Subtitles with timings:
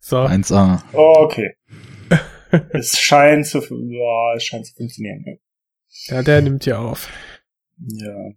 [0.00, 0.18] So.
[0.18, 0.82] 1A.
[0.92, 1.56] Oh, okay.
[2.70, 5.24] es scheint zu, ja, es scheint zu funktionieren.
[5.26, 6.16] Ja.
[6.16, 7.08] Ja, der nimmt hier auf.
[7.78, 8.30] ja.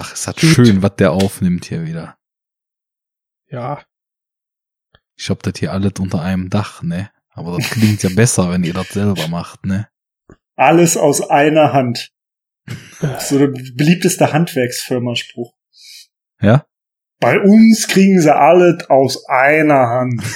[0.00, 0.50] Ach, ist das Gut.
[0.50, 2.16] schön, was der aufnimmt hier wieder.
[3.50, 3.82] Ja.
[5.16, 7.10] Ich hab das hier alles unter einem Dach, ne?
[7.30, 9.88] Aber das klingt ja besser, wenn ihr das selber macht, ne?
[10.54, 12.12] Alles aus einer Hand.
[13.20, 15.52] So der beliebteste Handwerksfirma-Spruch.
[16.40, 16.64] Ja?
[17.18, 20.22] Bei uns kriegen sie alles aus einer Hand.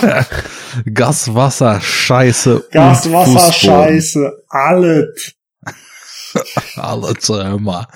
[0.94, 2.68] Gas, Wasser, Scheiße.
[2.70, 3.52] Gas, Wasser.
[3.52, 5.34] Scheiße, alles.
[6.76, 7.86] Alles immer.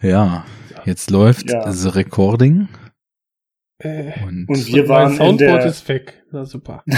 [0.00, 0.44] Ja,
[0.84, 1.70] jetzt läuft Ja.
[1.72, 2.68] the Recording.
[3.78, 6.22] Äh, Und, Und wir mein waren in Soundboard der, ist weg.
[6.32, 6.82] Na super.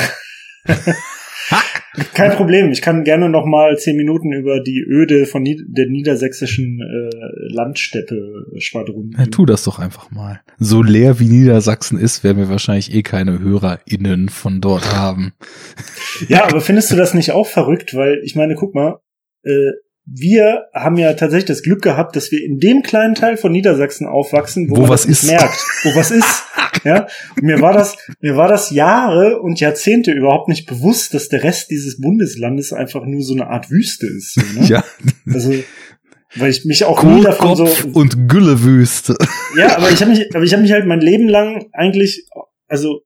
[2.15, 5.87] kein Problem, ich kann gerne noch mal zehn Minuten über die Öde von Nied der
[5.89, 9.17] niedersächsischen äh, Landsteppe schwadronieren.
[9.19, 10.41] ja, tu das doch einfach mal.
[10.59, 15.33] So leer wie Niedersachsen ist, werden wir wahrscheinlich eh keine HörerInnen von dort haben.
[16.29, 17.95] Ja, aber findest du das nicht auch verrückt?
[17.95, 18.99] Weil ich meine, guck mal,
[19.45, 19.73] äh,
[20.09, 24.07] wir haben ja tatsächlich das Glück gehabt, dass wir in dem kleinen Teil von Niedersachsen
[24.07, 25.25] aufwachsen, wo, Wo man was ist.
[25.25, 26.45] merkt, wo was ist.
[26.87, 31.29] Ja, und mir war das, mir war das Jahre und Jahrzehnte überhaupt nicht bewusst, dass
[31.29, 34.35] der Rest dieses Bundeslandes einfach nur so eine Art Wüste ist.
[34.35, 34.67] So, ne?
[34.69, 34.85] Ja,
[35.33, 35.53] Also,
[36.37, 39.17] weil ich mich auch nie davon so, und Güllewüste.
[39.57, 42.29] ja, aber ich habe mich, aber ich habe mich halt mein Leben lang eigentlich,
[42.69, 43.01] also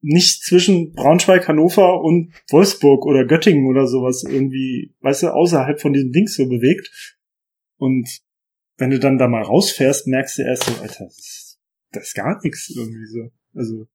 [0.00, 5.92] nicht zwischen Braunschweig, Hannover und Wolfsburg oder Göttingen oder sowas irgendwie, weißt du, außerhalb von
[5.92, 6.88] diesem Ding so bewegt.
[7.78, 8.08] Und
[8.76, 11.08] wenn du dann da mal rausfährst, merkst du erst so, Alter,
[11.92, 13.30] das ist, gar nichts irgendwie so.
[13.54, 13.86] Also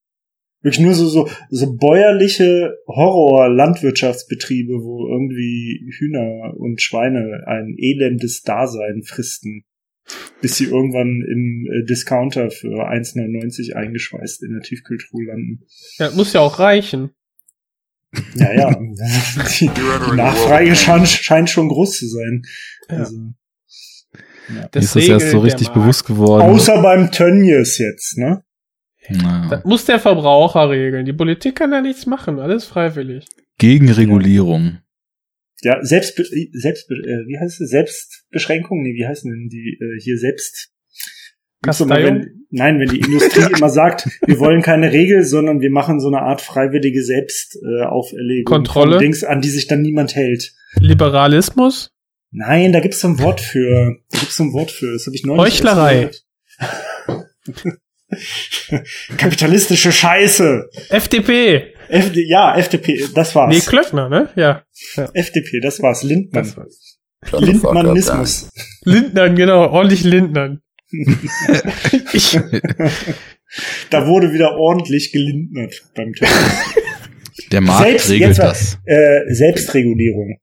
[0.62, 9.02] wirklich nur so so so bäuerliche Horror-Landwirtschaftsbetriebe, wo irgendwie Hühner und Schweine ein elendes Dasein
[9.02, 9.64] fristen
[10.40, 15.64] bis sie irgendwann im äh, Discounter für 1,99 eingeschweißt in der Tiefkühltruhe landen.
[15.96, 17.10] Ja, muss ja auch reichen.
[18.36, 18.70] Ja, ja.
[19.58, 22.42] die, die Nachfrage scheint, scheint schon groß zu sein.
[22.88, 22.98] Ja.
[22.98, 23.16] Also,
[24.48, 26.42] Mir ist das erst so richtig bewusst geworden.
[26.42, 28.42] außer beim Tönnies jetzt, ne?
[29.08, 31.04] Na, Das muss der Verbraucher regeln.
[31.04, 32.38] Die Politik kann da nichts machen.
[32.38, 33.26] Alles freiwillig.
[33.58, 34.78] Gegenregulierung.
[35.62, 37.70] Ja, selbst, selbst, äh, wie heißt es?
[37.70, 38.82] Selbstbeschränkung?
[38.82, 40.70] Nee, wie heißen denn die äh, hier selbst?
[41.62, 42.20] Kasteiung?
[42.20, 46.08] wenn, nein, wenn die Industrie immer sagt, wir wollen keine Regel, sondern wir machen so
[46.08, 48.92] eine Art freiwillige Selbstauferlegung äh, Kontrolle?
[48.92, 50.52] von Dings, an die sich dann niemand hält.
[50.78, 51.93] Liberalismus?
[52.36, 53.96] Nein, da gibt's so ein Wort für.
[54.10, 54.92] Da gibt's so ein Wort für.
[54.92, 55.40] Das habe ich neulich.
[55.54, 56.10] Heuchlerei.
[59.16, 60.68] Kapitalistische Scheiße.
[60.90, 61.74] FDP.
[61.88, 63.54] FD, ja, FDP, das war's.
[63.54, 64.30] Nee, Klöckner, ne?
[64.36, 64.64] Ja.
[65.14, 66.02] FDP, das war's.
[66.02, 66.44] Lindmann.
[66.44, 66.98] Das war's.
[67.32, 68.50] Lindmannismus.
[68.84, 69.70] Lindnern, genau.
[69.70, 70.60] Ordentlich Lindnern.
[72.12, 72.32] ich,
[73.90, 76.30] Da wurde wieder ordentlich gelindnert beim Thema.
[77.52, 78.78] Der Markt Selbst- regelt jetzt das.
[78.84, 80.38] äh, Selbstregulierung.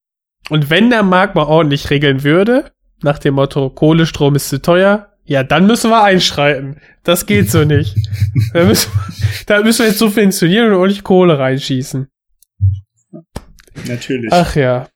[0.49, 2.71] Und wenn der Markt mal ordentlich regeln würde,
[3.01, 6.81] nach dem Motto, Kohle, Strom ist zu teuer, ja, dann müssen wir einschreiten.
[7.03, 7.95] Das geht so nicht.
[8.53, 8.91] da, müssen,
[9.45, 12.07] da müssen wir jetzt subventionieren und ordentlich Kohle reinschießen.
[13.87, 14.31] Natürlich.
[14.31, 14.87] Ach ja.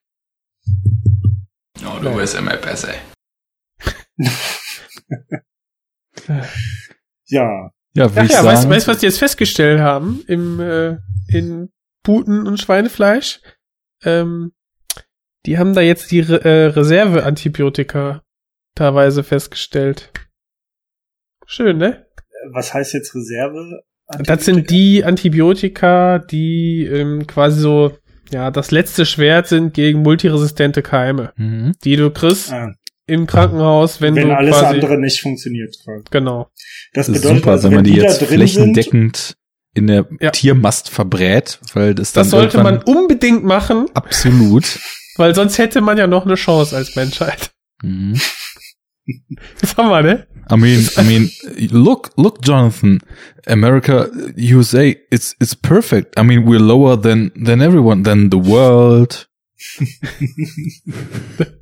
[1.82, 2.94] No, du bist immer besser.
[7.28, 7.72] Ja.
[7.94, 8.70] Ja, Ach ja, weißt sagen.
[8.70, 10.98] du, weißt, was die jetzt festgestellt haben im äh,
[11.28, 11.70] in
[12.04, 13.40] Puten und Schweinefleisch?
[14.04, 14.52] Ähm,
[15.46, 18.22] die haben da jetzt die Re äh, Reserve-Antibiotika
[18.76, 20.12] teilweise festgestellt.
[21.46, 22.06] Schön, ne?
[22.52, 23.82] Was heißt jetzt Reserve?
[24.20, 27.98] Das sind die Antibiotika, die ähm, quasi so
[28.32, 31.74] ja das letzte Schwert sind gegen multiresistente Keime, mhm.
[31.84, 32.72] die du kriegst Ah,
[33.08, 35.76] im Krankenhaus, wenn, wenn du alles quasi andere nicht funktioniert.
[35.84, 36.04] quasi.
[36.12, 36.50] genau.
[36.94, 39.36] Das Das ist bedeutet, super, also, wenn man die da jetzt flächendeckend
[39.74, 40.32] in der Ja.
[40.32, 44.80] Tiermast verbrät, weil das dann Das sollte man unbedingt machen, absolut.
[45.18, 47.52] Weil sonst hätte man ja noch eine Chance als Menschheit.
[47.82, 48.20] Mhm.
[49.62, 50.28] Das haben wir, ne?
[50.52, 51.32] I mean, I mean,
[51.72, 53.00] look, look, Jonathan,
[53.48, 54.08] America,
[54.38, 54.82] USA,
[55.12, 56.18] it's it's perfect.
[56.20, 59.28] I mean, we're lower than than everyone, than the world.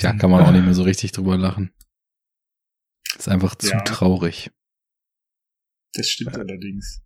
[0.00, 1.72] Ja, kann man auch nicht mehr so richtig drüber lachen.
[3.16, 3.80] Ist einfach zu Ja.
[3.80, 4.50] traurig.
[5.94, 7.00] Das stimmt allerdings.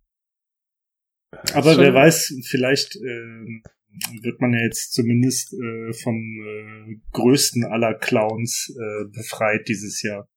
[1.53, 3.63] Aber wer weiß, vielleicht ähm,
[4.21, 10.27] wird man ja jetzt zumindest äh, vom äh, größten aller Clowns äh, befreit dieses Jahr.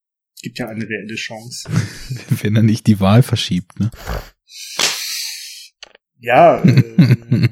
[0.42, 1.68] Gibt ja eine reelle Chance.
[2.42, 3.90] Wenn er nicht die Wahl verschiebt, ne?
[6.18, 7.48] Ja, äh,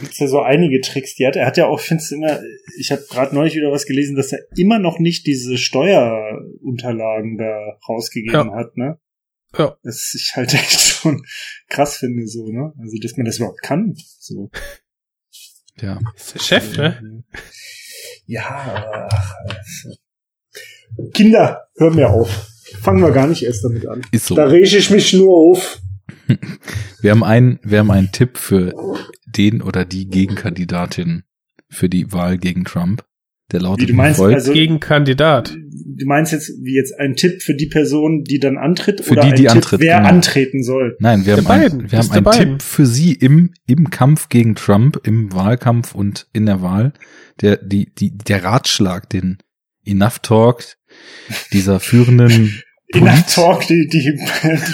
[0.00, 1.36] gibt's ja so einige Tricks, die hat.
[1.36, 2.40] Er hat ja auch, find's immer,
[2.78, 7.78] ich habe gerade neulich wieder was gelesen, dass er immer noch nicht diese Steuerunterlagen da
[7.88, 8.54] rausgegeben Ja.
[8.54, 8.98] hat, ne?
[9.56, 9.76] Ja.
[9.82, 11.24] Das ich halt echt schon
[11.68, 12.72] krass finde, so, ne?
[12.78, 13.96] Also, dass man das überhaupt kann.
[14.18, 14.50] So.
[15.80, 15.98] Ja.
[16.16, 17.24] Ist der Chef, ne?
[18.26, 19.08] Ja,
[21.12, 22.46] Kinder, hör mir auf.
[22.80, 24.02] Fangen wir gar nicht erst damit an.
[24.12, 24.34] Ist so.
[24.34, 25.80] Da rege ich mich nur auf.
[27.00, 28.74] Wir haben einen, wir haben einen Tipp für
[29.24, 31.22] den oder die Gegenkandidatin
[31.68, 33.04] für die Wahl gegen Trump.
[33.50, 34.34] Der lautet Wie du meinst, wie folgt.
[34.34, 35.54] also, Gegenkandidat.
[35.54, 39.22] du meinst jetzt, wie jetzt ein Tipp für die Person, die dann antritt, Für oder
[39.22, 40.08] die, ein die Tipp, antritt, wer genau.
[40.08, 40.96] antreten soll?
[41.00, 41.80] Nein, wir Der haben, beiden.
[41.80, 42.58] einen, wir haben einen.
[42.58, 46.92] Tipp für Sie im, im Kampf gegen Trump, im Wahlkampf und in der Wahl.
[47.40, 49.38] Der, die, die, der Ratschlag, den
[49.86, 50.64] Enough Talk
[51.52, 52.62] dieser führenden
[52.94, 54.18] Enough Talk, die, die, die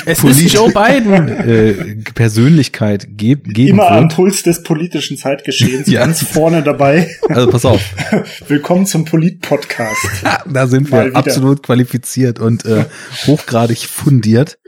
[0.06, 1.28] Es ist Joe Biden.
[1.48, 4.08] äh, Persönlichkeit ge geben immer am.
[4.08, 6.00] Puls des politischen Zeitgeschehens Ja.
[6.00, 7.10] ganz vorne dabei.
[7.28, 7.80] Also pass auf,
[8.48, 9.98] Willkommen zum Polit-Podcast.
[10.46, 11.18] da sind Mal wir wieder.
[11.18, 12.84] absolut qualifiziert und äh,
[13.26, 14.58] hochgradig fundiert.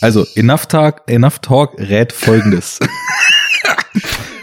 [0.00, 2.78] Also Enough Talk, Enough Talk rät folgendes.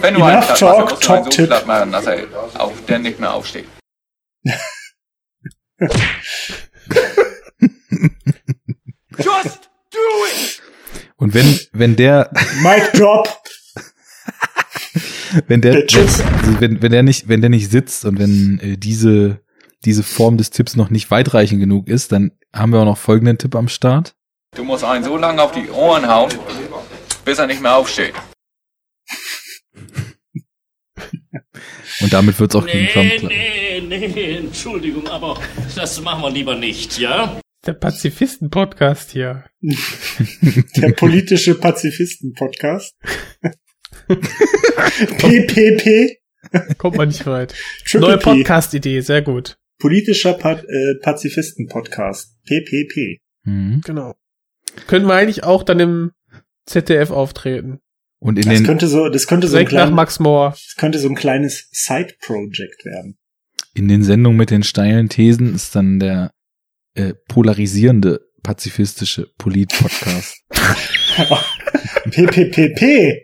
[0.02, 1.48] Wenn du Enough einen talk, einen top so tip.
[1.48, 2.20] platt machen, dass er
[2.60, 3.66] auch ständig mehr aufsteht.
[9.18, 9.98] Just do
[10.34, 10.62] it!
[11.18, 13.28] Und wenn, wenn der, Mic drop.
[15.48, 16.22] wenn der, Bitches.
[16.22, 19.42] also wenn, wenn der nicht, wenn der nicht sitzt und wenn äh, diese,
[19.86, 23.38] diese Form des Tipps noch nicht weitreichend genug ist, dann haben wir auch noch folgenden
[23.38, 24.16] Tipp am Start.
[24.56, 26.32] Du musst einen so lange auf die Ohren hauen,
[27.26, 28.14] bis er nicht mehr aufsteht.
[32.02, 33.88] Und damit wird's auch gegen Trump Nee, klappen.
[33.90, 35.40] nee, nee, Entschuldigung, aber
[35.76, 37.40] das machen wir lieber nicht, ja?
[37.66, 39.44] Der Pazifisten-Podcast hier.
[39.62, 42.96] Der politische Pazifisten-Podcast.
[45.18, 46.18] PPP.
[46.78, 47.54] Kommt man nicht weit.
[47.86, 48.18] Triple Neue.
[48.18, 49.58] Podcast-Idee, sehr gut.
[49.78, 52.38] Politischer pa äh, Pazifisten-Podcast.
[52.46, 53.20] PPP.
[53.44, 53.82] Mhm.
[53.86, 54.16] Genau.
[54.88, 56.12] Können wir eigentlich auch dann im
[56.66, 57.80] ZDF auftreten.
[58.20, 60.52] Und in Das den, könnte so, das könnte so ein nach kleines, Max Moore.
[60.52, 63.18] das könnte so ein kleines Side-Project werden.
[63.74, 66.32] in den Sendungen mit den steilen Thesen ist dann der
[66.96, 70.44] äh, polarisierende pazifistische Polit-Podcast.
[72.12, 73.24] PPPP.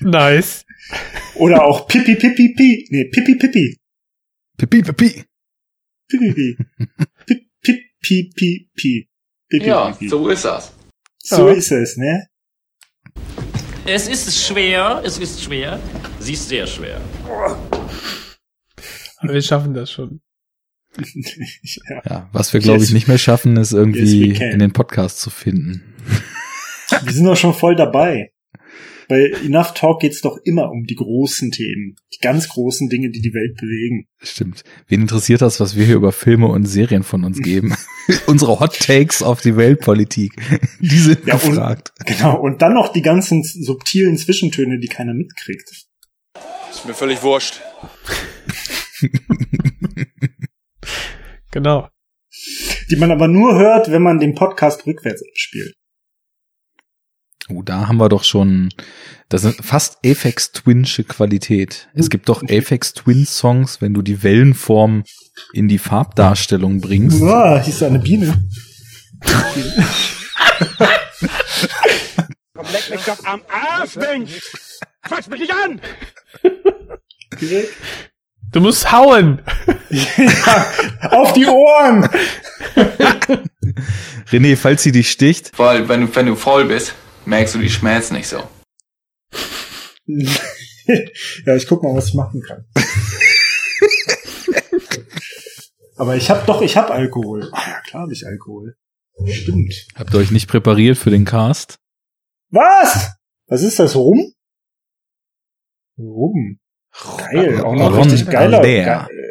[0.00, 0.64] Nice.
[1.34, 2.86] Oder auch Pipi Pipi Pi.
[2.90, 3.78] Nee, Pipi Pipi.
[4.56, 5.24] Pipi, pipi.
[6.08, 6.56] Pipi Pipi.
[7.26, 9.08] Pipi Pipi Pi.
[9.48, 10.72] Pipi Ja, so ist das.
[11.18, 11.54] So Ja.
[11.54, 12.26] ist es, ne?
[13.84, 15.80] Es ist schwer, es ist schwer.
[16.20, 17.00] Sie ist sehr schwer.
[19.18, 20.20] Aber wir schaffen das schon.
[21.88, 22.02] Ja.
[22.08, 25.30] Ja, was wir glaube ich nicht mehr schaffen, ist irgendwie Yes, in den Podcast zu
[25.30, 25.82] finden.
[27.04, 28.30] Wir sind doch schon voll dabei.
[29.08, 31.96] Bei Enough Talk geht's doch immer um die großen Themen.
[32.14, 34.06] Die ganz großen Dinge, die die Welt bewegen.
[34.22, 34.62] Stimmt.
[34.88, 37.74] Wen interessiert das, was wir hier über Filme und Serien von uns geben?
[38.26, 40.32] Unsere Hot Takes auf die Weltpolitik.
[40.80, 41.92] Die sind Ja, und- gefragt.
[42.06, 42.40] Genau.
[42.40, 45.68] Und dann noch die ganzen subtilen Zwischentöne, die keiner mitkriegt.
[46.70, 47.60] Ist mir völlig wurscht.
[51.52, 51.88] Genau.
[52.90, 55.74] Die man aber nur hört, wenn man den Podcast rückwärts abspielt.
[57.48, 58.70] Oh, da haben wir doch schon,
[59.28, 61.88] das sind fast Aphex Twinsche Qualität.
[61.92, 65.04] Es gibt doch Aphex Twin Songs, wenn du die Wellenform
[65.52, 67.22] in die Farbdarstellung bringst.
[67.22, 68.42] Ah, hieß da eine Biene.
[72.72, 74.40] Leck mich doch am Arsch, Mensch!
[75.02, 75.80] Fass mich nicht an!
[78.52, 79.40] Du musst hauen.
[81.10, 82.08] Auf die Ohren!
[84.30, 86.94] René, falls sie dich sticht, Weil, wenn du, wenn du voll bist,
[87.24, 88.46] merkst du die Schmerzen nicht so.
[90.06, 92.66] ja, ich guck mal, was ich machen kann.
[95.96, 97.48] Aber ich hab doch, ich hab Alkohol.
[97.52, 98.76] Ah ja, klar hab ich Alkohol.
[99.26, 99.86] Stimmt.
[99.94, 101.78] habt ihr euch nicht präpariert für den Cast?
[102.50, 103.12] Was?
[103.46, 103.94] Was ist das?
[103.94, 104.32] Rum?
[105.98, 106.58] Rum.
[107.32, 108.86] Geil, auch noch Ron richtig geiler, ge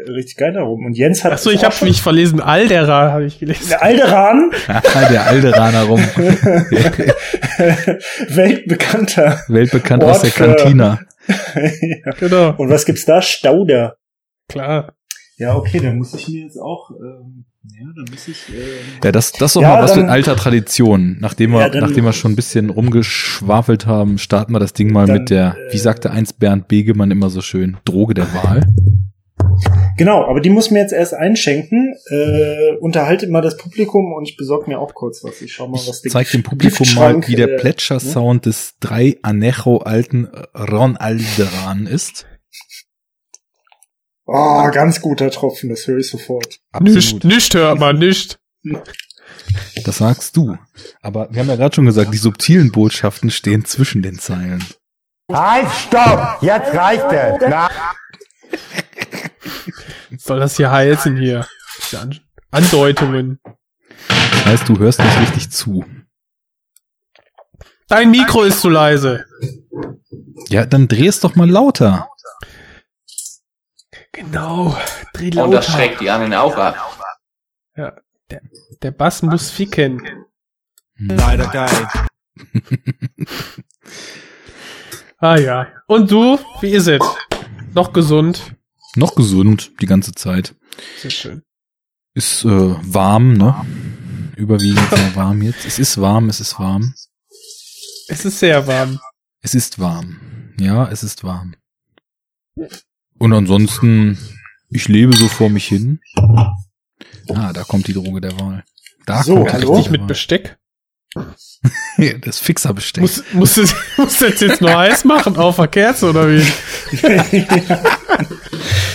[0.08, 0.84] richtig geiler Rum.
[0.86, 1.34] Und Jens hat.
[1.34, 2.42] Achso, ich habe schon- mich verlesen.
[2.42, 3.70] Aldera habe ich gelesen.
[3.70, 4.52] Der Alderan,
[5.12, 6.00] der Alderaner rum.
[8.30, 9.42] weltbekannter.
[9.48, 11.00] Weltbekannt Ort aus der Kantina.
[11.28, 12.12] ja.
[12.20, 12.56] Genau.
[12.58, 13.22] Und was gibt's da?
[13.22, 13.96] Stauder.
[14.50, 14.94] Klar.
[15.38, 19.12] Ja, okay, dann muss ich mir jetzt auch, ähm, ja, dann muss ich, ähm, Ja,
[19.12, 21.18] das, das ist doch Ja, mal was dann- in alter Tradition.
[21.20, 24.92] Nachdem wir, Ja, dann- nachdem wir schon ein bisschen rumgeschwafelt haben, starten wir das Ding
[24.92, 28.34] mal Dann, mit der, äh, wie sagte einst Bernd Begemann immer so schön, Droge der
[28.34, 28.66] Wahl.
[29.98, 31.94] Genau, aber die muss mir jetzt erst einschenken.
[32.10, 35.42] Äh, unterhaltet mal das Publikum und ich besorge mir auch kurz was.
[35.42, 39.78] Ich schau mal, was Zeig dem Publikum mal, wie der äh, Plätscher-Sound des drei Anejo
[39.78, 42.26] alten Ron Alderan ist.
[44.34, 46.62] Oh, ganz guter Tropfen, das höre ich sofort.
[46.80, 48.40] Nicht, nicht hört man, nicht.
[49.84, 50.58] Das sagst du.
[51.02, 54.64] Aber wir haben ja gerade schon gesagt, die subtilen Botschaften stehen zwischen den Zeilen.
[55.30, 56.38] Halt, stopp!
[56.42, 57.34] Jetzt reicht es!
[57.50, 57.70] Na,
[60.12, 61.46] Was soll das hier heißen hier?
[62.52, 63.40] Andeutungen.
[64.08, 65.84] Das heißt, du hörst nicht richtig zu.
[67.90, 69.26] Dein Mikro ist zu leise.
[70.48, 72.08] Ja, dann dreh es doch mal lauter.
[74.14, 74.78] Genau.
[75.14, 75.72] Dreh Und das lauter.
[75.78, 77.00] schreckt die anderen auch ab.
[77.76, 77.96] Ja,
[78.30, 78.42] der,
[78.82, 80.26] der Bass muss ficken.
[80.98, 81.88] Leider geil.
[85.24, 85.68] Ah ja.
[85.86, 86.40] Und du?
[86.62, 87.00] Wie ist es?
[87.76, 88.56] Noch gesund?
[88.96, 90.56] Noch gesund die ganze Zeit.
[90.98, 91.44] Sehr schön.
[92.16, 93.54] Ist äh, warm, ne?
[94.36, 95.64] Überwiegend sehr warm jetzt.
[95.66, 96.96] Es ist warm, es ist warm.
[98.08, 99.00] Es ist sehr warm.
[99.42, 100.54] Es ist warm.
[100.60, 101.54] Ja, es ist warm.
[103.22, 104.18] Und ansonsten,
[104.72, 106.00] ich lebe so vor mich hin.
[107.30, 108.64] Ah, da kommt die Droge der Wahl.
[109.06, 109.80] Da So, kommt die hallo?
[109.80, 110.08] Der mit Wahl.
[110.08, 110.58] Besteck.
[112.22, 113.02] Das Fixerbesteck.
[113.02, 116.42] Muss, muss, es, muss das jetzt nur heiß machen auf der Kerze oder wie?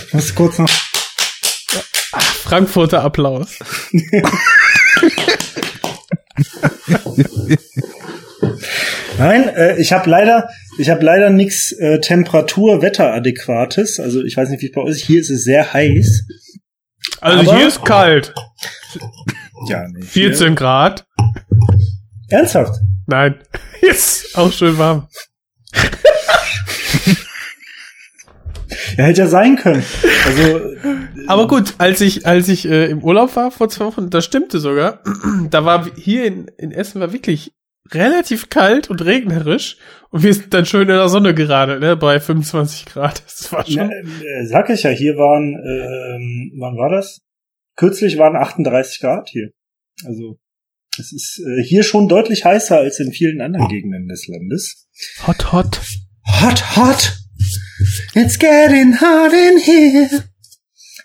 [0.09, 0.69] Ich muss kurz noch.
[2.43, 3.57] Frankfurter Applaus.
[9.19, 13.99] Nein, äh, ich habe leider, ich habe leider nichts äh, Temperatur-Wetteradäquates.
[14.01, 15.05] Also ich weiß nicht, wie es bei euch ist.
[15.05, 16.27] Hier ist es sehr heiß.
[17.21, 18.35] Also Aber- hier ist kalt.
[19.69, 20.03] Ja, nee.
[20.03, 21.07] 14 Grad.
[22.29, 22.75] Ernsthaft?
[23.07, 23.37] Nein.
[23.81, 25.07] Ist auch schön warm.
[28.97, 29.85] Ja, hätte ja sein können.
[30.27, 30.61] Also
[31.29, 34.59] Aber gut, als ich, als ich äh, im Urlaub war vor zwei Wochen, das stimmte
[34.59, 35.03] sogar,
[35.51, 37.53] da war hier in, in Essen war wirklich
[37.93, 39.77] relativ kalt und regnerisch
[40.11, 43.23] und wir sind dann schön in der Sonne gerade, ne, bei 25 Grad.
[43.25, 43.91] Das war schon.
[43.91, 47.21] äh, sag ich ja, hier waren, ähm, wann war das?
[47.77, 49.51] Kürzlich waren 38 Grad hier.
[50.05, 50.39] Also
[50.99, 54.89] es ist äh, hier schon deutlich heißer als in vielen anderen Gegenden des Landes.
[55.27, 55.81] Hot, hot.
[56.41, 57.13] Hot, hot.
[58.15, 60.25] It's getting hot in here.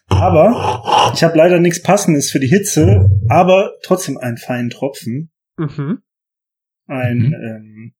[0.08, 5.32] Aber ich habe leider nichts Passendes für die Hitze, aber trotzdem einen feinen Tropfen.
[5.58, 6.02] Mhm.
[6.88, 7.34] Ein Mhm.
[7.34, 7.94] ähm,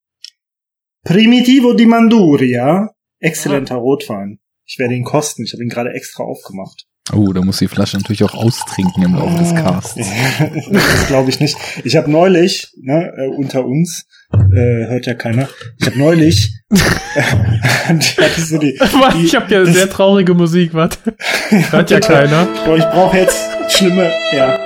[1.04, 2.90] Primitivo di Manduria.
[3.20, 4.38] Exzellenter Rotwein.
[4.66, 5.44] Ich werde ihn kosten.
[5.44, 6.86] Ich habe ihn gerade extra aufgemacht.
[7.12, 9.94] Oh, da muss die Flasche natürlich auch austrinken im Laufe des Casts.
[10.72, 11.56] das glaube ich nicht.
[11.84, 15.48] Ich habe neulich, ne, äh, unter uns, äh, hört ja keiner,
[15.80, 16.76] ich habe neulich, die
[18.40, 21.16] so die, die ich habe ja das- sehr traurige Musik, warte.
[21.48, 22.46] Hört ja keiner.
[22.64, 23.36] Boah, ich brauche jetzt
[23.72, 24.58] schlimme, ja.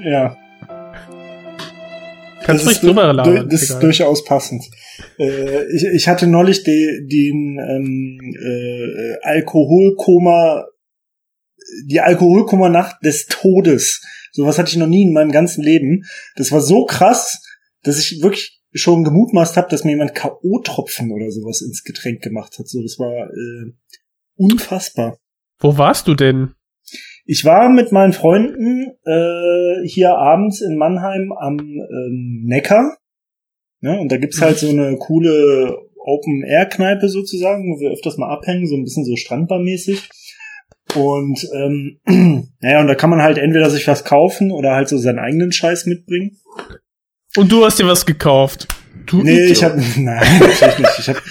[0.00, 0.36] Ja.
[2.48, 3.46] Kannst das ist, drüber labern.
[3.50, 4.64] Das ist durchaus passend.
[5.18, 10.64] Äh, ich, ich hatte neulich de, den ähm, äh, Alkoholkoma,
[11.84, 14.00] die Alkoholkoma-Nacht des Todes.
[14.32, 16.04] Sowas hatte ich noch nie in meinem ganzen Leben.
[16.36, 17.42] Das war so krass,
[17.82, 22.58] dass ich wirklich schon gemutmaßt habe, dass mir jemand K.O.-Tropfen oder sowas ins Getränk gemacht
[22.58, 22.66] hat.
[22.66, 23.72] So, das war äh,
[24.36, 25.18] unfassbar.
[25.58, 26.54] Wo warst du denn?
[27.24, 32.96] Ich war mit meinen Freunden äh, hier abends in Mannheim am ähm, Neckar.
[33.80, 34.00] Ne?
[34.00, 38.76] Und da gibt's halt so eine coole Open-Air-Kneipe sozusagen, wo wir öfters mal abhängen, so
[38.76, 40.08] ein bisschen so Strandbarmäßig.
[40.94, 41.98] Und ähm,
[42.60, 45.52] naja, und da kann man halt entweder sich was kaufen oder halt so seinen eigenen
[45.52, 46.38] Scheiß mitbringen.
[47.36, 48.68] Und du hast dir was gekauft.
[49.06, 50.98] Du Nee, ich habe nein, natürlich nicht.
[50.98, 51.22] Ich hab,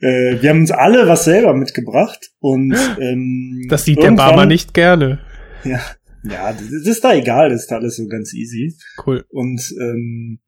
[0.00, 4.74] äh, wir haben uns alle was selber mitgebracht und ähm, Das sieht der Barmer nicht
[4.74, 5.20] gerne.
[5.64, 5.80] Ja,
[6.22, 8.74] ja, das ist da egal, das ist da alles so ganz easy.
[9.06, 9.24] Cool.
[9.28, 10.40] Und ähm,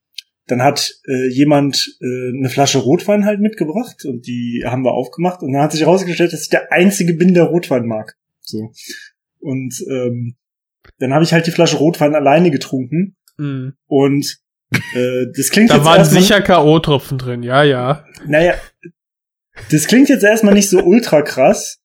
[0.47, 5.43] dann hat äh, jemand äh, eine Flasche Rotwein halt mitgebracht und die haben wir aufgemacht
[5.43, 8.17] und dann hat sich herausgestellt, dass ich der einzige bin, der Rotwein mag.
[8.41, 8.73] So.
[9.41, 10.37] Und ähm,
[10.99, 13.75] dann habe ich halt die Flasche Rotwein alleine getrunken Mhm.
[13.87, 14.39] und
[14.95, 18.05] äh, das klingt Da jetzt waren sicher K.O.-Tropfen drin, ja, ja.
[18.27, 18.55] naja,
[19.71, 21.79] das klingt jetzt erstmal nicht so ultra krass,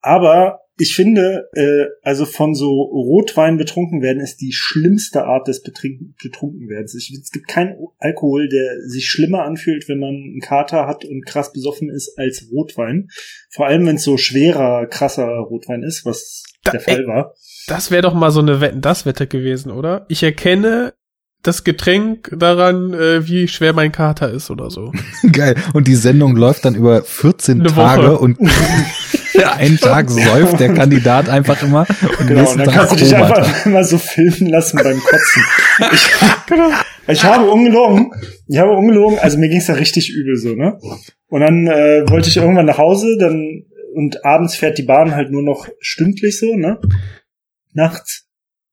[0.00, 5.62] aber ich finde, äh, also von so Rotwein betrunken werden ist die schlimmste Art des
[5.62, 6.94] Betrink Betrunkenwerdens.
[6.96, 11.52] Es gibt keinen Alkohol, der sich schlimmer anfühlt, wenn man einen Kater hat und krass
[11.52, 13.08] besoffen ist, als Rotwein.
[13.50, 17.06] Vor allem, wenn es so schwerer, krasser Rotwein ist, was Da- der Fall ey.
[17.06, 17.34] war.
[17.68, 20.06] Das wäre doch mal so eine Wetten, das Wette gewesen, oder?
[20.08, 20.92] Ich erkenne
[21.44, 24.92] das Getränk daran, äh, wie schwer mein Kater ist oder so.
[25.32, 25.54] Geil.
[25.72, 28.18] Und die Sendung läuft dann über 14 Eine Tage Woche.
[28.18, 28.38] und
[29.58, 31.86] Einen Tag säuft der Kandidat einfach immer.
[32.18, 33.26] Und Genau, nächsten und dann Tag kannst du dich Koma.
[33.26, 35.42] einfach immer so filmen lassen beim Kotzen.
[35.92, 36.08] Ich,
[36.46, 36.68] Genau.
[37.08, 38.12] ich habe ungelogen,
[38.46, 40.78] ich habe ungelogen, also mir ging's da richtig übel so, ne?
[41.28, 45.30] Und dann äh, wollte ich irgendwann nach Hause, dann und abends fährt die Bahn halt
[45.30, 46.78] nur noch stündlich so, ne?
[47.72, 48.23] Nachts.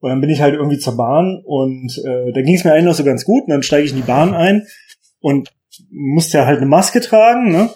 [0.01, 2.95] Und dann bin ich halt irgendwie zur Bahn und äh, da ging's mir eigentlich noch
[2.95, 3.43] so ganz gut.
[3.43, 4.67] Und dann steige ich in die Bahn ein
[5.19, 5.53] und
[5.91, 7.69] musste ja halt eine Maske tragen, ne?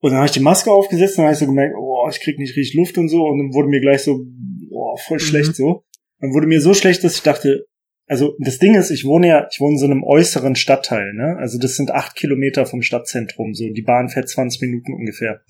[0.00, 2.20] Und dann habe ich die Maske aufgesetzt und dann habe ich so gemerkt, oh, ich
[2.20, 3.24] krieg nicht richtig Luft und so.
[3.26, 4.24] Und dann wurde mir gleich so,
[4.70, 5.84] oh, voll schlecht so.
[6.20, 7.66] Dann wurde mir so schlecht, dass ich dachte,
[8.06, 11.36] also das Ding ist, ich wohne ja, ich wohne in so einem äußeren Stadtteil, ne?
[11.38, 15.42] Also das sind acht Kilometer vom Stadtzentrum, so die Bahn fährt 20 Minuten ungefähr.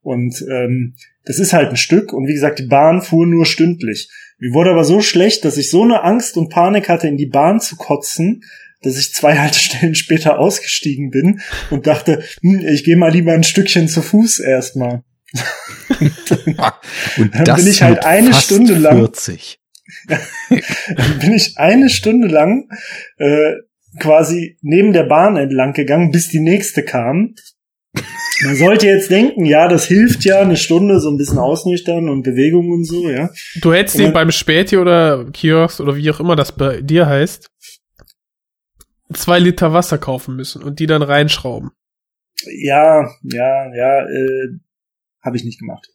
[0.00, 0.94] Und ähm,
[1.26, 4.08] das ist halt ein Stück und wie gesagt, die Bahn fuhr nur stündlich.
[4.40, 7.26] Mir wurde aber so schlecht, dass ich so eine Angst und Panik hatte, in die
[7.26, 8.42] Bahn zu kotzen,
[8.82, 13.44] dass ich zwei Haltestellen später ausgestiegen bin und dachte, hm, ich gehe mal lieber ein
[13.44, 15.02] Stückchen zu Fuß erstmal.
[17.18, 19.60] Und Dann bin ich halt eine Stunde lang- 40.
[20.08, 22.68] Dann bin ich eine Stunde lang
[23.18, 23.52] äh,
[24.00, 27.34] quasi neben der Bahn entlang gegangen, bis die nächste kam.
[28.42, 32.22] Man sollte jetzt denken, ja, das hilft ja, eine Stunde so ein bisschen ausnüchtern und
[32.22, 33.28] Bewegung und so, ja.
[33.60, 37.50] Du hättest dann- beim Späti oder Kiosk oder wie auch immer das bei dir heißt,
[39.12, 41.70] zwei Liter Wasser kaufen müssen und die dann reinschrauben.
[42.46, 44.48] Ja, ja, ja, äh,
[45.22, 45.86] habe ich nicht gemacht.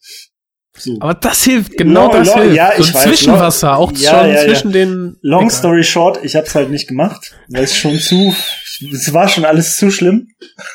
[0.77, 0.97] So.
[0.99, 2.55] Aber das hilft, genau Long- das long- hilft.
[2.57, 4.43] ja, so ich weiß, Zwischenwasser, long- auch ja, schon ja, ja.
[4.45, 5.15] zwischen den.
[5.21, 8.35] Long story short, ich habe es halt nicht gemacht, weil es schon zu,
[8.81, 10.27] es war schon alles zu schlimm.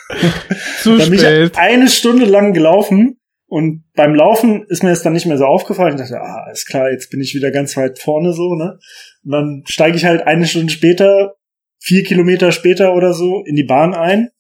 [0.83, 1.53] Zu Dann bin spät.
[1.53, 5.45] ich eine Stunde lang gelaufen und beim Laufen ist mir das dann nicht mehr so
[5.45, 5.95] aufgefallen.
[5.95, 8.79] Ich dachte, ah, ist klar, jetzt bin ich wieder ganz weit vorne so, ne?
[9.25, 11.35] Und dann steige ich halt eine Stunde später,
[11.79, 14.31] vier Kilometer später oder so, in die Bahn ein.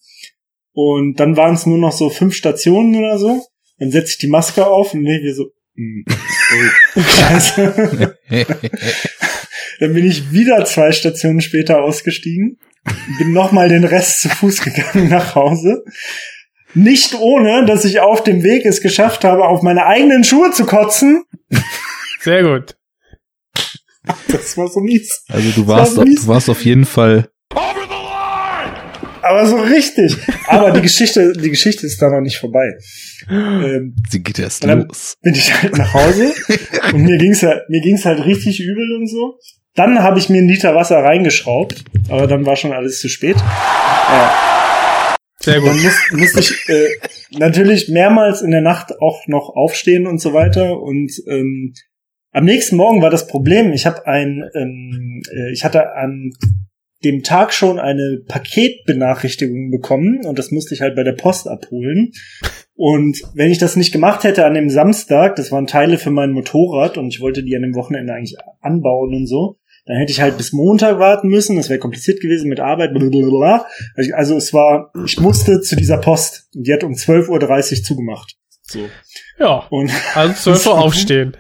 [0.72, 3.44] Und dann waren es nur noch so fünf Stationen oder so.
[3.78, 6.04] Dann setze ich die Maske auf und denke mir so, hm,
[6.96, 8.16] oh, scheiße.
[9.80, 12.58] Dann bin ich wieder zwei Stationen später ausgestiegen,
[13.18, 15.84] bin nochmal den Rest zu Fuß gegangen nach Hause.
[16.74, 20.66] Nicht ohne, dass ich auf dem Weg es geschafft habe, auf meine eigenen Schuhe zu
[20.66, 21.24] kotzen.
[22.20, 22.76] Sehr gut.
[24.28, 25.24] Das war so mies.
[25.28, 26.22] Also du war warst, mies.
[26.22, 27.28] du warst auf jeden Fall
[29.22, 30.16] Aber so richtig.
[30.48, 32.66] Aber die Geschichte, die Geschichte ist da noch nicht vorbei.
[33.28, 35.16] Ähm, Sie geht erst los.
[35.22, 36.32] bin ich halt nach Hause
[36.92, 39.38] und mir ging's halt, mir ging's halt richtig übel und so.
[39.74, 43.36] Dann habe ich mir einen Liter Wasser reingeschraubt, aber dann war schon alles zu spät.
[45.42, 45.70] Sehr gut.
[45.70, 46.88] Dann muss, musste ich äh,
[47.38, 50.80] natürlich mehrmals in der Nacht auch noch aufstehen und so weiter.
[50.80, 51.72] Und ähm,
[52.32, 56.32] am nächsten Morgen war das Problem, ich habe ein, ähm, äh, ich hatte an
[57.02, 62.12] dem Tag schon eine Paketbenachrichtigung bekommen und das musste ich halt bei der Post abholen.
[62.74, 66.32] Und wenn ich das nicht gemacht hätte an dem Samstag, das waren Teile für mein
[66.32, 69.56] Motorrad und ich wollte die an dem Wochenende eigentlich anbauen und so,
[69.90, 71.56] dann hätte ich halt bis Montag warten müssen.
[71.56, 72.94] Das wäre kompliziert gewesen mit Arbeit.
[72.94, 73.66] Blablabla.
[74.12, 76.46] Also es war, ich musste zu dieser Post.
[76.54, 78.36] Und die hat um 12.30 Uhr zugemacht.
[78.62, 78.88] So.
[79.40, 79.66] Ja.
[79.68, 81.36] Und Also 12 Uhr aufstehen.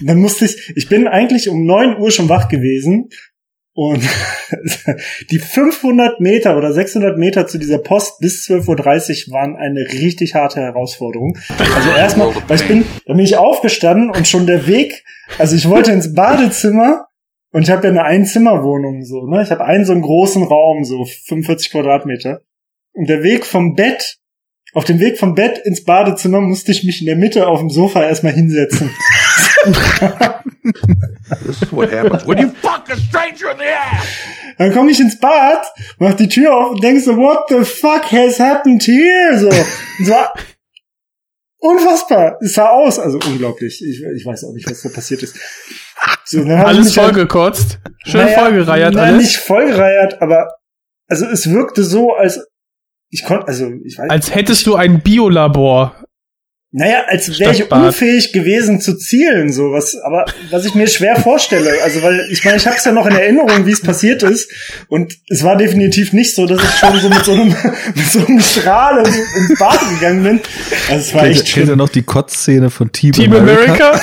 [0.00, 3.10] dann musste ich, ich bin eigentlich um 9 Uhr schon wach gewesen.
[3.74, 4.02] Und
[5.30, 10.34] die 500 Meter oder 600 Meter zu dieser Post bis 12.30 Uhr waren eine richtig
[10.34, 11.36] harte Herausforderung.
[11.58, 15.04] Also erstmal, weil ich bin, da bin ich aufgestanden und schon der Weg,
[15.36, 17.08] also ich wollte ins Badezimmer
[17.54, 19.40] und ich habe ja eine Einzimmerwohnung so, ne?
[19.44, 22.42] Ich habe einen so einen großen Raum, so 45 Quadratmeter.
[22.94, 24.18] Und der Weg vom Bett,
[24.72, 27.70] auf dem Weg vom Bett ins Badezimmer musste ich mich in der Mitte auf dem
[27.70, 28.90] Sofa erstmal hinsetzen.
[31.70, 34.04] What happens when you Fuck a stranger in the ass!
[34.58, 35.64] Dann komme ich ins Bad,
[35.98, 39.38] mach die Tür auf und denk so, what the fuck has happened here?
[39.38, 40.14] So, Und so
[41.58, 42.36] unfassbar.
[42.42, 43.80] Es sah aus, also unglaublich.
[43.80, 45.36] Ich, ich weiß auch nicht, was da passiert ist.
[46.24, 47.78] So, Alles halt- vollgekotzt.
[48.04, 49.22] Schön Naja, vollgereiert nein, alles.
[49.22, 50.48] nicht vollgereiert, aber
[51.08, 52.46] also es wirkte so, als
[53.10, 55.94] ich konnte, also ich weiß Als hättest du ein Biolabor.
[56.76, 61.14] Naja, als wäre ich unfähig gewesen zu zielen, so was, aber was ich mir schwer
[61.20, 61.70] vorstelle.
[61.84, 64.50] Also, weil ich meine, ich habe es ja noch in Erinnerung, wie es passiert ist,
[64.88, 67.54] und es war definitiv nicht so, dass ich schon so mit so einem,
[67.94, 70.40] mit so einem Strahl ins Bad gegangen bin.
[70.90, 74.00] Also, es war Kennt, echt kennt ihr noch die Kotzszene von Team, Team America,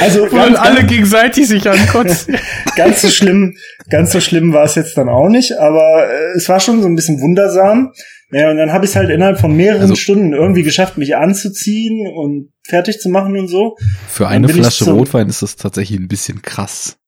[0.00, 2.36] Also, wo ganz, alle gegenseitig sich ankotzen.
[2.76, 3.56] ganz so schlimm,
[3.90, 6.88] ganz so schlimm war es jetzt dann auch nicht, aber äh, es war schon so
[6.88, 7.92] ein bisschen wundersam.
[8.32, 11.16] Ja, und dann habe ich es halt innerhalb von mehreren Also- Stunden irgendwie geschafft, mich
[11.16, 13.76] anzuziehen und fertig zu machen und so.
[14.08, 16.98] Für eine Flasche zum- Rotwein ist das tatsächlich ein bisschen krass.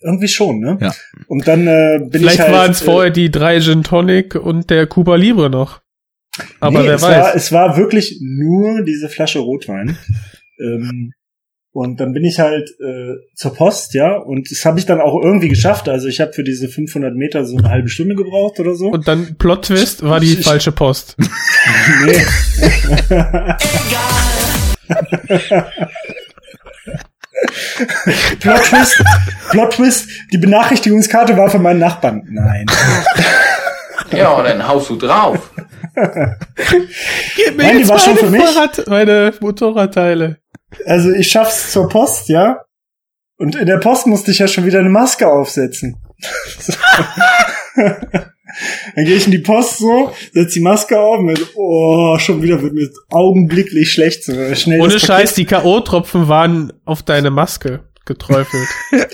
[0.00, 0.78] Irgendwie schon, ne?
[0.80, 0.94] Ja.
[1.28, 2.52] Und dann äh, bin Vielleicht ich halt.
[2.52, 5.80] waren es äh, vorher die drei Gin Tonic und der Cuba Libre noch.
[6.60, 7.16] Aber Nee, wer es weiß.
[7.24, 9.96] War, es war wirklich nur diese Flasche Rotwein.
[10.60, 11.12] ähm,
[11.74, 15.20] und dann bin ich halt äh, zur Post, ja, und das habe ich dann auch
[15.22, 15.88] irgendwie geschafft.
[15.88, 18.86] Also ich habe für diese 500 Meter so eine halbe Stunde gebraucht oder so.
[18.90, 21.16] Und dann Plot Twist war die Ich- falsche Post.
[22.06, 22.22] nee.
[28.40, 29.04] Plot Twist,
[29.50, 32.22] Plot Twist, die Benachrichtigungskarte war von meinen Nachbarn.
[32.30, 32.66] Nein.
[34.12, 35.50] Ja, dann haust du drauf.
[35.94, 38.42] Gib mir Nein, die jetzt war schon meine für mich.
[38.42, 40.38] Fahrrad, meine Motorradteile.
[40.86, 42.60] Also ich schaff's zur Post, ja.
[43.36, 45.96] Und in der Post musste ich ja schon wieder eine Maske aufsetzen.
[48.94, 52.40] Dann gehe ich in die Post so, setz die Maske auf und so, oh, schon
[52.42, 54.22] wieder wird mir augenblicklich schlecht.
[54.22, 58.68] So, schnell Ohne Scheiß, die K.O.-Tropfen waren auf deine Maske geträufelt.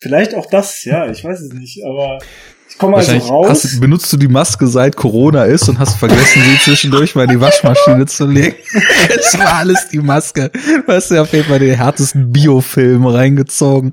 [0.00, 2.20] Vielleicht auch das, ja, ich weiß es nicht, aber
[2.68, 3.48] ich komme also raus.
[3.48, 7.30] hast, benutzt du die Maske seit Corona ist und hast vergessen, sie zwischendurch mal in
[7.30, 8.56] die Waschmaschine zu legen.
[9.08, 10.50] Es war alles die Maske.
[10.86, 13.92] Du hast ja auf jeden Fall den härtesten Biofilm reingezogen.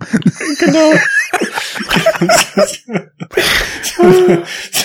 [0.59, 0.91] genau.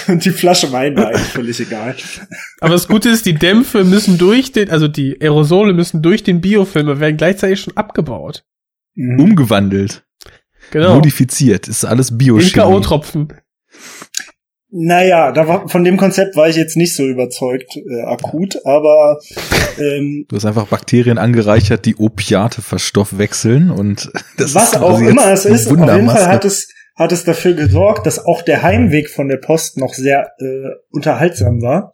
[0.06, 1.96] Und die Flasche Wein war eigentlich völlig egal.
[2.60, 6.40] Aber das Gute ist, die Dämpfe müssen durch den, also die Aerosole müssen durch den
[6.40, 8.44] Biofilm und werden gleichzeitig schon abgebaut.
[8.94, 9.20] Mhm.
[9.20, 10.04] Umgewandelt.
[10.70, 10.94] Genau.
[10.94, 11.68] Modifiziert.
[11.68, 12.50] Ist alles In Biochemie.
[12.50, 13.28] K.O.-Tropfen.
[14.72, 19.18] Naja, da war, von dem Konzept war ich jetzt nicht so überzeugt, äh, akut, aber
[19.78, 25.32] ähm, Du hast einfach Bakterien angereichert, die Opiate verstoffwechseln und das was ist auch immer
[25.32, 29.10] es ist, auf jeden Fall hat es, hat es dafür gesorgt, dass auch der Heimweg
[29.10, 31.92] von der Post noch sehr äh, unterhaltsam war.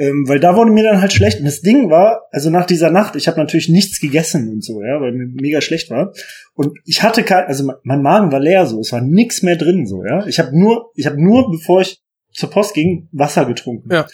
[0.00, 1.40] Ähm, weil da wurde mir dann halt schlecht.
[1.40, 4.80] Und das Ding war, also nach dieser Nacht, ich habe natürlich nichts gegessen und so,
[4.82, 6.14] ja, weil mir mega schlecht war.
[6.54, 9.86] Und ich hatte kein, also mein- Magen war leer so, es war nix mehr drin
[9.86, 10.26] so, ja.
[10.26, 12.00] Ich habe nur, ich habe nur, bevor ich
[12.32, 13.92] zur Post ging, Wasser getrunken.
[13.92, 14.06] Ja.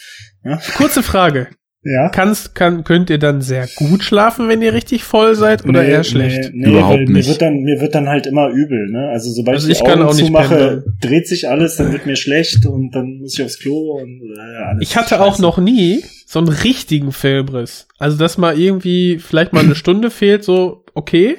[0.45, 0.61] Ja.
[0.77, 1.51] Kurze Frage.
[1.89, 2.09] Ja.
[2.09, 5.91] Kannst, kann, könnt ihr dann sehr gut schlafen, wenn ihr richtig voll seid oder Nee,
[5.91, 6.51] eher schlecht?
[6.53, 7.13] Nee, nee, Überhaupt weil nicht.
[7.13, 9.09] Mir wird, dann, mir wird dann halt immer übel, ne?
[9.11, 11.93] Also sobald Also ich die ich kann Augen auch nicht zumache, dreht sich alles, dann
[11.93, 14.83] wird mir schlecht und dann muss ich aufs Klo und äh, alles.
[14.83, 15.43] Ich hatte auch scheiße.
[15.43, 17.87] noch nie so einen richtigen Filmriss.
[17.99, 21.37] Also, dass mal irgendwie vielleicht mal eine Stunde fehlt, so, okay.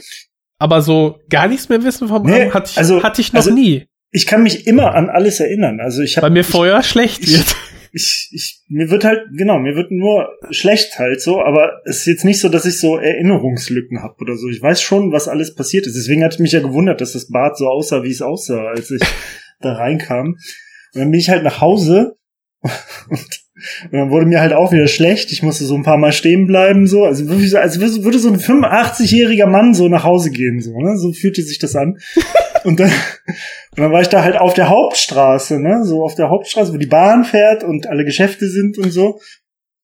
[0.59, 3.41] Aber so gar nichts mehr wissen vom Nee, Abend hatte ich, also- hatte ich noch
[3.41, 3.85] also- nie.
[4.11, 5.81] Ich kann mich immer an alles erinnern.
[5.81, 7.45] Also ich habe Weil mir vorher schlecht wird.
[7.91, 12.05] Ich, ich, mir wird halt, genau, mir wird nur schlecht halt so, aber es ist
[12.05, 14.47] jetzt nicht so, dass ich so Erinnerungslücken habe oder so.
[14.49, 15.95] Ich weiß schon, was alles passiert ist.
[15.95, 19.01] Deswegen hat mich ja gewundert, dass das Bad so aussah, wie es aussah, als ich
[19.61, 20.37] da reinkam.
[20.93, 22.15] Und dann bin ich halt nach Hause
[22.61, 22.71] und,
[23.91, 25.31] und dann wurde mir halt auch wieder schlecht.
[25.31, 27.05] Ich musste so ein paar Mal stehen bleiben, so.
[27.05, 30.79] Also wirklich so, als würde würde so ein 85-jähriger Mann so nach Hause gehen, so,
[30.79, 30.97] ne?
[30.97, 31.97] So fühlte sich das an.
[32.67, 35.85] Und dann, und dann war ich da halt auf der Hauptstraße, ne?
[35.85, 39.21] So auf der Hauptstraße, wo die Bahn fährt und alle Geschäfte sind und so.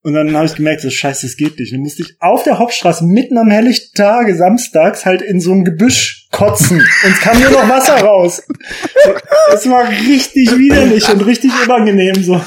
[0.02, 1.72] Und dann habe ich gemerkt, so scheiße, das geht nicht.
[1.72, 5.64] Dann musste ich auf der Hauptstraße mitten am helllichten Tage samstags halt in so ein
[5.64, 6.80] Gebüsch kotzen.
[6.80, 8.44] Und es kam nur noch Wasser raus.
[9.54, 12.42] Es war richtig widerlich und richtig unangenehm so.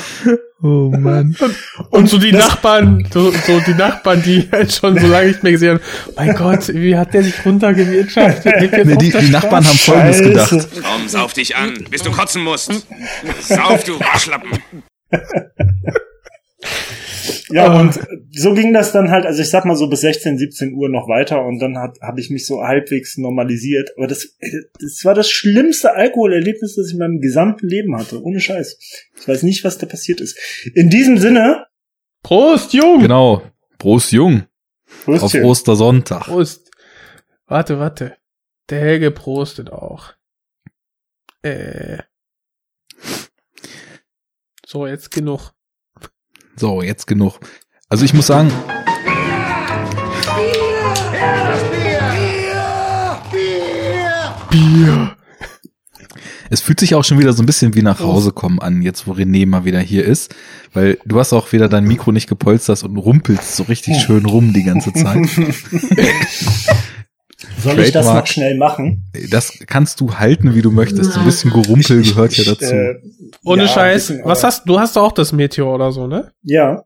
[0.63, 1.37] Oh Mann.
[1.91, 5.43] Und so die das- Nachbarn, so, so die Nachbarn, die halt schon so lange nicht
[5.43, 5.81] mehr gesehen haben,
[6.17, 8.55] mein Gott, wie hat der sich runtergewirtschaftet?
[8.87, 10.29] Nee, die, die Nachbarn haben Folgendes Scheiße.
[10.31, 10.69] gedacht.
[10.83, 12.73] Komm, sauf dich an, bis du kotzen musst.
[13.41, 14.51] Sauf, du Waschlappen.
[17.51, 17.81] Ja, Ah.
[17.81, 17.99] und
[18.33, 21.09] so ging das dann halt, also ich sag mal so bis 16, 17 Uhr noch
[21.09, 23.91] weiter und dann habe ich mich so halbwegs normalisiert.
[23.97, 24.37] Aber das,
[24.81, 28.23] das war das schlimmste Alkoholerlebnis, das ich in meinem gesamten Leben hatte.
[28.23, 28.79] Ohne Scheiß.
[29.21, 30.39] Ich weiß nicht, was da passiert ist.
[30.75, 31.67] In diesem Sinne,
[32.23, 33.01] Prost, Jung!
[33.01, 33.43] Genau.
[33.79, 34.45] Prost Jung.
[35.07, 35.45] Auf Brüstchen.
[35.45, 36.25] Ostersonntag.
[36.25, 36.71] Prost.
[37.47, 38.17] Warte, warte.
[38.71, 40.13] Der Helge prostet auch.
[41.43, 41.99] Äh.
[44.67, 45.53] So, jetzt genug.
[46.59, 47.39] So, jetzt genug.
[47.91, 48.51] Also ich muss sagen,
[54.51, 55.17] Bier.
[56.49, 59.07] es fühlt sich auch schon wieder so ein bisschen wie nach Hause kommen an, jetzt
[59.07, 60.35] wo René mal wieder hier ist.
[60.73, 64.55] Weil du hast auch wieder dein Mikro nicht gepolstert und rumpelst so richtig schön rum
[64.55, 65.29] die ganze Zeit.
[67.59, 69.05] Soll ich das noch schnell machen?
[69.31, 71.13] Das kannst du halten, wie du möchtest.
[71.13, 72.75] So ein bisschen Gerumpel gehört ja dazu.
[72.75, 72.95] äh,
[73.45, 74.09] Ohne ja, Scheiß.
[74.09, 74.79] bisschen, Was hast du?
[74.79, 76.33] hast auch das Meteor oder so, ne?
[76.43, 76.85] Ja.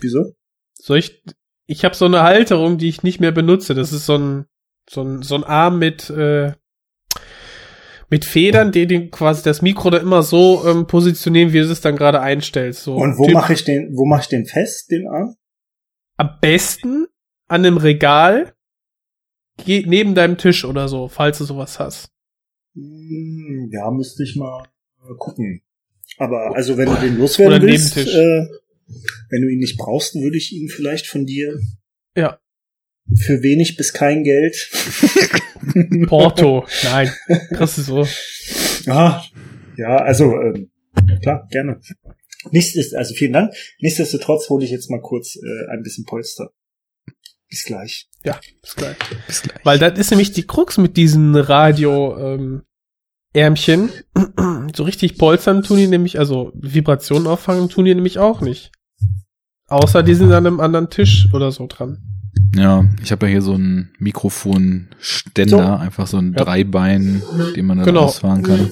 [0.00, 0.32] Wieso?
[0.74, 1.22] Soll ich?
[1.66, 3.74] Ich habe so eine Halterung, die ich nicht mehr benutze.
[3.74, 4.46] Das ist so ein
[4.88, 6.52] so ein so ein Arm mit äh,
[8.08, 11.80] mit Federn, die den quasi das Mikro da immer so ähm, positionieren, wie du es
[11.80, 12.82] dann gerade einstellst.
[12.82, 15.36] So Und wo mache ich den, wo mache ich den fest, den Arm?
[16.16, 17.06] am besten
[17.48, 18.52] an einem Regal
[19.66, 22.08] neben deinem Tisch oder so, falls du sowas hast.
[22.74, 24.64] Hm, Ja, müsste ich mal
[25.02, 25.62] äh, gucken.
[26.18, 28.46] Aber also wenn du den loswerden Oder willst, äh,
[29.30, 31.58] Wenn du ihn nicht brauchst, würde ich ihn vielleicht von dir
[32.16, 32.38] Ja.
[33.16, 34.70] für wenig bis kein Geld.
[36.08, 36.66] Porto.
[36.84, 37.10] Nein.
[37.54, 38.06] Kriegst du so.
[38.90, 39.22] Ah,
[39.76, 40.70] ja, also ähm,
[41.22, 41.80] klar, gerne.
[42.50, 43.52] Nichts ist, also vielen Dank.
[43.80, 46.50] Nichtsdestotrotz hole ich jetzt mal kurz äh, ein bisschen Polster.
[47.50, 48.08] Bis gleich.
[48.24, 48.96] Ja, bis gleich.
[49.26, 49.58] Bis gleich.
[49.64, 52.62] Weil das ist nämlich die Krux mit diesen Radio ähm,
[53.32, 53.90] Ärmchen.
[54.74, 58.70] so richtig polstern tun die nämlich, also Vibrationen auffangen tun die nämlich auch nicht.
[59.68, 61.98] Außer die sind an einem anderen Tisch oder so dran.
[62.54, 65.58] Ja, ich habe ja hier so einen Mikrofonständer, So.
[65.60, 66.44] einfach so ein Ja.
[66.44, 67.22] Dreibein,
[67.54, 68.04] den man dann Genau.
[68.04, 68.70] ausfahren kann.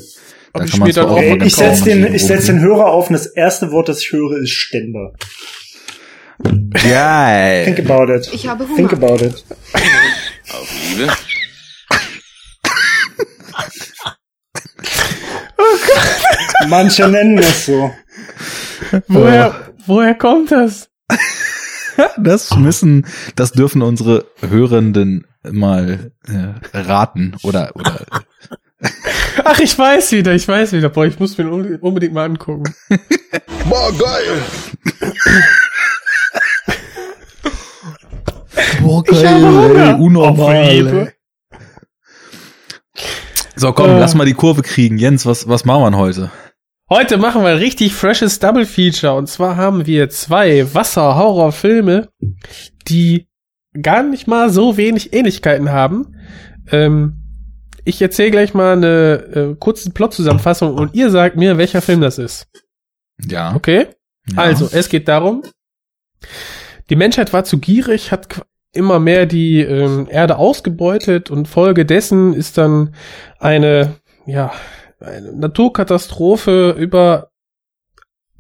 [0.55, 2.61] Da ich kann man auch Ey, ich ganz setz kaum den, ich setz den.
[2.61, 5.13] Hörer auf und das erste Wort, das ich höre, ist Ständer.
[6.43, 7.85] Think Geil.
[7.89, 8.31] about it.
[8.33, 9.05] Ich habe Think Hunger.
[9.05, 9.45] about it.
[10.51, 11.13] Auf Liebe.
[16.69, 17.93] Manche nennen es so.
[19.09, 20.89] Woher, woher kommt das?
[22.17, 28.07] Das müssen, das dürfen unsere Hörenden mal äh, raten oder oder
[29.45, 30.91] Ach, ich weiß wieder, ich weiß wieder.
[30.91, 32.73] Boah, ich muss mir unbedingt mal angucken.
[33.69, 34.43] Boah, geil.
[38.89, 39.89] Boah, Ich habe Hunger.
[39.89, 40.57] ey, unnormal.
[40.65, 41.13] Auf Liebe.
[41.53, 41.61] ey.
[43.55, 43.99] So, komm, Äh.
[43.99, 44.99] lass mal die Kurve kriegen.
[44.99, 46.31] Jens, was was machen wir heute?
[46.91, 49.15] Heute machen wir ein richtig freshes Double Feature.
[49.15, 52.09] Und zwar haben wir zwei Wasser-Horror-Filme,
[52.89, 53.29] die
[53.81, 56.17] gar nicht mal so wenig Ähnlichkeiten haben.
[56.71, 57.23] Ähm,
[57.85, 62.17] ich erzähle gleich mal eine äh, kurze Plot-Zusammenfassung und ihr sagt mir, welcher Film das
[62.17, 62.47] ist.
[63.23, 63.55] Ja.
[63.55, 63.89] Okay?
[64.31, 64.39] ja.
[64.39, 65.43] Also, es geht darum,
[66.89, 68.29] die Menschheit war zu gierig, hat
[68.73, 72.95] immer mehr die ähm, Erde ausgebeutet und Folge dessen ist dann
[73.39, 74.53] eine, ja,
[75.01, 77.31] eine Naturkatastrophe über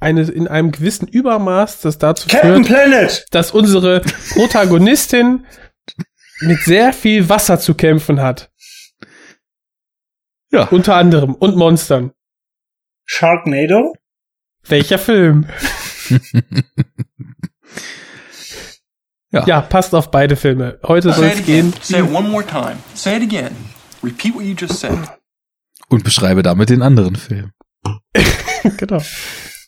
[0.01, 3.27] eine, in einem gewissen Übermaß, das dazu Captain führt, Planet!
[3.31, 4.03] dass unsere
[4.35, 5.47] Protagonistin
[6.41, 8.51] mit sehr viel Wasser zu kämpfen hat.
[10.51, 10.65] Ja.
[10.69, 11.35] Unter anderem.
[11.35, 12.13] Und Monstern.
[13.05, 13.95] Sharknado?
[14.65, 15.47] Welcher Film?
[19.31, 19.45] Ja.
[19.47, 20.79] Ja, passt auf beide Filme.
[20.87, 21.75] Heute soll es gehen.
[21.83, 22.77] Say it one more time.
[22.95, 23.55] Say it again.
[24.03, 24.99] Repeat what you just said.
[25.89, 27.53] Und beschreibe damit den anderen Film.
[28.77, 29.03] genau.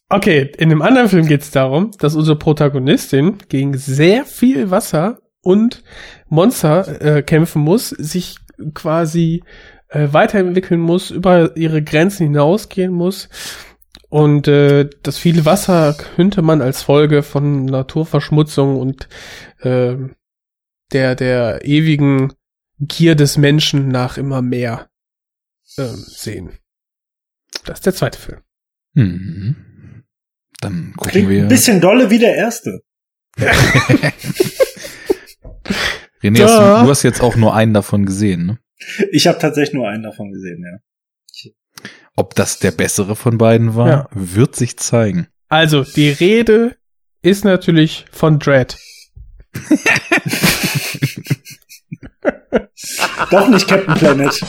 [0.09, 5.19] Okay, in dem anderen Film geht es darum, dass unsere Protagonistin gegen sehr viel Wasser
[5.43, 5.83] und
[6.29, 8.37] Monster äh, kämpfen muss, sich
[8.75, 9.43] quasi
[9.89, 13.29] äh, weiterentwickeln muss, über ihre Grenzen hinausgehen muss.
[14.09, 19.09] Und äh, das viele Wasser könnte man als Folge von Naturverschmutzung und
[19.61, 19.97] äh,
[20.93, 22.33] der, der ewigen
[22.81, 24.91] Gier des Menschen nach immer mehr
[25.79, 26.59] ähm, sehen.
[27.65, 28.41] Das ist der zweite Film.
[28.95, 30.05] Mhm.
[30.61, 31.43] Dann gucken Klingt wir.
[31.43, 32.81] ein bisschen dolle wie der erste.
[36.23, 38.59] René, hast du, du hast jetzt auch nur einen davon gesehen, ne?
[39.13, 40.79] Ich habe tatsächlich nur einen davon gesehen, ja.
[42.17, 44.09] Ob das der bessere von beiden war, Ja.
[44.13, 45.29] wird sich zeigen.
[45.49, 46.77] Also, die Rede
[47.23, 48.77] ist natürlich von Dread.
[53.31, 54.41] Doch nicht Captain Planet.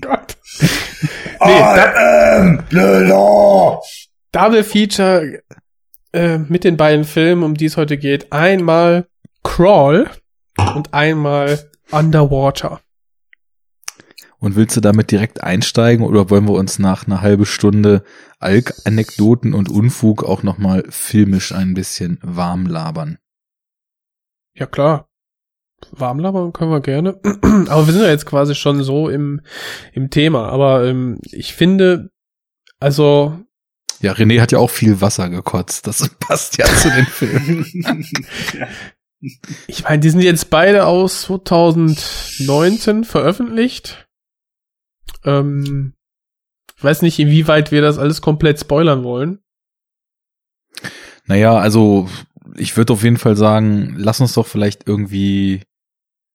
[0.00, 0.36] Gott.
[1.40, 1.62] I
[2.40, 3.80] am Blöder.
[4.32, 5.42] Double Feature
[6.12, 8.32] äh, mit den beiden Filmen, um die es heute geht.
[8.32, 9.06] Einmal
[9.42, 10.08] Crawl
[10.74, 12.80] und einmal Underwater.
[14.38, 18.04] Und willst du damit direkt einsteigen oder wollen wir uns nach einer halben Stunde
[18.40, 23.18] Alk-Anekdoten und Unfug auch nochmal filmisch ein bisschen warm labern?
[24.54, 25.08] Ja, klar.
[25.90, 27.18] Warm labern können wir gerne.
[27.68, 29.40] aber wir sind ja jetzt quasi schon so im,
[29.92, 30.48] im Thema.
[30.48, 32.10] Aber ähm, ich finde,
[32.80, 33.38] also
[34.00, 35.86] Ja, René hat ja auch viel Wasser gekotzt.
[35.86, 37.66] Das passt ja zu den Filmen.
[39.66, 44.03] Ich meine, die sind jetzt beide aus 2019 veröffentlicht.
[45.24, 45.94] Ähm,
[46.76, 49.38] ich weiß nicht, inwieweit wir das alles komplett spoilern wollen.
[51.26, 52.08] Naja, also
[52.56, 55.62] ich würde auf jeden Fall sagen, lass uns doch vielleicht irgendwie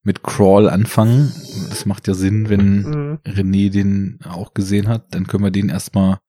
[0.04, 1.32] mit Crawl anfangen.
[1.70, 3.20] Das macht ja Sinn, wenn Mhm.
[3.26, 5.14] René den auch gesehen hat.
[5.14, 6.20] Dann können wir den erstmal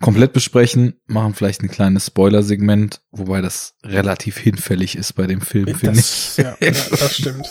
[0.00, 5.74] komplett besprechen, machen vielleicht ein kleines Spoiler-Segment, wobei das relativ hinfällig ist bei dem Film,
[5.74, 6.36] finde ich.
[6.38, 7.46] Ja, ja, das stimmt.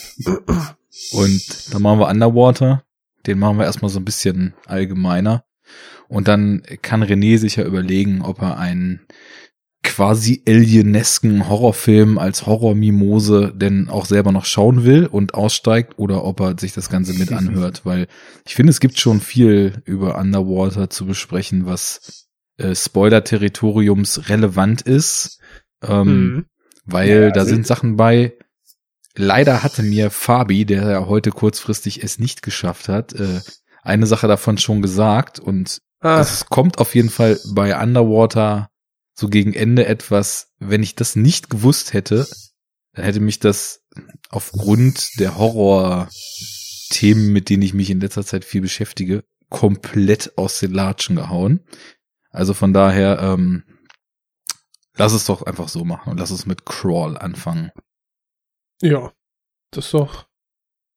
[1.11, 2.83] Und dann machen wir Underwater.
[3.27, 5.43] Den machen wir erstmal so ein bisschen allgemeiner.
[6.07, 9.01] Und dann kann René sich ja überlegen, ob er einen
[9.83, 16.41] quasi alienesken Horrorfilm als Horrormimose denn auch selber noch schauen will und aussteigt oder ob
[16.41, 18.07] er sich das Ganze mit anhört, weil
[18.45, 22.27] ich finde, es gibt schon viel über Underwater zu besprechen, was
[22.57, 25.39] äh, Spoiler-Territoriums relevant ist,
[25.81, 26.45] ähm, Mhm.
[26.85, 28.33] weil Ja, da also- sind Sachen bei.
[29.21, 33.41] Leider hatte mir Fabi, der ja heute kurzfristig es nicht geschafft hat, äh,
[33.81, 38.69] eine Sache davon schon gesagt und Ah, es kommt auf jeden Fall bei Underwater
[39.13, 42.29] so gegen Ende etwas, wenn ich das nicht gewusst hätte,
[42.93, 43.81] dann hätte mich das
[44.29, 50.71] aufgrund der Horror-Themen, mit denen ich mich in letzter Zeit viel beschäftige, komplett aus den
[50.71, 51.65] Latschen gehauen.
[52.29, 53.65] Also von daher, ähm,
[54.95, 57.71] lass es doch einfach so machen und lass es mit Crawl anfangen.
[58.81, 59.11] Ja.
[59.71, 60.25] Das ist doch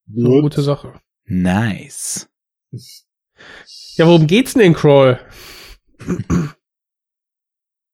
[0.08, 1.00] eine gute Sache.
[1.24, 2.28] Nice.
[3.96, 5.20] Ja, worum geht's denn in Crawl?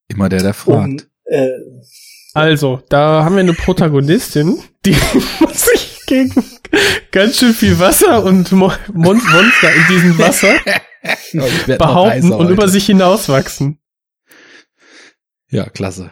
[0.09, 1.11] Immer der, der Um, fragt.
[1.25, 1.49] äh,
[2.35, 4.93] Also, da haben wir eine Protagonistin, die
[5.41, 6.33] muss sich gegen
[7.11, 10.55] ganz schön viel Wasser und Mo Mon Monster in diesem Wasser
[11.33, 13.79] noch behaupten heißer und über sich hinauswachsen.
[15.51, 16.11] Ja, klasse.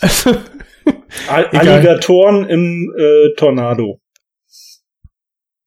[0.00, 0.36] Also.
[1.28, 4.00] Alligatoren im äh, Tornado.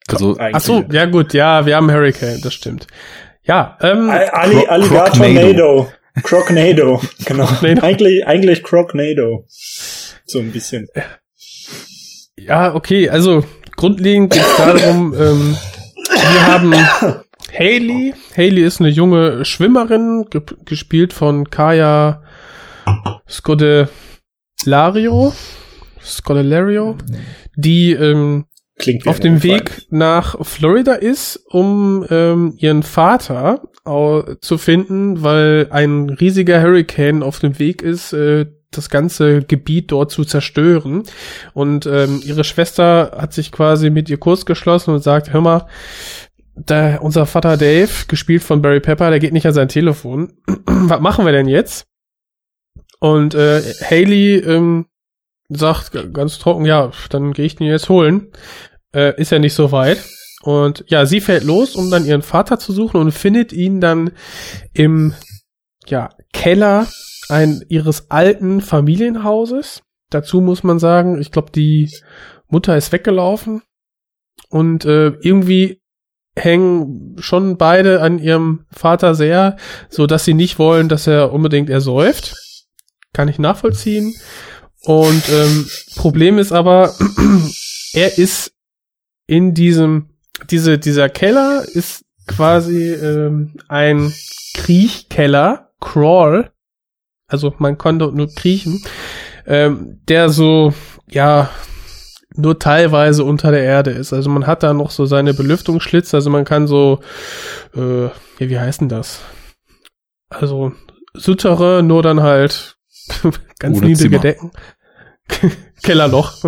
[0.07, 0.55] Also, Eigentlich.
[0.55, 2.87] ach so, ja gut, ja, wir haben Hurricane, das stimmt.
[3.43, 5.91] Ja, ähm, Al- Ali Cro- Alligatornado.
[6.23, 7.01] Crocnado.
[7.25, 7.45] Genau.
[7.45, 7.81] Crocnado.
[7.85, 9.45] eigentlich, eigentlich Crocnado.
[10.25, 10.87] So ein bisschen.
[12.37, 13.43] ja, okay, also
[13.75, 15.57] grundlegend geht es darum, ähm,
[16.09, 16.73] wir haben
[17.57, 18.13] Haley.
[18.35, 22.22] Haley ist eine junge Schwimmerin, ge gespielt von Kaya
[23.27, 25.33] Scodelario.
[26.01, 26.97] Scodelario,
[27.55, 28.45] die ähm,
[29.05, 29.43] auf dem.
[29.43, 33.61] Weg nach Florida ist, um ähm, ihren Vater
[34.39, 40.11] zu finden, weil ein riesiger Hurricane auf dem Weg ist, äh, das ganze Gebiet dort
[40.11, 41.03] zu zerstören.
[41.53, 45.67] Und ähm, ihre Schwester hat sich quasi mit ihr Kurs geschlossen und sagt, hör mal,
[46.55, 50.33] da, unser Vater Dave, gespielt von Barry Pepper, der geht nicht an sein Telefon.
[50.65, 51.85] Was machen wir denn jetzt?
[53.03, 54.85] Und äh, Haley ähm,
[55.49, 58.31] sagt ganz trocken, ja, dann gehe ich den jetzt holen.
[58.95, 60.01] Äh, ist ja nicht so weit.
[60.41, 64.11] Und ja, sie fährt los, um dann ihren Vater zu suchen und findet ihn dann
[64.71, 65.13] im
[65.85, 66.87] ja, Keller
[67.27, 69.83] ein, ihres alten Familienhauses.
[70.09, 71.91] Dazu muss man sagen, ich glaube, die
[72.47, 73.63] Mutter ist weggelaufen
[74.47, 75.81] und äh, irgendwie
[76.37, 79.57] hängen schon beide an ihrem Vater sehr,
[79.89, 82.35] so dass sie nicht wollen, dass er unbedingt ersäuft.
[83.13, 84.13] Kann ich nachvollziehen.
[84.81, 86.93] Und ähm, Problem ist aber,
[87.93, 88.53] er ist
[89.27, 90.09] in diesem,
[90.49, 94.13] diese, dieser Keller ist quasi ähm, ein
[94.55, 96.51] Kriechkeller, Crawl,
[97.27, 98.83] also man konnte nur kriechen,
[99.45, 100.73] ähm, der so,
[101.09, 101.49] ja,
[102.35, 104.13] nur teilweise unter der Erde ist.
[104.13, 106.99] Also man hat da noch so seine Belüftungsschlitze, also man kann so,
[107.75, 109.21] äh, ja, wie heißt denn das?
[110.29, 110.73] Also
[111.13, 112.72] Souterrain, nur dann halt
[113.59, 114.21] ganz Ohne niedrige Zimmer.
[114.21, 114.51] Decken.
[115.83, 116.43] Kellerloch.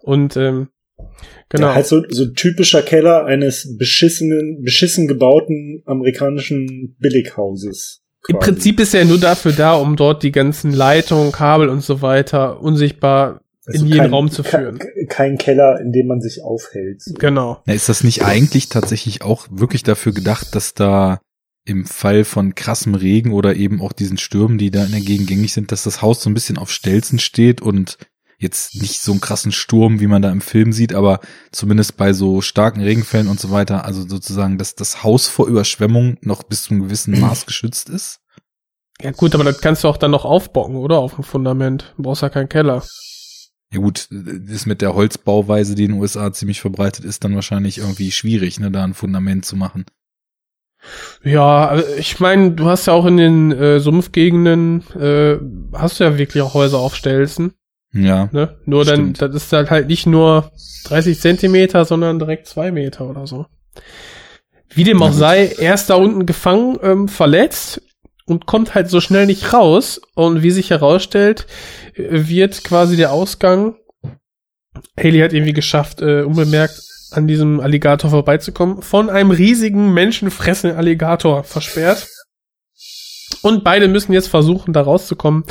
[0.00, 0.68] Und ähm,
[1.48, 1.68] genau.
[1.68, 8.02] Ja, halt so, so typischer Keller eines beschissenen, beschissen gebauten amerikanischen Billighauses.
[8.28, 8.52] Im quasi.
[8.52, 12.60] Prinzip ist er nur dafür da, um dort die ganzen Leitungen, Kabel und so weiter
[12.60, 14.78] unsichtbar in Also jeden kein- Raum zu führen.
[15.08, 17.02] Kein Keller, in dem man sich aufhält.
[17.02, 17.14] So.
[17.14, 17.62] Genau.
[17.66, 21.20] Na, ist das nicht eigentlich tatsächlich auch wirklich dafür gedacht, dass da
[21.64, 25.28] im Fall von krassem Regen oder eben auch diesen Stürmen, die da in der Gegend
[25.28, 27.98] gängig sind, dass das Haus so ein bisschen auf Stelzen steht und
[28.38, 32.12] jetzt nicht so einen krassen Sturm, wie man da im Film sieht, aber zumindest bei
[32.12, 36.64] so starken Regenfällen und so weiter, also sozusagen, dass das Haus vor Überschwemmung noch bis
[36.64, 38.20] zu einem gewissen Maß geschützt ist?
[39.00, 40.98] Ja gut, aber das kannst du auch dann noch aufbocken, oder?
[40.98, 41.94] Auf dem Fundament.
[41.96, 42.84] Du brauchst ja keinen Keller.
[43.72, 47.78] Ja gut, das mit der Holzbauweise, die in den USA ziemlich verbreitet ist, dann wahrscheinlich
[47.78, 49.84] irgendwie schwierig, ne, da ein Fundament zu machen.
[51.22, 55.36] Ja, also ich meine, du hast ja auch in den äh, Sumpfgegenden, äh,
[55.72, 57.54] hast du ja wirklich auch Häuser auf Stelzen.
[57.92, 58.28] Ja.
[58.32, 58.56] Ne?
[58.64, 59.22] Nur dann, Stimmt.
[59.22, 60.50] das ist halt halt nicht nur
[60.86, 63.46] 30 Zentimeter, sondern direkt zwei Meter oder so.
[64.74, 67.80] Wie dem auch sei, er ist da unten gefangen, ähm, verletzt
[68.26, 70.00] und kommt halt so schnell nicht raus.
[70.14, 71.46] Und wie sich herausstellt,
[71.94, 73.76] äh, wird quasi der Ausgang.
[74.98, 76.82] Haley hat irgendwie geschafft, äh, unbemerkt
[77.16, 82.08] an diesem Alligator vorbeizukommen, von einem riesigen menschenfressenden Alligator versperrt.
[83.42, 85.44] Und beide müssen jetzt versuchen, da rauszukommen.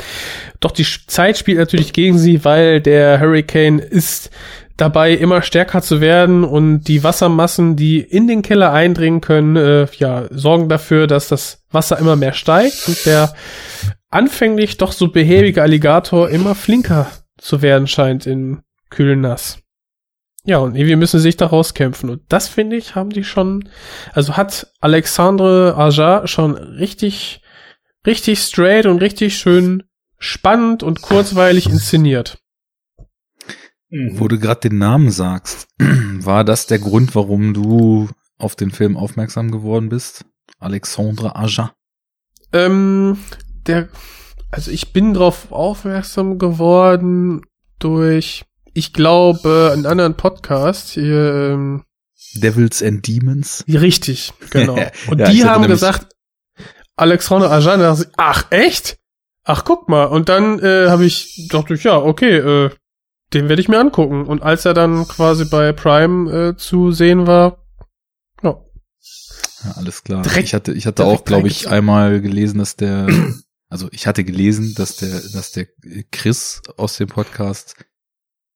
[0.60, 4.30] Doch die Zeit spielt natürlich gegen sie, weil der Hurricane ist
[4.76, 9.86] dabei, immer stärker zu werden und die Wassermassen, die in den Keller eindringen können, äh,
[9.98, 13.34] ja, sorgen dafür, dass das Wasser immer mehr steigt und der
[14.10, 19.63] anfänglich doch so behäbige Alligator immer flinker zu werden scheint in kühlen Nass.
[20.46, 22.10] Ja, und irgendwie müssen sie sich da rauskämpfen.
[22.10, 23.68] Und das finde ich, haben die schon,
[24.12, 27.40] also hat Alexandre Aja schon richtig,
[28.06, 29.84] richtig straight und richtig schön
[30.18, 32.38] spannend und kurzweilig inszeniert.
[33.88, 34.18] Mhm.
[34.18, 38.96] Wo du gerade den Namen sagst, war das der Grund, warum du auf den Film
[38.96, 40.26] aufmerksam geworden bist?
[40.58, 41.72] Alexandre Aja.
[42.52, 43.18] Ähm,
[43.66, 43.88] der,
[44.50, 47.42] also ich bin drauf aufmerksam geworden
[47.78, 51.84] durch, ich glaube, einen anderen Podcast hier, ähm,
[52.34, 53.64] Devils and Demons.
[53.68, 54.74] richtig, genau.
[55.08, 56.08] Und Ja, die haben gesagt,
[56.96, 58.98] Alexandre Ajan, dachte ich, ach echt?
[59.44, 60.04] Ach guck mal.
[60.04, 62.70] Und dann äh, habe ich, dachte ich, ja, okay, äh,
[63.32, 64.26] den werde ich mir angucken.
[64.26, 67.64] Und als er dann quasi bei Prime äh, zu sehen war,
[68.42, 68.56] ja,
[69.64, 70.22] Ja, alles klar.
[70.22, 73.06] Direkt- ich hatte, ich hatte auch, glaube ich, einmal gelesen, dass der,
[73.68, 75.66] also ich hatte gelesen, dass der, dass der
[76.10, 77.76] Chris aus dem Podcast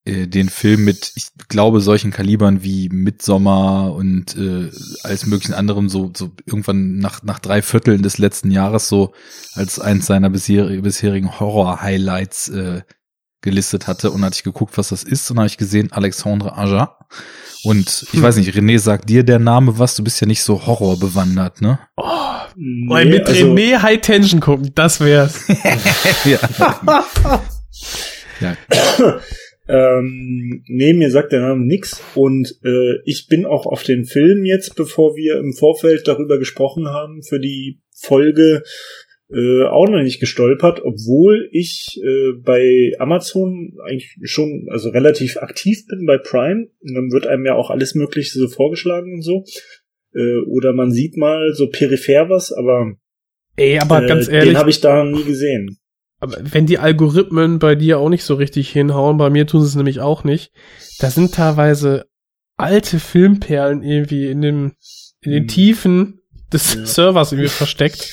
[0.09, 4.71] äh, den Film mit, ich glaube, solchen Kalibern wie Midsommer und äh,
[5.05, 9.13] alles möglichen anderem so, so irgendwann nach, nach drei Vierteln des letzten Jahres so
[9.55, 12.83] als eins seiner bisher, bisherigen Horror-Highlights äh,
[13.41, 16.97] gelistet hatte und hatte ich geguckt, was das ist und habe ich gesehen Alexandre Aja.
[17.65, 18.23] Und ich Hm.
[18.23, 19.95] weiß nicht, René, sagt dir der Name was?
[19.97, 21.79] Du bist ja nicht so Horror bewandert, ne?
[21.97, 22.05] oh,
[22.57, 25.45] Nee, mit also- René High Tension gucken, das wär's.
[26.25, 26.39] ja.
[28.41, 28.57] ja.
[29.69, 34.47] Ähm, nee, mir sagt der Name nix und äh, ich bin auch auf den Film
[34.47, 38.63] jetzt, bevor wir im Vorfeld darüber gesprochen haben, für die Folge
[39.31, 45.87] äh, auch noch nicht gestolpert, obwohl ich äh, bei Amazon eigentlich schon also relativ aktiv
[45.87, 46.69] bin bei Prime.
[46.81, 49.45] Und dann wird einem ja auch alles Mögliche so vorgeschlagen und so.
[50.15, 52.95] Äh, oder man sieht mal so peripher was, aber,
[53.57, 55.77] Ey, aber äh, ganz ehrlich, den habe ich da nie gesehen.
[56.21, 59.69] Aber wenn die Algorithmen bei dir auch nicht so richtig hinhauen, bei mir tun sie
[59.69, 60.53] es nämlich auch nicht,
[60.99, 62.07] da sind teilweise
[62.57, 64.73] alte Filmperlen irgendwie in dem,
[65.21, 65.49] in den Hm.
[65.49, 66.21] Tiefen
[66.53, 66.87] des Ja.
[66.87, 68.11] Servers irgendwie versteckt.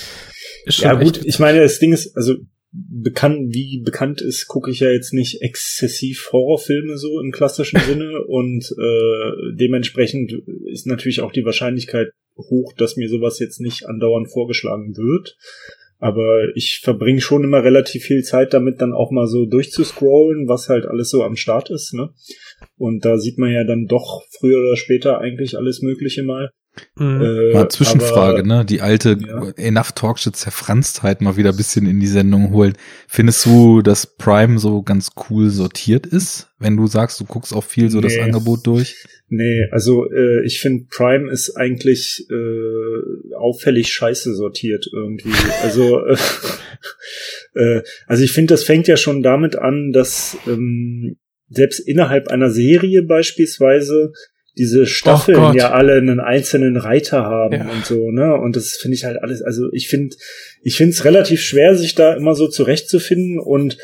[0.67, 2.35] Ja gut, ich meine, das Ding ist, also
[2.71, 8.23] bekannt, wie bekannt ist, gucke ich ja jetzt nicht exzessiv Horrorfilme so im klassischen Sinne
[8.27, 10.33] und äh, dementsprechend
[10.71, 15.37] ist natürlich auch die Wahrscheinlichkeit hoch, dass mir sowas jetzt nicht andauernd vorgeschlagen wird.
[16.05, 20.69] Aber ich verbringe schon immer relativ viel Zeit damit, dann auch mal so durchzuscrollen, was
[20.69, 22.11] halt alles so am Start ist, ne?
[22.77, 26.51] Und da sieht man ja dann doch früher oder später eigentlich alles Mögliche mal.
[26.97, 27.21] Mhm.
[27.21, 28.65] Äh, Mal Zwischenfrage, aber- ne?
[28.65, 29.49] Die alte Ja.
[29.57, 32.73] Enough Talkshit Zerfranstheit mal wieder ein bisschen in die Sendung holen.
[33.07, 36.49] Findest du, dass Prime so ganz cool sortiert ist?
[36.57, 38.21] Wenn du sagst, du guckst auch viel so das Nee.
[38.21, 38.95] Angebot durch?
[39.27, 45.33] Nee, also äh, ich finde Prime ist eigentlich äh, auffällig scheiße sortiert irgendwie.
[45.63, 46.15] Also äh,
[47.55, 51.17] äh, also ich finde, das fängt ja schon damit an, dass ähm,
[51.49, 54.13] selbst innerhalb einer Serie beispielsweise
[54.57, 55.55] diese Staffeln Gott.
[55.55, 57.69] ja alle einen einzelnen Reiter haben Ja.
[57.69, 58.33] und so, ne?
[58.35, 60.15] Und das finde ich halt alles, also ich finde,
[60.61, 63.77] ich finde es relativ schwer, sich da immer so zurechtzufinden und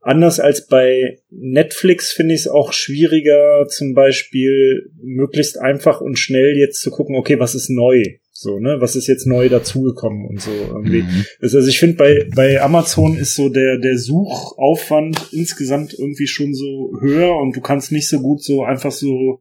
[0.00, 6.56] anders als bei Netflix finde ich es auch schwieriger, zum Beispiel möglichst einfach und schnell
[6.56, 8.02] jetzt zu gucken, okay, was ist neu?
[8.36, 8.76] So, ne?
[8.80, 11.02] Was ist jetzt neu dazugekommen und so irgendwie.
[11.02, 11.24] Mhm.
[11.40, 16.52] Also also ich finde, bei, bei Amazon ist so der, der Suchaufwand insgesamt irgendwie schon
[16.54, 19.40] so höher und du kannst nicht so gut so einfach so,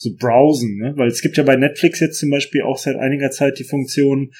[0.00, 0.94] so browsen, ne?
[0.96, 4.32] Weil es gibt ja bei Netflix jetzt zum Beispiel auch seit einiger Zeit die Funktion,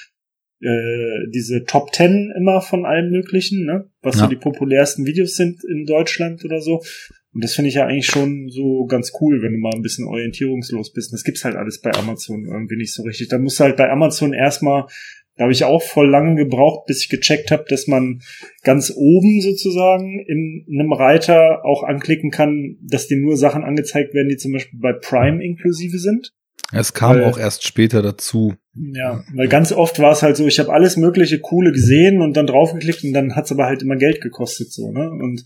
[0.62, 3.90] äh, diese Top 10 immer von allem Möglichen, ne?
[4.00, 4.22] Was Ja.
[4.22, 6.82] so die populärsten Videos sind in Deutschland oder so.
[7.32, 10.06] Und das finde ich ja eigentlich schon so ganz cool, wenn du mal ein bisschen
[10.06, 11.12] orientierungslos bist.
[11.12, 13.28] Das gibt's halt alles bei Amazon irgendwie nicht so richtig.
[13.28, 14.86] Da musst du halt bei Amazon erstmal,
[15.40, 18.20] da habe ich auch voll lange gebraucht, bis ich gecheckt habe, dass man
[18.62, 24.28] ganz oben sozusagen in einem Reiter auch anklicken kann, dass dir nur Sachen angezeigt werden,
[24.28, 26.34] die zum Beispiel bei Prime inklusive sind.
[26.74, 28.52] Es kam Weil- auch erst später dazu.
[28.74, 32.36] Ja, weil ganz oft war es halt so, ich habe alles mögliche coole gesehen und
[32.36, 35.10] dann draufgeklickt und dann hat's aber halt immer Geld gekostet so, ne?
[35.10, 35.42] Und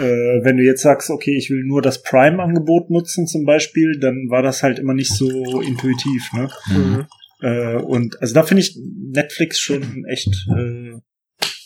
[0.00, 4.28] äh, wenn du jetzt sagst, okay, ich will nur das Prime-Angebot nutzen zum Beispiel, dann
[4.30, 6.48] war das halt immer nicht so intuitiv, ne?
[6.68, 7.06] Mhm.
[7.42, 10.92] Äh, und also da finde ich Netflix schon echt äh,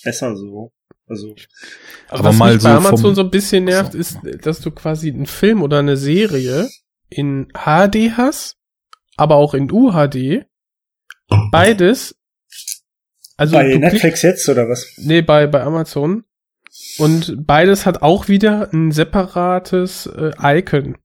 [0.03, 0.72] besser so.
[1.09, 1.37] Also
[2.09, 3.99] Aber, Aber was mal mich so bei vom- Amazon so ein bisschen nervt, So.
[3.99, 6.68] ist, dass du quasi einen Film oder eine Serie
[7.09, 8.57] in HD hast,
[9.16, 10.47] aber auch in UHD.
[11.53, 12.16] Beides.
[13.37, 14.87] Also bei du klick- Netflix jetzt oder was?
[14.97, 16.24] Nee, bei, bei Amazon.
[16.99, 20.97] Und beides hat auch wieder ein separates äh, Icon.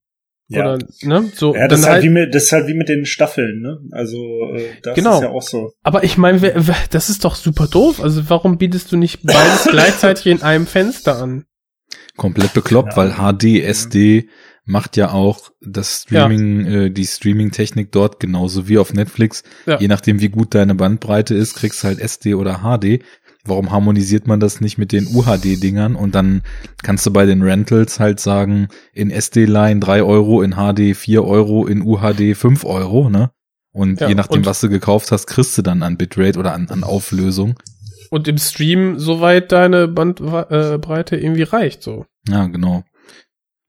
[0.60, 1.32] Oder, ne?
[1.36, 3.62] So, ja, das ist, halt halt, wie mit, das ist halt wie mit den Staffeln,
[3.62, 3.78] ne?
[3.92, 4.18] Also
[4.56, 5.16] äh, das Genau.
[5.18, 5.72] ist ja auch so.
[5.84, 6.40] aber ich meine,
[6.90, 8.02] das ist doch super doof.
[8.02, 11.46] Also warum bietest du nicht beides gleichzeitig in einem Fenster an?
[12.18, 12.98] Komplett bekloppt, Ja.
[12.98, 14.28] weil HD, SD,
[14.64, 19.44] macht ja auch das Streaming, äh, die Streaming-Technik dort genauso wie auf Netflix.
[19.66, 19.80] Ja.
[19.80, 23.02] Je nachdem, wie gut deine Bandbreite ist, kriegst du halt SD oder HD.
[23.44, 25.96] Warum harmonisiert man das nicht mit den UHD-Dingern?
[25.96, 26.44] Und dann
[26.84, 31.66] kannst du bei den Rentals halt sagen, in SD-Line 3 Euro, in HD 4 Euro,
[31.66, 33.32] in UHD 5 Euro, ne?
[33.74, 36.68] Und Ja, je nachdem, was du gekauft hast, kriegst du dann an Bitrate oder an,
[36.70, 37.56] an Auflösung.
[38.10, 42.06] Und im Stream, soweit deine Bandbreite äh, irgendwie reicht, so.
[42.28, 42.84] Ja, genau.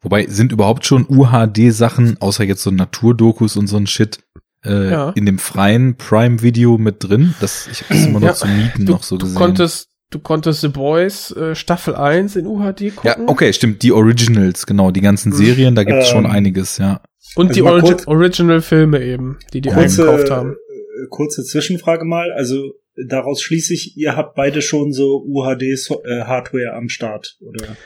[0.02, 4.18] Wobei, sind überhaupt schon UHD-Sachen, außer jetzt so Naturdokus und so ein Shit,
[4.64, 5.10] äh, Ja.
[5.16, 7.34] in dem freien Prime-Video mit drin?
[7.40, 9.36] Das, ich habe das immer noch Ja, zu mieten Du, noch so du gesehen.
[9.38, 13.02] konntest, du konntest The Boys äh, Staffel 1 in UHD gucken.
[13.04, 15.36] ja, okay, stimmt, die Originals, genau, die ganzen Mhm.
[15.36, 17.00] Serien, da gibt's schon Ähm, einiges, ja.
[17.36, 20.50] Und Also die kurz- Original-Filme eben, die die Kurze, eingekauft haben.
[20.52, 22.30] äh, kurze Zwischenfrage mal.
[22.32, 22.72] Also
[23.08, 27.76] daraus schließe ich, ihr habt beide schon so UHD-Hardware am Start, oder?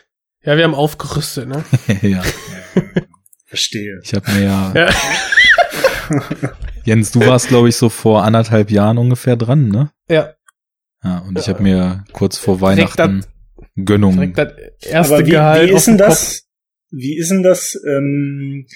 [0.43, 1.65] Ja, wir haben aufgerüstet, ne?
[2.03, 2.23] ja.
[3.47, 4.01] Verstehe.
[4.03, 4.89] Ich habe mir ja, Ja.
[6.85, 9.91] Jens, du warst, glaube ich, so vor anderthalb Jahren ungefähr dran, ne?
[10.09, 10.35] Ja,
[11.03, 13.25] Ja, und ich habe mir kurz vor Weihnachten
[13.77, 14.15] Gönnung.
[14.15, 14.53] direkt das
[14.83, 16.47] erste Aber wie, Gehalt wie ist denn das?
[16.91, 17.79] Wie ist denn das?
[17.87, 18.67] Ähm,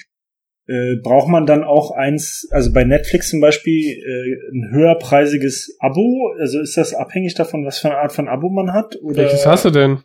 [0.67, 6.33] äh, braucht man dann auch eins, also bei Netflix zum Beispiel, äh, ein höherpreisiges Abo?
[6.39, 8.95] Also ist das abhängig davon, was für eine Art von Abo man hat?
[9.01, 10.03] Oder, Welches hast du denn?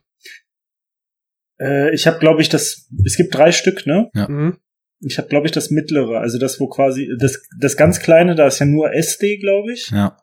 [1.61, 2.89] Äh, ich habe, glaube ich, das.
[3.05, 4.11] Es gibt drei Stück, ne?
[4.15, 4.29] Ja.
[4.29, 4.57] Mhm.
[5.01, 8.47] Ich habe, glaube ich, das mittlere, also das, wo quasi das das ganz kleine, da
[8.47, 9.91] ist ja nur SD, glaube ich.
[9.91, 10.17] Ja,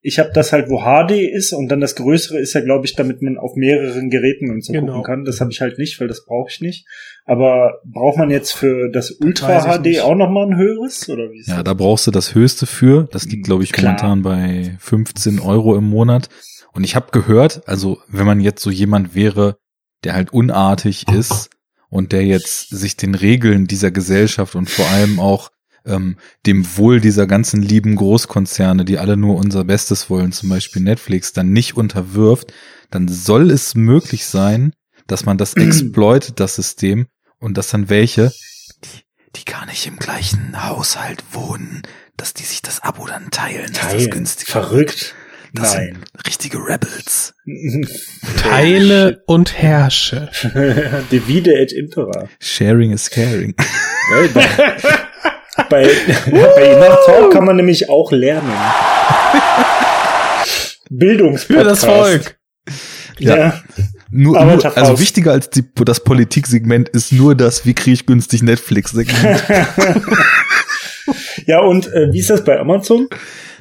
[0.00, 2.94] Ich habe das halt, wo HD ist und dann das größere ist ja, glaube ich,
[2.94, 4.86] damit man auf mehreren Geräten und so Genau.
[4.92, 5.24] gucken kann.
[5.24, 6.86] Das habe ich halt nicht, weil das brauche ich nicht.
[7.24, 10.00] Aber braucht man jetzt für das Ultra HD nicht.
[10.02, 11.64] auch noch mal ein höheres oder wie ist ja, das?
[11.64, 13.08] da brauchst du das Höchste für.
[13.10, 13.92] Das liegt, glaube ich, Klar.
[14.00, 16.28] momentan bei 15 Euro im Monat.
[16.72, 19.56] Und ich habe gehört, also wenn man jetzt so jemand wäre,
[20.04, 21.50] der halt unartig ist
[21.92, 25.50] und der jetzt sich den Regeln dieser Gesellschaft und vor allem auch
[25.84, 26.16] ähm,
[26.46, 31.34] dem Wohl dieser ganzen lieben Großkonzerne, die alle nur unser Bestes wollen, zum Beispiel Netflix,
[31.34, 32.50] dann nicht unterwirft,
[32.90, 34.72] dann soll es möglich sein,
[35.06, 38.32] dass man das exploitet, das System, und dass dann welche,
[38.84, 39.02] die,
[39.36, 41.82] die gar nicht im gleichen Haushalt wohnen,
[42.16, 44.10] dass die sich das Abo dann teilen, dass das Teilen.
[44.10, 45.14] günstiger Verrückt.
[45.54, 45.98] Das Nein.
[46.14, 47.34] sind richtige Rebels.
[48.38, 50.30] Teile und Herrsche.
[51.12, 52.28] Divide et Impera.
[52.40, 53.54] Sharing is caring.
[53.58, 54.46] Ja, bei,
[55.68, 55.84] bei,
[56.30, 58.50] bei Enough Talk kann man nämlich auch lernen.
[60.88, 61.62] Bildungspodcast.
[61.62, 62.38] Für das Volk.
[63.18, 63.36] Ja.
[63.36, 63.62] Ja.
[64.10, 68.42] Nur, nur also wichtiger als die, das Politiksegment ist nur das, wie kriege ich günstig
[68.42, 69.42] Netflix-Segment.
[71.46, 73.08] ja, und äh, wie ist das bei Amazon?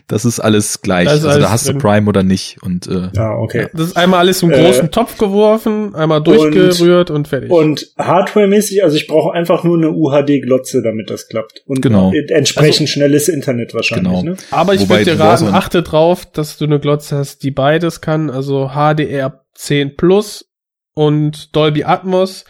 [0.07, 1.05] Das ist alles gleich.
[1.07, 1.79] Ist also alles da hast drin.
[1.79, 2.57] du Prime oder nicht.
[2.63, 3.67] Und äh, Ah, okay.
[3.73, 7.49] Das ist einmal alles im Äh, großen Topf geworfen, einmal durchgerührt und, fertig.
[7.51, 11.63] Und hardwaremäßig, also ich brauche einfach nur eine UHD-Glotze, damit das klappt.
[11.65, 12.11] Und Genau.
[12.11, 14.07] äh, entsprechend schnelles Internet wahrscheinlich.
[14.19, 14.23] Genau.
[14.23, 14.37] Ne?
[14.51, 18.29] Aber ich würde dir raten, achte drauf, dass du eine Glotze hast, die beides kann,
[18.29, 20.49] also HDR 10 Plus
[20.93, 22.45] und Dolby Atmos.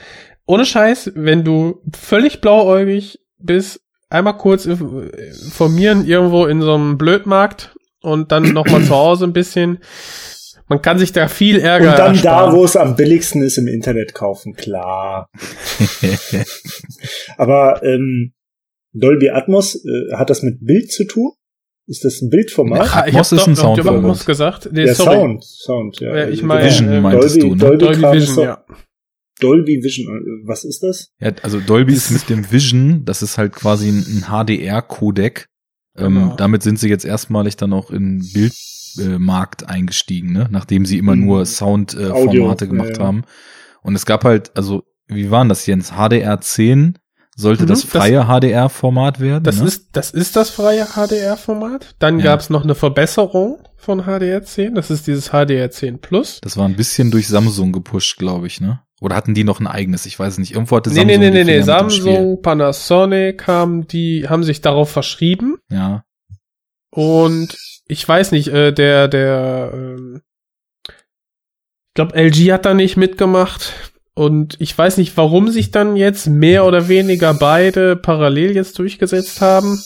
[0.45, 3.80] Ohne Scheiß, wenn du völlig blauäugig bist,
[4.11, 5.09] einmal kurz inf-
[5.45, 9.79] informieren irgendwo in so einem Blödmarkt und dann nochmal zu Hause ein bisschen.
[10.67, 12.55] Man kann sich da viel Ärger Und dann da, ersparen.
[12.55, 15.27] wo es am billigsten ist, im Internet kaufen, klar.
[17.37, 18.33] Aber ähm,
[18.93, 21.31] Dolby Atmos, äh, hat das mit Bild zu tun?
[21.87, 22.85] Ist das ein Bildformat?
[22.85, 24.03] Ich Atmos ist ein doch- doch Dolby Soundformat.
[24.03, 24.69] Atmos gesagt.
[24.71, 25.15] Nee, ja, sorry.
[25.15, 26.09] Sound, Sound, ja.
[26.15, 27.77] Ja, ich Also meine, Vision ähm, meintest Dolby, du, ne?
[27.77, 28.63] Dolby, Dolby Vision, ja.
[29.41, 31.09] Dolby Vision, äh, was ist das?
[31.19, 35.47] ja, also Dolby ist mit dem Vision, das ist halt quasi ein, ein HDR-Codec.
[35.97, 36.35] Ähm, Genau.
[36.37, 38.23] damit sind sie jetzt erstmalig dann auch in
[38.95, 40.47] Bildmarkt eingestiegen, ne?
[40.51, 41.25] nachdem sie immer Mhm.
[41.25, 43.05] nur Soundformate äh, gemacht ja, ja.
[43.05, 43.23] haben.
[43.83, 45.91] Und es gab halt, also wie waren das, Jens?
[45.91, 46.95] HDR10
[47.35, 49.43] sollte Mhm, das freie HDR-Format werden.
[49.43, 49.65] Das ne?
[49.67, 51.95] ist, das ist das freie HDR-Format.
[51.99, 52.25] Dann Ja.
[52.25, 54.75] gab's noch eine Verbesserung von HDR10.
[54.75, 56.39] Das ist dieses HDR10 Plus.
[56.41, 58.81] Das war ein bisschen durch Samsung gepusht, glaube ich, ne?
[59.01, 60.05] Oder hatten die noch ein eigenes?
[60.05, 60.53] Ich weiß es nicht.
[60.53, 61.61] Irgendwo hatte Nee, Samsung nee, nee, nee, nee.
[61.61, 65.57] Samsung, Panasonic haben die, haben sich darauf verschrieben.
[65.71, 66.05] Ja.
[66.91, 70.21] Und ich weiß nicht, äh, der, der, ähm,
[70.87, 73.73] ich glaube, LG hat da nicht mitgemacht.
[74.13, 79.41] Und ich weiß nicht, warum sich dann jetzt mehr oder weniger beide parallel jetzt durchgesetzt
[79.41, 79.81] haben.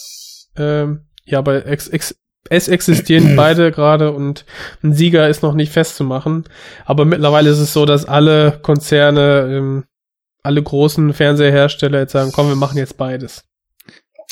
[0.57, 2.15] Ähm, ja, aber ex, ex,
[2.49, 4.45] es existieren beide gerade und
[4.83, 6.45] ein Sieger ist noch nicht festzumachen.
[6.85, 9.83] Aber mittlerweile ist es so, dass alle Konzerne, ähm,
[10.43, 13.45] alle großen Fernseherhersteller jetzt sagen, komm, wir machen jetzt beides.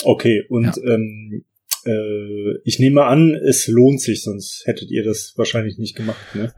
[0.04, 1.44] Okay, und ähm,
[1.86, 6.54] äh, ich nehme an, es lohnt sich, sonst hättet ihr das wahrscheinlich nicht gemacht, ne?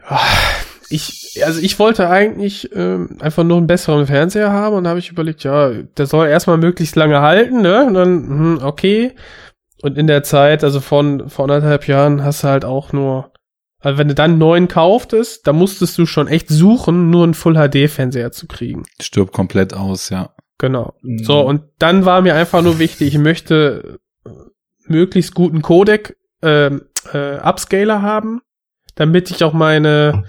[0.90, 5.00] ich, also ich wollte eigentlich ähm, einfach nur einen besseren Fernseher haben und da habe
[5.00, 7.86] ich überlegt, ja, der soll erstmal möglichst lange halten, ne?
[7.86, 9.14] Und dann, hm, okay.
[9.82, 13.32] Und in der Zeit, also von vor anderthalb Jahren, hast du halt auch nur,
[13.80, 17.34] also wenn du dann einen neuen kauftest, da musstest du schon echt suchen, nur einen
[17.34, 18.84] Full HD Fernseher zu kriegen.
[19.02, 20.34] Stirbt komplett aus, ja.
[20.58, 20.94] Genau.
[21.02, 21.24] Mhm.
[21.24, 24.30] So, und dann war mir einfach nur wichtig, ich möchte äh,
[24.88, 28.42] möglichst guten Codec ähm, äh, Upscaler haben,
[28.96, 30.24] damit ich auch meine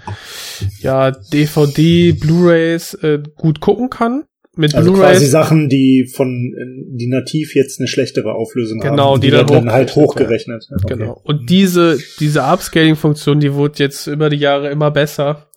[0.79, 4.25] ja, DVD, Blu-rays äh, gut gucken kann.
[4.57, 5.31] Mit Also quasi Blu-rays.
[5.31, 6.53] Sachen, die von
[6.89, 9.21] die nativ jetzt eine schlechtere Auflösung Genau, haben.
[9.21, 10.83] die dann werden halt hochgerechnet hochgerechnet.
[10.83, 10.95] Okay.
[10.97, 11.21] Genau.
[11.23, 15.47] Und diese, diese Upscaling-Funktion, die wurde jetzt über die Jahre immer besser.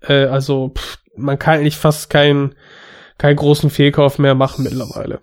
[0.00, 2.54] Äh, also pff, man kann eigentlich fast keinen
[3.18, 5.20] keinen großen Fehlkauf mehr machen mittlerweile.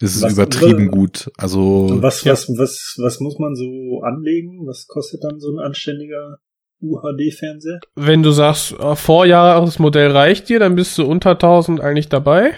[0.00, 1.30] Das ist Was- übertrieben was- gut.
[1.38, 2.32] Also Und was, Ja.
[2.32, 4.66] was, was, was muss man so anlegen?
[4.66, 6.38] Was kostet dann so ein anständiger
[6.80, 7.80] UHD-Fernseher?
[7.94, 12.52] Wenn du sagst, äh, Vorjahresmodell reicht dir, dann bist du unter 1000 eigentlich dabei.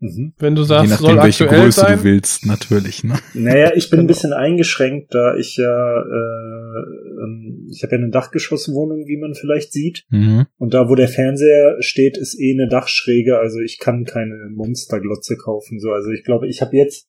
[0.00, 0.32] Mhm.
[0.38, 1.98] Wenn du je sagst, nachdem, soll welche aktuell Größe sein.
[1.98, 3.04] du willst, natürlich.
[3.04, 3.14] Ne?
[3.34, 4.08] Naja, ich bin ein Genau.
[4.08, 9.72] bisschen eingeschränkt, da ich ja, äh, ähm, ich habe ja eine Dachgeschosswohnung, wie man vielleicht
[9.72, 10.04] sieht.
[10.10, 10.46] Mhm.
[10.58, 13.38] Und da, wo der Fernseher steht, ist eh eine Dachschräge.
[13.38, 15.78] Also ich kann keine Monsterglotze kaufen.
[15.78, 17.06] So, also ich glaube, ich habe jetzt,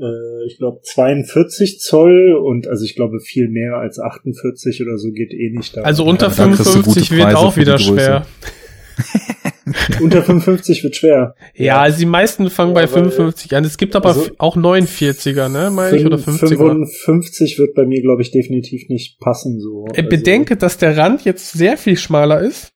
[0.00, 5.10] äh, ich glaube 42 Zoll und also ich glaube viel mehr als 48 oder so
[5.12, 5.82] geht eh nicht da.
[5.82, 8.26] Also unter du 55 gute wird Preise auch wieder schwer.
[10.00, 11.34] unter 55 wird schwer.
[11.54, 13.64] Ja, also die meisten fangen bei Ja, weil- 55 an.
[13.64, 16.56] Es gibt aber Also- auch 49er, ne, meine ich, oder 50er.
[16.86, 19.60] 55 wird bei mir, glaube ich, definitiv nicht passen.
[19.60, 19.86] So.
[19.92, 22.72] Äh, Also, Bedenke, dass der Rand jetzt sehr viel schmaler ist.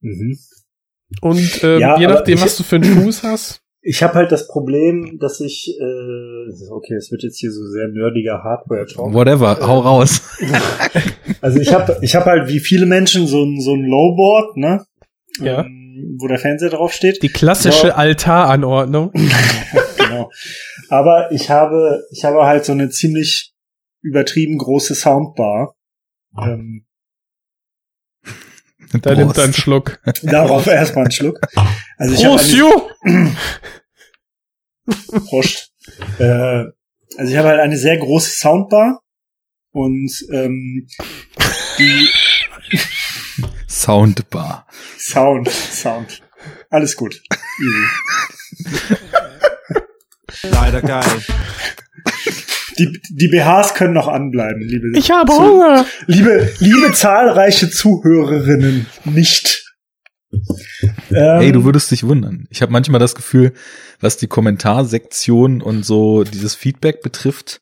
[0.00, 0.38] Mhm.
[1.20, 3.61] Und ähm, Ja, je nachdem, ich- was du für einen Fuß hast.
[3.84, 7.88] Ich habe halt das Problem, dass ich, äh, okay, es wird jetzt hier so sehr
[7.88, 9.12] nerdiger Hardware-Talk.
[9.12, 10.22] Whatever, hau raus.
[11.40, 14.86] Also ich habe ich hab halt wie viele Menschen so ein, so ein Lowboard, ne?
[15.40, 15.64] Ja.
[15.64, 17.20] Ähm, wo der Fernseher draufsteht.
[17.20, 17.92] Die klassische So.
[17.92, 19.10] Altaranordnung.
[19.98, 20.30] genau.
[20.88, 23.52] Aber ich habe, ich habe halt so eine ziemlich
[24.02, 25.74] übertrieben große Soundbar.
[26.40, 26.86] Ähm,
[29.00, 29.54] Da nimmt er einen.
[29.54, 29.98] Schluck.
[30.22, 31.40] darauf erstmal einen Schluck.
[31.96, 33.30] Also ich habe Prost, eine, Ju!
[35.28, 35.72] Prost.
[36.18, 36.64] Äh,
[37.16, 39.02] also ich habe halt eine sehr große Soundbar
[39.72, 40.86] und ähm,
[41.78, 42.08] die
[43.68, 44.66] Soundbar.
[44.98, 46.22] Sound, Sound.
[46.70, 47.22] Alles gut.
[47.58, 48.96] Easy.
[50.50, 51.22] Leider geil.
[52.78, 55.84] Die, die BHs können noch anbleiben, liebe, Ich habe Hunger.
[56.06, 59.58] liebe, liebe zahlreiche Zuhörerinnen nicht.
[61.10, 62.46] Ähm, Ey, du würdest dich wundern.
[62.50, 63.52] Ich habe manchmal das Gefühl,
[64.00, 67.60] was die Kommentarsektion und so dieses Feedback betrifft,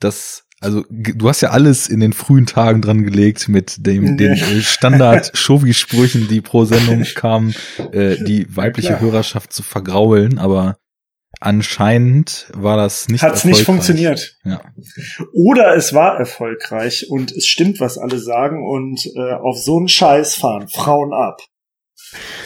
[0.00, 4.32] dass also du hast ja alles in den frühen Tagen dran gelegt mit dem den
[4.32, 4.40] Nee.
[4.58, 7.54] äh, Standard Shovi-Sprüchen, die pro Sendung kamen,
[7.92, 9.00] äh, die weibliche klar.
[9.00, 10.76] Hörerschaft zu vergraulen, aber
[11.44, 14.38] anscheinend war das nicht Hat's nicht funktioniert.
[14.44, 14.62] Ja.
[15.32, 19.88] Oder es war erfolgreich und es stimmt, was alle sagen und äh, auf so einen
[19.88, 21.42] Scheiß fahren Frauen ab.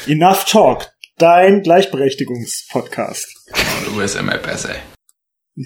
[0.06, 3.26] Enough Talk, dein Gleichberechtigungspodcast.
[3.86, 4.74] Du bist immer besser.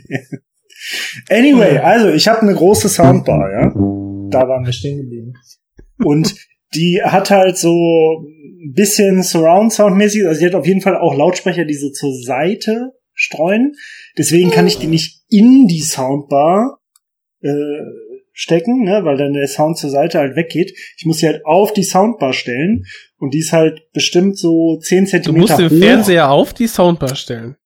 [1.29, 3.69] Anyway, also ich habe eine große Soundbar, ja.
[4.31, 5.35] Da waren wir stehen geblieben.
[6.03, 6.35] Und
[6.75, 7.71] die hat halt so
[8.25, 11.91] ein bisschen Surround Sound mäßig, also die hat auf jeden Fall auch Lautsprecher, die so
[11.91, 13.75] zur Seite streuen.
[14.19, 16.81] Deswegen kann ich die nicht in die Soundbar
[17.41, 17.53] äh,
[18.33, 20.73] stecken, ne, weil dann der Sound zur Seite halt weggeht.
[20.97, 22.85] Ich muss sie halt auf die Soundbar stellen
[23.19, 25.85] und die ist halt bestimmt so 10 Du Zentimeter musst den hoch.
[25.85, 27.57] Fernseher auf die Soundbar stellen.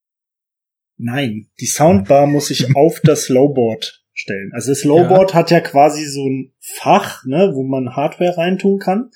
[0.99, 4.51] Nein, die Soundbar muss ich auf das Lowboard stellen.
[4.55, 9.11] Also das Lowboard hat ja quasi so ein Fach, ne, wo man Hardware reintun kann.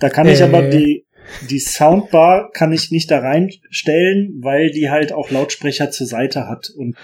[0.00, 0.44] Da kann ich Äh.
[0.44, 1.06] aber die
[1.50, 6.70] die Soundbar kann ich nicht da reinstellen, weil die halt auch Lautsprecher zur Seite hat
[6.76, 6.96] und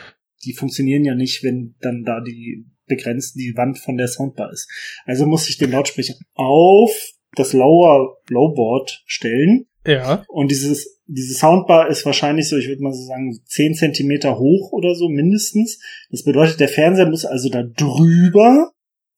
[0.44, 4.68] die funktionieren ja nicht, wenn dann da die begrenzt die Wand von der Soundbar ist.
[5.06, 6.90] Also muss ich den Lautsprecher auf
[7.34, 10.22] das Lower Lowboard stellen Ja.
[10.28, 14.72] und dieses, diese Soundbar ist wahrscheinlich so, ich würde mal so sagen, 10 Zentimeter hoch
[14.72, 15.80] oder so mindestens.
[16.10, 18.70] Das bedeutet, der Fernseher muss also da drüber,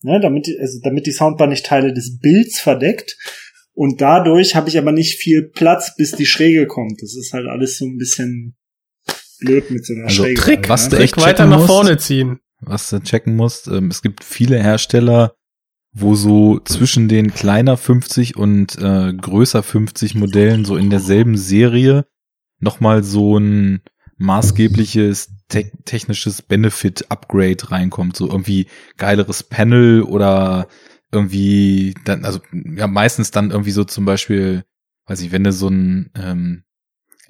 [0.03, 3.17] ne, damit, die- also damit die Soundbar nicht Teile des Bilds verdeckt.
[3.77, 7.03] Und dadurch habe ich aber nicht viel Platz, bis die Schräge kommt.
[7.03, 8.57] Das ist halt alles so ein bisschen
[9.39, 10.41] blöd mit so einer Also Schräge.
[10.41, 10.91] Trick, was ne?
[10.91, 11.68] du Trick echt weiter nach musst.
[11.68, 12.41] vorne ziehen.
[12.61, 13.68] was du checken musst.
[13.68, 15.35] Ähm, es gibt viele Hersteller,
[15.93, 22.07] wo so zwischen den kleiner 50 und äh, größer 50 Modellen so in derselben Serie
[22.59, 23.83] nochmal so ein
[24.16, 28.16] maßgebliches te technisches Benefit-Upgrade reinkommt.
[28.16, 30.66] So irgendwie geileres Panel oder
[31.13, 34.65] irgendwie dann, also ja, meistens dann irgendwie so zum Beispiel,
[35.07, 36.63] weiß ich, wenn du so ein ähm,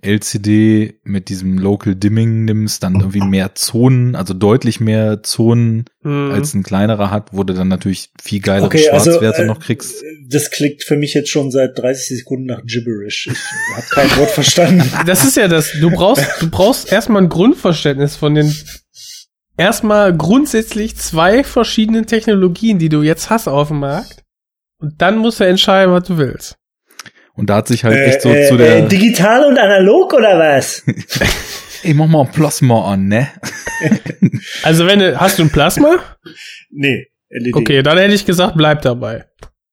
[0.03, 6.31] LCD mit diesem Local Dimming nimmst, dann irgendwie mehr Zonen, also deutlich mehr Zonen Mhm.
[6.31, 9.59] als ein kleinerer hat, wo du dann natürlich viel geilere Okay, also, Schwarzwerte äh, noch
[9.59, 9.97] kriegst.
[10.29, 13.29] Das klingt für mich jetzt schon seit 30 Sekunden nach Gibberish.
[13.33, 13.39] Ich
[13.74, 14.85] habe kein Wort verstanden.
[15.07, 15.72] Das ist ja das.
[15.81, 18.55] Du brauchst, du brauchst erstmal ein Grundverständnis von den
[19.57, 24.22] erstmal grundsätzlich zwei verschiedenen Technologien, die du jetzt hast auf dem Markt.
[24.78, 26.57] Und dann musst du entscheiden, was du willst.
[27.34, 30.12] Und da hat sich halt Äh, echt so äh, zu der, äh, digital und analog
[30.14, 30.82] oder was?
[31.82, 33.28] ey, mach mal ein Plasma an, ne?
[34.62, 35.98] Also wenn du, hast du ein Plasma?
[36.70, 37.54] Nee, LED.
[37.54, 39.26] Okay, dann hätte ich gesagt, bleib dabei.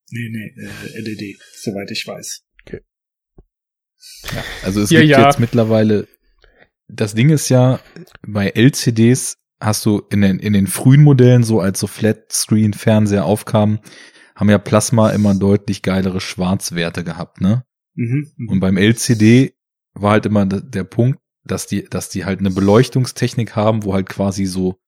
[0.09, 0.53] Nee, nee,
[0.95, 2.43] äh, LED, soweit ich weiß.
[4.63, 5.25] Also es Ja, gibt ja.
[5.25, 6.07] jetzt mittlerweile,
[6.87, 7.79] das Ding ist ja,
[8.27, 13.79] bei LCDs hast du in den, in den frühen Modellen, so als so Flatscreen-Fernseher aufkamen,
[14.35, 17.63] haben ja Plasma immer deutlich geilere Schwarzwerte gehabt, ne?
[17.95, 18.31] Mhm.
[18.35, 18.49] mhm.
[18.49, 19.53] Und beim LCD
[19.93, 24.09] war halt immer der, Punkt, dass die, dass die halt eine Beleuchtungstechnik haben, wo halt
[24.09, 24.79] quasi so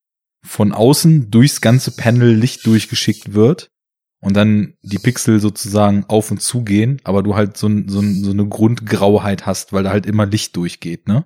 [0.44, 3.72] von außen durchs ganze Panel Licht durchgeschickt wird
[4.20, 8.32] und dann die Pixel sozusagen auf und zu gehen, aber du halt so, so, so
[8.32, 11.26] eine Grundgrauheit hast, weil da halt immer Licht durchgeht, ne?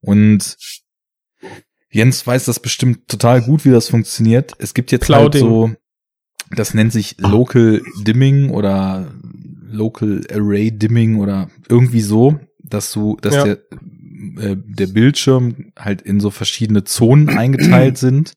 [0.00, 0.56] Und
[1.94, 4.52] Jens weiß das bestimmt total gut, wie das funktioniert.
[4.58, 5.40] Es gibt jetzt halt Clouding.
[5.40, 5.70] so,
[6.56, 9.12] das nennt sich Local Dimming oder
[9.70, 13.44] Local Array Dimming oder irgendwie so, dass du, dass Ja.
[13.44, 13.58] der,
[14.38, 18.32] äh, der Bildschirm halt in so verschiedene Zonen eingeteilt sind,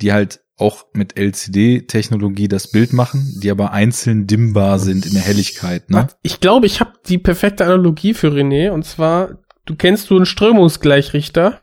[0.00, 5.20] die halt auch mit LCD-Technologie das Bild machen, die aber einzeln dimmbar sind in der
[5.22, 6.08] Helligkeit, ne?
[6.22, 8.70] Ich glaube, ich habe die perfekte Analogie für René.
[8.70, 9.36] Und zwar,
[9.66, 11.60] du kennst du einen Strömungsgleichrichter?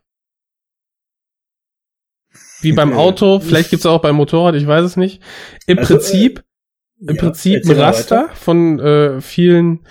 [2.63, 5.21] Wie beim Äh, Auto, vielleicht gibt's auch beim Motorrad, ich weiß es nicht.
[5.67, 6.43] Im Also, Prinzip,
[6.99, 9.85] im Ja, Prinzip ein Raster von äh, vielen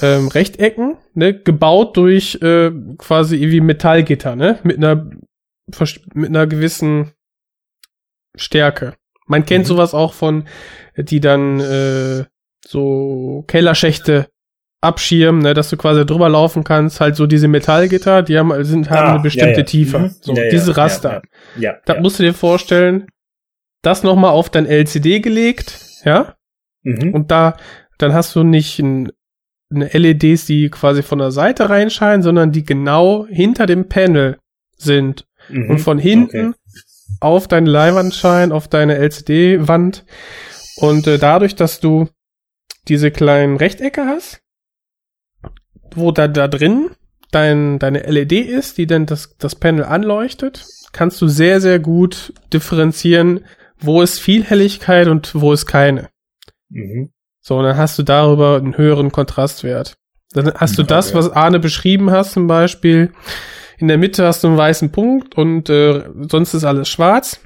[0.00, 5.10] ähm, Rechtecken, ne, gebaut durch äh, quasi irgendwie Metallgitter, ne, mit einer
[6.14, 7.12] mit einer gewissen
[8.36, 8.94] Stärke.
[9.26, 9.68] Man kennt Mhm.
[9.68, 10.44] sowas auch von,
[10.96, 12.24] die dann äh,
[12.66, 14.28] so Kellerschächte
[14.84, 18.90] abschirmen, ne, dass du quasi drüber laufen kannst, halt so diese Metallgitter, die haben sind
[18.90, 19.64] haben Ah, eine bestimmte ja, ja.
[19.64, 20.10] Tiefe, Mhm.
[20.20, 21.22] so Ja, diese Raster.
[21.56, 22.00] Ja, ja, Da ja.
[22.00, 23.06] musst du dir vorstellen,
[23.82, 26.34] das nochmal auf dein LCD gelegt, ja,
[26.82, 27.12] Mhm.
[27.14, 27.56] und da,
[27.98, 29.10] dann hast du nicht ein,
[29.74, 34.36] eine LEDs, die quasi von der Seite reinscheinen, sondern die genau hinter dem Panel
[34.76, 35.70] sind Mhm.
[35.70, 36.52] und von hinten Okay.
[37.20, 40.04] auf deine Leinwand scheinen, auf deine LCD-Wand.
[40.76, 42.08] Und äh, dadurch, dass du
[42.88, 44.40] diese kleinen Rechtecke hast,
[45.96, 46.90] wo da, da drin
[47.34, 52.32] dein, deine LED ist, die dann das, das Panel anleuchtet, kannst du sehr, sehr gut
[52.52, 53.44] differenzieren,
[53.78, 56.10] wo ist viel Helligkeit und wo ist keine.
[56.70, 57.10] Mhm.
[57.40, 59.96] So, und dann hast du darüber einen höheren Kontrastwert.
[60.32, 63.12] Dann hast du das, was Arne beschrieben hast, zum Beispiel.
[63.78, 67.40] In der Mitte hast du einen weißen Punkt und äh, sonst ist alles schwarz.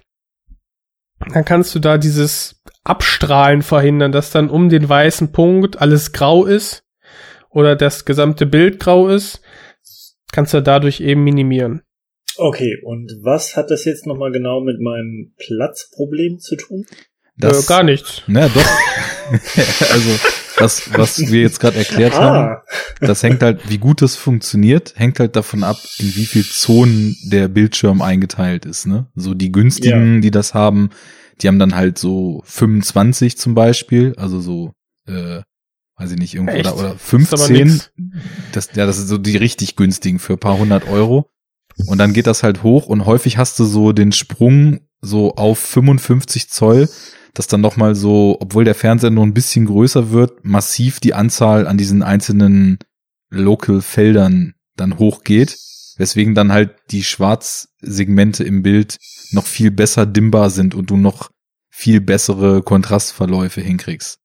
[1.32, 6.44] Dann kannst du da dieses Abstrahlen verhindern, dass dann um den weißen Punkt alles grau
[6.44, 6.84] ist
[7.58, 9.42] oder das gesamte Bild grau ist.
[10.30, 11.82] Kannst du dadurch eben minimieren.
[12.36, 16.86] Okay, und was hat das jetzt nochmal genau mit meinem Platzproblem zu tun?
[17.36, 18.22] Das, äh, gar nichts.
[18.28, 18.64] Na doch.
[19.92, 20.10] also,
[20.58, 22.62] was, was wir jetzt gerade erklärt haben, Ah,
[23.00, 27.16] das hängt halt, wie gut das funktioniert, hängt halt davon ab, in wie viel Zonen
[27.24, 29.06] der Bildschirm eingeteilt ist, ne?
[29.16, 30.90] So die günstigen, die das haben,
[31.40, 34.72] die haben dann halt so 25 zum Beispiel, also so,
[35.08, 35.42] äh,
[35.98, 36.66] weiß ich nicht, irgendwo, Echt?
[36.66, 37.52] oder, oder Ist aber 15.
[37.52, 37.90] nix.
[38.52, 41.30] Das, ja, das sind so die richtig günstigen für ein paar hundert Euro.
[41.86, 45.58] Und dann geht das halt hoch und häufig hast du so den Sprung so auf
[45.58, 46.88] 55 Zoll,
[47.34, 51.14] dass dann noch mal so, obwohl der Fernseher nur ein bisschen größer wird, massiv die
[51.14, 52.78] Anzahl an diesen einzelnen
[53.30, 55.56] Local-Feldern dann hochgeht,
[55.98, 58.98] weswegen dann halt die Schwarzsegmente im Bild
[59.30, 61.30] noch viel besser dimmbar sind und du noch
[61.70, 64.18] viel bessere Kontrastverläufe hinkriegst.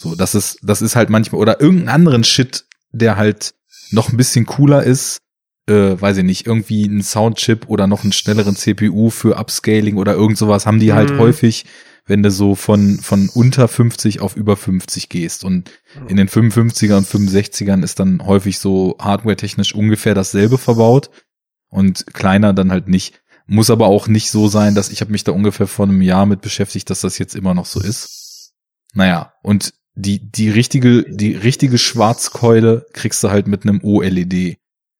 [0.00, 3.54] So, das ist, das ist halt manchmal, oder irgendeinen anderen Shit, der halt
[3.90, 5.18] noch ein bisschen cooler ist,
[5.66, 10.14] äh, weiß ich nicht, irgendwie ein Soundchip oder noch einen schnelleren CPU für Upscaling oder
[10.14, 11.18] irgend sowas haben die halt Mhm.
[11.18, 11.66] häufig,
[12.06, 15.42] wenn du so von, von unter 50 auf über 50 gehst.
[15.42, 15.70] Und
[16.06, 21.10] in den 55er und 65ern ist dann häufig so hardware-technisch ungefähr dasselbe verbaut
[21.70, 23.20] und kleiner dann halt nicht.
[23.46, 26.24] Muss aber auch nicht so sein, dass ich habe mich da ungefähr vor einem Jahr
[26.24, 28.52] mit beschäftigt, dass das jetzt immer noch so ist.
[28.94, 34.58] Naja, und die, die richtige, die richtige Schwarzkeule kriegst du halt mit einem OLED.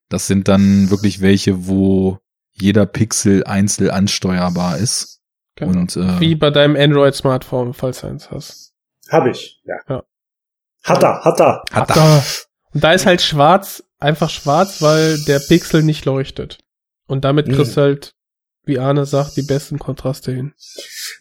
[0.09, 2.19] Das sind dann wirklich welche, wo
[2.53, 5.21] jeder Pixel einzeln ansteuerbar ist.
[5.55, 5.79] Genau.
[5.81, 8.73] Und äh, Wie bei deinem Android-Smartphone, falls du eins hast.
[9.09, 9.77] Hab ich, ja.
[9.89, 10.03] Ja.
[10.83, 11.63] Hat er, hat er.
[11.73, 12.25] Hat Da.
[12.73, 16.59] Und da ist halt schwarz, einfach schwarz, weil der Pixel nicht leuchtet.
[17.07, 17.53] Und damit Mhm.
[17.53, 18.15] kriegst du halt,
[18.69, 20.53] wie Arne sagt, die besten Kontraste hin.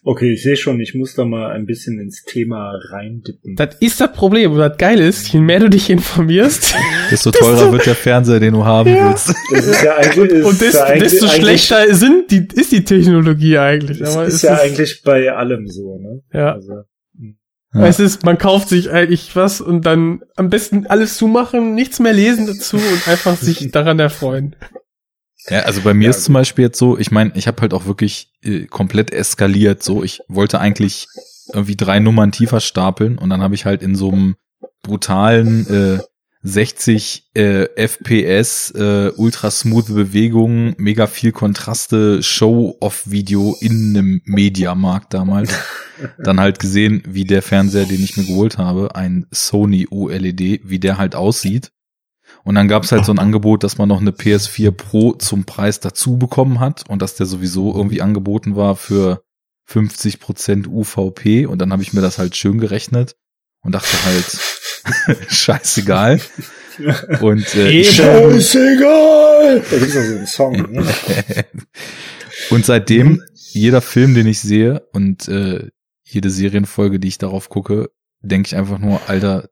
[0.03, 3.55] Okay, ich sehe schon, ich muss da mal ein bisschen ins Thema reindippen.
[3.55, 4.51] Das ist das Problem.
[4.51, 6.75] Und das Geile ist, je mehr du dich informierst,
[7.11, 9.09] Desto teurer wird der Fernseher, den du haben Ja.
[9.09, 9.33] willst.
[9.51, 12.71] Das ist ja eigentlich, ist und desto, ja eigentlich, desto eigentlich- schlechter sind die, ist
[12.71, 13.99] die Technologie eigentlich.
[13.99, 16.21] Das ist es ja ist, eigentlich bei allem so, ne?
[16.33, 16.53] ja.
[16.53, 16.73] Also,
[17.73, 17.85] Ja.
[17.85, 22.13] Es ist, man kauft sich eigentlich was und dann am besten alles zumachen, nichts mehr
[22.13, 24.55] lesen dazu und einfach sich daran erfreuen.
[25.49, 27.73] Ja, also bei mir Ja, ist zum Beispiel jetzt so, ich meine, ich habe halt
[27.73, 29.83] auch wirklich äh, komplett eskaliert.
[29.83, 31.07] So, ich wollte eigentlich
[31.53, 34.35] irgendwie drei Nummern tiefer stapeln und dann habe ich halt in so einem
[34.83, 35.99] brutalen äh,
[36.43, 45.53] 60 äh, FPS, äh, ultra smooth Bewegungen, mega viel Kontraste, Show-off-Video in einem Mediamarkt damals.
[46.19, 50.79] dann halt gesehen, wie der Fernseher, den ich mir geholt habe, ein Sony OLED, wie
[50.79, 51.71] der halt aussieht.
[52.47, 55.43] Und dann gab es halt so ein Angebot, dass man noch eine PS4 Pro zum
[55.43, 59.21] Preis dazu bekommen hat und dass der sowieso irgendwie angeboten war für
[59.69, 61.45] 50% UVP.
[61.45, 63.17] Und dann habe ich mir das halt schön gerechnet
[63.63, 66.21] und dachte halt, scheißegal.
[67.19, 69.63] Und äh, ich, Scheißegal!
[69.69, 70.85] Da gibt's auch so einen Song, ne?
[72.51, 75.69] und seitdem jeder Film, den ich sehe und äh,
[76.03, 77.89] jede Serienfolge, die ich darauf gucke,
[78.21, 79.49] denke ich einfach nur, Alter,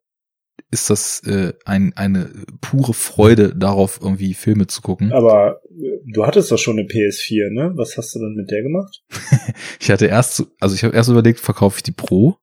[0.72, 2.30] ist das äh, ein, eine
[2.62, 5.12] pure Freude, darauf irgendwie Filme zu gucken.
[5.14, 7.72] Aber äh, du hattest doch schon eine PS4, ne?
[7.76, 9.04] Was hast du denn mit der gemacht?
[9.80, 12.38] Ich hatte erst, so- also ich habe erst überlegt, verkaufe ich die Pro?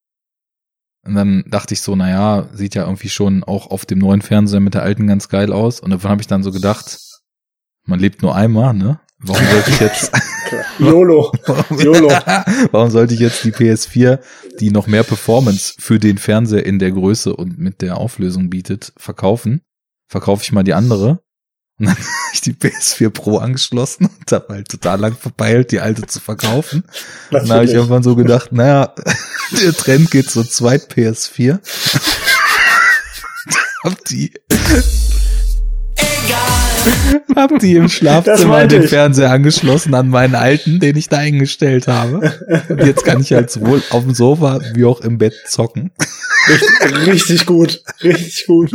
[1.05, 4.61] Und dann dachte ich so, naja, sieht ja irgendwie schon auch auf dem neuen Fernseher
[4.61, 5.81] mit der alten ganz geil aus.
[5.81, 7.01] Und davon habe ich dann so gedacht,
[7.85, 9.01] man lebt nur einmal, ne?
[9.25, 10.13] Warum sollte ich jetzt,
[10.79, 11.33] YOLO.
[11.79, 12.09] YOLO.
[12.73, 14.19] warum sollte ich jetzt die PS4,
[14.59, 18.93] die noch mehr Performance für den Fernseher in der Größe und mit der Auflösung bietet,
[18.97, 19.63] verkaufen?
[20.09, 21.23] Verkaufe ich mal die andere.
[21.79, 25.81] Und dann habe ich die PS4 Pro angeschlossen und habe halt total lang verpeilt, die
[25.81, 26.83] alte zu verkaufen.
[27.31, 27.75] Dann habe ich Natürlich.
[27.75, 28.93] irgendwann so gedacht, naja,
[29.63, 31.61] der Trend geht zur zweit PS4.
[33.85, 34.33] hab die.
[37.37, 38.91] Hab die im Schlafzimmer den ich.
[38.91, 42.33] Fernseher angeschlossen an meinen alten, den ich da eingestellt habe.
[42.69, 45.91] Und jetzt kann ich halt sowohl auf dem Sofa wie auch im Bett zocken.
[46.49, 47.83] Richtig, richtig gut.
[48.03, 48.71] Richtig gut.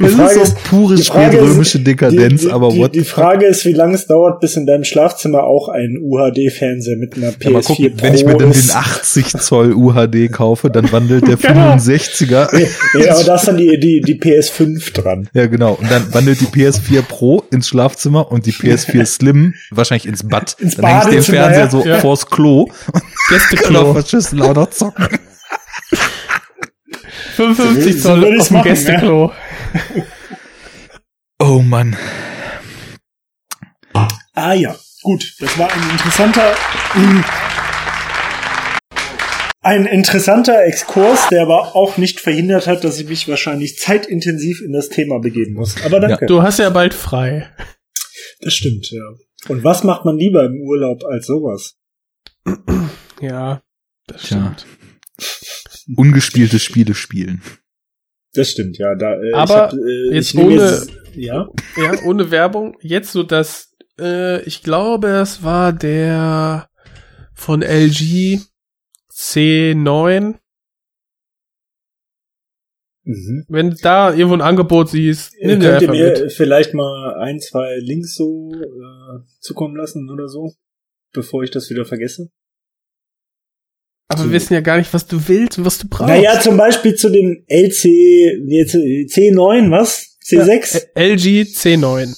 [0.00, 3.00] Das Frage ist so pure die Frage ist- spätrömische Dekadenz, die, die, aber what die?
[3.04, 7.30] Frage ist, wie lange es dauert, bis in deinem Schlafzimmer auch ein UHD-Fernseher mit einer
[7.30, 8.74] PS4 Ja, mal gucken, Pro wenn ich mir dann den ist.
[8.76, 11.72] 80 Zoll UHD kaufe, dann wandelt der Genau.
[11.74, 12.66] 65er.
[13.02, 15.28] Ja, aber da ist dann die, die, die PS5 dran.
[15.34, 15.74] Ja, genau.
[15.80, 20.56] Und dann wandelt die PS4 Pro ins Schlafzimmer und die PS4 Slim wahrscheinlich ins Bad.
[20.58, 21.70] Ins dann hänge ich den Fernseher ja.
[21.70, 21.98] so Ja.
[22.00, 23.92] vors Klo und Gästeklo.
[23.94, 25.06] der Schüssel auch noch zocken.
[27.38, 29.32] 55 So Zoll ich's auf dem machen, Gästeklo.
[31.38, 31.96] Oh Mann.
[34.34, 35.36] Ah ja, gut.
[35.38, 36.52] Das war ein interessanter,
[36.96, 37.24] mh,
[39.60, 44.72] ein interessanter Exkurs, der aber auch nicht verhindert hat, dass ich mich wahrscheinlich zeitintensiv in
[44.72, 45.80] das Thema begeben muss.
[45.84, 46.26] Aber danke.
[46.26, 47.48] Du hast ja bald frei.
[48.40, 49.02] Das stimmt, ja.
[49.48, 51.76] Und was macht man lieber im Urlaub als sowas?
[53.20, 53.60] Ja,
[54.08, 54.66] das stimmt.
[55.96, 57.42] Ungespielte Spiele spielen.
[58.34, 58.94] Das stimmt, ja.
[58.94, 61.48] Da, äh, Aber ich hab, äh, jetzt ohne- jetzt- ja.
[61.76, 62.76] Ja, ohne Werbung.
[62.80, 66.68] Jetzt so das, äh, ich glaube, es war der
[67.34, 68.40] von LG
[69.10, 70.38] C9.
[73.04, 73.46] Mhm.
[73.48, 76.32] Wenn du da irgendwo ein Angebot siehst, nimm dir Könnt ihr mir mit.
[76.32, 80.52] vielleicht mal ein, zwei Links so äh, zukommen lassen oder so,
[81.14, 82.30] bevor ich das wieder vergesse?
[84.10, 86.08] Aber wir wissen ja gar nicht, was du willst und was du brauchst.
[86.08, 87.84] Naja, zum Beispiel zu dem LC
[88.46, 90.16] jetzt, äh, C9, was?
[90.26, 90.86] C6?
[90.96, 92.16] Ä- LG C9.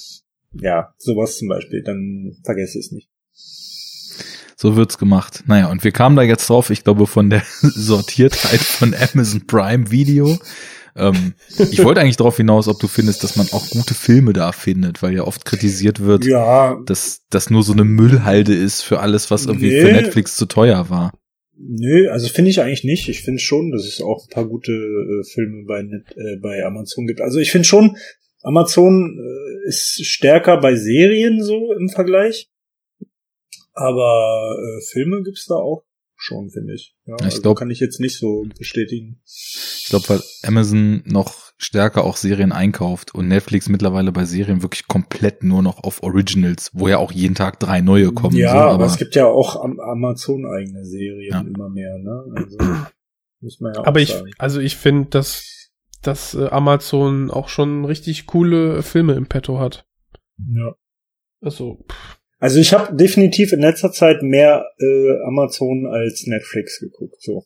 [0.61, 3.09] Ja, sowas zum Beispiel, dann vergesse ich es nicht.
[4.55, 5.43] So wird's gemacht.
[5.47, 9.91] Naja, und wir kamen da jetzt drauf, ich glaube, von der Sortiertheit von Amazon Prime
[9.91, 10.37] Video.
[10.95, 14.51] Ähm, ich wollte eigentlich darauf hinaus, ob du findest, dass man auch gute Filme da
[14.51, 18.99] findet, weil ja oft kritisiert wird, Ja, dass das nur so eine Müllhalde ist für
[18.99, 19.81] alles, was irgendwie Nee.
[19.81, 21.11] für Netflix zu teuer war.
[21.67, 23.09] Nö, also finde ich eigentlich nicht.
[23.09, 27.07] Ich finde schon, dass es auch ein paar gute äh, Filme bei, äh, bei Amazon
[27.07, 27.21] gibt.
[27.21, 27.97] Also ich finde schon,
[28.41, 32.49] Amazon äh, ist stärker bei Serien so im Vergleich.
[33.73, 35.83] Aber äh, Filme gibt's da auch
[36.15, 36.93] schon, finde ich.
[37.05, 39.21] Ja, ich also glaub- kann ich jetzt nicht so bestätigen.
[39.25, 44.87] Ich glaube, weil Amazon noch stärker auch Serien einkauft und Netflix mittlerweile bei Serien wirklich
[44.87, 48.35] komplett nur noch auf Originals, wo ja auch jeden Tag drei neue kommen.
[48.35, 51.41] ja, so, aber, es gibt ja auch am Amazon eigene Serien Ja.
[51.41, 52.25] immer mehr, ne?
[52.35, 52.57] Also,
[53.43, 54.29] Muss man ja auch Aber ich, sagen.
[54.37, 55.71] also ich finde, dass,
[56.03, 59.85] dass äh, Amazon auch schon richtig coole Filme im Petto hat.
[60.53, 60.75] Ja.
[61.43, 67.21] Also, pff, Also ich habe definitiv in letzter Zeit mehr äh, Amazon als Netflix geguckt,
[67.21, 67.43] so.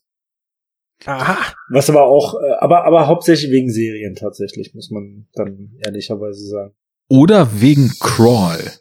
[1.05, 1.37] Aha,
[1.69, 6.73] Was aber auch, äh, aber aber hauptsächlich wegen Serien tatsächlich, muss man dann ehrlicherweise sagen.
[7.07, 8.71] Oder wegen Crawl,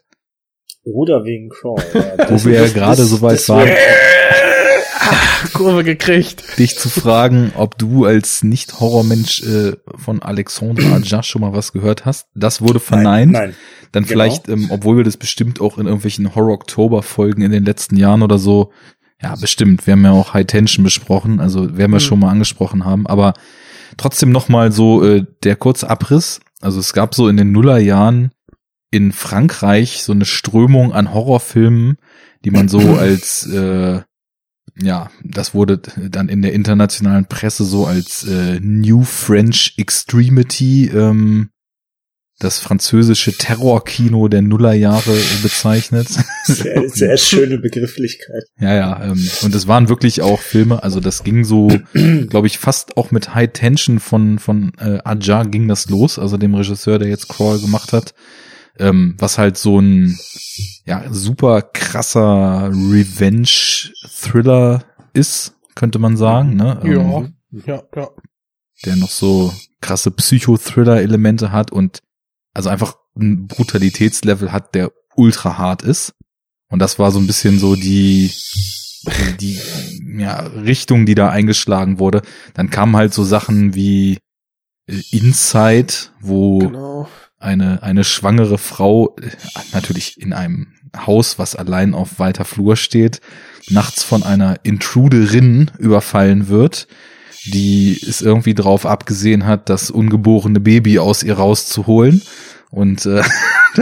[0.83, 1.83] Oder wegen Crawl.
[1.93, 3.69] Ja, wo wir ja gerade so weit waren,
[5.53, 6.43] Kurve gekriegt.
[6.57, 12.05] dich zu fragen, ob du als Nicht-Horrormensch äh, von Alexandre Aja schon mal was gehört
[12.05, 12.27] hast.
[12.33, 13.31] Das wurde verneint.
[13.31, 13.55] Nein, nein.
[13.91, 14.11] Dann Genau.
[14.11, 18.37] vielleicht, ähm, obwohl wir das bestimmt auch in irgendwelchen Horror-Oktober-Folgen in den letzten Jahren oder
[18.39, 18.71] so,
[19.21, 19.85] ja, bestimmt.
[19.87, 21.99] Wir haben ja auch High Tension besprochen, also werden wir Mhm.
[21.99, 23.07] schon mal angesprochen haben.
[23.07, 23.33] Aber
[23.97, 26.41] trotzdem noch mal so äh, der kurze Abriss.
[26.61, 28.31] Also es gab so in den Nullerjahren
[28.91, 31.97] in Frankreich so eine Strömung an Horrorfilmen,
[32.43, 34.01] die man so als äh,
[34.77, 41.49] ja, das wurde dann in der internationalen Presse so als äh, New French Extremity, ähm,
[42.39, 46.07] das französische Terrorkino der Nullerjahre bezeichnet.
[46.45, 48.43] Sehr, sehr schöne Begrifflichkeit.
[48.59, 51.67] Ja, ja, ähm, und es waren wirklich auch Filme, also das ging so,
[52.29, 56.37] glaube ich, fast auch mit High Tension von, von äh, Aja ging das los, also
[56.37, 58.13] dem Regisseur, der jetzt Crawl gemacht hat,
[58.77, 60.15] ähm, was halt so ein,
[60.85, 64.83] ja, super krasser Revenge-Thriller
[65.13, 66.79] ist, könnte man sagen, ne?
[66.83, 67.33] Ja, Ähm,
[67.65, 68.09] ja, ja.
[68.85, 72.01] der noch so krasse Psychothriller-Elemente hat und
[72.55, 76.13] also einfach ein Brutalitätslevel hat, der ultra hart ist.
[76.69, 78.31] Und das war so ein bisschen so die,
[79.39, 79.59] die,
[80.17, 82.21] ja, Richtung, die da eingeschlagen wurde.
[82.55, 84.17] Dann kamen halt so Sachen wie
[84.87, 87.09] äh, Inside, wo Genau.
[87.37, 89.29] eine, eine schwangere Frau, äh,
[89.73, 93.19] natürlich in einem Haus, was allein auf weiter Flur steht,
[93.69, 96.87] nachts von einer Intruderin überfallen wird,
[97.45, 102.21] die es irgendwie drauf abgesehen hat, das ungeborene Baby aus ihr rauszuholen.
[102.71, 103.21] Und äh,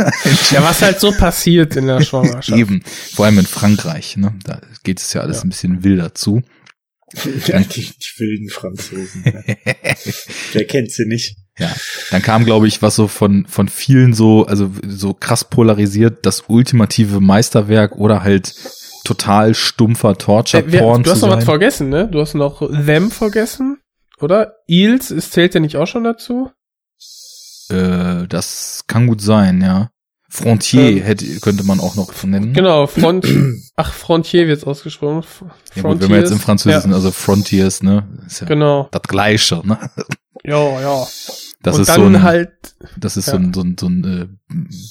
[0.52, 2.58] Ja, was halt so passiert in der Schwangerschaft.
[2.58, 2.82] eben,
[3.14, 4.34] vor allem in Frankreich, ne?
[4.44, 5.44] Da geht es ja alles Ja.
[5.44, 6.42] ein bisschen wilder zu.
[7.46, 9.24] Ja, die, die wilden Franzosen.
[9.24, 9.34] Ja.
[10.54, 11.36] Wer kennt sie nicht?
[11.60, 11.72] Ja,
[12.10, 16.46] dann kam, glaube ich, was so von, von vielen so, also so krass polarisiert, das
[16.48, 18.56] ultimative Meisterwerk oder halt
[19.04, 21.46] total stumpfer Äh, Torture-Porn du zu hast noch was sein.
[21.46, 22.08] vergessen, ne?
[22.08, 23.80] Du hast noch Them vergessen,
[24.20, 24.54] oder?
[24.68, 26.52] Eels, es zählt ja nicht auch schon dazu?
[27.70, 29.90] Äh, das kann gut sein, ja.
[30.30, 32.54] Frontier Ähm, hätte, könnte man auch noch nennen.
[32.54, 33.28] Genau, Front,
[33.76, 35.20] ach, Frontier wird's ausgesprochen.
[35.20, 35.44] F-
[35.76, 36.40] Ja, gut, wenn wir jetzt im.
[36.40, 38.08] Französischen, Ja, also Frontiers, ne?
[38.40, 38.88] Ja genau.
[38.92, 39.78] das Gleiche, ne?
[40.44, 41.08] Ja, ja.
[41.64, 42.52] Das Und ist dann so ein, halt,
[42.98, 43.34] das ist ja.
[43.34, 44.28] so ein, so ein, so ein äh,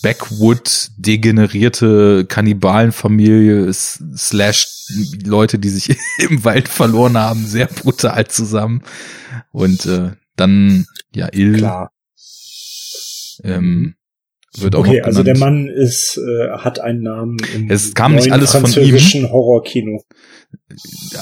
[0.02, 4.66] Backwood degenerierte Kannibalenfamilie slash
[5.24, 8.82] Leute, die sich im Wald verloren haben, sehr brutal zusammen.
[9.50, 11.92] Und äh, dann, ja, Il Klar.
[13.44, 13.94] ähm,
[14.56, 15.36] wird auch Okay, noch also der.
[15.38, 18.72] Mann ist, äh, hat einen Namen im Es kam nicht alles von ihm.
[18.72, 20.02] französischen Horrorkino.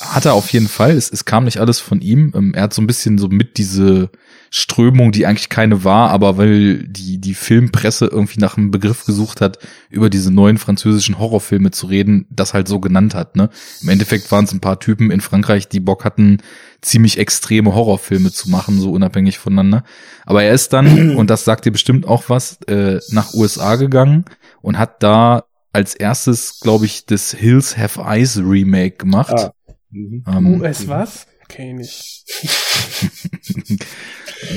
[0.01, 0.93] hat er auf jeden Fall.
[0.93, 2.33] Es, es kam nicht alles von ihm.
[2.37, 4.11] Ähm, er hat so ein bisschen so mit diese
[4.53, 9.41] Strömung, die eigentlich keine war, aber weil die, die Filmpresse irgendwie nach einem Begriff gesucht
[9.41, 13.37] hat, über diese neuen französischen Horrorfilme zu reden, das halt so genannt hat.
[13.37, 13.49] Ne?
[13.81, 16.39] Im Endeffekt waren es ein paar Typen in Frankreich, die Bock hatten,
[16.81, 19.85] ziemlich extreme Horrorfilme zu machen, so unabhängig voneinander.
[20.27, 24.25] Aber er ist dann, und das sagt dir bestimmt auch was, äh, nach USA gegangen
[24.63, 29.33] und hat da als erstes, glaube ich, das Hills Have Eyes Remake gemacht.
[29.33, 29.53] Ah.
[29.91, 30.25] Mhm.
[30.27, 31.27] Ähm, US was?
[31.45, 32.25] Okay, nicht.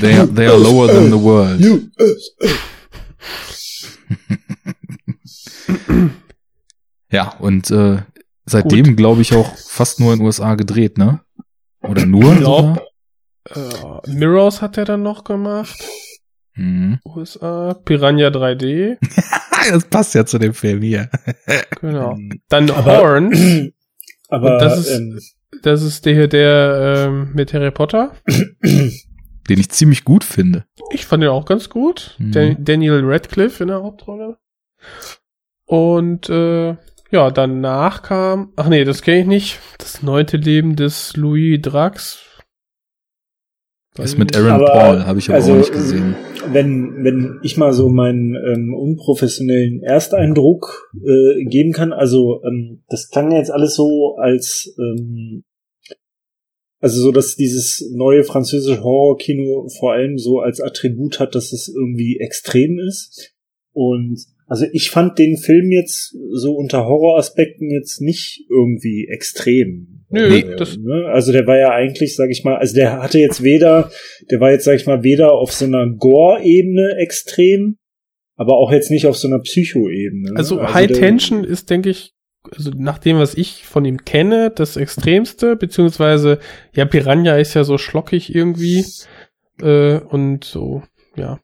[0.01, 1.61] they, are, they are lower than the world.
[7.11, 7.97] Ja, und äh,
[8.45, 11.21] seitdem glaube ich auch fast nur in den USA gedreht, ne?
[11.81, 12.34] Oder nur?
[12.34, 12.81] Ich glaub?
[13.49, 15.77] Äh, Mirrors hat er dann noch gemacht.
[16.55, 16.99] Mhm.
[17.05, 17.73] USA.
[17.86, 18.97] Piranha 3D.
[19.71, 21.09] Das passt ja zu dem Film hier.
[21.79, 22.15] Genau.
[22.15, 23.31] Ähm, Dann Aber- Horn.
[24.27, 25.19] Aber Und das ist- ähm,
[25.61, 28.11] Das ist der, der ähm, mit Harry Potter.
[29.49, 30.65] Den ich ziemlich gut finde.
[30.91, 32.15] Ich fand den auch ganz gut.
[32.17, 32.31] Mhm.
[32.31, 34.37] Dan Daniel Radcliffe in der Hauptrolle.
[35.65, 36.75] Und äh,
[37.11, 39.59] ja, danach kam, ach nee, das kenne ich nicht.
[39.77, 42.19] Das neunte Leben des Louis Drax.
[43.99, 46.15] Ist mit Aaron Aber, Paul, habe ich aber also, auch nicht gesehen.
[46.47, 53.09] wenn, wenn ich mal so meinen ähm, unprofessionellen Ersteindruck äh, geben kann, also ähm, das
[53.09, 55.43] klang jetzt alles so als ähm,
[56.84, 61.69] also so, dass dieses neue französische Horrorkino vor allem so als Attribut hat, dass es
[61.73, 63.31] irgendwie extrem ist.
[63.71, 70.03] Und also ich fand den Film jetzt so unter Horroraspekten jetzt nicht irgendwie extrem.
[70.09, 71.05] Nö, Äh, das, ne?
[71.11, 73.89] Also der war ja eigentlich, sag ich mal, also der hatte jetzt weder,
[74.29, 77.77] der war jetzt, sag ich mal, weder auf so einer Gore-Ebene extrem,
[78.36, 80.31] aber auch jetzt nicht auf so einer Psycho-Ebene.
[80.31, 80.36] ne?
[80.38, 82.11] also, High der- Tension ist, denke ich,
[82.51, 86.39] also nach dem, was ich von ihm kenne, das Extremste, beziehungsweise,
[86.73, 88.85] ja, Piranha ist ja so schlockig irgendwie,
[89.61, 90.83] äh, und so,
[91.15, 91.39] ja,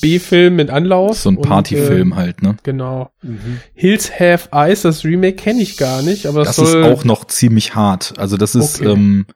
[0.00, 1.18] B-Film mit Anlauf.
[1.18, 2.56] So ein und, Partyfilm äh, halt, ne?
[2.62, 3.10] Genau.
[3.22, 3.60] Mhm.
[3.74, 7.04] Hills Have Eyes, das Remake kenne ich gar nicht, aber das, Das ist soll, auch
[7.04, 8.14] noch ziemlich hart.
[8.18, 8.92] Also das ist, Okay.
[8.92, 9.26] ähm,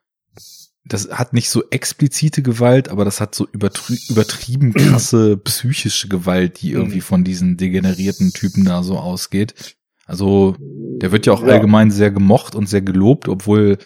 [0.85, 6.63] das hat nicht so explizite Gewalt, aber das hat so übertri übertrieben krasse psychische Gewalt,
[6.63, 9.77] die irgendwie von diesen degenerierten Typen da so ausgeht.
[10.09, 11.53] Also der wird ja auch Ja.
[11.55, 13.79] allgemein sehr gemocht und sehr gelobt, obwohl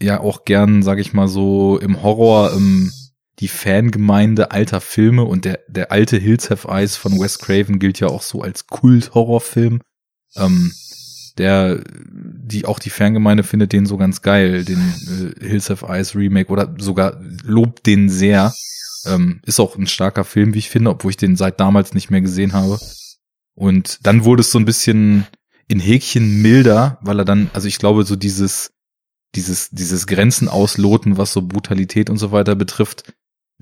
[0.00, 2.90] ja auch gern, sag ich mal so, im Horror ähm,
[3.40, 8.00] die Fangemeinde alter Filme und der, der alte Hills Have Eyes von Wes Craven gilt
[8.00, 9.80] ja auch so als Kult-Horrorfilm.
[10.36, 10.72] Ähm,
[11.38, 11.82] der,
[12.12, 14.78] die auch die Fangemeinde findet den so ganz geil, den
[15.40, 18.52] äh, Hills Have Eyes Remake oder sogar lobt den sehr.
[19.06, 22.10] Ähm, ist auch ein starker Film, wie ich finde, obwohl ich den seit damals nicht
[22.10, 22.78] mehr gesehen habe.
[23.54, 25.26] Und dann wurde es so ein bisschen
[25.70, 28.72] in Häkchen milder, weil er dann, also ich glaube, so dieses,
[29.36, 33.14] dieses, dieses Grenzen ausloten, was so Brutalität und so weiter betrifft.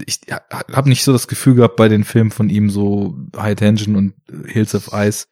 [0.06, 3.94] Ich habe nicht so das Gefühl gehabt bei den Filmen von ihm, so High Tension
[3.94, 4.14] und
[4.46, 5.26] Hills of Ice,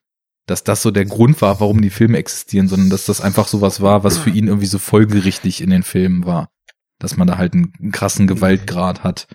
[0.46, 3.80] dass das so der Grund war, warum die Filme existieren, sondern dass das einfach sowas
[3.80, 6.50] war, was für ihn irgendwie so folgerichtig in den Filmen war.
[6.98, 9.28] Dass man da halt einen, krassen Gewaltgrad hat.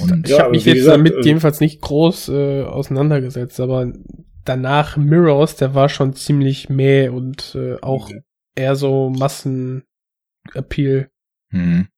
[0.00, 3.58] Und Ich Ja, habe aber mich jetzt gesagt, damit also- jedenfalls nicht groß äh, auseinandergesetzt,
[3.60, 3.90] aber
[4.44, 8.10] danach Mirrors, der war schon ziemlich mäh und äh, auch
[8.54, 11.10] eher so Massenappeal.
[11.50, 11.88] hm.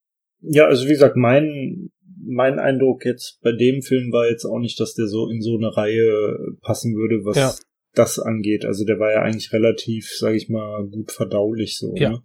[0.40, 1.90] Ja, also wie gesagt, mein,
[2.24, 5.56] mein Eindruck jetzt bei dem Film war jetzt auch nicht, dass der so in so
[5.56, 7.54] eine Reihe passen würde, was Ja.
[7.94, 8.64] das angeht.
[8.64, 11.94] Also der war ja eigentlich relativ, sage ich mal, gut verdaulich so.
[11.96, 12.22] Ja, ne?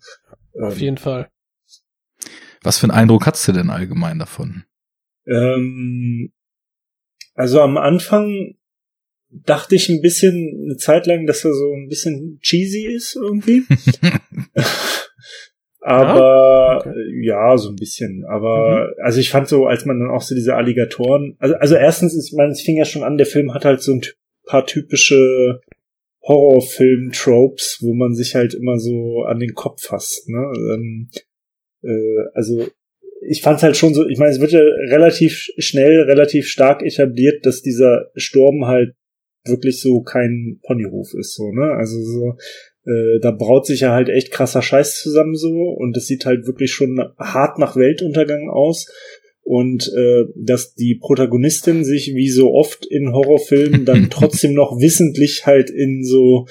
[0.61, 1.29] Auf Ähm, jeden Fall.
[2.61, 4.65] was für einen Eindruck hast du denn allgemein davon?
[5.25, 6.31] Ähm,
[7.33, 8.55] also am Anfang
[9.31, 13.63] dachte ich ein bisschen eine Zeit lang, dass er so ein bisschen cheesy ist irgendwie.
[15.81, 16.91] Aber Ja?
[16.91, 18.23] äh, ja, so ein bisschen.
[18.25, 22.13] Aber also ich fand so, als man dann auch so diese Alligatoren, also, also erstens
[22.13, 24.01] ist, man, es fing ja schon an, der Film hat halt so ein
[24.45, 25.59] paar typische
[26.23, 30.29] Horrorfilm-Tropes, wo man sich halt immer so an den Kopf fasst.
[30.29, 30.51] Ne?
[30.73, 31.09] Ähm,
[31.83, 32.67] äh, also
[33.27, 37.45] ich fand's halt schon so, ich meine, es wird ja relativ schnell, relativ stark etabliert,
[37.45, 38.93] dass dieser Sturm halt
[39.45, 41.73] wirklich so kein Ponyhof ist, so, ne?
[41.73, 42.35] Also so,
[42.85, 46.47] äh, da braut sich ja halt echt krasser Scheiß zusammen so und das sieht halt
[46.47, 48.87] wirklich schon hart nach Weltuntergang aus.
[49.43, 55.45] Und äh, dass die Protagonistin sich wie so oft in Horrorfilmen dann trotzdem noch wissentlich
[55.45, 56.45] halt in so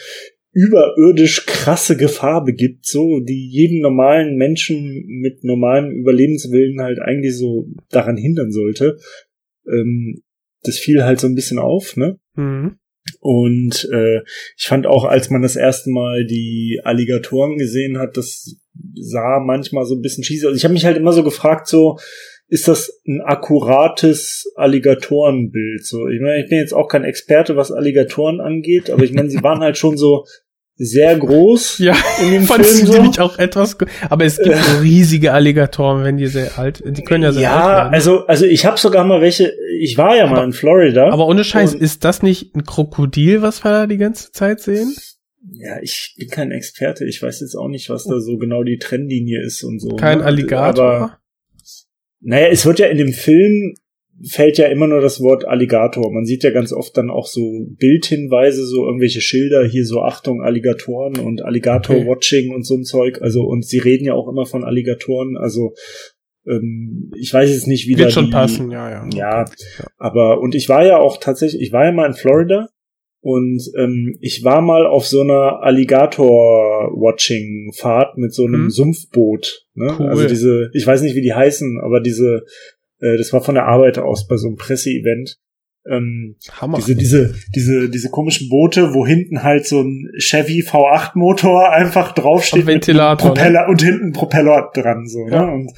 [0.53, 7.68] überirdisch krasse Gefahr begibt, so die jeden normalen Menschen mit normalem Überlebenswillen halt eigentlich so
[7.91, 8.99] daran hindern sollte.
[9.66, 10.22] Ähm,
[10.62, 12.18] das fiel halt so ein bisschen auf, ne?
[12.34, 12.80] Mhm.
[13.20, 14.20] Und äh,
[14.57, 18.57] ich fand auch, als man das erste Mal die Alligatoren gesehen hat, das
[18.94, 20.46] sah manchmal so ein bisschen cheesy.
[20.46, 20.57] aus.
[20.57, 21.98] ich habe mich halt immer so gefragt, so
[22.48, 25.86] ist das ein akkurates Alligatorenbild?
[25.86, 29.30] So, ich meine, ich bin jetzt auch kein Experte, was Alligatoren angeht, aber ich meine,
[29.30, 30.26] sie waren halt schon so
[30.83, 32.93] sehr groß Ja, in dem fand Film ich so.
[32.95, 33.76] nämlich auch etwas,
[34.09, 37.61] aber es gibt so riesige Alligatoren, wenn die sehr alt, die können ja sehr alt
[37.61, 37.95] Ja, werden.
[37.95, 39.53] also also ich habe sogar mal welche.
[39.78, 41.11] Ich war ja mal Aber- in Florida.
[41.12, 44.95] aber ohne Scheiß, ist das nicht ein Krokodil, was wir da die ganze Zeit sehen?
[45.53, 47.05] Ja, ich bin kein Experte.
[47.05, 49.97] Ich weiß jetzt auch nicht, was da so genau die Trennlinie ist und so.
[49.97, 50.24] Kein ne?
[50.24, 50.85] Alligator?
[50.93, 51.18] Aber,
[52.20, 53.74] naja, es wird ja in dem Film
[54.28, 56.12] fällt ja immer nur das Wort Alligator.
[56.12, 60.42] Man sieht ja ganz oft dann auch so Bildhinweise, so irgendwelche Schilder, hier so Achtung,
[60.42, 63.20] Alligatoren und Alligator-Watching und so ein Zeug.
[63.22, 65.36] Also, und sie reden ja auch immer von Alligatoren.
[65.38, 65.74] Also,
[66.47, 69.09] ähm, ich weiß jetzt nicht, wie da Wird schon die, passen, ja, ja.
[69.14, 69.84] Ja, Okay, ja.
[69.98, 72.68] aber und ich war ja auch tatsächlich, ich war ja mal in Florida
[73.22, 78.70] und ähm, ich war mal auf so einer Alligator-Watching-Fahrt mit so einem Hm.
[78.70, 79.66] Sumpfboot.
[79.74, 79.94] Ne?
[79.98, 80.06] Cool.
[80.09, 82.44] Also diese, ich weiß nicht, wie die heißen, aber diese,
[83.01, 85.36] äh, das war von der Arbeit aus bei so einem Presseevent.
[85.90, 86.77] Ähm, Hammer.
[86.77, 92.12] diese, diese, diese, diese komischen Boote, wo hinten halt so ein Chevy V8 Motor einfach
[92.12, 92.60] draufsteht.
[92.62, 95.47] Und Ventilator, Mit einem Propeller und hinten ein Propeller dran, so, Ja.
[95.47, 95.52] ne?
[95.52, 95.72] Und,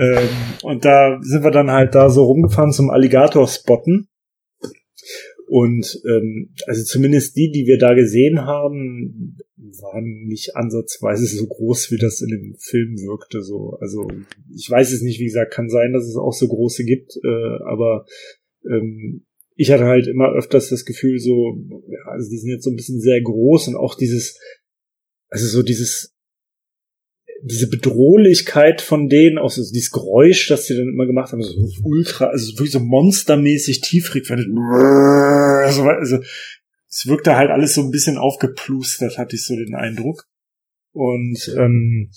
[0.00, 0.28] ähm,
[0.62, 4.08] und da sind wir dann halt da so rumgefahren zum Alligator spotten.
[5.48, 11.90] Und ähm, also zumindest die, die wir da gesehen haben, waren nicht ansatzweise so groß,
[11.90, 13.42] wie das in dem Film wirkte.
[13.42, 14.08] So, also
[14.54, 17.58] ich weiß es nicht, wie gesagt, kann sein, dass es auch so große gibt, äh,
[17.64, 18.06] aber
[18.68, 19.24] ähm,
[19.54, 21.56] ich hatte halt immer öfters das Gefühl, so,
[21.88, 24.38] ja, also die sind jetzt so ein bisschen sehr groß und auch dieses,
[25.28, 26.15] also so dieses
[27.42, 31.54] diese Bedrohlichkeit von denen, auch so dieses Geräusch, das sie dann immer gemacht haben, so
[31.84, 34.46] ultra, also wirklich so monstermäßig tieffrequent.
[35.64, 36.18] Also, also
[36.88, 40.26] es wirkte halt alles so ein bisschen aufgeplustert, hatte ich so den Eindruck.
[40.92, 42.10] Und ähm,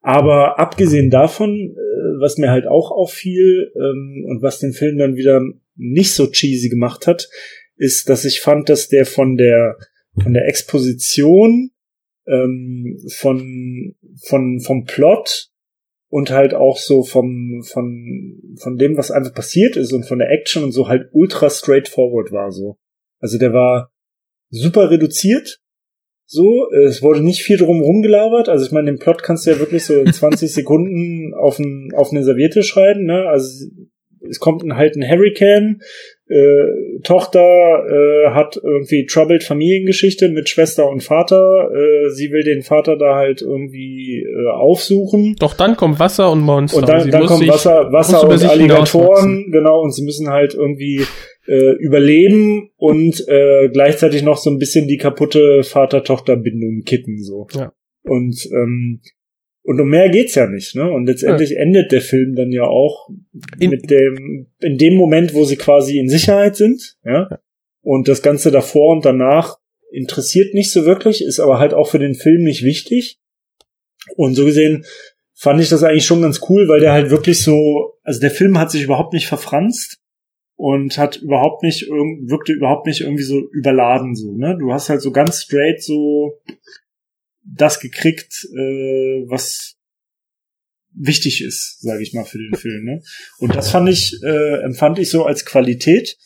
[0.00, 5.14] aber abgesehen davon, äh, was mir halt auch auffiel ähm, und was den Film dann
[5.14, 5.40] wieder
[5.76, 7.28] nicht so cheesy gemacht hat,
[7.76, 9.76] ist, dass ich fand, dass der von der
[10.20, 11.70] von der Exposition
[12.26, 13.94] ähm, von
[14.26, 15.48] von vom Plot
[16.08, 20.30] und halt auch so vom von von dem, was einfach passiert ist und von der
[20.30, 22.76] Action und so halt ultra straightforward war so.
[23.20, 23.92] Also der war
[24.50, 25.62] super reduziert
[26.32, 28.48] so, es wurde nicht viel drum rumgelabert.
[28.48, 31.90] Also ich meine, den Plot kannst du ja wirklich so in 20 Sekunden auf, ein,
[31.94, 33.04] auf eine Serviette schreiben.
[33.04, 33.28] Ne?
[33.28, 33.66] Also
[34.26, 35.82] es kommt ein, halt ein Hurricane,
[36.32, 41.70] äh, Tochter äh, hat irgendwie troubled Familiengeschichte mit Schwester und Vater.
[41.70, 45.36] Äh, sie will den Vater da halt irgendwie äh, aufsuchen.
[45.38, 46.78] Doch dann kommt Wasser und Monster.
[46.78, 51.04] Und dann, dann kommt Wasser, Wasser und Alligatoren, genau, und sie müssen halt irgendwie
[51.46, 57.46] äh, überleben und äh, gleichzeitig noch so ein bisschen die kaputte Vater-Tochter-Bindung kitten so.
[57.52, 57.72] Ja.
[58.04, 59.00] Und ähm,
[59.64, 60.90] und um mehr geht's ja nicht, ne?
[60.90, 61.60] Und letztendlich ja.
[61.60, 63.08] endet der Film dann ja auch
[63.60, 67.28] in, mit dem in dem Moment, wo sie quasi in Sicherheit sind, ja?
[67.30, 67.38] ja.
[67.80, 69.58] Und das ganze davor und danach
[69.92, 73.18] interessiert nicht so wirklich, ist aber halt auch für den Film nicht wichtig.
[74.16, 74.84] Und so gesehen
[75.34, 78.58] fand ich das eigentlich schon ganz cool, weil der halt wirklich so, also der Film
[78.58, 79.98] hat sich überhaupt nicht verfranst
[80.56, 84.56] und hat überhaupt nicht wirkte überhaupt nicht irgendwie so überladen so, ne?
[84.58, 86.40] Du hast halt so ganz straight so
[87.44, 89.76] das gekriegt, äh, was
[90.94, 92.84] wichtig ist, sage ich mal, für den Film.
[92.84, 93.02] Ne?
[93.38, 96.16] Und das fand ich, äh, empfand ich so als Qualität.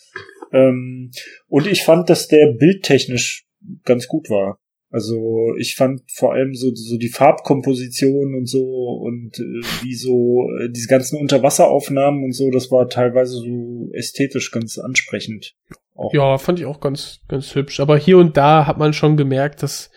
[0.52, 1.10] Ähm,
[1.48, 3.46] und ich fand, dass der bildtechnisch
[3.84, 4.60] ganz gut war.
[4.90, 10.48] Also ich fand vor allem so, so die Farbkomposition und so und äh, wie so
[10.60, 15.54] äh, diese ganzen Unterwasseraufnahmen und so, das war teilweise so ästhetisch ganz ansprechend.
[15.94, 16.12] Auch.
[16.14, 17.80] Ja, fand ich auch ganz, ganz hübsch.
[17.80, 19.90] Aber hier und da hat man schon gemerkt, dass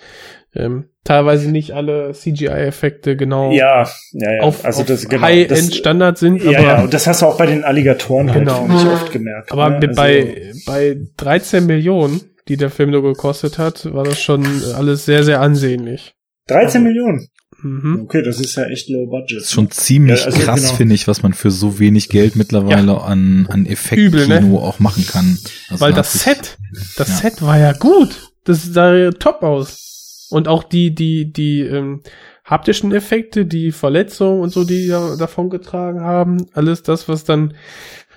[0.56, 4.42] ähm, teilweise nicht alle CGI-Effekte genau ja, ja, ja.
[4.42, 6.44] auf, also das, genau, High-End-Standard sind.
[6.44, 8.68] Ja, aber, ja, und das hast du auch bei den Alligatoren halt genau.
[8.68, 9.52] halt oft gemerkt.
[9.52, 9.88] Aber ne?
[9.90, 14.46] bei, also, bei 13 Millionen, die der Film nur gekostet hat, war das schon
[14.76, 16.14] alles sehr, sehr ansehnlich.
[16.48, 17.28] 13 also, Millionen?
[17.62, 18.04] Mhm.
[18.04, 19.38] Okay, das ist ja echt low budget.
[19.38, 20.74] Das ist schon ziemlich ja, also krass, genau.
[20.76, 22.98] finde ich, was man für so wenig Geld mittlerweile ja.
[23.00, 24.60] an, an Effektkino ne?
[24.60, 25.38] auch machen kann.
[25.70, 26.58] Also Weil das Set,
[26.98, 27.16] das ja.
[27.16, 28.32] Set war ja gut.
[28.46, 29.90] Das sah ja top aus.
[30.30, 32.02] Und auch die, die, die ähm,
[32.46, 37.54] haptischen Effekte, die Verletzungen und so, die da, davon getragen haben, alles das, was dann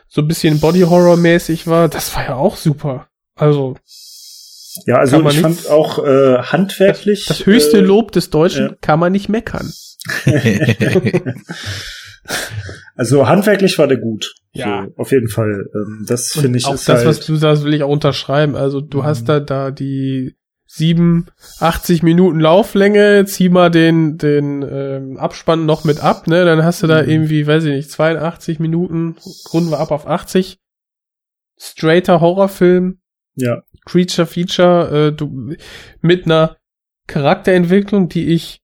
[0.08, 3.08] so ein bisschen Body-Horror-mäßig war, das war ja auch super.
[3.34, 3.76] Also.
[4.86, 7.26] Ja, also ich fand auch äh, handwerklich.
[7.26, 9.72] Das, das höchste äh, Lob des Deutschen äh, kann man nicht meckern.
[12.96, 14.34] also handwerklich war der gut.
[14.52, 14.86] Ja.
[14.86, 15.66] So, auf jeden Fall.
[15.74, 18.56] Ähm, das finde ich auch das, halt was du sagst, will ich auch unterschreiben.
[18.56, 19.04] Also du mhm.
[19.04, 20.36] hast da da die
[20.74, 21.26] sieben,
[21.60, 26.46] 80 Minuten Lauflänge, zieh mal den, den ähm, Abspann noch mit ab, ne?
[26.46, 27.10] Dann hast du da mhm.
[27.10, 29.16] irgendwie, weiß ich nicht, 82 Minuten,
[29.52, 30.58] runden wir ab auf 80.
[31.58, 33.00] Straighter Horrorfilm.
[33.34, 33.64] Ja.
[33.84, 35.54] Creature Feature, äh, du,
[36.00, 36.56] mit einer
[37.06, 38.62] Charakterentwicklung, die ich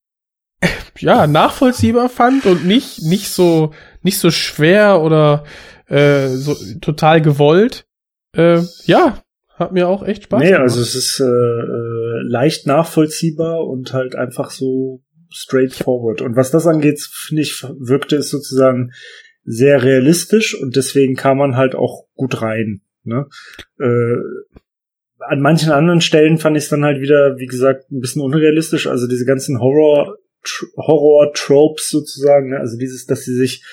[0.98, 5.44] ja nachvollziehbar fand und nicht nicht so nicht so schwer oder
[5.88, 7.86] äh, so total gewollt.
[8.34, 9.22] Äh, ja,
[9.58, 10.60] hat mir auch echt Spaß nee, gemacht.
[10.60, 16.22] Nee, also es ist äh, äh, leicht nachvollziehbar und halt einfach so straightforward.
[16.22, 18.92] Und was das angeht, finde ich, wirkte es sozusagen
[19.44, 22.82] sehr realistisch und deswegen kam man halt auch gut rein.
[23.04, 23.26] Ne?
[23.80, 24.16] Äh,
[25.20, 28.86] an manchen anderen Stellen fand ich es dann halt wieder, wie gesagt, ein bisschen unrealistisch.
[28.86, 30.16] Also diese ganzen Horror
[30.76, 32.58] Horror-Tropes sozusagen, ne?
[32.58, 33.64] also dieses, dass sie sich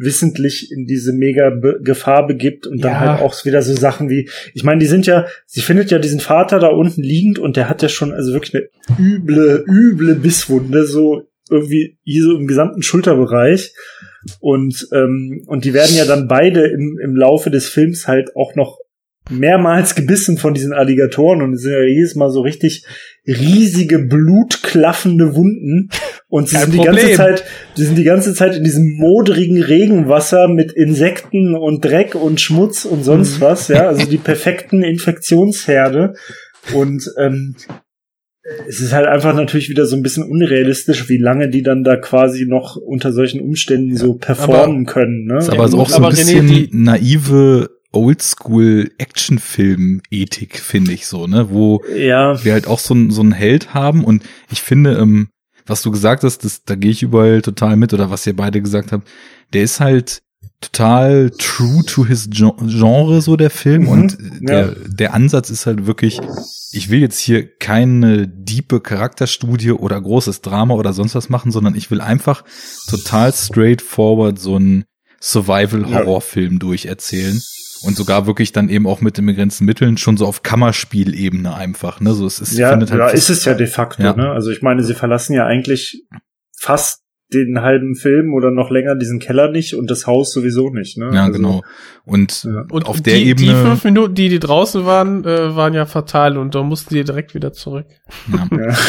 [0.00, 3.00] wissentlich in diese mega Be Gefahr begibt und dann ja.
[3.00, 6.20] halt auch wieder so Sachen wie, ich meine, die sind ja, sie findet ja diesen
[6.20, 8.68] Vater da unten liegend und der hat ja schon also wirklich eine
[8.98, 13.74] üble, üble Bisswunde, so irgendwie hier so im gesamten Schulterbereich.
[14.38, 18.54] Und, ähm, und die werden ja dann beide im, im Laufe des Films halt auch
[18.54, 18.78] noch
[19.30, 22.84] mehrmals gebissen von diesen Alligatoren und sind ja jedes Mal so richtig
[23.26, 25.90] riesige blutklaffende Wunden
[26.28, 27.44] und sie sind die ganze Zeit,
[27.76, 32.84] die sind die ganze Zeit in diesem modrigen Regenwasser mit Insekten und Dreck und Schmutz
[32.84, 33.42] und sonst mhm.
[33.42, 36.14] was, ja, also die perfekten Infektionsherde
[36.74, 37.54] und ähm,
[38.66, 41.96] es ist halt einfach natürlich wieder so ein bisschen unrealistisch, wie lange die dann da
[41.96, 45.26] quasi noch unter solchen Umständen so performen aber, können.
[45.26, 45.38] Ne?
[45.38, 51.50] Ist aber ja, auch so ein bisschen René, naive Oldschool-Actionfilm-Ethik, finde ich so, ne?
[51.50, 52.42] Wo ja.
[52.44, 55.28] wir halt auch so, so einen Held haben und ich finde, ähm,
[55.66, 58.62] was du gesagt hast, das, da gehe ich überall total mit oder was ihr beide
[58.62, 59.06] gesagt habt,
[59.52, 60.22] der ist halt
[60.60, 63.82] total true to his Gen- Genre, so der Film.
[63.82, 64.46] Mhm, und ja.
[64.46, 66.20] der, der Ansatz ist halt wirklich,
[66.72, 71.74] ich will jetzt hier keine diepe Charakterstudie oder großes Drama oder sonst was machen, sondern
[71.74, 72.44] ich will einfach
[72.88, 74.84] total straightforward so einen
[75.20, 77.40] Survival-Horrorfilm durcherzählen.
[77.82, 82.00] Und sogar wirklich dann eben auch mit den begrenzten Mitteln schon so auf Kammerspielebene einfach,
[82.00, 82.12] ne?
[82.14, 84.14] So es ist, Ja, findet halt ja ist es ja de facto, Ja.
[84.14, 84.30] ne?
[84.30, 86.04] Also ich meine, sie verlassen ja eigentlich
[86.58, 87.02] fast
[87.32, 91.10] den halben Film oder noch länger diesen Keller nicht und das Haus sowieso nicht, ne?
[91.14, 91.62] Ja, also, genau.
[92.04, 92.64] Und Ja.
[92.70, 93.46] Und auf der die, Ebene.
[93.54, 97.04] Die fünf Minuten, die die draußen waren, äh, waren ja fatal und da mussten die
[97.04, 97.86] direkt wieder zurück.
[98.32, 98.48] Ja.
[98.50, 98.76] Ja.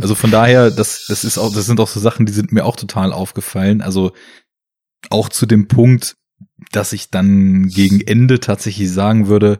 [0.00, 2.64] Also von daher, das, das ist auch, das sind auch so Sachen, die sind mir
[2.64, 3.80] auch total aufgefallen.
[3.82, 4.12] Also
[5.10, 6.14] auch zu dem Punkt,
[6.76, 9.58] dass ich dann gegen Ende tatsächlich sagen würde,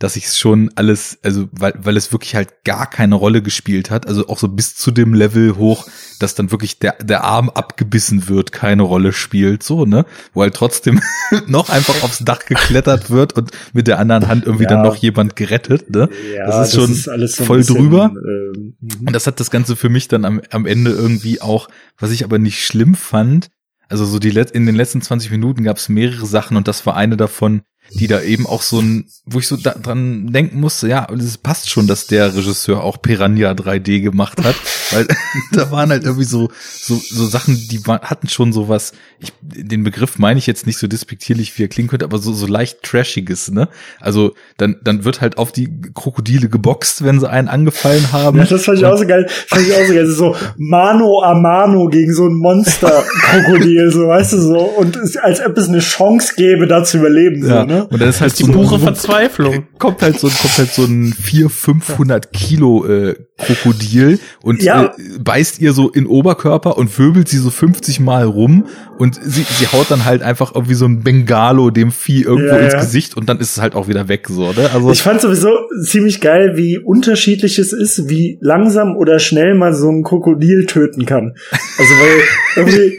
[0.00, 3.90] dass ich es schon alles, also weil, weil es wirklich halt gar keine Rolle gespielt
[3.90, 5.88] hat, also auch so bis zu dem Level hoch,
[6.20, 10.06] dass dann wirklich der, der Arm abgebissen wird, keine Rolle spielt, so, ne?
[10.34, 11.00] Wo halt trotzdem
[11.48, 14.70] noch einfach aufs Dach geklettert wird und mit der anderen Hand irgendwie Ja.
[14.70, 16.08] dann noch jemand gerettet, ne?
[16.32, 18.12] Ja, das ist schon alles so ein voll bisschen, drüber.
[18.14, 21.68] ähm, Und das hat das Ganze für mich dann am, am Ende irgendwie auch,
[21.98, 23.50] was ich aber nicht schlimm fand,
[23.88, 26.84] also so die let in den letzten 20 Minuten gab es mehrere Sachen und das
[26.86, 30.60] war eine davon, die da eben auch so ein, wo ich so da, dran denken
[30.60, 34.54] musste, ja, es passt schon, dass der Regisseur auch Piranha 3D gemacht hat,
[34.90, 35.06] weil
[35.52, 39.84] da waren halt irgendwie so so so Sachen, die war, hatten schon sowas, ich den
[39.84, 42.82] Begriff meine ich jetzt nicht so despektierlich, wie er klingen könnte, aber so so leicht
[42.82, 43.68] trashiges, ne?
[44.00, 48.38] Also dann dann wird halt auf die Krokodile geboxt, wenn sie einen angefallen haben.
[48.38, 49.26] Ja, das fand ich auch so geil.
[49.28, 50.06] Fand ich auch so geil.
[50.06, 54.58] So Mano a Mano gegen so ein Monster-Krokodil, so weißt du so.
[54.58, 57.86] Und als ob es eine Chance gäbe, da zu überleben, Ja, so, ne?
[57.90, 59.66] und dann ist halt Die so pure Verzweiflung.
[59.78, 64.86] kommt halt so kommt halt so ein 400, 500 Kilo äh, Krokodil und Ja.
[64.86, 68.66] äh, beißt ihr so in Oberkörper und wirbelt sie so 50 Mal rum
[68.98, 72.58] und sie, sie haut dann halt einfach irgendwie so ein Bengalo dem Vieh irgendwo Ja,
[72.58, 72.80] ins ja.
[72.80, 74.68] Gesicht und dann ist es halt auch wieder weg so, ne?
[74.74, 75.50] Also Ich fand sowieso
[75.84, 81.06] ziemlich geil, wie unterschiedlich es ist, wie langsam oder schnell man so ein Krokodil töten
[81.06, 81.34] kann.
[81.78, 82.20] Also weil
[82.56, 82.98] irgendwie,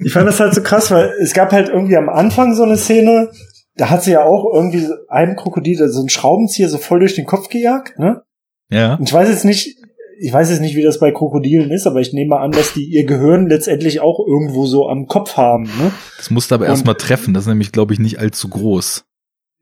[0.00, 2.76] ich fand das halt so krass, weil es gab halt irgendwie am Anfang so eine
[2.76, 3.30] Szene,
[3.76, 7.26] da hat sie ja auch irgendwie einem Krokodil so einen Schraubenzieher so voll durch den
[7.26, 8.22] Kopf gejagt, ne?
[8.70, 8.94] ja.
[8.94, 9.76] Und ich weiß jetzt nicht,
[10.18, 12.72] ich weiß jetzt nicht, wie das bei Krokodilen ist, aber ich nehme mal an, dass
[12.72, 15.92] die ihr Gehirn letztendlich auch irgendwo so am Kopf haben, ne?
[16.16, 19.04] Das musste aber erstmal treffen, das ist nämlich glaube ich nicht allzu groß.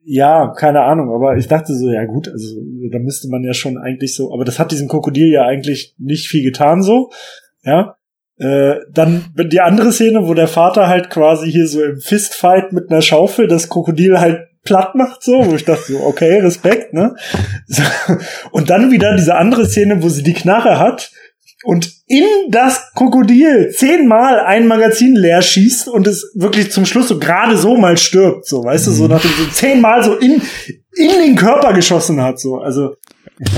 [0.07, 2.61] Ja, keine Ahnung, aber ich dachte so, ja gut, also
[2.93, 6.28] da müsste man ja schon eigentlich so, aber das hat diesem Krokodil ja eigentlich nicht
[6.28, 7.11] viel getan so,
[7.65, 7.97] ja.
[8.39, 12.90] Äh, dann die andere Szene, wo der Vater halt quasi hier so im Fistfight mit
[12.90, 17.15] einer Schaufel das Krokodil halt platt macht, so, wo ich dachte so, okay, Respekt, ne?
[17.66, 17.82] So.
[18.51, 21.11] Und dann wieder diese andere Szene, wo sie die Knarre hat
[21.65, 27.19] und in das Krokodil zehnmal ein Magazin leer schießt und es wirklich zum Schluss so
[27.19, 30.43] gerade so mal stirbt, so, weißt du, so nachdem so zehnmal so in,
[30.93, 32.97] in den Körper geschossen hat, so, also.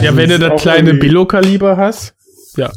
[0.02, 2.14] Ja, wenn du das kleine Billo-Kaliber hast.
[2.56, 2.72] Ja.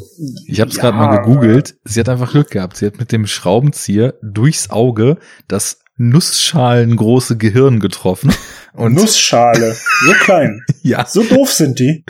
[0.46, 0.82] Ich habe es Ja.
[0.82, 1.76] gerade mal gegoogelt.
[1.84, 2.76] Sie hat einfach Glück gehabt.
[2.76, 8.32] Sie hat mit dem Schraubenzieher durchs Auge das nussschalengroße Gehirn getroffen.
[8.72, 9.76] Und Nussschale,
[10.06, 12.04] so klein, ja, so doof sind die.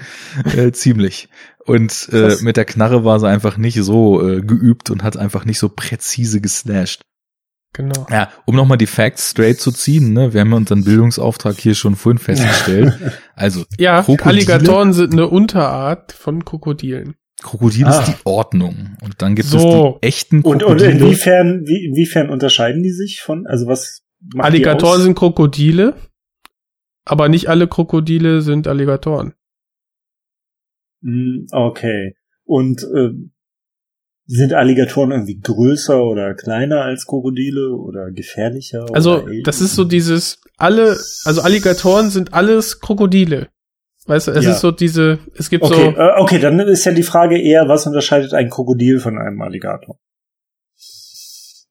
[0.57, 1.29] äh, ziemlich.
[1.65, 5.45] Und äh, mit der Knarre war sie einfach nicht so äh, geübt und hat einfach
[5.45, 7.03] nicht so präzise geslasht.
[7.73, 8.07] Genau.
[8.11, 10.35] Ja, um nochmal die Facts straight zu ziehen, ne?
[10.35, 12.99] Wir haben ja unseren Bildungsauftrag hier schon vorhin festgestellt.
[13.37, 14.29] Also, Ja, Krokodile?
[14.29, 17.15] Alligatoren sind eine Unterart von Krokodilen.
[17.43, 18.01] Krokodil Ah.
[18.01, 18.97] ist die Ordnung.
[19.03, 19.57] Und dann gibt So.
[19.59, 20.91] es die echten Und, Krokodile.
[20.93, 24.03] und inwiefern, wie, inwiefern unterscheiden die sich von, also was
[24.35, 25.03] macht Alligatoren die aus?
[25.05, 25.95] sind Krokodile,
[27.05, 29.35] aber nicht alle Krokodile sind Alligatoren.
[31.03, 32.15] Hm, Okay.
[32.45, 33.11] Und äh,
[34.27, 38.87] sind Alligatoren irgendwie größer oder kleiner als Krokodile oder gefährlicher?
[38.93, 43.49] Also, oder das ist so dieses, alle, also Alligatoren sind alles Krokodile.
[44.07, 44.53] Weißt du, es Ja.
[44.53, 47.69] ist so diese, es gibt Okay, so, äh, okay, dann ist ja die Frage eher,
[47.69, 49.99] was unterscheidet ein Krokodil von einem Alligator?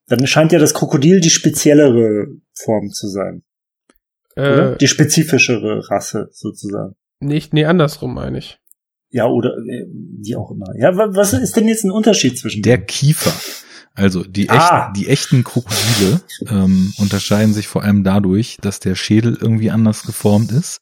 [0.06, 3.42] Dann scheint ja das Krokodil die speziellere Form zu sein,
[4.36, 4.72] oder?
[4.74, 6.94] äh, Die spezifischere Rasse sozusagen.
[7.20, 8.58] nicht, nee, andersrum meine ich.
[9.10, 9.86] Ja, oder äh,
[10.22, 10.66] wie auch immer.
[10.78, 12.86] Ja, wa- was ist denn jetzt ein Unterschied zwischen Der denen?
[12.86, 13.32] Kiefer.
[13.94, 14.92] Also die, echt, Ah.
[14.96, 20.52] die echten Krokodile ähm, unterscheiden sich vor allem dadurch, dass der Schädel irgendwie anders geformt
[20.52, 20.80] ist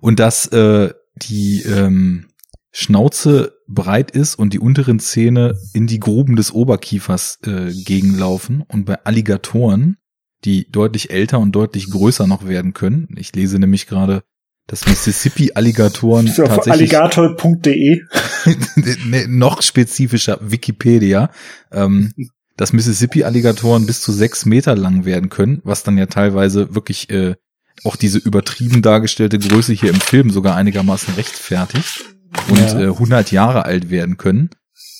[0.00, 2.28] und dass äh, die ähm,
[2.70, 8.62] Schnauze breit ist und die unteren Zähne in die Gruben des Oberkiefers äh, gegenlaufen.
[8.66, 9.96] Und bei Alligatoren,
[10.44, 14.22] die deutlich älter und deutlich größer noch werden können, ich lese nämlich gerade
[14.68, 18.02] dass Mississippi-Alligatoren tatsächlich alligator.de.
[19.28, 21.30] noch spezifischer Wikipedia,
[21.72, 22.12] ähm,
[22.58, 27.36] dass Mississippi-Alligatoren bis zu sechs Meter lang werden können, was dann ja teilweise wirklich äh,
[27.84, 32.04] auch diese übertrieben dargestellte Größe hier im Film sogar einigermaßen rechtfertigt
[32.50, 32.80] und Ja.
[32.80, 34.50] äh, 100 Jahre alt werden können.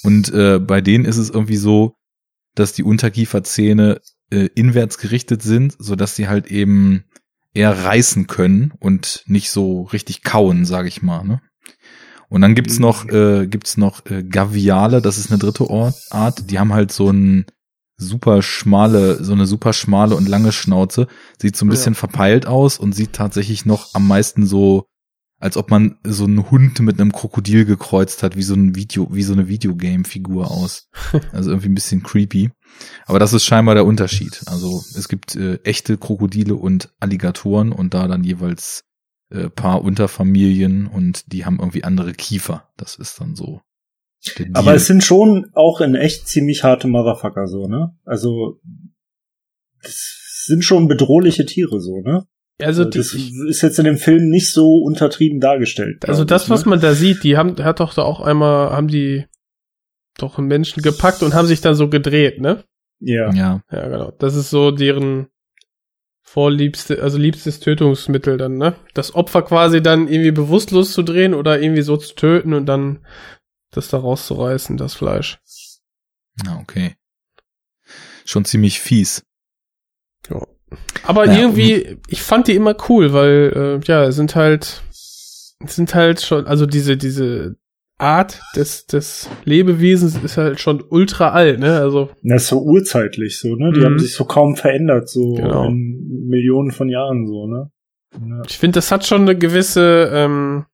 [0.03, 1.95] Und äh, bei denen ist es irgendwie so,
[2.55, 4.01] dass die Unterkieferzähne
[4.31, 7.05] äh, inwärts gerichtet sind, so dass sie halt eben
[7.55, 11.25] eher reißen können und nicht so richtig kauen, sage ich mal.
[11.25, 11.41] Ne?
[12.29, 15.67] Und dann gibt's noch äh, gibt's noch äh, Gaviale, das ist eine dritte
[16.11, 16.51] Art.
[16.51, 17.47] Die haben halt so ein
[17.99, 21.09] super schmale, so eine super schmale und lange Schnauze.
[21.41, 24.87] Sieht so ein bisschen verpeilt aus und sieht tatsächlich noch am meisten so,
[25.41, 29.09] als ob man so einen Hund mit einem Krokodil gekreuzt hat, wie so ein Video,
[29.13, 30.89] wie so eine Videogame-Figur aus.
[31.33, 32.51] Also irgendwie ein bisschen creepy.
[33.07, 34.43] Aber das ist scheinbar der Unterschied.
[34.47, 38.85] Also es gibt äh, echte Krokodile und Alligatoren und da dann jeweils
[39.31, 42.69] äh, paar Unterfamilien und die haben irgendwie andere Kiefer.
[42.77, 43.61] Das ist dann so.
[44.55, 47.95] Aber es sind schon auch in echt ziemlich harte Motherfucker so, ne?
[48.05, 48.61] Also
[49.83, 52.27] das sind schon bedrohliche Tiere so, ne?
[52.61, 56.09] Also die, das ist jetzt in dem Film nicht so untertrieben dargestellt.
[56.09, 56.71] also das, ich, was ne?
[56.71, 59.27] man da sieht, die haben, hat doch da auch einmal, haben die
[60.17, 62.65] doch einen Menschen gepackt und haben sich dann so gedreht, ne?
[63.01, 63.33] Ja.
[63.33, 64.11] ja, Ja, genau.
[64.19, 65.29] Das ist so deren
[66.23, 68.75] vorliebste, also liebstes Tötungsmittel dann, ne?
[68.93, 73.07] Das Opfer quasi dann irgendwie bewusstlos zu drehen oder irgendwie so zu töten und dann
[73.71, 75.39] das da rauszureißen, das Fleisch.
[76.45, 76.95] ja, okay.
[78.25, 79.25] Schon ziemlich fies.
[80.31, 80.47] Ja.
[81.05, 84.83] Aber Ja, irgendwie, ich fand die immer cool, weil, äh, ja, es sind halt,
[85.65, 87.57] sind halt schon, also diese, diese
[87.97, 91.79] Art des, des Lebewesens ist halt schon ultra alt, ne?
[91.81, 93.73] Also, Das ist so urzeitlich so, ne?
[93.73, 93.85] Die Mhm.
[93.85, 95.65] haben sich so kaum verändert, so Genau.
[95.67, 97.71] in Millionen von Jahren so, ne?
[98.21, 98.43] Ja.
[98.47, 100.67] ich finde, das hat schon eine gewisse ähm,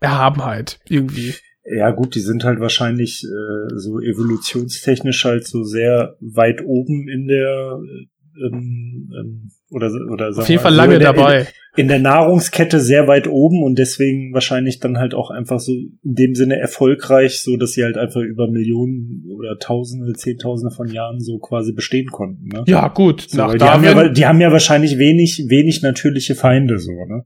[0.00, 1.34] Erhabenheit, irgendwie.
[1.68, 7.26] Ja, gut, die sind halt wahrscheinlich äh, so evolutionstechnisch halt so sehr weit oben in
[7.26, 8.06] der äh,
[8.44, 11.46] ähm, ähm, oder oder sagen Auf jeden wir Fall so lange in der, dabei.
[11.76, 16.14] In, der Nahrungskette sehr weit oben und deswegen wahrscheinlich dann halt auch einfach so in
[16.14, 21.20] dem Sinne erfolgreich, so dass sie halt einfach über Millionen oder Tausende, Zehntausende von Jahren
[21.20, 22.46] so quasi bestehen konnten.
[22.46, 22.64] Ne?
[22.66, 26.78] Ja, gut, So, nach die, haben ja, die haben ja wahrscheinlich wenig, wenig natürliche Feinde,
[26.78, 27.24] so, ne?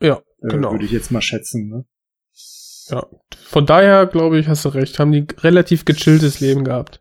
[0.00, 0.72] Ja, Äh, genau.
[0.72, 1.84] Würde ich jetzt mal schätzen, ne?
[2.90, 3.06] Ja.
[3.44, 7.00] Von daher, glaube ich, hast du recht, haben die relativ gechilltes Leben gehabt.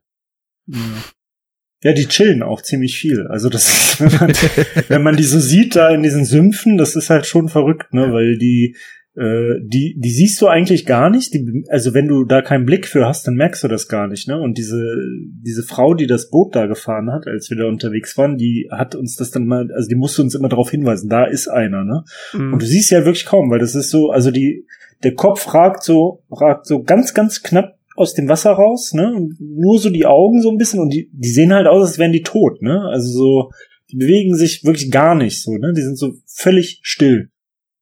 [1.83, 3.27] Ja, die chillen auch ziemlich viel.
[3.27, 4.33] Also das, wenn man,
[4.87, 8.13] wenn man die so sieht da in diesen Sümpfen, das ist halt schon verrückt, ne?
[8.13, 8.75] Weil die,
[9.15, 11.33] äh, die, die siehst du eigentlich gar nicht.
[11.33, 14.27] Die, also wenn du da keinen Blick für hast, dann merkst du das gar nicht,
[14.27, 14.39] ne?
[14.39, 14.95] Und diese,
[15.43, 18.93] diese Frau, die das Boot da gefahren hat, als wir da unterwegs waren, die hat
[18.93, 22.03] uns das dann mal, also die musste uns immer darauf hinweisen, da ist einer, ne?
[22.33, 22.53] Mhm.
[22.53, 24.67] Und du siehst ja wirklich kaum, weil das ist so, also die,
[25.03, 29.13] der Kopf ragt so, ragt so ganz, ganz knapp aus dem Wasser raus, ne?
[29.13, 31.97] Und nur so die Augen so ein bisschen und die, die sehen halt aus, als
[31.97, 32.87] wären die tot, ne?
[32.89, 33.51] Also so,
[33.91, 35.73] die bewegen sich wirklich gar nicht so, ne?
[35.73, 37.29] Die sind so völlig still.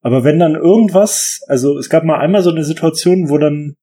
[0.01, 3.75] Aber wenn dann irgendwas, also es gab mal einmal so eine Situation, wo dann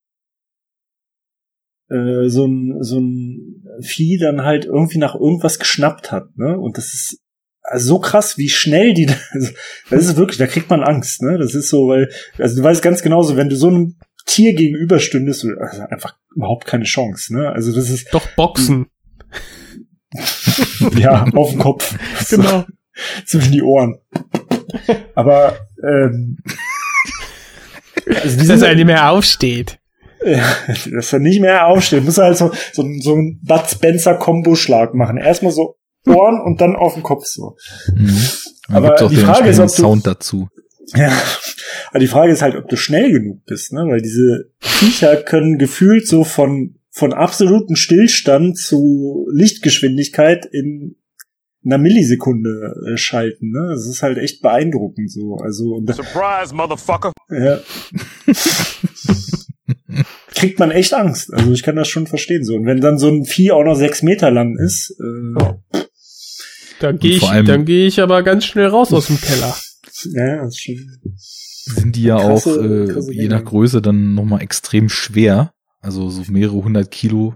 [1.90, 6.58] äh, so ein so ein Vieh dann halt irgendwie nach irgendwas geschnappt hat, ne?
[6.58, 7.20] Und das ist
[7.68, 9.50] also so krass, wie schnell die, also,
[9.90, 11.38] das ist wirklich, da kriegt man Angst, ne?
[11.38, 15.44] Das ist so, weil, also du weißt ganz genauso, wenn du so einem Tier gegenüberstündest,
[15.44, 17.50] du also einfach überhaupt keine Chance, ne?
[17.50, 18.86] Also das ist, Doch Boxen.
[20.96, 21.96] ja, auf dem Kopf.
[22.30, 22.64] genau.
[23.26, 23.98] Zwischen die Ohren.
[25.14, 26.38] Aber, ähm,
[28.06, 29.78] also Dass er nicht mehr aufsteht.
[30.24, 30.56] Ja,
[30.92, 34.94] dass er nicht mehr aufsteht, muss er halt so, so, so einen Bud Spencer Kombo-Schlag
[34.94, 35.18] machen.
[35.18, 35.76] Erstmal so
[36.06, 37.56] Ohren und dann auf den Kopf so.
[37.94, 38.18] Mhm.
[38.68, 40.48] Aber die Frage ist, ob du- Sound dazu.
[40.94, 41.10] Ja,
[41.90, 43.80] aber die Frage ist halt, ob du schnell genug bist, ne?
[43.88, 50.94] Weil diese Viecher können gefühlt so von, von absolutem Stillstand zu Lichtgeschwindigkeit in
[51.64, 53.70] einer Millisekunde äh, schalten, ne?
[53.74, 55.36] Das ist halt echt beeindruckend so.
[55.42, 57.10] Also, und Surprise, motherfucker.
[57.30, 57.58] ja.
[60.34, 61.32] kriegt man echt Angst.
[61.32, 62.54] Also ich kann das schon verstehen so.
[62.54, 65.80] Und wenn dann so ein Vieh auch noch sechs Meter lang ist, äh,
[66.80, 69.56] Da gehe ich, dann gehe ich aber ganz schnell raus aus dem Keller.
[70.12, 71.00] ja, das ist schon.
[71.68, 73.44] Sind die ja Krasse- auch äh, krasse je nach.
[73.44, 75.52] Größe dann nochmal extrem schwer.
[75.80, 77.34] Also so mehrere hundert Kilo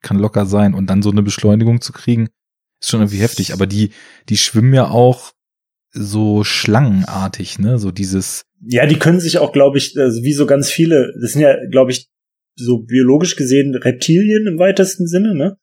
[0.00, 0.74] kann locker sein.
[0.74, 2.28] Und dann so eine Beschleunigung zu kriegen,
[2.80, 3.52] ist schon irgendwie heftig.
[3.52, 3.90] Aber die,
[4.28, 5.32] die schwimmen ja auch
[5.92, 7.78] so schlangenartig, ne?
[7.78, 11.32] So dieses, Ja, die können sich auch, glaube ich, also wie so ganz viele, das
[11.32, 12.08] sind ja, glaube ich,
[12.56, 15.56] so biologisch gesehen Reptilien im weitesten Sinne, ne?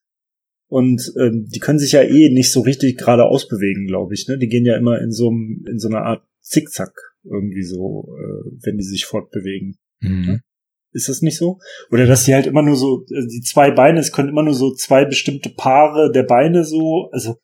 [0.68, 4.38] Und ähm, die können sich ja eh nicht so richtig geradeaus bewegen, glaube ich, ne?
[4.38, 6.94] Die gehen ja immer in so einem, in so einer Art Zickzack
[7.24, 9.78] irgendwie so, äh, wenn die sich fortbewegen.
[10.00, 10.42] Mhm.
[10.92, 11.60] Ist das nicht so?
[11.92, 14.54] Oder dass die halt immer nur so, äh, die zwei Beine, es können immer nur
[14.54, 17.38] so zwei bestimmte Paare der Beine so, also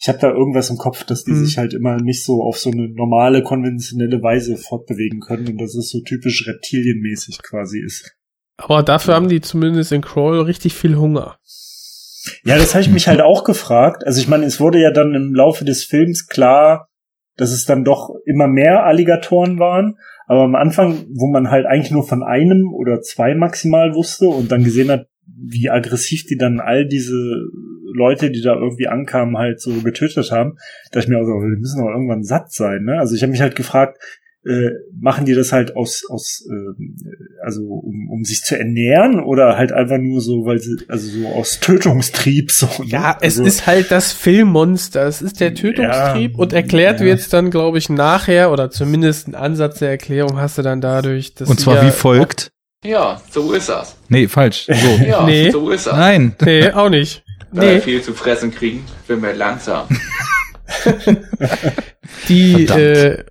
[0.00, 1.44] ich habe da irgendwas im Kopf, dass die Mhm.
[1.44, 5.74] sich halt immer nicht so auf so eine normale, konventionelle Weise fortbewegen können und dass
[5.74, 8.14] es so typisch reptilienmäßig quasi ist.
[8.56, 11.38] Aber dafür haben die zumindest in Crawl richtig viel Hunger.
[12.44, 14.04] Ja, das habe ich mich halt auch gefragt.
[14.06, 16.88] Also ich meine, es wurde ja dann im Laufe des Films klar,
[17.36, 19.98] dass es dann doch immer mehr Alligatoren waren.
[20.26, 24.50] Aber am Anfang, wo man halt eigentlich nur von einem oder zwei maximal wusste und
[24.50, 27.16] dann gesehen hat, wie aggressiv die dann all diese
[27.94, 30.56] Leute, die da irgendwie ankamen, halt so getötet haben,
[30.90, 32.84] dachte ich mir also, die müssen doch irgendwann satt sein.
[32.84, 32.98] Ne?
[32.98, 33.98] Also ich habe mich halt gefragt,
[34.46, 36.96] äh, machen die das halt aus, aus ähm,
[37.42, 41.28] also um, um sich zu ernähren oder halt einfach nur so, weil sie, also so
[41.28, 42.66] aus Tötungstrieb so.
[42.78, 42.86] Ne?
[42.86, 45.06] Ja, es also, ist halt das Filmmonster.
[45.06, 47.06] Es ist der Tötungstrieb Ja, und erklärt ja.
[47.06, 51.34] wird's dann, glaube ich, nachher oder zumindest einen Ansatz der Erklärung hast du dann dadurch,
[51.34, 52.50] dass Und zwar wie folgt.
[52.84, 53.96] Ja, so ist das.
[54.10, 54.66] Nee, falsch.
[54.66, 55.04] So.
[55.04, 55.50] Ja, Nee.
[55.50, 55.96] so ist das.
[55.96, 56.36] Nein.
[56.44, 57.24] Nee, auch nicht.
[57.50, 59.86] Wenn wir Nee, viel zu fressen kriegen, werden wir langsam.
[62.28, 62.80] die Verdammt.
[62.80, 63.24] äh,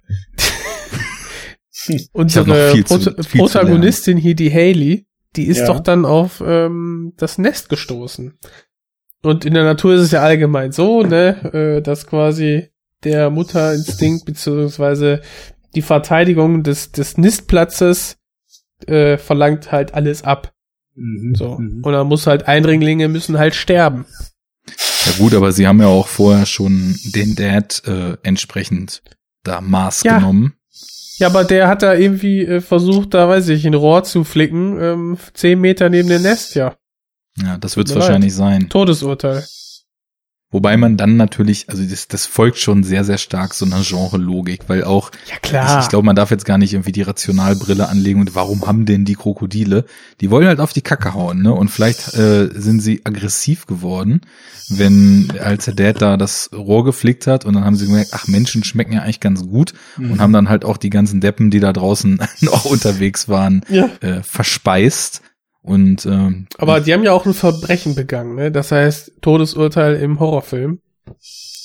[2.13, 5.05] unsere viel zu- viel zu Protagonistin hier, die Haley,
[5.35, 5.67] die ist Ja.
[5.67, 8.37] doch dann auf ähm, das Nest gestoßen.
[9.23, 12.69] Und in der Natur ist es ja allgemein so, ne, äh, dass quasi
[13.03, 15.21] der Mutterinstinkt beziehungsweise
[15.75, 18.17] die Verteidigung des, des Nistplatzes
[18.87, 20.53] äh, verlangt halt alles ab.
[20.95, 21.57] Mhm, So.
[21.57, 21.81] mhm.
[21.83, 24.05] Und dann muss halt Eindringlinge müssen halt sterben.
[25.05, 29.01] Ja gut, aber sie haben ja auch vorher schon den Dad äh, entsprechend
[29.43, 30.17] da Maß Ja.
[30.19, 30.53] genommen.
[31.17, 34.81] Ja, aber der hat da irgendwie äh, versucht, da weiß ich, ein Rohr zu flicken,
[34.81, 36.75] ähm, zehn Meter neben dem Nest, ja.
[37.37, 38.69] Ja, das wird es Tut mir wahrscheinlich sein.
[38.69, 39.43] Todesurteil.
[40.53, 44.61] Wobei man dann natürlich, also das, das folgt schon sehr, sehr stark so einer Genre-Logik,
[44.67, 45.81] weil auch, Ja, ich, klar.
[45.81, 49.03] ich glaube, man darf jetzt gar nicht irgendwie die Rationalbrille anlegen und warum haben denn
[49.03, 49.83] die Krokodile?
[50.21, 51.51] Die wollen halt auf die Kacke hauen, ne?
[51.51, 54.21] Und vielleicht äh, sind sie aggressiv geworden,
[54.69, 58.27] wenn, als der Dad da das Rohr geflickt hat und dann haben sie gemerkt, ach,
[58.27, 60.11] Menschen schmecken ja eigentlich ganz gut Mhm.
[60.11, 63.89] und haben dann halt auch die ganzen Deppen, die da draußen noch unterwegs waren, ja.
[64.01, 65.21] äh, verspeist.
[65.63, 68.51] Und ähm, Aber die haben ja auch ein Verbrechen begangen, ne?
[68.51, 70.81] Das heißt, Todesurteil im Horrorfilm.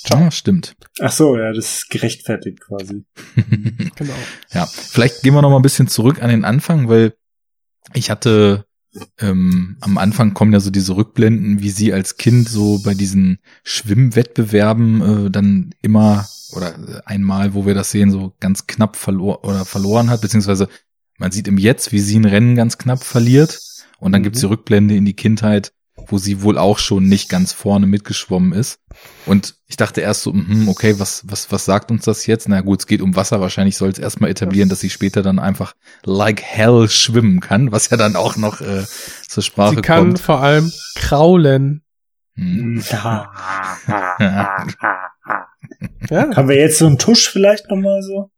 [0.07, 0.77] ja, stimmt.
[1.01, 3.05] Ach so, ja, das ist gerechtfertigt quasi.
[3.97, 4.15] Genau.
[4.53, 7.15] Ja, vielleicht gehen wir noch mal ein bisschen zurück an den Anfang, weil
[7.95, 8.65] ich hatte
[9.19, 13.41] ähm, am Anfang kommen ja so diese Rückblenden, wie sie als Kind so bei diesen
[13.65, 19.65] Schwimmwettbewerben äh, dann immer oder einmal, wo wir das sehen, so ganz knapp verlor oder
[19.65, 20.69] verloren hat, beziehungsweise
[21.19, 23.59] man sieht im Jetzt, wie sie ein Rennen ganz knapp verliert
[23.99, 24.25] und dann Mhm.
[24.25, 25.73] gibt's die Rückblende in die Kindheit,
[26.07, 28.79] wo sie wohl auch schon nicht ganz vorne mitgeschwommen ist.
[29.27, 32.49] Und ich dachte erst so, mhm, okay, was, was, was sagt uns das jetzt?
[32.49, 33.41] Na gut, es geht um Wasser.
[33.41, 37.91] Wahrscheinlich soll es erstmal etablieren, dass sie später dann einfach like hell schwimmen kann, was
[37.91, 38.85] ja dann auch noch äh,
[39.27, 40.20] zur Sprache Sie kann kommt.
[40.20, 41.83] vor allem kraulen.
[42.37, 42.83] Hm.
[42.93, 43.33] Ja.
[46.11, 48.31] Ja, Haben wir jetzt so einen Tusch vielleicht nochmal so?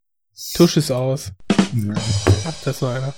[0.55, 1.32] Tusch ist aus.
[1.59, 3.15] Ach, das ist noch einer.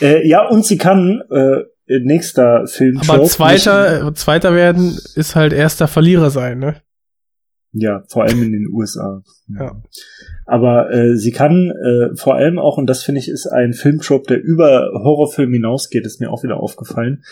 [0.00, 1.62] Äh, ja, und sie kann, äh,
[2.00, 3.00] nächster Film.
[3.06, 6.76] Aber zweiter, zweiter werden ist halt erster Verlierer sein, ne?
[7.72, 9.22] Ja, vor allem in den USA.
[9.48, 9.82] Ja.
[10.44, 14.26] Aber äh, sie kann äh, vor allem auch, und das finde ich ist ein Filmtrope,
[14.28, 17.22] der über Horrorfilm hinausgeht, ist mir auch wieder aufgefallen,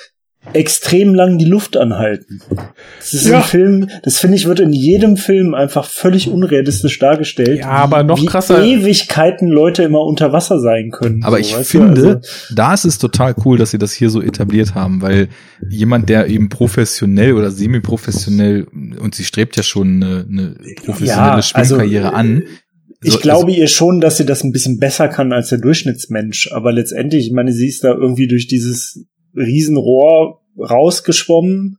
[0.55, 2.41] extrem lang die Luft anhalten.
[2.99, 3.39] Das ist Ja.
[3.39, 7.61] ein Film, das finde ich, wird in jedem Film einfach völlig unrealistisch dargestellt.
[7.61, 11.23] Ja, aber noch wie krasser- Ewigkeiten Leute immer unter Wasser sein können.
[11.25, 14.23] Aber so, ich finde, Also, da ist es total cool, dass sie das hier so
[14.23, 15.29] etabliert haben, weil
[15.69, 18.67] jemand, der eben professionell oder semi-professionell,
[18.99, 20.55] und sie strebt ja schon eine, eine
[20.85, 22.45] professionelle Ja, also, Schwimmkarriere an.
[23.03, 26.51] ich So, glaube ihr schon, dass sie das ein bisschen besser kann als der Durchschnittsmensch.
[26.53, 29.05] Aber letztendlich, ich meine, sie ist da irgendwie durch dieses
[29.37, 31.77] Riesenrohr rausgeschwommen.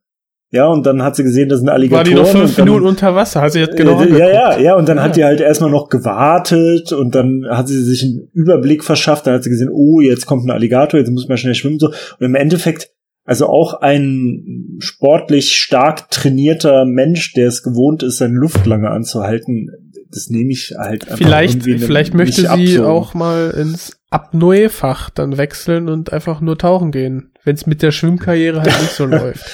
[0.53, 2.09] Ja, und dann hat sie gesehen, das sind War Alligatoren.
[2.09, 3.39] die noch fünf dann, Minuten unter Wasser?
[3.41, 5.13] Hat sie jetzt genau äh, ja, ja, ja, und dann hat Ja.
[5.13, 9.43] die halt erstmal noch gewartet und dann hat sie sich einen Überblick verschafft, dann hat
[9.43, 11.87] sie gesehen, oh, jetzt kommt ein Alligator, jetzt muss man schnell schwimmen so.
[11.87, 12.89] Und im Endeffekt,
[13.23, 19.69] also auch ein sportlich stark trainierter Mensch, der es gewohnt ist, seine Luft lange anzuhalten,
[20.11, 22.85] das nehme ich halt einfach Vielleicht, vielleicht möchte sie so.
[22.85, 27.91] auch mal ins Apnoe-Fach dann wechseln und einfach nur tauchen gehen, wenn es mit der
[27.91, 29.45] Schwimmkarriere halt nicht so läuft.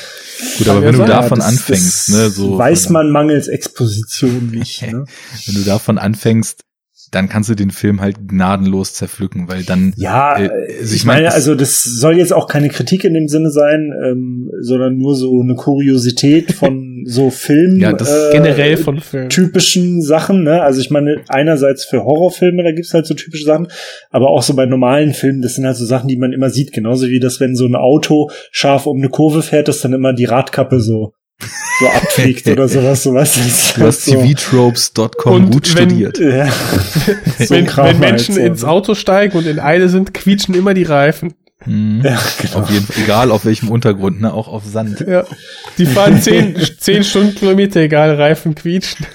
[0.57, 4.81] Gut, aber wenn du davon das, anfängst, das ne, so weiß man mangels Exposition nicht.
[4.87, 5.05] Ne?
[5.45, 6.61] wenn du davon anfängst,
[7.11, 11.05] dann kannst du den Film halt gnadenlos zerpflücken, weil dann Ja, äh, äh, also ich,
[11.05, 14.49] mein, meine, es- also das soll jetzt auch keine Kritik in dem Sinne sein, ähm,
[14.61, 19.29] sondern nur so eine Kuriosität von so Film Ja, das äh, Generell von Filmen.
[19.29, 20.61] typischen Sachen, ne?
[20.61, 23.67] Also ich meine, einerseits für Horrorfilme, da gibt's halt so typische Sachen,
[24.09, 26.73] aber auch so bei normalen Filmen, das sind halt so Sachen, die man immer sieht,
[26.73, 30.13] genauso wie das, wenn so ein Auto scharf um eine Kurve fährt, dass dann immer
[30.13, 31.13] die Radkappe so
[31.79, 33.41] so abfliegt oder sowas, so weißt du.
[33.41, 36.17] hast halt so, tvtropes.com gut wenn- studiert.
[36.19, 36.47] ja.
[37.39, 38.63] So wenn, wenn halt Menschen so, ins?
[38.63, 41.35] Auto steigen und in Eile sind, quietschen immer die Reifen.
[41.65, 42.01] Mhm.
[42.03, 42.59] Ja, genau.
[42.59, 45.01] Auf jeden Fall, egal auf welchem Untergrund, ne, auch auf Sand.
[45.07, 45.25] Ja.
[45.77, 49.05] Die fahren zehn, zehn Stundenkilometer, egal, Reifen quietschen.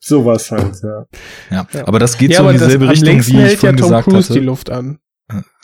[0.00, 1.06] Sowas halt, ja.
[1.50, 1.86] Ja, Ja.
[1.86, 4.08] aber das geht ja, so in dieselbe Richtung, wie ich hält ja vorhin Tom gesagt
[4.08, 4.46] Cruise die hatte.
[4.46, 4.98] Luft an.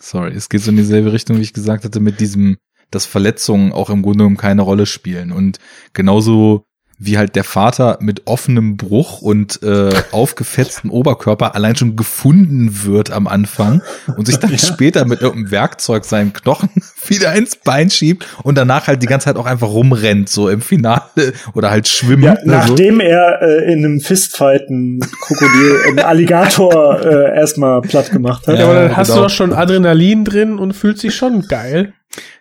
[0.01, 2.59] Sorry, es geht so in dieselbe Richtung, wie ich gesagt hatte, mit diesem,
[2.95, 5.33] dass Verletzungen auch im Grunde genommen keine Rolle spielen.
[5.33, 5.59] Und
[5.93, 6.67] genauso
[6.99, 13.11] wie halt der Vater mit offenem Bruch und äh, aufgefetztem Oberkörper allein schon gefunden wird
[13.11, 13.83] am Anfang
[14.17, 14.59] und sich dann Ja.
[14.59, 16.71] später mit irgendeinem Werkzeug seinen Knochen
[17.09, 20.61] wieder ins Bein schiebt und danach halt die ganze Zeit auch einfach rumrennt, so im
[20.61, 22.23] Finale oder halt schwimmt.
[22.23, 22.51] Ja, ne, so.
[22.51, 28.59] nachdem er äh, in einem Fistfight ein Krokodil, einen Alligator äh, erstmal platt gemacht hat.
[28.59, 29.23] Ja, aber dann hast genau.
[29.23, 31.93] du doch schon Adrenalin drin und fühlt sich schon geil.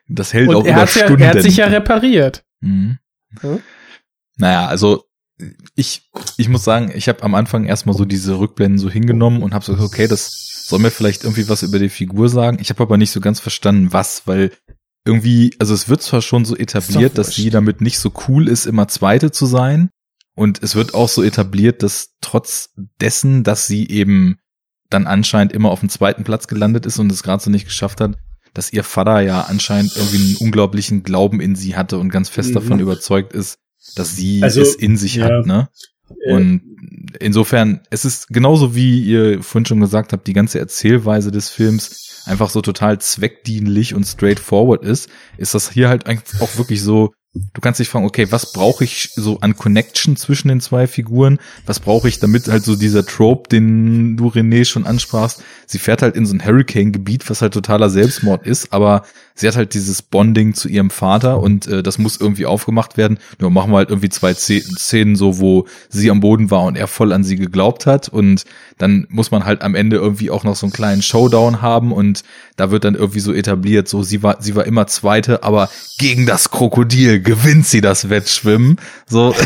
[0.07, 1.21] Das hält Und auch er, über hat ja, Stunden.
[1.21, 2.43] er hat sich ja repariert.
[2.61, 2.97] Mhm.
[3.39, 3.59] Hm?
[4.37, 5.05] Naja, also
[5.75, 9.53] ich, ich muss sagen, ich habe am Anfang erstmal so diese Rückblenden so hingenommen und
[9.53, 12.57] habe so, okay, das soll mir vielleicht irgendwie was über die Figur sagen.
[12.61, 14.51] Ich habe aber nicht so ganz verstanden, was, weil
[15.05, 18.65] irgendwie, also es wird zwar schon so etabliert, dass sie damit nicht so cool ist,
[18.65, 19.89] immer Zweite zu sein.
[20.35, 24.37] Und es wird auch so etabliert, dass trotz dessen, dass sie eben
[24.89, 27.99] dann anscheinend immer auf dem zweiten Platz gelandet ist und es gerade so nicht geschafft
[27.99, 28.17] hat,
[28.53, 32.49] dass ihr Vater ja anscheinend irgendwie einen unglaublichen Glauben in sie hatte und ganz fest
[32.49, 32.53] Mhm.
[32.55, 33.57] davon überzeugt ist,
[33.95, 35.25] dass sie Also, es in sich ja.
[35.25, 35.69] hat, ne?
[36.25, 36.61] Äh, Und
[37.19, 42.21] insofern, es ist genauso wie ihr vorhin schon gesagt habt, die ganze Erzählweise des Films
[42.25, 46.05] einfach so total zweckdienlich und straightforward ist, ist das hier halt
[46.39, 50.49] auch wirklich so, du kannst dich fragen, okay, was brauche ich so an Connection zwischen
[50.49, 51.39] den zwei Figuren?
[51.65, 56.03] Was brauche ich, damit halt so dieser Trope, den du René schon ansprachst, sie fährt
[56.03, 59.03] halt in so ein Hurricane-Gebiet, was halt totaler Selbstmord ist, aber
[59.35, 63.19] sie hat halt dieses Bonding zu ihrem Vater und äh, das muss irgendwie aufgemacht werden.
[63.39, 66.87] Nur machen wir halt irgendwie zwei Szenen so, wo sie am Boden war und er
[66.87, 68.45] voll an sie geglaubt hat und
[68.77, 72.23] dann muss man halt am Ende irgendwie auch noch so einen kleinen Showdown haben und
[72.55, 76.25] da wird dann irgendwie so etabliert, so sie war sie war immer Zweite, aber gegen
[76.25, 78.77] das Krokodil gewinnt sie das Wettschwimmen.
[79.07, 79.33] So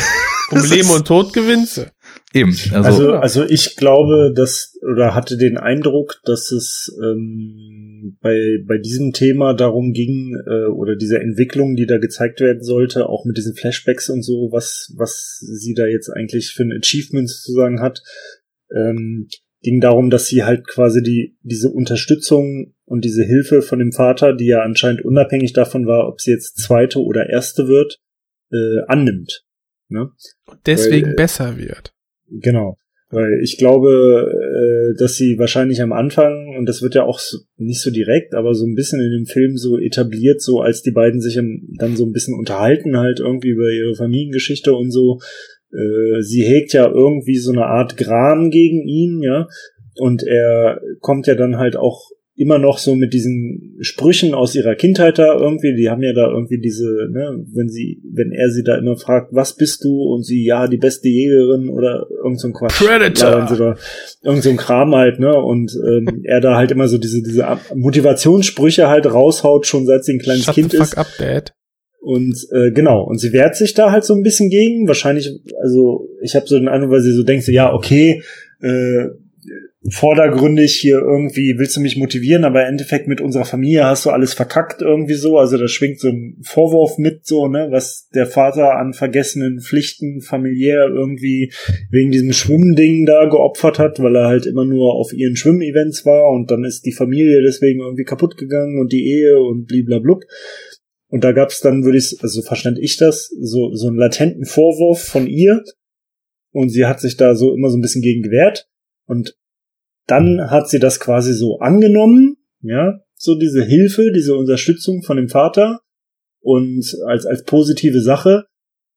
[0.49, 1.87] Um Leben und Tod gewinnt sie.
[2.33, 2.55] eben.
[2.71, 7.76] Also, Also, also ich glaube, dass oder hatte den Eindruck, dass es ähm,
[8.21, 13.07] bei bei diesem Thema darum ging äh, oder dieser Entwicklung, die da gezeigt werden sollte,
[13.09, 17.29] auch mit diesen Flashbacks und so, was was sie da jetzt eigentlich für ein Achievement
[17.29, 18.01] sozusagen hat,
[18.75, 19.27] ähm,
[19.61, 24.33] ging darum, dass sie halt quasi die diese Unterstützung und diese Hilfe von dem Vater,
[24.33, 27.99] die ja anscheinend unabhängig davon war, ob sie jetzt zweite oder erste wird,
[28.51, 29.43] äh, annimmt.
[29.89, 30.11] Ne?
[30.65, 31.93] Deswegen Weil- besser wird.
[32.29, 32.77] Genau.
[33.09, 37.21] Weil ich glaube, äh, dass sie wahrscheinlich am Anfang, und das wird ja auch
[37.55, 40.91] nicht so direkt, aber so ein bisschen in dem Film so etabliert, so als die
[40.91, 45.19] beiden sich dann so ein bisschen unterhalten, halt irgendwie über ihre Familiengeschichte und so.
[45.71, 49.47] Äh, sie hegt ja irgendwie so eine Art Gram gegen ihn, ja.
[49.95, 54.75] Und er kommt ja dann halt auch immer noch so mit diesen Sprüchen aus ihrer
[54.75, 58.63] Kindheit da irgendwie, die haben ja da irgendwie diese, ne, wenn sie, wenn er sie
[58.63, 60.03] da immer fragt, was bist du?
[60.03, 62.77] Und sie, ja, die beste Jägerin oder irgend so ein Quatsch.
[62.77, 63.47] Predator.
[63.57, 63.75] Ja,
[64.23, 67.45] irgend so ein Kram halt, ne, und ähm, er da halt immer so diese, diese
[67.73, 70.89] Motivationssprüche halt raushaut, schon seit sie ein kleines Shut Kind the ist.
[70.91, 71.53] fuck up, Dad.
[71.99, 74.87] Und äh, genau, und sie wehrt sich da halt so ein bisschen gegen.
[74.87, 78.21] Wahrscheinlich, also ich habe so den Eindruck, weil sie so denkt, so, ja, okay,
[78.61, 79.07] äh,
[79.89, 84.09] vordergründig hier irgendwie willst du mich motivieren, aber im Endeffekt mit unserer Familie hast du
[84.09, 85.37] alles verkackt irgendwie so.
[85.37, 90.21] Also da schwingt so ein Vorwurf mit so, ne, was der Vater an vergessenen Pflichten
[90.21, 91.53] familiär irgendwie
[91.89, 96.31] wegen diesem Schwimmding da geopfert hat, weil er halt immer nur auf ihren Schwimmevents war
[96.31, 100.23] und dann ist die Familie deswegen irgendwie kaputt gegangen und die Ehe und bliblablub.
[101.09, 105.01] Und da gab's dann, würde ich, also verstand ich das, so, so einen latenten Vorwurf
[105.01, 105.63] von ihr.
[106.51, 108.67] Und sie hat sich da so immer so ein bisschen gegen gewehrt.
[109.05, 109.37] Und
[110.07, 115.29] dann hat sie das quasi so angenommen, ja, so diese Hilfe, diese Unterstützung von dem
[115.29, 115.81] Vater
[116.39, 118.45] und als, als positive Sache.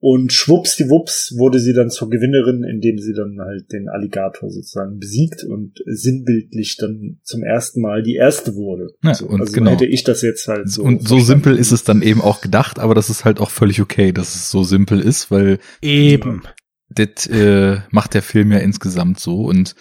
[0.03, 5.45] Und schwuppsdiwupps wurde sie dann zur Gewinnerin, indem sie dann halt den Alligator sozusagen besiegt
[5.45, 8.87] und sinnbildlich dann zum ersten Mal die erste wurde.
[9.03, 9.73] Ja, so, und also genau.
[9.73, 10.85] hätte ich das jetzt halt so.
[10.85, 11.27] und so verstanden.
[11.27, 14.35] simpel ist es dann eben auch gedacht, aber das ist halt auch völlig okay, dass
[14.35, 16.45] es so simpel ist, weil Eben.
[16.89, 19.75] das äh, macht der Film ja insgesamt so und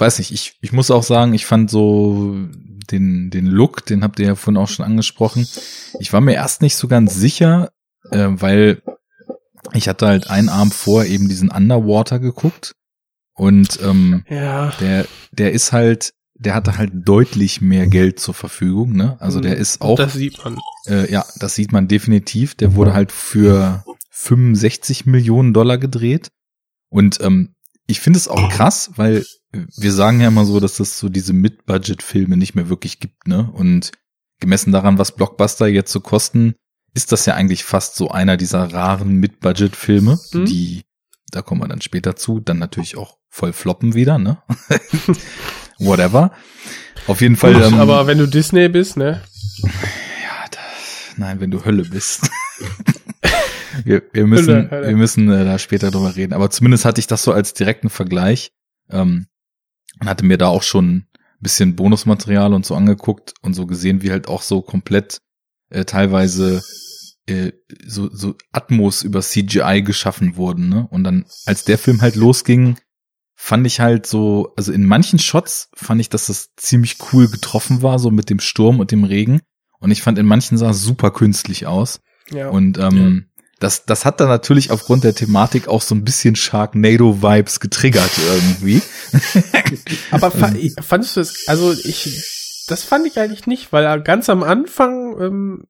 [0.00, 2.34] weiß nicht, ich, ich muss auch sagen, ich fand so
[2.90, 5.46] den, den Look, den habt ihr ja vorhin auch schon angesprochen.
[6.00, 7.70] Ich war mir erst nicht so ganz sicher,
[8.10, 8.82] äh, weil
[9.72, 12.72] ich hatte halt einen Abend vor eben diesen Underwater geguckt
[13.34, 14.72] und ähm, Ja.
[14.80, 19.16] der, der ist halt, der hatte halt deutlich mehr Geld zur Verfügung, ne?
[19.20, 20.58] Also der ist auch, Das sieht man.
[20.86, 22.54] äh, ja, das sieht man definitiv.
[22.54, 26.28] Der wurde halt für 65 Millionen Dollar gedreht.
[26.90, 27.54] Und ähm,
[27.86, 31.32] ich finde es auch krass, weil wir sagen ja immer so, dass es so diese
[31.32, 33.50] Mid-Budget-Filme nicht mehr wirklich gibt, ne?
[33.52, 33.92] Und
[34.40, 36.54] gemessen daran, was Blockbuster jetzt so kosten,
[36.94, 40.44] ist das ja eigentlich fast so einer dieser raren Mid-Budget-Filme, Mhm.
[40.46, 40.82] die,
[41.30, 44.42] da kommen wir dann später zu, dann natürlich auch voll floppen wieder, ne?
[45.78, 46.32] Whatever.
[47.06, 47.54] Auf jeden Fall.
[47.54, 49.22] Gut, ähm, aber wenn du Disney bist, ne?
[49.62, 50.58] ja, da,
[51.16, 52.28] nein, wenn du Hölle bist.
[53.84, 56.32] wir, wir müssen, wir müssen äh, da später drüber reden.
[56.32, 58.52] Aber zumindest hatte ich das so als direkten Vergleich
[58.90, 59.26] ähm,
[60.00, 61.06] und hatte mir da auch schon ein
[61.40, 65.20] bisschen Bonusmaterial und so angeguckt und so gesehen, wie halt auch so komplett
[65.70, 66.62] äh, teilweise
[67.26, 67.52] äh,
[67.84, 70.68] so, so Atmos über CGI geschaffen wurden.
[70.68, 70.86] Ne?
[70.90, 72.76] Und dann, als der Film halt losging,
[73.34, 77.82] fand ich halt so, also in manchen Shots fand ich, dass das ziemlich cool getroffen
[77.82, 79.40] war, so mit dem Sturm und dem Regen.
[79.78, 82.00] Und ich fand in manchen sah es super künstlich aus.
[82.30, 82.48] Ja.
[82.48, 83.26] Und ähm,
[83.58, 88.82] das, das hat dann natürlich aufgrund der Thematik auch so ein bisschen Sharknado-Vibes getriggert irgendwie.
[90.10, 90.52] Aber fa
[90.82, 95.64] fandest du es, also ich, das fand ich eigentlich nicht, weil ganz am Anfang ähm,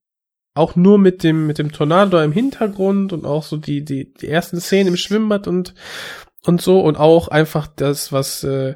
[0.54, 4.28] auch nur mit dem mit dem Tornado im Hintergrund und auch so die die die
[4.28, 5.74] ersten Szenen im Schwimmbad und
[6.44, 8.74] und so und auch einfach das was äh,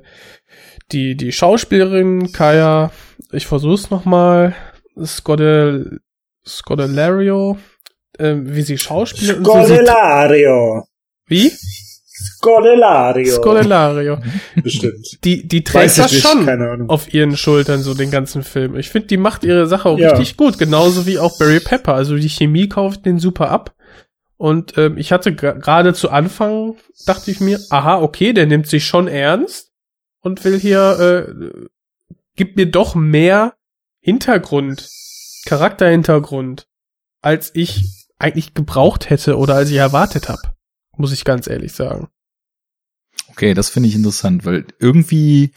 [0.93, 2.93] die die Schauspielerin Kaya,
[3.32, 4.55] ich versuch's noch mal,
[5.03, 6.01] Scodel
[6.47, 7.59] Scodelario,
[8.19, 9.89] äh, wie sie schauspielt und so sieht,
[11.27, 11.53] wie
[12.23, 13.35] Scodelario.
[13.37, 14.19] Scodelario.
[14.62, 15.24] Bestimmt.
[15.24, 18.77] Die die trägt das nicht, schon auf ihren Schultern so den ganzen Film.
[18.77, 20.11] Ich finde, die macht ihre Sache auch Ja.
[20.11, 21.95] richtig gut, genauso wie auch Barry Pepper.
[21.95, 23.74] Also die Chemie kauft den super ab.
[24.37, 26.77] Und ähm, ich hatte gerade zu Anfang
[27.07, 29.70] dachte ich mir, aha, okay, der nimmt sich schon ernst
[30.23, 31.69] und will hier äh,
[32.37, 33.55] gibt mir doch mehr
[34.01, 34.89] Hintergrund,
[35.45, 36.66] Charakterhintergrund,
[37.20, 40.55] als ich eigentlich gebraucht hätte oder als ich erwartet habe.
[40.97, 42.09] Muss ich ganz ehrlich sagen.
[43.28, 45.52] Okay, das finde ich interessant, weil irgendwie,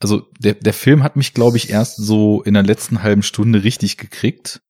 [0.00, 3.64] also der, der Film hat mich, glaube ich, erst so in der letzten halben Stunde
[3.64, 4.60] richtig gekriegt.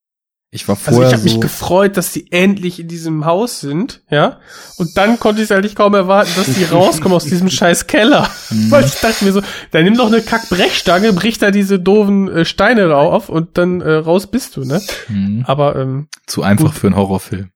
[0.55, 3.59] Ich war Also vorher ich habe mich so, gefreut, dass die endlich in diesem Haus
[3.59, 4.39] sind, ja.
[4.77, 8.29] Und dann konnte ich es eigentlich kaum erwarten, dass die rauskommen aus diesem scheiß Keller.
[8.49, 8.71] Mhm.
[8.71, 9.41] Weil ich dachte mir so,
[9.71, 13.95] dann nimm doch eine Kackbrechstange, brich da diese doofen äh, Steine rauf und dann äh,
[13.95, 14.81] raus bist du, ne?
[15.07, 16.75] Hm, Aber ähm, zu einfach gut.
[16.75, 17.49] für einen Horrorfilm.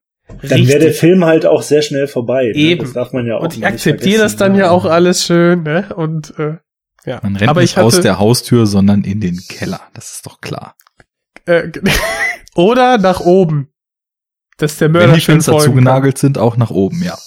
[0.44, 2.52] Dann wäre der Film halt auch sehr schnell vorbei.
[2.54, 2.60] Ne?
[2.60, 2.82] Eben.
[2.84, 4.72] Das darf man ja auch und ich akzeptiere das dann ja ne?
[4.72, 5.94] auch alles schön, ne?
[5.96, 6.58] Und äh,
[7.06, 7.20] ja.
[7.24, 9.80] Man rennt Aber nicht ich hatte, aus der Haustür, sondern in den Keller.
[9.94, 10.76] Das ist doch klar.
[11.50, 11.72] Äh,
[12.56, 13.70] oder nach oben.
[14.58, 17.18] Dass der Mörder Wenn die schön Fenster zugenagelt sind, auch nach oben, ja.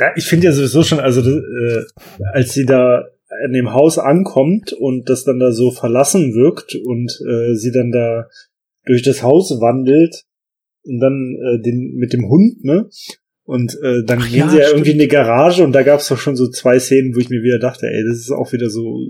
[0.00, 1.84] Ja, ich finde ja sowieso schon, also äh,
[2.32, 3.04] als sie da
[3.44, 7.92] in dem Haus ankommt und das dann da so verlassen wirkt und äh, sie dann
[7.92, 8.26] da
[8.86, 10.24] durch das Haus wandelt
[10.84, 12.88] und dann äh, den mit dem Hund, ne?
[13.44, 15.02] Und äh, dann Ach gehen ja, sie ja irgendwie in stimmt.
[15.02, 17.86] die Garage und da gab's doch schon so zwei Szenen, wo ich mir wieder dachte,
[17.86, 19.00] ey, das ist auch wieder so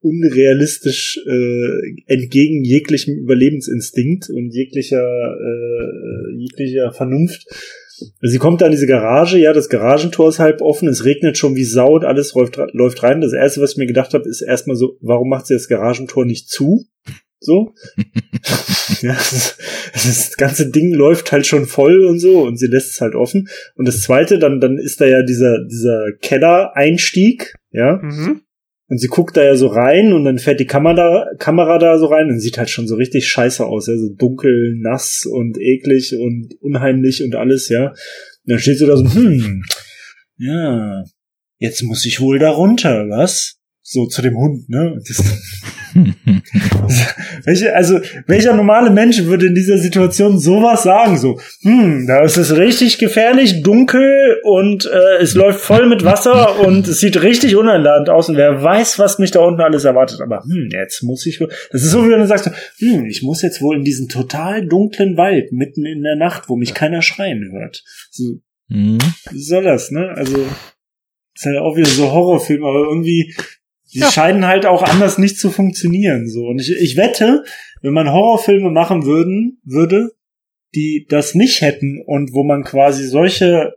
[0.00, 7.46] unrealistisch äh, entgegen jeglichem Überlebensinstinkt und jeglicher äh, jeglicher Vernunft.
[8.20, 11.56] Sie kommt da in diese Garage, ja, das Garagentor ist halb offen, es regnet schon
[11.56, 13.20] wie Sau und alles läuft, läuft rein.
[13.20, 16.24] Das erste, was ich mir gedacht habe, ist erstmal so, warum macht sie das Garagentor
[16.24, 16.84] nicht zu?
[17.40, 17.74] So.
[19.00, 19.58] ja, das,
[19.92, 23.48] das ganze Ding läuft halt schon voll und so und sie lässt es halt offen.
[23.74, 28.00] Und das zweite, dann, dann ist da ja dieser, dieser Keller-Einstieg, ja.
[28.02, 28.42] Mhm.
[28.90, 32.06] Und sie guckt da ja so rein und dann fährt die Kamera, Kamera da so
[32.06, 36.16] rein und sieht halt schon so richtig scheiße aus, ja, so dunkel, nass und eklig
[36.18, 37.88] und unheimlich und alles, ja.
[37.88, 37.96] Und
[38.46, 39.62] dann steht sie da so, hm,
[40.38, 41.04] ja,
[41.58, 43.58] jetzt muss ich wohl da runter, was?
[43.82, 44.94] So zu dem Hund, ne?
[44.94, 45.22] Und das,
[47.74, 51.18] also, welcher normale Mensch würde in dieser Situation sowas sagen?
[51.18, 56.60] So, hm, da ist es richtig gefährlich, dunkel und äh, es läuft voll mit Wasser
[56.60, 60.20] und es sieht richtig uneinladend aus und wer weiß, was mich da unten alles erwartet.
[60.20, 61.50] Aber hm, jetzt muss ich wohl.
[61.72, 64.66] Das ist so, wie wenn du sagst, hm, ich muss jetzt wohl in diesen total
[64.66, 67.82] dunklen Wald mitten in der Nacht, wo mich keiner schreien hört.
[68.10, 68.98] So, Hm.
[69.30, 70.10] wie soll das, ne?
[70.14, 70.46] Also,
[71.34, 73.34] ist halt auch wieder so Horrorfilm, aber irgendwie,
[73.92, 74.10] die Ja.
[74.10, 76.46] scheinen halt auch anders nicht zu funktionieren, so.
[76.46, 77.44] Und ich, ich wette,
[77.82, 80.10] wenn man Horrorfilme machen würden, würde,
[80.74, 83.72] die das nicht hätten und wo man quasi solche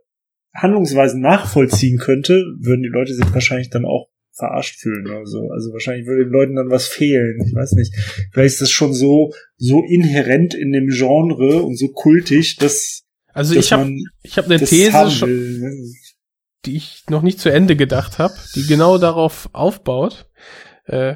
[0.54, 5.50] Handlungsweisen nachvollziehen könnte, würden die Leute sich wahrscheinlich dann auch verarscht fühlen oder so.
[5.52, 7.42] Also wahrscheinlich würde den Leuten dann was fehlen.
[7.46, 7.94] Ich weiß nicht.
[8.34, 13.56] Vielleicht ist das schon so, so inhärent in dem Genre und so kultig, dass, Also
[13.56, 15.72] dass ich habe man ich hab eine These, schon, ne?
[16.66, 20.30] Die ich noch nicht zu Ende gedacht habe, die genau darauf aufbaut.
[20.86, 21.16] Äh,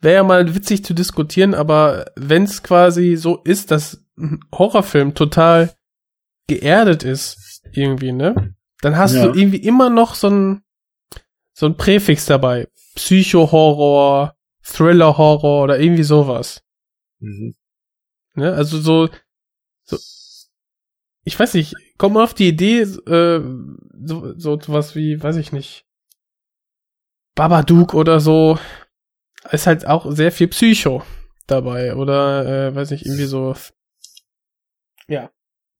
[0.00, 5.14] Wäre ja mal witzig zu diskutieren, aber wenn es quasi so ist, dass ein Horrorfilm
[5.14, 5.74] total
[6.48, 8.54] geerdet ist, irgendwie, ne?
[8.82, 9.26] Dann hast Ja.
[9.26, 10.62] du irgendwie immer noch so ein
[11.54, 12.68] so ein Präfix dabei.
[12.96, 16.62] Psycho-Horror, Thriller-Horror oder irgendwie sowas.
[17.18, 17.54] Mhm.
[18.34, 18.52] Ne?
[18.52, 19.08] Also so,
[19.84, 19.96] so,
[21.26, 23.40] ich weiß nicht, komm mal auf die Idee, äh,
[24.04, 25.84] so, so was wie, weiß ich nicht,
[27.34, 28.60] Babadook oder so,
[29.50, 31.02] ist halt auch sehr viel Psycho
[31.48, 33.54] dabei oder, äh, weiß ich, irgendwie so,
[35.08, 35.30] ja.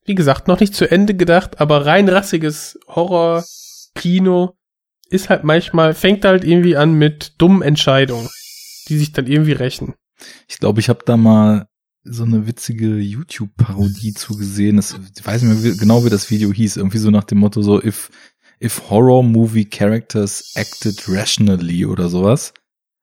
[0.04, 4.56] Wie gesagt, noch nicht zu Ende gedacht, aber rein rassiges Horror-Kino
[5.10, 8.28] ist halt manchmal, fängt halt irgendwie an mit dummen Entscheidungen,
[8.88, 9.94] die sich dann irgendwie rächen.
[10.48, 11.68] Ich glaube, ich habe da mal
[12.08, 14.76] so eine witzige YouTube-Parodie zugesehen.
[14.76, 16.76] Das, ich weiß nicht mehr genau, wie das Video hieß.
[16.76, 18.10] Irgendwie so nach dem Motto so, if,
[18.62, 22.52] if horror movie characters acted rationally oder sowas.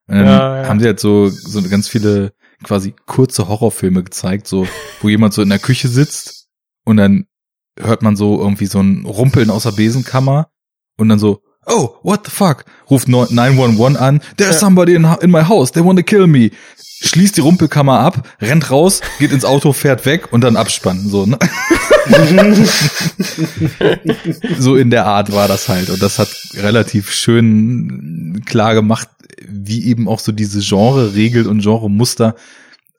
[0.06, 0.68] Und dann Ja, ja.
[0.68, 2.32] haben sie halt so, so ganz viele
[2.62, 4.66] quasi kurze Horrorfilme gezeigt, so,
[5.00, 6.48] wo jemand so in der Küche sitzt
[6.84, 7.26] und dann
[7.78, 10.48] hört man so irgendwie so ein Rumpeln aus der Besenkammer
[10.96, 12.64] und dann so, oh, what the fuck?
[12.90, 16.50] Ruft 911 an, there's somebody in, in my house, they want to kill me.
[17.04, 21.26] Schließt die Rumpelkammer ab, rennt raus, geht ins Auto, fährt weg und dann abspannen, so,
[21.26, 21.38] ne?
[24.58, 25.90] so in der Art war das halt.
[25.90, 29.08] Und das hat relativ schön klar gemacht,
[29.46, 32.36] wie eben auch so diese Genre-Regeln und Genre-Muster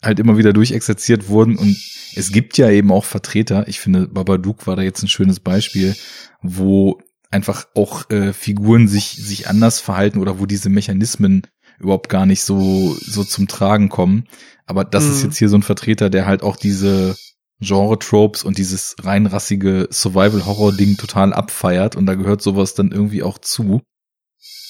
[0.04, 1.58] halt immer wieder durchexerziert wurden.
[1.58, 1.78] Und
[2.16, 5.96] es gibt ja eben auch Vertreter, ich finde, Babadook war da jetzt ein schönes Beispiel,
[6.42, 7.00] wo
[7.32, 11.42] einfach auch äh, Figuren sich, sich anders verhalten oder wo diese Mechanismen
[11.80, 14.28] überhaupt gar nicht so, so zum Tragen kommen.
[14.66, 15.26] Aber das ist Mhm.
[15.30, 17.16] jetzt hier so ein Vertreter, der halt auch diese
[17.62, 23.82] Genre-Tropes und dieses reinrassige Survival-Horror-Ding total abfeiert und da gehört sowas dann irgendwie auch zu.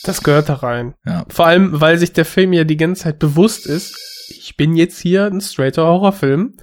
[0.04, 0.94] Das gehört da rein.
[1.06, 1.26] Ja.
[1.30, 3.98] Vor allem, weil sich der Film ja die ganze Zeit bewusst ist,
[4.30, 6.58] ich bin jetzt hier ein straighter Horrorfilm.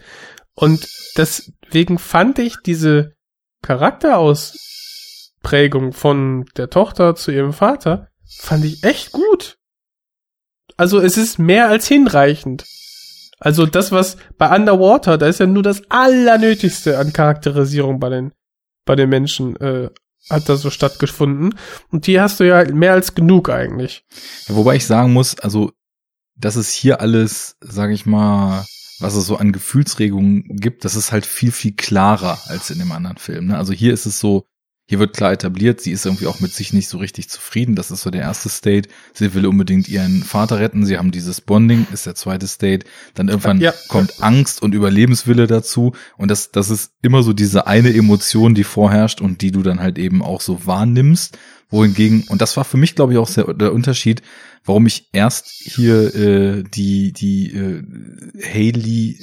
[0.54, 0.86] Und
[1.16, 3.14] deswegen fand ich diese
[3.62, 8.08] Charakterausprägung von der Tochter zu ihrem Vater,
[8.38, 9.56] fand ich echt gut.
[10.76, 12.64] Also es ist mehr als hinreichend.
[13.38, 18.32] Also das, was bei Underwater, da ist ja nur das Allernötigste an Charakterisierung bei den,
[18.84, 19.90] bei den Menschen, äh,
[20.30, 21.58] hat da so stattgefunden.
[21.90, 24.04] Und hier hast du ja mehr als genug eigentlich.
[24.46, 25.72] Ja, Wobei ich sagen muss, also,
[26.36, 28.64] dass es hier alles, sage ich mal,
[29.00, 32.92] was es so an Gefühlsregungen gibt, das ist halt viel, viel klarer als in dem
[32.92, 33.46] anderen Film.
[33.46, 33.58] Ne?
[33.58, 34.46] Also hier ist es so,
[34.92, 37.76] hier wird klar etabliert, sie ist irgendwie auch mit sich nicht so richtig zufrieden.
[37.76, 38.90] Das ist so der erste State.
[39.14, 40.84] Sie will unbedingt ihren Vater retten.
[40.84, 42.84] Sie haben dieses Bonding, ist der zweite State.
[43.14, 43.72] Dann irgendwann Ja.
[43.88, 45.94] kommt Angst und Überlebenswille dazu.
[46.18, 49.80] Und das, das ist immer so diese eine Emotion, die vorherrscht und die du dann
[49.80, 51.38] halt eben auch so wahrnimmst.
[51.70, 54.20] Wohingegen, und das war für mich, glaube ich, auch sehr, der Unterschied,
[54.62, 57.82] warum ich erst hier äh, die, die äh,
[58.44, 59.18] Haley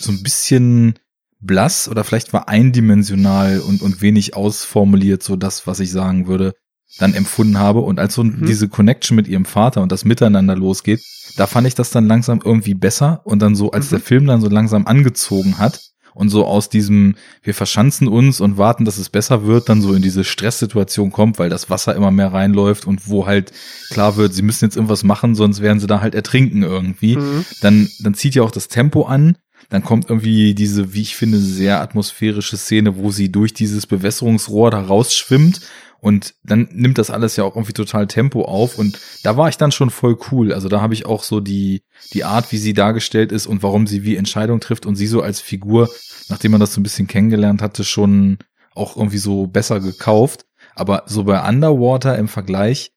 [0.00, 0.94] so ein bisschen
[1.42, 6.52] blass oder vielleicht war eindimensional und, und wenig ausformuliert, so das, was ich sagen würde,
[6.98, 7.80] dann empfunden habe.
[7.80, 8.44] Und als so Mhm.
[8.46, 11.00] diese Connection mit ihrem Vater und das Miteinander losgeht,
[11.36, 13.22] da fand ich das dann langsam irgendwie besser.
[13.24, 13.90] Und dann so, als Mhm.
[13.90, 15.80] der Film dann so langsam angezogen hat
[16.14, 19.94] und so aus diesem, wir verschanzen uns und warten, dass es besser wird, dann so
[19.94, 23.52] in diese Stresssituation kommt, weil das Wasser immer mehr reinläuft und wo halt
[23.90, 27.44] klar wird, sie müssen jetzt irgendwas machen, sonst werden sie da halt ertrinken irgendwie Mhm.
[27.62, 29.38] dann, dann zieht ja auch das Tempo an.
[29.68, 34.70] Dann kommt irgendwie diese, wie ich finde, sehr atmosphärische Szene, wo sie durch dieses Bewässerungsrohr
[34.70, 35.60] da rausschwimmt.
[36.00, 38.76] Und dann nimmt das alles ja auch irgendwie total Tempo auf.
[38.76, 40.52] Und da war ich dann schon voll cool.
[40.52, 41.82] Also da habe ich auch so die,
[42.12, 45.22] die Art, wie sie dargestellt ist und warum sie wie Entscheidung trifft und sie so
[45.22, 45.88] als Figur,
[46.28, 48.38] nachdem man das so ein bisschen kennengelernt hatte, schon
[48.74, 50.44] auch irgendwie so besser gekauft.
[50.74, 52.92] Aber so bei Underwater im Vergleich,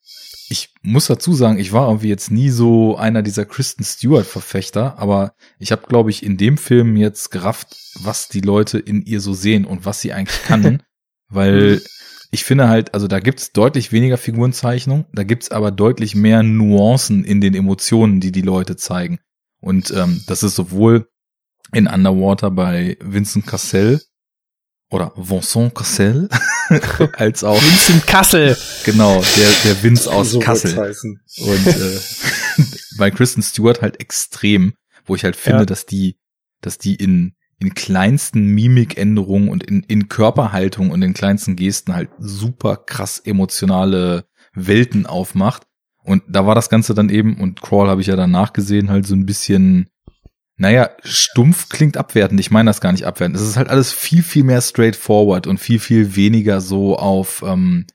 [0.50, 5.00] ich muss dazu sagen, ich war irgendwie jetzt nie so einer dieser Kristen Stewart Verfechter,
[5.00, 9.22] aber ich habe, glaube ich, in dem Film jetzt gerafft, was die Leute in ihr
[9.22, 10.84] so sehen und was sie eigentlich kann,
[11.30, 11.82] weil
[12.32, 17.24] ich finde halt, also da gibt's deutlich weniger Figurenzeichnung, da gibt's aber deutlich mehr Nuancen
[17.24, 19.20] in den Emotionen, die die Leute zeigen.
[19.62, 21.08] Und ähm, das ist sowohl
[21.72, 24.02] in Underwater bei Vincent Cassell
[24.92, 26.30] oder Vincent Cassell
[27.18, 28.56] als auch Vincent Kassel.
[28.84, 31.20] genau der der Vince aus so Kassel heißen.
[31.40, 32.00] und äh,
[32.98, 34.74] bei Kristen Stewart halt extrem,
[35.06, 35.66] wo ich halt finde, Ja.
[35.66, 36.18] dass die,
[36.62, 42.10] dass die in in kleinsten Mimikänderungen und in, in Körperhaltung und in kleinsten Gesten halt
[42.20, 45.64] super krass emotionale Welten aufmacht.
[46.04, 49.08] Und da war das Ganze dann eben, und Crawl habe ich ja danach gesehen, halt
[49.08, 49.88] so ein bisschen,
[50.58, 52.40] naja, stumpf klingt abwertend.
[52.40, 53.36] Ich meine das gar nicht abwertend.
[53.36, 57.86] Es ist halt alles viel, viel mehr straightforward und viel, viel weniger so auf ähm,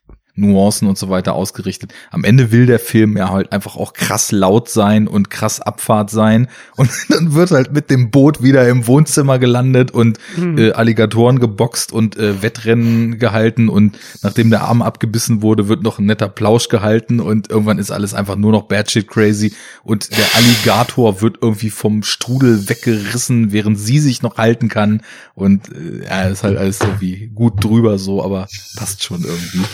[0.41, 1.93] Nuancen und so weiter ausgerichtet.
[2.11, 6.11] Am Ende will der Film ja halt einfach auch krass laut sein und krass Abfahrt
[6.11, 6.49] sein.
[6.77, 10.59] Und dann wird halt mit dem Boot wieder im Wohnzimmer gelandet und Hm.
[10.59, 13.69] äh, Alligatoren geboxt und äh, Wettrennen gehalten.
[13.69, 17.21] Und nachdem der Arm abgebissen wurde, wird noch ein netter Plausch gehalten.
[17.21, 19.53] Und irgendwann ist alles einfach nur noch bad shit crazy.
[19.83, 25.03] Und der Alligator wird irgendwie vom Strudel weggerissen, während sie sich noch halten kann.
[25.35, 29.65] Und äh, ja, ist halt alles irgendwie gut drüber so, aber passt schon irgendwie.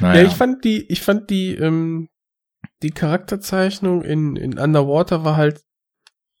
[0.00, 0.22] Naja.
[0.22, 2.08] Ja, ich fand die, ich fand die, ähm,
[2.82, 5.62] die Charakterzeichnung in, in Underwater war halt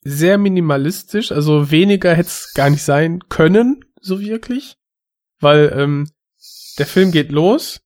[0.00, 4.76] sehr minimalistisch, also weniger hätte es gar nicht sein können, so wirklich.
[5.38, 6.10] Weil ähm,
[6.78, 7.80] der Film geht los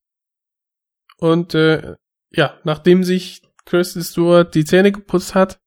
[1.17, 1.95] und äh,
[2.31, 5.59] ja, nachdem sich Kristen Stewart die Zähne geputzt hat,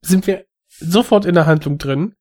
[0.00, 2.14] sind wir sofort in der Handlung drin.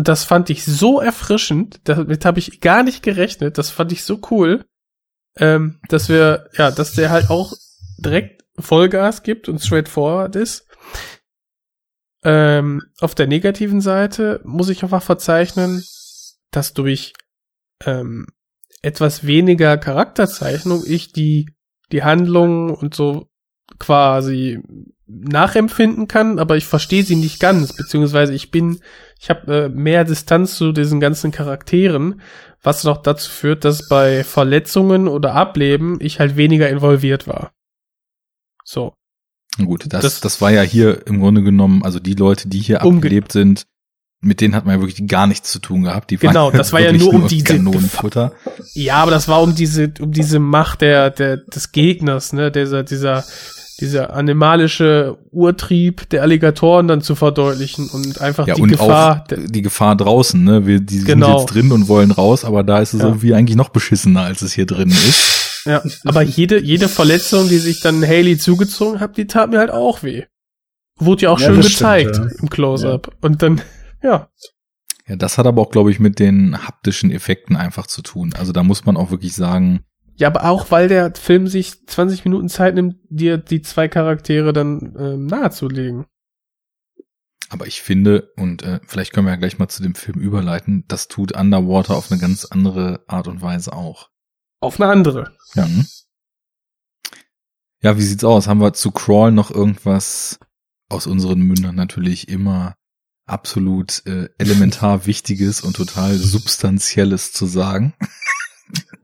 [0.00, 4.02] Und das fand ich so erfrischend, damit habe ich gar nicht gerechnet, das fand ich
[4.02, 4.64] so cool
[5.36, 7.52] ähm, dass wir, ja, dass der halt auch
[7.98, 10.66] direkt Vollgas gibt und straightforward ist.
[12.22, 15.82] Ähm, auf der negativen Seite muss ich einfach verzeichnen,
[16.50, 17.14] dass durch
[17.84, 18.26] ähm,
[18.82, 21.54] etwas weniger Charakterzeichnung ich die
[21.92, 23.28] die Handlung und so
[23.78, 24.62] quasi
[25.06, 28.80] nachempfinden kann, aber ich verstehe sie nicht ganz, beziehungsweise ich bin,
[29.20, 32.20] ich habe äh, mehr Distanz zu diesen ganzen Charakteren,
[32.62, 37.52] was noch dazu führt, dass bei Verletzungen oder Ableben ich halt weniger involviert war.
[38.64, 38.94] So.
[39.62, 42.82] Gut, das, Das- das, war ja hier im Grunde genommen, also die Leute, die hier
[42.82, 43.66] abgelebt sind,
[44.22, 46.10] mit denen hat man ja wirklich gar nichts zu tun gehabt.
[46.10, 48.32] Die Genau, das war ja nur um diese Kanonenfutter.
[48.74, 52.82] Ja, aber das war um diese, um diese Macht der, der, des Gegners, ne, dieser,
[52.84, 53.24] dieser,
[53.80, 59.24] dieser animalische Urtrieb der Alligatoren dann zu verdeutlichen und einfach Ja, die und Gefahr.
[59.30, 60.66] auch die Gefahr draußen, ne?
[60.66, 61.26] Wir, die Genau.
[61.26, 63.06] sind jetzt drin und wollen raus, aber da ist es Ja.
[63.08, 65.62] irgendwie eigentlich noch beschissener, als es hier drin ist.
[65.66, 69.70] ja, aber jede, jede Verletzung, die sich dann Haley zugezogen hat, die tat mir halt
[69.70, 70.24] auch weh.
[70.98, 72.38] Wurde ja auch Ja, schön gezeigt stimmt, ja.
[72.42, 73.16] im Close-Up.
[73.22, 73.60] Und dann,
[74.02, 74.28] ja,
[75.08, 78.32] Ja, das hat aber auch, glaube ich, mit den haptischen Effekten einfach zu tun.
[78.38, 79.80] Also da muss man auch wirklich sagen,
[80.20, 84.52] Ja, aber auch weil der Film sich 20 Minuten Zeit nimmt, dir die zwei Charaktere
[84.52, 86.04] dann ähm, nahezulegen.
[87.48, 90.84] aber ich finde, und äh, vielleicht können wir ja gleich mal zu dem Film überleiten,
[90.88, 94.10] das tut Underwater auf eine ganz andere Art und Weise auch.
[94.60, 95.34] Auf eine andere.
[95.54, 95.86] Ja, hm?
[97.82, 98.46] ja wie sieht's aus?
[98.46, 100.38] Haben wir zu Crawl noch irgendwas
[100.90, 102.74] aus unseren Mündern natürlich immer
[103.24, 107.94] absolut äh, elementar Wichtiges und total Substanzielles zu sagen?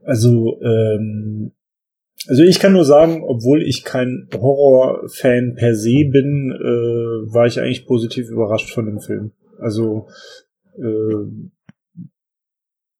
[0.07, 1.51] Also, ähm,
[2.27, 7.59] also ich kann nur sagen, obwohl ich kein Horror-Fan per se bin, äh, war ich
[7.59, 9.33] eigentlich positiv überrascht von dem Film.
[9.59, 10.07] Also,
[10.77, 11.49] äh,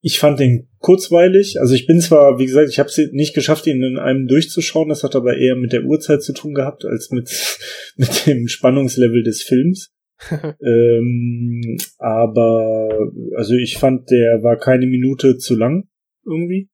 [0.02, 1.58] ich fand den kurzweilig.
[1.60, 4.90] Also ich bin zwar, wie gesagt, ich habe es nicht geschafft, ihn in einem durchzuschauen.
[4.90, 7.30] Das hat aber eher mit der Uhrzeit zu tun gehabt als mit
[7.96, 9.94] mit dem Spannungslevel des Films.
[10.62, 12.90] ähm, aber
[13.34, 15.88] also ich fand, der war keine Minute zu lang
[16.26, 16.68] irgendwie.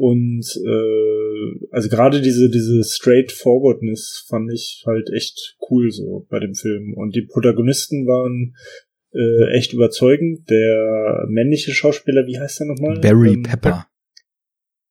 [0.00, 6.54] Und äh, also gerade diese diese Straightforwardness fand ich halt echt cool so bei dem
[6.54, 6.94] Film.
[6.94, 8.56] Und die Protagonisten waren
[9.12, 10.48] äh, echt überzeugend.
[10.48, 12.98] Der männliche Schauspieler, wie heißt er nochmal?
[13.00, 13.88] Barry Ähm, Pepper.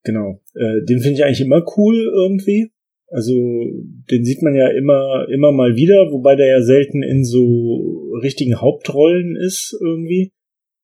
[0.04, 0.44] Genau.
[0.54, 2.70] Äh, den finde ich eigentlich immer cool irgendwie.
[3.08, 8.12] Also den sieht man ja immer immer mal wieder, wobei der ja selten in so
[8.22, 10.34] richtigen Hauptrollen ist irgendwie.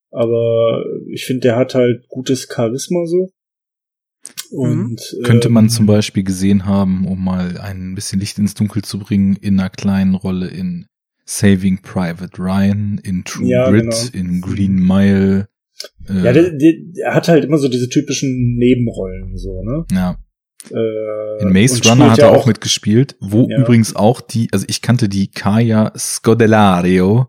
[0.10, 3.30] Aber ich finde, der hat halt gutes Charisma so.
[4.52, 8.84] Und Könnte man ähm, zum Beispiel gesehen haben, um mal ein bisschen Licht ins Dunkel
[8.84, 10.86] zu bringen, in einer kleinen Rolle in
[11.26, 13.96] Saving Private Ryan, in True Ja, Grit, genau.
[14.14, 15.48] in Green Mile.
[16.08, 19.86] Äh, Ja, der, der, der hat halt immer so diese typischen Nebenrollen so, ne?
[19.92, 20.18] ja.
[20.72, 23.60] Äh, In Maze Runner hat ja er auch mitgespielt, wo Ja.
[23.60, 27.28] übrigens auch die, also ich kannte die Kaya Scodelario,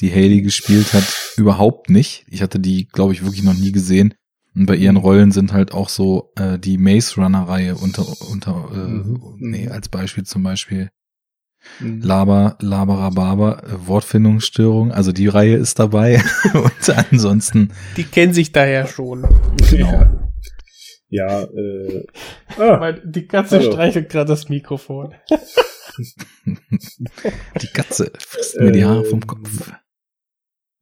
[0.00, 1.04] die Haley gespielt hat,
[1.36, 2.24] überhaupt nicht.
[2.28, 4.14] Ich hatte die, glaube ich, wirklich noch nie gesehen.
[4.54, 8.68] Und bei ihren Rollen sind halt auch so äh, die Maze Runner Reihe unter unter
[8.72, 9.20] äh, Mhm.
[9.38, 10.90] nee, als Beispiel zum Beispiel
[11.80, 12.02] Mhm.
[12.02, 16.22] Laber, Laberababa, äh, Wortfindungsstörung, also die Reihe ist dabei.
[16.54, 19.26] Und ansonsten, Die kennen sich daher schon.
[19.70, 20.04] genau.
[21.08, 22.04] Ja, äh,
[22.58, 23.72] ah, die Katze Hallo.
[23.72, 25.14] streichelt gerade das Mikrofon.
[26.46, 29.70] Die Katze frisst mir die Haare vom Kopf.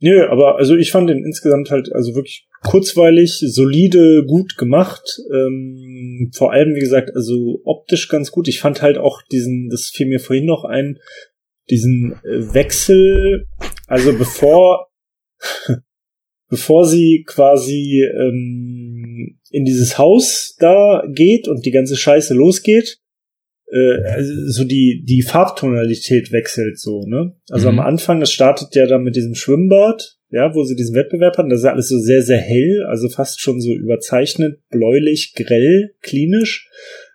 [0.02, 5.20] Nö, aber also ich fand den insgesamt halt also wirklich kurzweilig, solide, gut gemacht.
[5.32, 8.48] Ähm, vor allem, wie gesagt, also optisch ganz gut.
[8.48, 10.98] Ich fand halt auch diesen, das fiel mir vorhin noch ein,
[11.70, 13.46] diesen äh, Wechsel,
[13.86, 14.88] also bevor
[16.48, 22.98] bevor sie quasi ähm, in dieses Haus da geht und die ganze Scheiße losgeht,
[23.72, 27.32] äh, also so die die Farbtonalität wechselt so, ne?
[27.50, 27.78] Also Mhm.
[27.80, 31.48] am Anfang, das startet ja dann mit diesem Schwimmbad, ja, wo sie diesen Wettbewerb hatten,
[31.50, 35.94] das ist ja alles so sehr sehr hell, also fast schon so überzeichnet, bläulich, grell,
[36.02, 36.68] klinisch.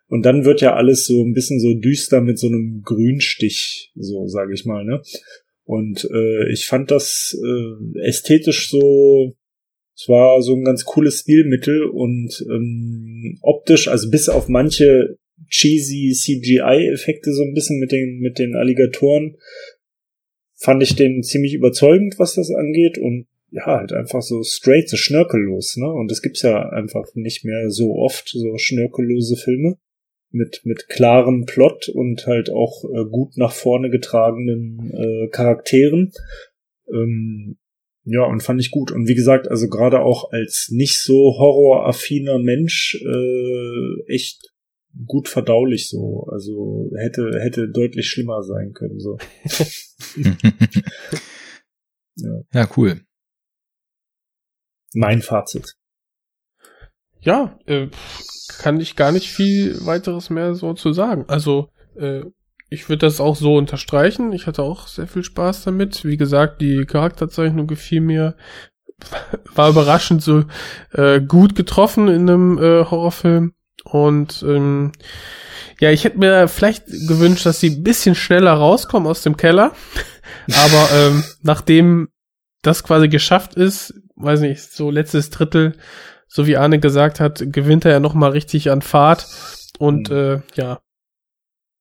[0.09, 4.25] Und dann wird ja alles so ein bisschen so düster mit so einem Grünstich, so
[4.27, 5.01] sage ich mal, ne?
[5.65, 9.35] Und äh, ich fand das äh, ästhetisch so,
[9.95, 15.17] es war so ein ganz cooles Stilmittel und ähm, optisch, also bis auf manche
[15.49, 19.37] cheesy CGI-Effekte so ein bisschen mit den mit den Alligatoren,
[20.55, 24.97] fand ich den ziemlich überzeugend, was das angeht und ja, halt einfach so straight, so
[24.97, 25.89] schnörkellos, ne?
[25.89, 29.77] Und das gibt's ja einfach nicht mehr so oft, so schnörkellose Filme
[30.31, 36.11] mit, mit klarem Plot und halt auch äh, gut nach vorne getragenen äh, Charakteren.
[36.91, 37.57] Ähm,
[38.03, 38.91] ja, und fand ich gut.
[38.91, 44.53] Und wie gesagt, also gerade auch als nicht so horroraffiner Mensch äh, echt
[45.05, 46.27] gut verdaulich so.
[46.31, 48.99] Also hätte, hätte deutlich schlimmer sein können.
[48.99, 49.17] So.
[52.17, 52.31] Ja.
[52.51, 53.01] ja, cool.
[54.93, 55.75] Mein Fazit.
[57.19, 57.89] Ja, äh,
[58.59, 61.25] kann ich gar nicht viel weiteres mehr so zu sagen.
[61.27, 62.23] Also, äh,
[62.69, 64.33] ich würde das auch so unterstreichen.
[64.33, 66.03] Ich hatte auch sehr viel Spaß damit.
[66.03, 68.35] Wie gesagt, die Charakterzeichnung gefiel mir.
[69.53, 70.45] War überraschend so
[70.91, 73.53] äh, gut getroffen in einem äh, Horrorfilm.
[73.91, 74.91] Und ähm,
[75.79, 79.71] ja, ich hätte mir vielleicht gewünscht, dass sie ein bisschen schneller rauskommen aus dem Keller.
[80.47, 82.09] Aber ähm, nachdem
[82.61, 85.77] das quasi geschafft ist, weiß nicht, so letztes Drittel,
[86.27, 89.27] so wie Arne gesagt hat, gewinnt er ja noch mal richtig an Fahrt.
[89.79, 90.79] Und äh, ja,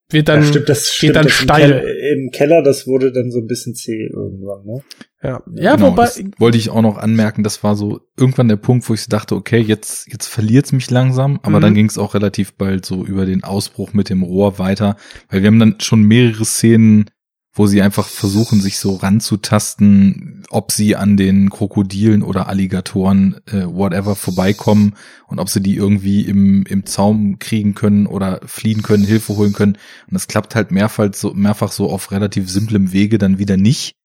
[0.09, 1.69] wird dann ja, stimmt, das geht stimmt, dann das im steil.
[1.81, 4.81] Keller, Im Keller, das wurde dann so ein bisschen zäh irgendwann, ne?
[5.23, 8.55] Ja, ja genau, wobei das wollte ich auch noch anmerken, das war so irgendwann der
[8.57, 11.61] Punkt, wo ich dachte, okay, jetzt, jetzt verliert's mich langsam, aber Mhm.
[11.61, 14.95] dann ging es auch relativ bald so über den Ausbruch mit dem Rohr weiter,
[15.29, 17.09] weil wir haben dann schon mehrere Szenen,
[17.57, 23.65] wo sie einfach versuchen, sich so ranzutasten, ob sie an den Krokodilen oder Alligatoren, äh,
[23.65, 24.95] whatever, vorbeikommen
[25.27, 29.53] und ob sie die irgendwie im, im Zaum kriegen können oder fliehen können, Hilfe holen
[29.53, 29.73] können.
[29.73, 33.95] Und das klappt halt mehrfach so, mehrfach so auf relativ simplem Wege dann wieder nicht.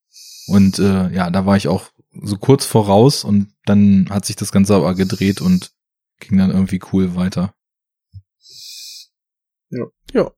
[0.47, 1.91] Und äh, ja, da war ich auch
[2.23, 5.73] so kurz voraus und dann hat sich das Ganze aber gedreht und
[6.21, 7.55] ging dann irgendwie cool weiter.
[9.71, 9.87] Ja.
[10.13, 10.31] Ja.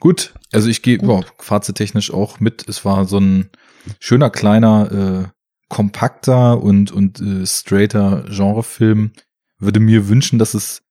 [0.00, 1.08] Gut, also ich gehe Gut.
[1.08, 2.68] ja, fazittechnisch auch mit.
[2.68, 3.50] Es war so ein
[3.98, 5.28] schöner, kleiner, äh,
[5.68, 9.12] kompakter und, und äh, straighter Genrefilm.
[9.58, 10.82] Würde mir wünschen, dass es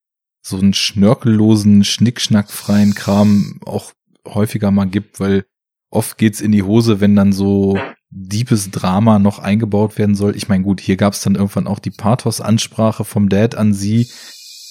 [0.41, 3.91] so einen schnörkellosen, schnickschnackfreien Kram auch
[4.27, 5.45] häufiger mal gibt, weil
[5.91, 7.77] oft geht's in die Hose, wenn dann so
[8.09, 10.35] deepes Drama noch eingebaut werden soll.
[10.35, 14.07] Ich meine, gut, hier gab's dann irgendwann auch die Pathos-Ansprache vom Dad an sie.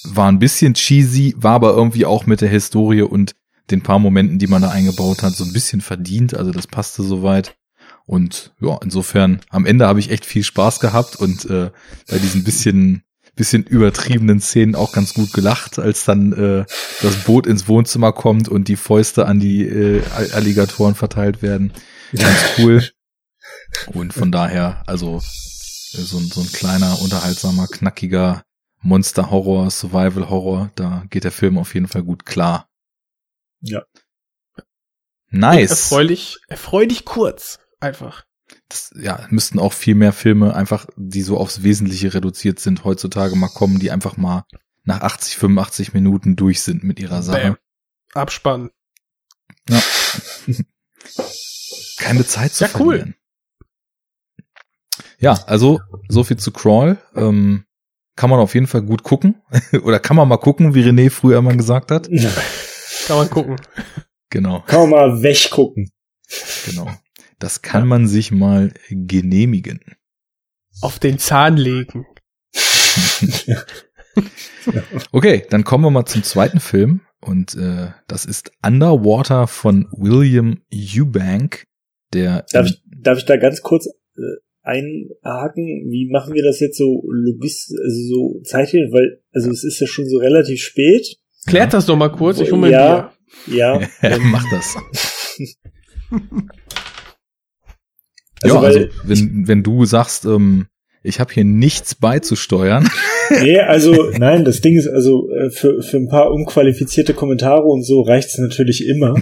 [0.04, 3.34] War ein bisschen cheesy, war aber irgendwie auch mit der Historie und
[3.70, 6.34] den paar Momenten, die man da eingebaut hat, so ein bisschen verdient.
[6.34, 7.56] Also das passte soweit.
[8.06, 11.70] Und ja, insofern, am Ende habe ich echt viel Spaß gehabt und äh,
[12.08, 13.02] bei diesen bisschen,
[13.36, 16.64] bisschen übertriebenen Szenen auch ganz gut gelacht, als dann äh,
[17.02, 21.72] das Boot ins Wohnzimmer kommt und die Fäuste an die äh, All- Alligatoren verteilt werden.
[22.12, 22.82] Ganz cool.
[23.86, 28.42] Und von daher, also äh, so, ein- so ein kleiner, unterhaltsamer, knackiger
[28.82, 32.66] Monster-Horror, Survival-Horror, da geht der Film auf jeden Fall gut klar.
[33.62, 33.82] Ja.
[35.30, 35.70] Nice.
[35.70, 38.24] erfreulich, erfreulich kurz, einfach.
[38.68, 43.36] das, ja, müssten auch viel mehr Filme einfach, die so aufs Wesentliche reduziert sind, heutzutage
[43.36, 44.44] mal kommen, die einfach mal
[44.84, 47.40] nach 80, 85 Minuten durch sind mit ihrer Sache.
[47.42, 47.56] Bam.
[48.14, 48.70] Abspann.
[49.68, 49.80] Ja.
[51.98, 52.96] Keine Zeit zu Ja, cool.
[52.96, 53.14] verlieren.
[55.18, 56.98] Ja, also so viel zu Crawl.
[57.14, 57.66] Ähm,
[58.16, 59.40] kann man auf jeden Fall gut gucken.
[59.82, 62.08] Oder kann man mal gucken, wie René früher mal gesagt hat.
[63.10, 63.56] Kann man gucken.
[64.30, 65.90] Genau, Kann man mal weggucken.
[66.64, 66.88] genau.
[67.40, 69.80] Das kann man sich mal genehmigen.
[70.80, 72.06] Auf den Zahn legen.
[75.12, 77.00] Okay, dann kommen wir mal zum zweiten Film.
[77.20, 81.64] Und äh, das ist Underwater von William Eubank.
[82.12, 84.20] Der Darf ich, darf ich da ganz kurz äh,
[84.62, 85.90] einhaken?
[85.90, 88.92] Wie machen wir das jetzt so logistisch, also so zeitlich?
[88.92, 91.16] Weil, also es ist ja schon so relativ spät.
[91.46, 93.12] Klärt das doch mal kurz, ich hol mir Ja.
[93.46, 93.56] Bier.
[93.56, 93.80] Ja.
[94.02, 94.76] ähm, Mach das.
[98.42, 100.66] Also, ja, also wenn, wenn du sagst, ähm,
[101.02, 102.88] ich habe hier nichts beizusteuern.
[103.42, 107.84] Nee, also nein, das Ding ist also äh, für, für ein paar unqualifizierte Kommentare und
[107.84, 109.14] so reicht's natürlich immer.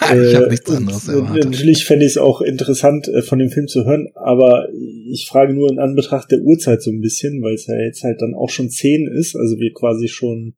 [0.00, 1.44] ich habe Äh, nichts anderes erwartet.
[1.44, 4.66] Natürlich fände ich es auch interessant, äh, von dem Film zu hören, aber
[5.08, 8.20] ich frage nur in Anbetracht der Uhrzeit so ein bisschen, weil es ja jetzt halt
[8.20, 10.54] dann auch schon zehn ist, also wir quasi schon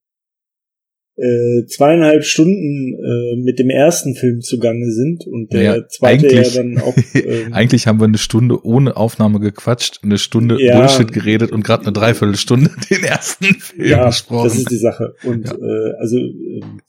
[1.18, 6.42] äh, zweieinhalb Stunden äh, mit dem ersten Film zugange sind und der Ja, zweite ja
[6.50, 10.78] dann auch ähm, Eigentlich haben wir eine Stunde ohne Aufnahme gequatscht, eine Stunde Ja.
[10.78, 14.48] Bullshit geredet und gerade eine Dreiviertelstunde den ersten Film ja, besprochen.
[14.48, 15.14] das ist die Sache.
[15.24, 15.54] Und Ja.
[15.54, 16.80] äh, also ähm,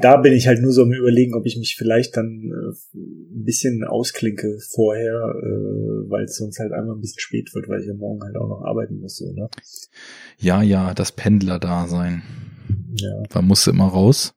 [0.00, 3.44] da bin ich halt nur so am überlegen, ob ich mich vielleicht dann äh, ein
[3.44, 7.86] bisschen ausklinke vorher, äh, weil es sonst halt einmal ein bisschen spät wird, weil ich
[7.86, 9.48] ja morgen halt auch noch arbeiten muss, so, ne?
[10.38, 12.22] ja, ja, das Pendler-Dasein.
[12.96, 13.22] Ja.
[13.30, 14.34] Wann musst du immer raus?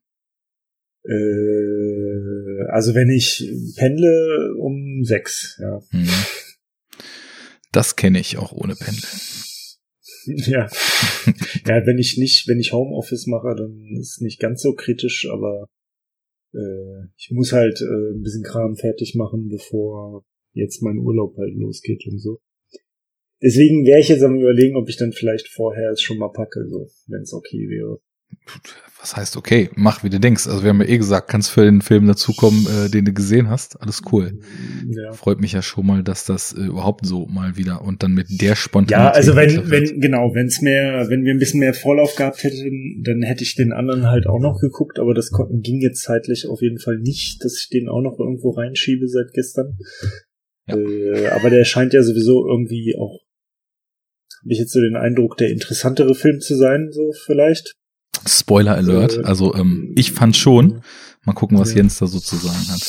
[1.03, 5.79] Äh, also wenn ich pendle um sechs, ja.
[5.91, 6.09] Mhm.
[7.71, 9.07] Das kenne ich auch ohne Pendeln.
[10.25, 10.69] ja.
[11.65, 15.27] ja, wenn ich nicht, wenn ich Homeoffice mache, dann ist es nicht ganz so kritisch,
[15.31, 15.69] aber
[16.53, 21.55] äh, ich muss halt äh, ein bisschen Kram fertig machen, bevor jetzt mein Urlaub halt
[21.55, 22.39] losgeht und so.
[23.41, 26.67] Deswegen wäre ich jetzt am überlegen, ob ich dann vielleicht vorher es schon mal packe,
[26.67, 27.99] so, wenn es okay wäre.
[29.01, 29.71] Was heißt okay?
[29.75, 30.45] Mach wie du denkst.
[30.45, 33.49] Also wir haben ja eh gesagt, kannst für den Film dazukommen, äh, den du gesehen
[33.49, 33.81] hast.
[33.81, 34.39] Alles cool.
[34.87, 35.11] Ja.
[35.13, 38.27] Freut mich ja schon mal, dass das äh, überhaupt so mal wieder und dann mit
[38.29, 38.91] der Spontanität.
[38.91, 42.43] Ja, also wenn, wenn, genau, wenn es mehr, wenn wir ein bisschen mehr Vorlauf gehabt
[42.43, 46.47] hätten, dann hätte ich den anderen halt auch noch geguckt, aber das ging jetzt zeitlich
[46.47, 49.77] auf jeden Fall nicht, dass ich den auch noch irgendwo reinschiebe seit gestern.
[50.67, 50.77] Ja.
[50.77, 53.19] Äh, aber der scheint ja sowieso irgendwie auch,
[54.43, 57.73] habe ich jetzt so den Eindruck, der interessantere Film zu sein, so vielleicht.
[58.27, 59.17] Spoiler Alert.
[59.17, 60.81] Äh, Also ähm, ich fand schon.
[61.23, 61.77] Mal gucken, was Ja.
[61.77, 62.81] Jens da so zu sagen hat.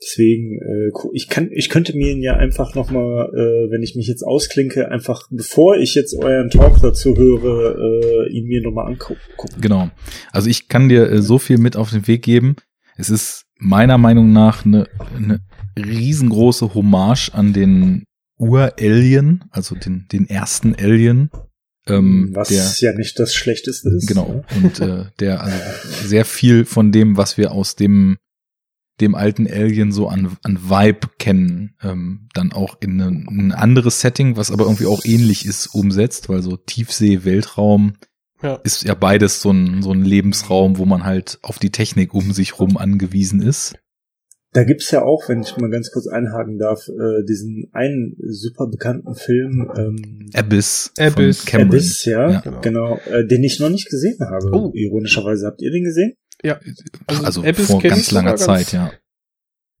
[0.00, 3.96] Deswegen, äh, ich kann, ich könnte mir ihn ja einfach noch mal, äh, wenn ich
[3.96, 8.72] mich jetzt ausklinke, einfach bevor ich jetzt euren Talk dazu höre, äh, ihn mir noch
[8.72, 9.20] mal angucken.
[9.60, 9.90] Genau.
[10.30, 12.56] Also ich kann dir äh, so viel mit auf den Weg geben.
[12.96, 15.40] Es ist meiner Meinung nach eine, eine
[15.78, 18.04] riesengroße Hommage an den
[18.38, 21.30] Ur-Alien, also den, den ersten Alien.
[21.86, 24.06] Ähm, was der, ja nicht das Schlechteste ist.
[24.06, 24.44] Genau.
[24.56, 25.56] Und äh, der also
[26.06, 28.16] sehr viel von dem, was wir aus dem
[29.00, 34.00] dem alten Alien so an, an Vibe kennen, ähm, dann auch in ein, ein anderes
[34.00, 37.94] Setting, was aber irgendwie auch ähnlich ist, umsetzt, weil so Tiefsee, Weltraum
[38.40, 38.54] Ja.
[38.62, 42.32] ist ja beides so ein, so ein Lebensraum, wo man halt auf die Technik um
[42.32, 43.74] sich rum angewiesen ist.
[44.54, 48.68] Da gibt's ja auch, wenn ich mal ganz kurz einhaken darf, äh, diesen einen super
[48.68, 51.40] bekannten Film ähm, Abyss, Abyss.
[51.40, 51.68] von Cameron.
[51.70, 52.40] Abyss, ja, Ja.
[52.40, 54.50] genau, genau äh, den ich noch nicht gesehen habe.
[54.52, 54.70] Oh.
[54.72, 56.14] Ironischerweise habt ihr den gesehen?
[57.06, 58.92] Also Also, Abyss vor ganz langer sogar ganz- Zeit, ja.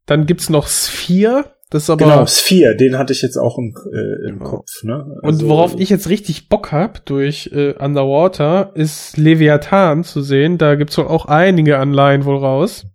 [0.06, 3.74] Dann gibt's noch Sphere, das ist aber genau, Sphere, den hatte ich jetzt auch im,
[3.92, 4.50] äh, im Genau.
[4.50, 4.82] Kopf.
[4.82, 5.04] Ne?
[5.22, 10.58] Und Also, worauf ich jetzt richtig Bock hab durch äh, Underwater ist Leviathan zu sehen.
[10.58, 12.86] Da gibt's wohl auch einige Anleihen wohl raus.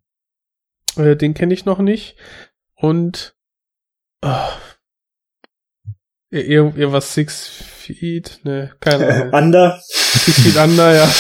[0.98, 2.16] Äh, den kenne ich noch nicht.
[2.76, 3.36] Und
[4.22, 4.50] ah,
[6.32, 9.34] ir- ir- irgendwas Six Feet, ne, keine Ahnung.
[9.34, 11.08] Under, Six Feet Under, ja.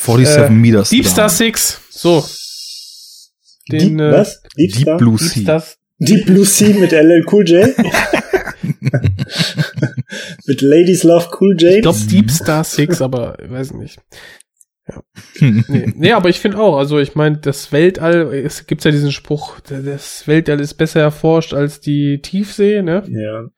[0.00, 0.90] 47 Äh, Meters.
[0.90, 1.36] Deep Star down.
[1.36, 1.80] Six.
[1.90, 2.24] So.
[3.72, 4.42] Den, Deep, äh, was?
[4.56, 4.96] Deep, Deep Star?
[4.98, 5.42] Blue Deep Sea.
[5.42, 5.64] Star
[5.98, 7.74] Deep Blue Sea mit LL Cool J.
[10.46, 11.72] mit Ladies Love Cool J.
[11.76, 13.98] Ich glaube Deep Star Six, aber ich weiß nicht.
[15.40, 19.12] Nee, nee aber ich finde auch, also ich meine, das Weltall, es gibt ja diesen
[19.12, 23.04] Spruch, das Weltall ist besser erforscht als die Tiefsee, ne?
[23.08, 23.50] Ja.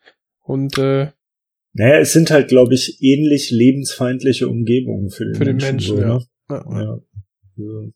[0.43, 1.11] Und äh,
[1.75, 5.97] Naja, es sind halt, glaube ich, ähnlich lebensfeindliche Umgebungen für den Für den Menschen.
[5.97, 6.15] Menschen, so, ja.
[6.15, 6.65] ne?
[6.67, 7.01] ja.
[7.57, 7.89] ja.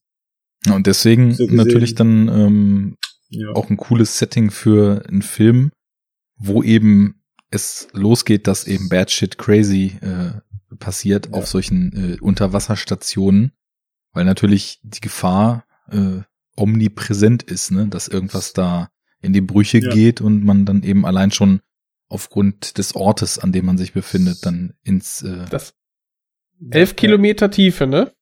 [0.67, 1.57] Ja, und deswegen So gesehen.
[1.57, 2.97] natürlich dann ähm,
[3.31, 3.49] ja.
[3.53, 5.73] auch ein cooles Setting für einen Film,
[6.37, 10.33] wo eben es losgeht, dass eben Bad Shit Crazy äh,
[10.79, 11.33] passiert Ja.
[11.35, 13.53] auf solchen äh, Unterwasserstationen,
[14.13, 16.21] weil natürlich die Gefahr äh,
[16.57, 18.91] omnipräsent ist, ne, dass irgendwas da
[19.21, 19.93] in die Brüche Ja.
[19.93, 21.61] geht und man dann eben allein schon
[22.09, 25.75] aufgrund des Ortes, an dem man sich befindet, dann ins äh, Das
[26.71, 28.13] elf Kilometer Tiefe, ne?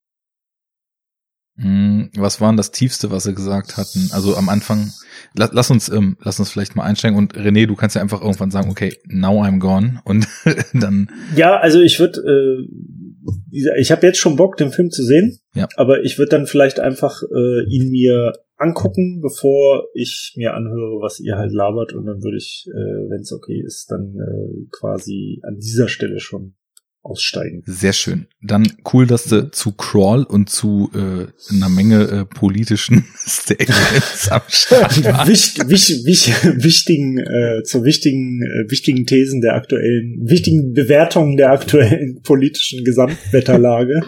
[1.63, 4.09] Hm, Was war denn das Tiefste, was sie gesagt hatten?
[4.13, 4.91] Also am Anfang,
[5.35, 8.23] lass, lass uns, ähm, lass uns vielleicht mal einsteigen und René, du kannst ja einfach
[8.23, 10.27] irgendwann sagen, okay, now I'm gone und
[10.73, 15.39] dann, Ja, also ich würde, äh, ich habe jetzt schon Bock, den Film zu sehen,
[15.55, 15.69] Ja.
[15.77, 21.21] aber ich würde dann vielleicht einfach äh, ihn mir angucken, bevor ich mir anhöre, was
[21.21, 25.41] ihr halt labert und dann würde ich, äh, wenn es okay ist, dann äh, quasi
[25.43, 26.55] an dieser Stelle schon
[27.03, 27.63] aussteigen.
[27.67, 28.27] Sehr schön.
[28.43, 34.43] Dann cool, dass du zu Crawl und zu äh, einer Menge äh, politischen Statements am
[34.49, 35.29] Start warst.
[35.29, 41.53] Wicht, wicht, wicht, wichtigen, äh, zu wichtigen, äh, wichtigen Thesen der aktuellen, wichtigen Bewertungen der
[41.53, 44.03] aktuellen politischen Gesamtwetterlage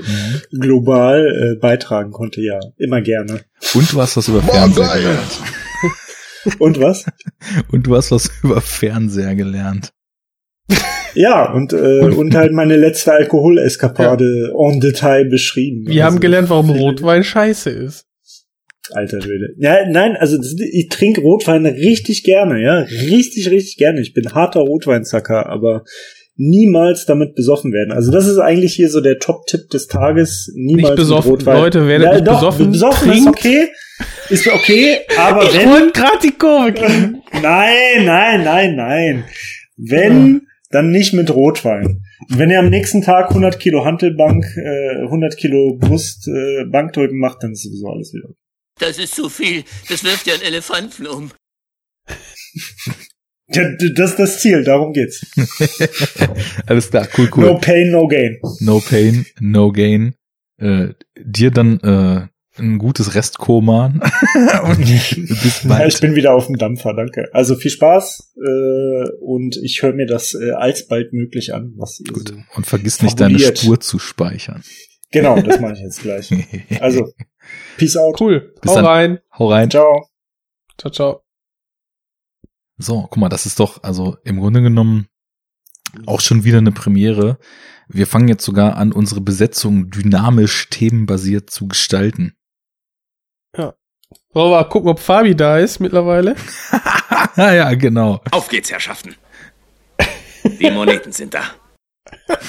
[0.51, 3.41] global äh, beitragen konnte, ja, immer gerne.
[3.75, 5.41] Und du hast was über Fernseher gelernt.
[6.59, 7.05] Und was?
[7.71, 9.93] Und du hast was über Fernseher gelernt.
[11.15, 11.77] Ja, und, äh,
[12.17, 15.85] und halt meine letzte Alkoholeskapade en Detail beschrieben.
[15.87, 18.07] Wir Also, haben gelernt, warum Rotwein scheiße ist.
[18.93, 19.55] Alter Schwede.
[19.59, 20.39] Ja, nein, also
[20.73, 22.79] ich trinke Rotwein richtig gerne, ja.
[22.81, 24.01] Richtig, richtig gerne.
[24.01, 25.85] Ich bin harter Rotweinzacker, aber
[26.37, 27.93] niemals damit besoffen werden.
[27.93, 30.51] Also das ist eigentlich hier so der Top-Tipp des Tages.
[30.57, 31.31] Niemals Nicht besoffen.
[31.31, 31.59] Rotwein.
[31.59, 32.73] Leute, werdet ja, nicht doch, besoffen.
[32.73, 33.29] Besoffen ist Trinkt.
[33.39, 33.69] okay.
[34.31, 35.71] Ist okay, aber Ich wenn.
[35.71, 37.23] wollte gerade die Kurve kriegen.
[37.41, 39.25] Nein, nein, nein, nein.
[39.77, 40.43] Wenn,
[40.73, 42.05] dann nicht mit Rotwein.
[42.29, 47.19] Und wenn ihr am nächsten Tag 100 Kilo Hantelbank, äh, 100 Kilo Brust, äh, Bankdrücken
[47.19, 48.31] macht, dann ist sowieso alles wieder.
[48.81, 49.65] Das ist zu viel.
[49.89, 51.31] Das wirft ja einen Elefanten um.
[53.49, 55.27] Ja, das ist das Ziel, darum geht's.
[56.67, 57.45] Alles klar, cool, cool.
[57.45, 58.41] No pain, no gain.
[58.61, 60.15] No pain, no gain.
[60.59, 63.95] Äh, dir dann äh, ein gutes Restkoma.
[64.35, 64.63] Ja,
[65.69, 65.93] bald.
[65.93, 67.29] ich bin wieder auf dem Dampfer, danke.
[67.33, 72.13] Also viel Spaß äh, und ich höre mir das äh, alsbald möglich an, was ihr
[72.13, 72.29] Gut.
[72.29, 72.35] so.
[72.55, 73.59] Und vergiss nicht, deine fabuliert.
[73.59, 74.63] Spur zu speichern.
[75.13, 76.31] Genau, das mache ich jetzt gleich.
[76.81, 77.13] Also,
[77.77, 78.21] peace out.
[78.21, 78.55] Cool.
[78.61, 78.87] Bis Hau dann.
[78.87, 79.19] rein.
[79.39, 79.71] Hau rein.
[79.71, 80.09] Ciao.
[80.79, 81.23] Ciao, ciao.
[82.79, 85.07] So, guck mal, das ist doch, also im Grunde genommen
[86.07, 87.39] auch schon wieder eine Premiere.
[87.89, 92.35] Wir fangen jetzt sogar an, unsere Besetzung dynamisch themenbasiert zu gestalten.
[93.55, 96.37] Wollen wir mal gucken, ob Fabi da ist mittlerweile?
[97.37, 98.21] ja, ja, genau.
[98.31, 99.15] Auf geht's, Herrschaften.
[100.59, 101.43] Die Moneten sind da.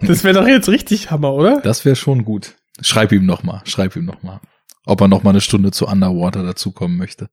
[0.00, 1.60] Das wäre doch jetzt richtig Hammer, oder?
[1.60, 2.56] Das wäre schon gut.
[2.80, 4.40] Schreib ihm noch mal, schreib ihm noch mal,
[4.84, 7.28] ob er noch mal eine Stunde zu Underwater dazukommen möchte.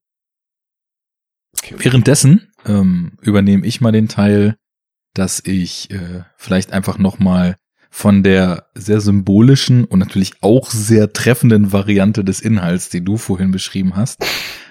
[1.70, 4.56] Währenddessen ähm, übernehme ich mal den Teil,
[5.14, 7.56] dass ich äh, vielleicht einfach noch mal
[7.90, 13.50] von der sehr symbolischen und natürlich auch sehr treffenden Variante des Inhalts, die du vorhin
[13.50, 14.24] beschrieben hast,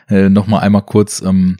[0.07, 1.57] äh, noch mal einmal kurz ähm,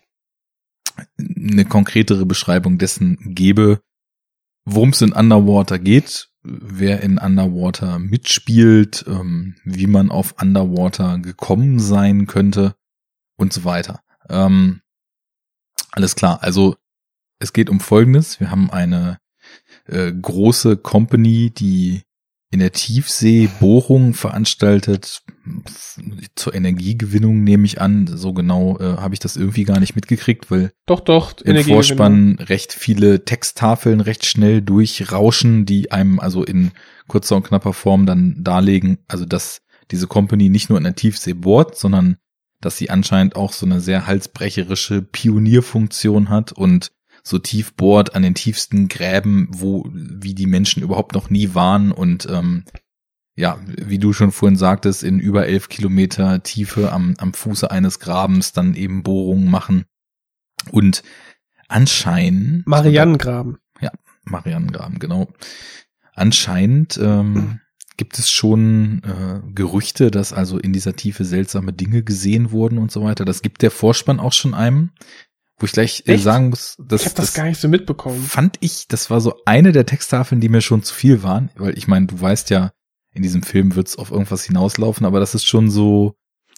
[1.18, 3.81] eine konkretere Beschreibung dessen gebe,
[4.65, 11.80] worum es in Underwater geht, wer in Underwater mitspielt, ähm, wie man auf Underwater gekommen
[11.80, 12.76] sein könnte
[13.38, 14.02] und so weiter.
[14.30, 14.81] Ähm,
[15.91, 16.77] alles klar, also
[17.40, 18.40] es geht um Folgendes.
[18.40, 19.19] Wir haben eine
[19.90, 22.02] äh, große Company, die
[22.52, 25.22] in der Tiefsee Bohrungen veranstaltet
[26.36, 28.07] zur Energiegewinnung nehme ich an.
[28.07, 31.40] So genau äh, habe ich das irgendwie gar nicht mitgekriegt, weil Doch, doch.
[31.41, 31.64] im.
[31.64, 36.72] Vorspann recht viele Texttafeln recht schnell durchrauschen, die einem also in
[37.07, 39.61] kurzer und knapper Form dann darlegen, also dass
[39.91, 42.18] diese Company nicht nur in der Tiefsee bohrt, sondern
[42.61, 46.91] dass sie anscheinend auch so eine sehr halsbrecherische Pionierfunktion hat und
[47.30, 51.91] so tief bohrt an den tiefsten Gräben, wo wie die Menschen überhaupt noch nie waren
[51.91, 52.64] und ähm,
[53.35, 57.99] ja, wie du schon vorhin sagtest, in über elf Kilometer Tiefe am, am Fuße eines
[57.99, 59.85] Grabens dann eben Bohrungen machen.
[60.72, 61.03] Und
[61.69, 62.68] anscheinend.
[62.68, 63.60] Marianengraben.
[64.26, 65.30] Marianengraben, genau.
[66.14, 67.61] Anscheinend ähm,
[67.95, 72.91] gibt es schon äh, Gerüchte, dass also in dieser Tiefe seltsame Dinge gesehen wurden und
[72.91, 73.23] so weiter.
[73.23, 74.91] Das gibt der Vorspann auch schon einem,
[75.60, 76.23] wo ich gleich äh, Echt?
[76.23, 78.22] sagen muss, dass Ich habe das, gar nicht so mitbekommen.
[78.22, 81.77] fand ich, das war so eine der Texttafeln, die mir schon zu viel waren, weil
[81.77, 82.72] ich meine, du weißt ja,
[83.14, 86.14] in diesem Film wird es auf irgendwas hinauslaufen, aber das ist schon so,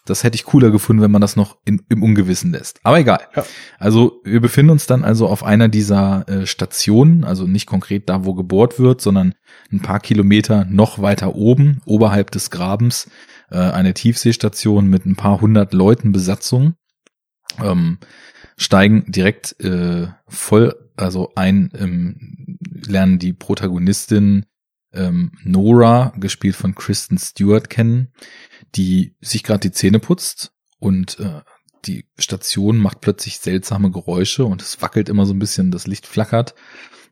[0.05, 2.79] das hätte ich cooler gefunden, wenn man das noch in, im Ungewissen lässt.
[2.83, 3.21] Aber egal.
[3.35, 3.45] Ja.
[3.77, 8.25] Also wir befinden uns dann also auf einer dieser äh, Stationen, also nicht konkret da,
[8.25, 9.35] wo gebohrt wird, sondern
[9.71, 13.09] ein paar Kilometer noch weiter oben, oberhalb des Grabens,
[13.49, 16.75] äh, eine Tiefseestation mit ein paar hundert Leuten Besatzung.
[17.61, 17.99] Ähm,
[18.61, 24.45] steigen direkt äh, voll also ein, ähm, lernen die Protagonistin
[24.93, 28.13] ähm, Nora, gespielt von Kristen Stewart, kennen,
[28.75, 31.41] die sich gerade die Zähne putzt und äh,
[31.85, 36.05] die Station macht plötzlich seltsame Geräusche und es wackelt immer so ein bisschen, das Licht
[36.05, 36.53] flackert.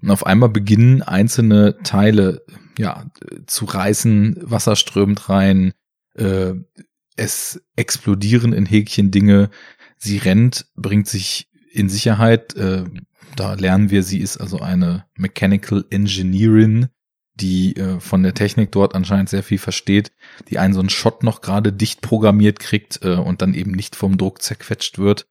[0.02, 2.46] Und auf einmal beginnen einzelne Teile
[2.78, 3.10] ja
[3.48, 5.74] zu reißen, Wasser strömt rein,
[6.14, 6.54] äh,
[7.16, 9.50] es explodieren in Häkchen Dinge,
[10.00, 12.86] sie rennt, bringt sich in Sicherheit, äh,
[13.36, 16.88] da lernen wir, sie ist also eine Mechanical Engineerin,
[17.36, 20.12] die äh, von der Technik dort anscheinend sehr viel versteht,
[20.50, 23.96] die einen so einen Shot noch gerade dicht programmiert kriegt äh, und dann eben nicht
[23.96, 25.28] vom Druck zerquetscht wird.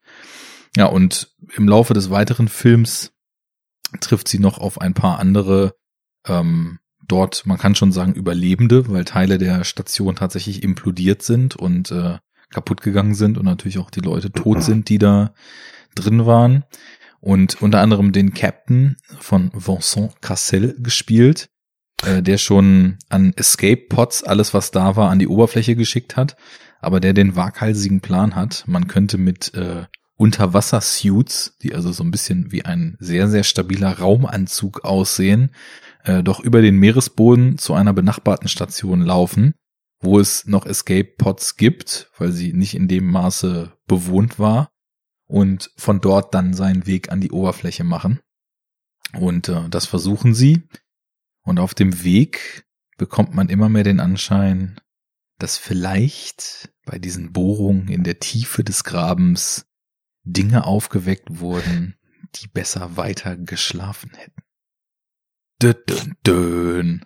[0.77, 3.12] Ja, und im Laufe des weiteren Films
[4.01, 5.74] trifft sie noch auf ein paar andere
[6.27, 11.90] ähm, dort, man kann schon sagen, Überlebende, weil Teile der Station tatsächlich implodiert sind und
[11.90, 12.19] äh,
[12.50, 15.32] kaputt gegangen sind und natürlich auch die Leute tot sind, die da
[15.94, 16.64] drin waren.
[17.20, 21.50] Und unter anderem den Captain von Vincent Cassel gespielt,
[22.04, 26.36] äh, der schon an Escape Pods alles, was da war, an die Oberfläche geschickt hat,
[26.80, 29.84] aber der den waghalsigen Plan hat, man könnte mit äh,
[30.16, 35.50] Unterwassersuits, die also so ein bisschen wie ein sehr, sehr stabiler Raumanzug aussehen,
[36.04, 39.54] äh, doch über den Meeresboden zu einer benachbarten Station laufen,
[40.00, 44.70] wo es noch Escape Pods gibt, weil sie nicht in dem Maße bewohnt war
[45.26, 48.20] und von dort dann seinen Weg an die Oberfläche machen.
[49.18, 50.62] Und äh, das versuchen sie.
[51.42, 52.66] Und auf dem Weg
[52.96, 54.80] bekommt man immer mehr den Anschein,
[55.38, 59.66] dass vielleicht bei diesen Bohrungen in der Tiefe des Grabens
[60.24, 61.96] Dinge aufgeweckt wurden,
[62.34, 64.42] die besser weiter geschlafen hätten.
[65.62, 67.04] Dün, dün, dün.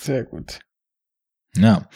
[0.00, 0.60] Sehr gut.
[1.56, 1.88] Ja,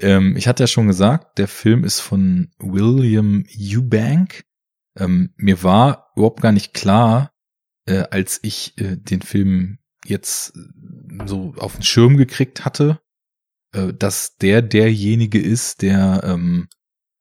[0.00, 4.44] ähm, ich hatte ja schon gesagt, der Film ist von William Eubank.
[4.96, 7.32] Ähm, mir war überhaupt gar nicht klar,
[7.86, 10.54] äh, als ich äh, den Film jetzt
[11.26, 13.00] so auf den Schirm gekriegt hatte,
[13.74, 16.68] äh, dass der derjenige ist, der ähm,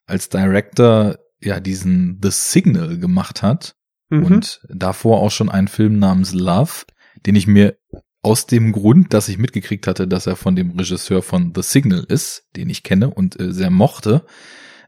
[0.05, 3.75] als Director ja diesen The Signal gemacht hat
[4.11, 4.25] Mhm.
[4.25, 6.85] und davor auch schon einen Film namens Love,
[7.25, 7.77] den ich mir
[8.23, 12.03] aus dem Grund, dass ich mitgekriegt hatte, dass er von dem Regisseur von The Signal
[12.07, 14.25] ist, den ich kenne und äh, sehr mochte,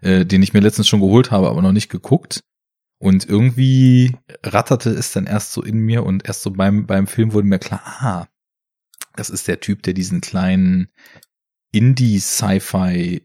[0.02, 2.42] äh, den ich mir letztens schon geholt habe, aber noch nicht geguckt.
[3.00, 7.34] Und irgendwie ratterte es dann erst so in mir und erst so beim, beim Film
[7.34, 8.28] wurde mir klar, ah,
[9.16, 10.88] das ist der Typ, der diesen kleinen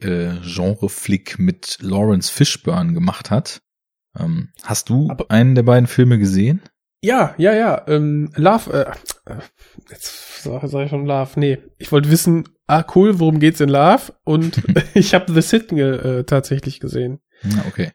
[0.09, 3.61] Indie-Sci-Fi-Genre-Flick mit Lawrence Fishburne gemacht hat.
[4.19, 6.63] Ähm, hast du Aber- einen der beiden Filme gesehen?
[7.03, 7.87] Ja, ja, ja.
[7.87, 8.95] Ähm, Love, äh, äh,
[9.91, 11.39] jetzt sag, sag ich schon Love.
[11.41, 14.13] Nee, ich wollte wissen, ah cool, worum geht's in Love?
[14.25, 14.63] Und
[14.95, 17.21] ich habe The Signal äh, tatsächlich gesehen.
[17.43, 17.93] Ja, okay.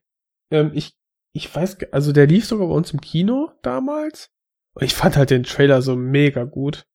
[0.51, 0.93] Ähm, ich,
[1.33, 4.29] ich weiß, also der lief sogar bei uns im Kino damals.
[4.75, 6.85] Und ich fand halt den Trailer so mega gut.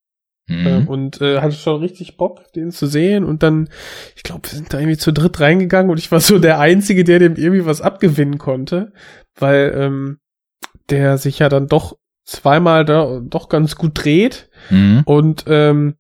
[0.50, 0.88] Äh, Mhm.
[0.88, 3.24] und äh, hatte schon richtig Bock, den zu sehen.
[3.24, 3.68] Und dann,
[4.16, 7.04] ich glaube, wir sind da irgendwie zu dritt reingegangen und ich war so der Einzige,
[7.04, 8.92] der dem irgendwie was abgewinnen konnte.
[9.38, 10.20] Weil ähm,
[10.88, 11.98] der sich ja dann doch
[12.28, 14.50] zweimal da doch ganz gut dreht.
[14.70, 15.02] Mhm.
[15.06, 15.94] Und ähm,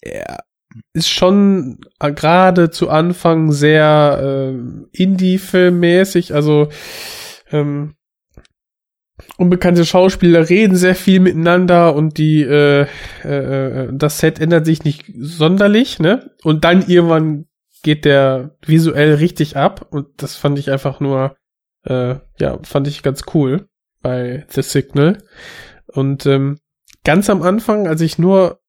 [0.00, 0.44] er
[0.92, 6.68] ist schon gerade zu Anfang sehr ähm, Indie-Filmmäßig, also
[7.50, 7.94] ähm,
[9.38, 12.86] unbekannte Schauspieler reden sehr viel miteinander und die äh,
[13.24, 16.32] äh, äh, das Set ändert sich nicht sonderlich, ne?
[16.42, 17.46] Und dann irgendwann
[17.82, 21.36] geht der visuell richtig ab und das fand ich einfach nur
[21.84, 23.68] äh, ja, fand ich ganz cool
[24.04, 25.18] bei The Signal.
[25.86, 26.58] Und ähm,
[27.02, 28.60] ganz am Anfang, als ich nur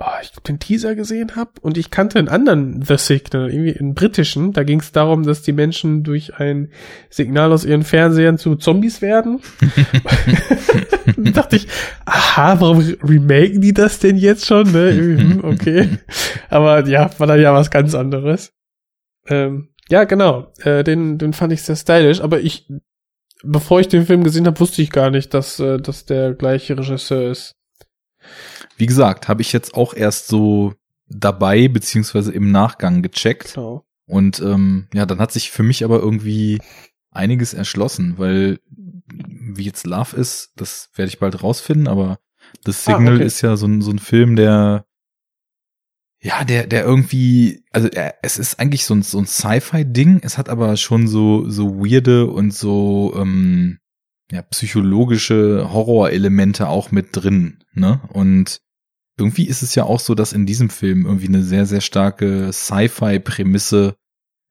[0.00, 3.78] oh, ich glaub, den Teaser gesehen habe und ich kannte einen anderen The Signal, irgendwie
[3.78, 6.70] einen britischen, da ging es darum, dass die Menschen durch ein
[7.10, 9.40] Signal aus ihren Fernsehern zu Zombies werden.
[11.16, 11.68] Dachte ich,
[12.06, 14.72] aha, warum remaken die das denn jetzt schon?
[14.72, 14.90] Ne?
[15.00, 15.98] Hm, okay.
[16.48, 18.52] Aber ja, war dann ja was ganz anderes.
[19.26, 20.52] Ähm, ja, genau.
[20.62, 22.68] Äh, den, den fand ich sehr stylisch, aber ich,
[23.42, 26.76] bevor ich den Film gesehen habe, wusste ich gar nicht, dass, äh, dass der gleiche
[26.76, 27.56] Regisseur ist.
[28.76, 30.74] Wie gesagt, habe ich jetzt auch erst so
[31.08, 33.54] dabei beziehungsweise im Nachgang gecheckt.
[33.54, 33.84] Genau.
[34.06, 36.58] Und ähm, ja, dann hat sich für mich aber irgendwie
[37.10, 38.58] einiges erschlossen, weil
[39.06, 42.18] wie jetzt Love ist, das werde ich bald rausfinden, aber
[42.64, 43.24] The Signal okay.
[43.24, 44.84] ist ja so ein, so ein Film, der
[46.22, 50.36] ja, der, der irgendwie, also er, es ist eigentlich so ein, so ein Sci-Fi-Ding, es
[50.36, 53.78] hat aber schon so, so weirde und so, ähm,
[54.30, 58.00] ja, psychologische Horrorelemente auch mit drin, ne?
[58.12, 58.60] Und
[59.18, 62.52] irgendwie ist es ja auch so, dass in diesem Film irgendwie eine sehr, sehr starke
[62.52, 63.96] Sci-Fi-Prämisse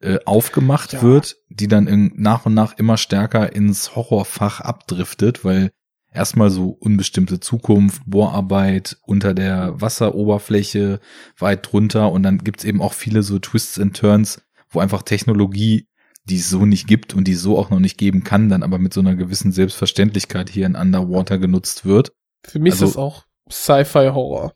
[0.02, 1.02] äh, aufgemacht Ja.
[1.02, 5.72] wird, die dann in, nach und nach immer stärker ins Horrorfach abdriftet, weil
[6.12, 11.00] erstmal so unbestimmte Zukunft, Bohrarbeit unter der Wasseroberfläche,
[11.38, 15.88] weit drunter und dann gibt's eben auch viele so Twists and Turns, wo einfach Technologie,
[16.26, 18.64] die es so nicht gibt und die es so auch noch nicht geben kann, dann
[18.64, 22.12] aber mit so einer gewissen Selbstverständlichkeit hier in Underwater genutzt wird.
[22.46, 24.54] Für mich Also- ist das auch Sci-Fi-Horror.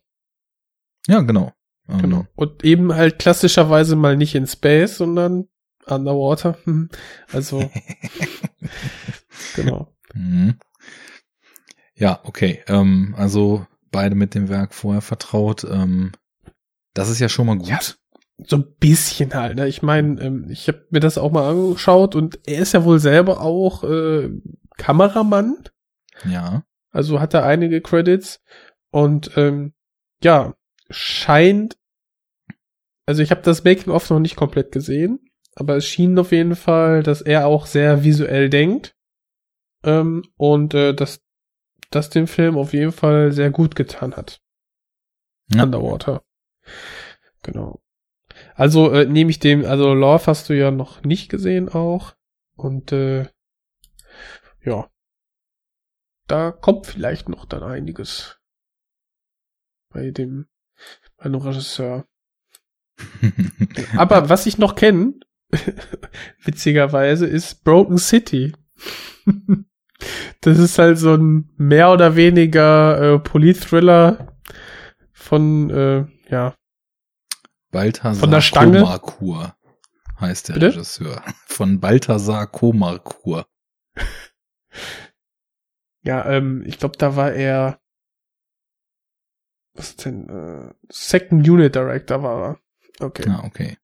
[1.08, 1.52] Ja, genau.
[1.88, 2.26] Ähm, Genau.
[2.34, 5.48] Und eben halt klassischerweise mal nicht in Space, sondern
[5.86, 6.56] Underwater.
[7.32, 7.68] Also,
[9.56, 9.92] genau.
[10.14, 10.58] Mhm.
[12.04, 12.62] Ja, okay.
[12.66, 15.64] Ähm, also beide mit dem Werk vorher vertraut.
[15.64, 16.12] Ähm,
[16.92, 17.68] das ist ja schon mal gut.
[17.68, 17.78] Ja.
[18.46, 19.56] So ein bisschen halt.
[19.56, 19.68] Ne?
[19.68, 22.98] Ich meine, ähm, ich habe mir das auch mal angeschaut und er ist ja wohl
[22.98, 24.28] selber auch äh,
[24.76, 25.56] Kameramann.
[26.26, 26.64] Ja.
[26.90, 28.42] Also hat er einige Credits
[28.90, 29.72] und ähm,
[30.22, 30.54] ja,
[30.90, 31.78] scheint,
[33.06, 35.20] also ich habe das Making-of noch nicht komplett gesehen,
[35.54, 38.94] aber es schien auf jeden Fall, dass er auch sehr visuell denkt
[39.84, 41.23] ähm, und äh, dass
[41.94, 44.40] das dem Film auf jeden Fall sehr gut getan hat.
[45.52, 45.64] Ja.
[45.64, 46.24] Underwater.
[47.42, 47.80] Genau.
[48.54, 52.14] Also äh, nehme ich dem, also Love hast du ja noch nicht gesehen auch.
[52.56, 53.28] Und äh,
[54.62, 54.90] ja.
[56.26, 58.40] Da kommt vielleicht noch dann einiges
[59.90, 60.48] bei dem,
[61.18, 62.06] bei dem Regisseur.
[63.96, 65.14] Aber was ich noch kenne,
[66.42, 68.54] witzigerweise, ist Broken City.
[70.40, 74.36] das ist halt so ein mehr oder weniger äh, Politthriller
[75.12, 76.54] von, äh, ja,
[77.74, 78.80] Balthasar Von der Stange?
[78.80, 79.56] Komarkur
[80.20, 80.66] heißt der Bitte?
[80.68, 81.22] Regisseur.
[81.46, 83.46] Von Balthasar Komarkur.
[86.06, 87.80] Ja, ähm, ich glaube, da war er.
[89.72, 90.28] Was denn?
[90.28, 92.60] Äh, Second Unit Director war er.
[93.00, 93.24] Okay.
[93.26, 93.78] Ah, okay.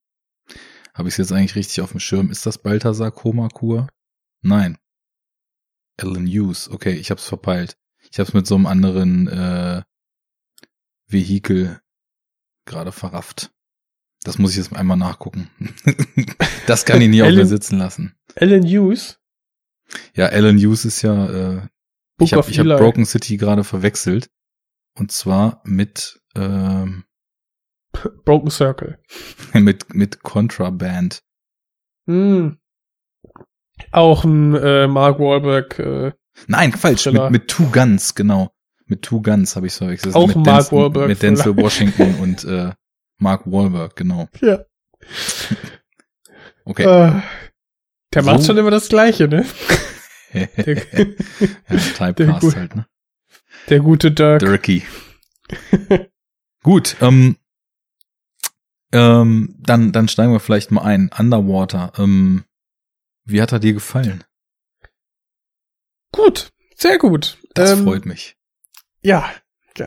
[0.93, 2.31] Habe ich es jetzt eigentlich richtig auf dem Schirm?
[2.31, 3.89] Ist das Balthasar Komarkur?
[4.43, 4.77] Nein.
[6.01, 6.71] Alan Hughes.
[6.71, 7.77] Okay, ich hab's verpeilt.
[8.11, 9.83] Ich hab's mit so einem anderen äh,
[11.07, 11.81] Vehikel
[12.65, 13.53] gerade verrafft.
[14.23, 15.51] Das muss ich jetzt einmal nachgucken.
[16.67, 18.15] das kann ich nie auf mir sitzen lassen.
[18.37, 19.19] Alan Hughes,
[20.15, 21.69] Ja, Alan Hughes ist ja, äh,
[22.19, 22.81] Book ich habe hab.
[22.81, 24.31] Broken City gerade verwechselt.
[24.95, 27.05] Und zwar mit, ähm,
[28.25, 29.03] Broken Circle.
[29.55, 31.23] mit, mit Contraband.
[32.07, 32.60] Hm.
[33.93, 35.79] Auch ein äh, Mark Wahlberg.
[35.79, 36.13] Äh,
[36.47, 38.51] Nein, falsch, mit, mit Two Guns, genau.
[38.87, 40.15] Mit Two Guns habe ich verwechselt.
[40.15, 41.57] Auch mit Mark Denzel, Wahlberg Mit Denzel.
[41.57, 42.73] Washington und äh,
[43.19, 44.29] Mark Wahlberg, genau.
[44.41, 44.61] ja.
[46.65, 46.83] Okay.
[46.85, 47.21] Äh,
[48.15, 48.31] der So.
[48.31, 49.45] macht schon immer das Gleiche, ne?
[50.33, 50.77] ja, Der,
[51.97, 52.55] Typecast gut.
[52.57, 52.87] halt, ne?
[53.69, 54.41] der gute Dirk.
[54.41, 54.83] Dirky.
[56.63, 57.37] Gut, ähm,
[58.93, 61.11] ähm, dann, dann steigen wir vielleicht mal ein.
[61.17, 61.93] Underwater.
[61.99, 62.45] Ähm,
[63.31, 64.25] wie hat er dir gefallen?
[66.13, 67.39] Gut, sehr gut.
[67.55, 68.37] Das Ähm, freut mich.
[69.03, 69.31] Ja,
[69.77, 69.87] ja.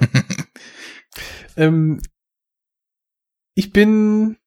[1.57, 2.01] ähm,
[3.55, 4.37] ich bin,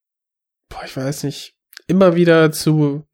[0.69, 1.55] boah, ich weiß nicht,
[1.87, 3.05] immer wieder zu,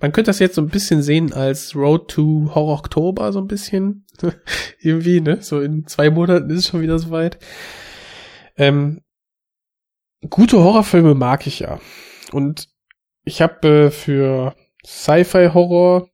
[0.00, 3.48] man könnte das jetzt so ein bisschen sehen als Road to Horror Oktober, so ein
[3.48, 4.06] bisschen.
[4.80, 5.42] Irgendwie, ne?
[5.42, 7.38] So in zwei Monaten ist es schon wieder soweit.
[8.56, 9.02] Ähm,
[10.28, 11.80] gute Horrorfilme mag ich ja.
[12.32, 12.68] Und
[13.24, 14.54] ich habe äh, für
[14.84, 16.08] Sci-Fi-Horror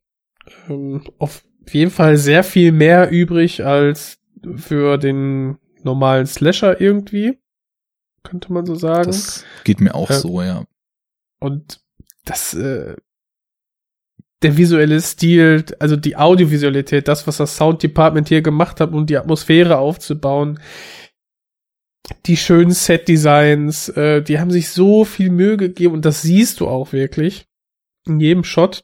[0.69, 4.17] ähm, auf jeden Fall sehr viel mehr übrig als
[4.57, 7.39] für den normalen Slasher irgendwie.
[8.23, 9.07] Könnte man so sagen.
[9.07, 10.65] Das geht mir auch Äh, so, ja.
[11.39, 11.79] Und
[12.25, 12.95] das, äh,
[14.41, 19.05] der visuelle Stil, also die Audiovisualität, das, was das Sound Department hier gemacht hat, um
[19.05, 20.59] die Atmosphäre aufzubauen,
[22.25, 26.67] die schönen Set-Designs, äh, die haben sich so viel Mühe gegeben und das siehst du
[26.67, 27.47] auch wirklich
[28.07, 28.83] in jedem Shot.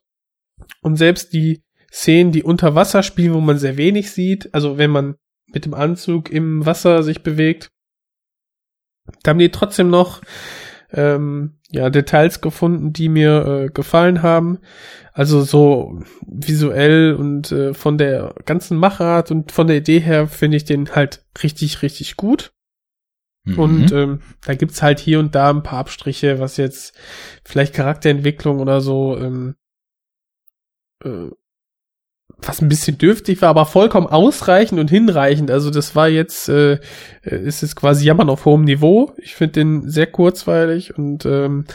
[0.82, 4.92] Und selbst die Szenen, die unter Wasser spielen, wo man sehr wenig sieht, also wenn
[4.92, 5.16] man
[5.48, 7.70] mit dem Anzug im Wasser sich bewegt,
[9.24, 10.22] da haben die trotzdem noch
[10.94, 14.60] ähm, ja, Details gefunden, die mir äh, gefallen haben.
[15.14, 20.58] Also so visuell und äh, von der ganzen Machart und von der Idee her finde
[20.58, 22.54] ich den halt richtig, richtig gut.
[23.44, 23.60] Mhm.
[23.60, 26.96] Und ähm, da gibt's halt hier und da ein paar Abstriche, was jetzt
[27.44, 29.56] vielleicht Charakterentwicklung oder so, ähm,
[31.04, 31.30] äh,
[32.38, 35.52] was ein bisschen dürftig war, aber vollkommen ausreichend und hinreichend.
[35.52, 36.80] Also das war jetzt, äh, äh,
[37.24, 39.14] ist es quasi Jammern auf hohem Niveau.
[39.18, 41.66] Ich finde den sehr kurzweilig und ähm,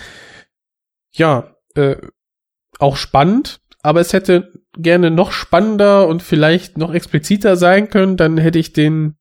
[1.12, 1.96] ja, äh,
[2.78, 8.36] auch spannend, aber es hätte gerne noch spannender und vielleicht noch expliziter sein können, dann
[8.36, 9.16] hätte ich den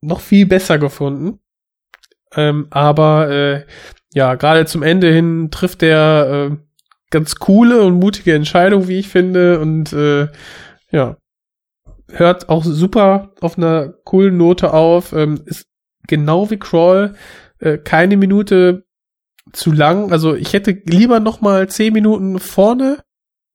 [0.00, 1.40] noch viel besser gefunden.
[2.36, 3.64] Ähm, aber äh,
[4.14, 6.56] ja, gerade zum Ende hin trifft er äh,
[7.10, 10.28] ganz coole und mutige Entscheidung, wie ich finde, und äh,
[10.90, 11.16] ja,
[12.10, 15.66] hört auch super auf einer coolen Note auf, ähm, ist
[16.06, 17.14] genau wie Crawl
[17.60, 18.84] äh, keine Minute
[19.52, 20.12] zu lang.
[20.12, 22.98] Also ich hätte lieber noch mal zehn Minuten vorne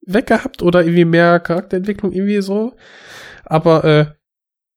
[0.06, 2.74] weg gehabt oder irgendwie mehr Charakterentwicklung irgendwie so.
[3.44, 4.06] Aber äh,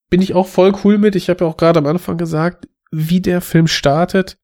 [0.10, 1.16] bin ich auch voll cool mit.
[1.16, 4.38] Ich habe ja auch gerade am Anfang gesagt, wie der Film startet.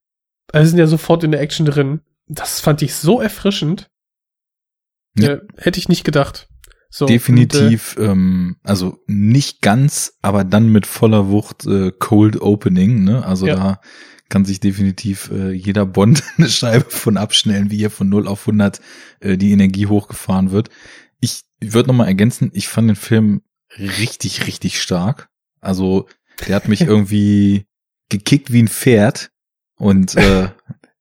[0.51, 2.01] Also wir sind ja sofort in der Action drin.
[2.27, 3.89] Das fand ich so erfrischend.
[5.17, 5.33] Ja.
[5.33, 6.47] Äh, hätte ich nicht gedacht.
[6.91, 13.23] So, Definitiv, ähm, also nicht ganz, aber dann mit voller Wucht äh, Cold Opening, ne?
[13.23, 13.55] Also Ja.
[13.55, 13.81] da
[14.27, 18.41] kann sich definitiv äh, jeder Bond eine Scheibe von abschnellen, wie hier von 0 auf
[18.41, 18.81] 100
[19.19, 20.69] äh, die Energie hochgefahren wird.
[21.19, 23.41] Ich würde noch mal ergänzen, ich fand den Film
[23.77, 25.29] richtig, richtig stark.
[25.61, 26.07] Also
[26.47, 27.65] der hat mich irgendwie
[28.09, 29.31] gekickt wie ein Pferd
[29.77, 30.49] und äh,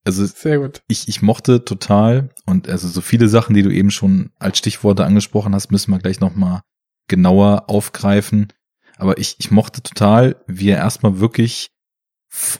[0.05, 0.82] also Sehr gut.
[0.89, 5.05] ich, ich mochte total und also so viele Sachen, die du eben schon als Stichworte
[5.05, 6.62] angesprochen hast, müssen wir gleich nochmal
[7.09, 8.48] genauer aufgreifen.
[8.97, 11.70] Aber ich, ich mochte total, wie er erstmal wirklich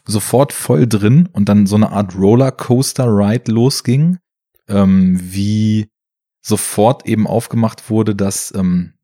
[0.06, 4.18] sofort voll drin und dann so eine Art Rollercoaster-Ride losging,
[4.68, 5.88] ähm, wie
[6.42, 8.94] sofort eben aufgemacht wurde, dass ähm,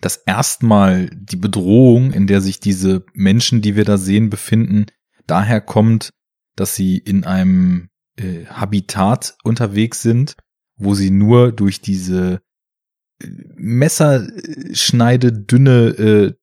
[0.00, 4.86] das erstmal die Bedrohung, in der sich diese Menschen, die wir da sehen, befinden,
[5.26, 6.10] daher kommt,
[6.54, 10.36] dass sie in einem äh, Habitat unterwegs sind,
[10.76, 12.40] wo sie nur durch diese
[13.22, 16.34] äh, Messerschneide dünne äh,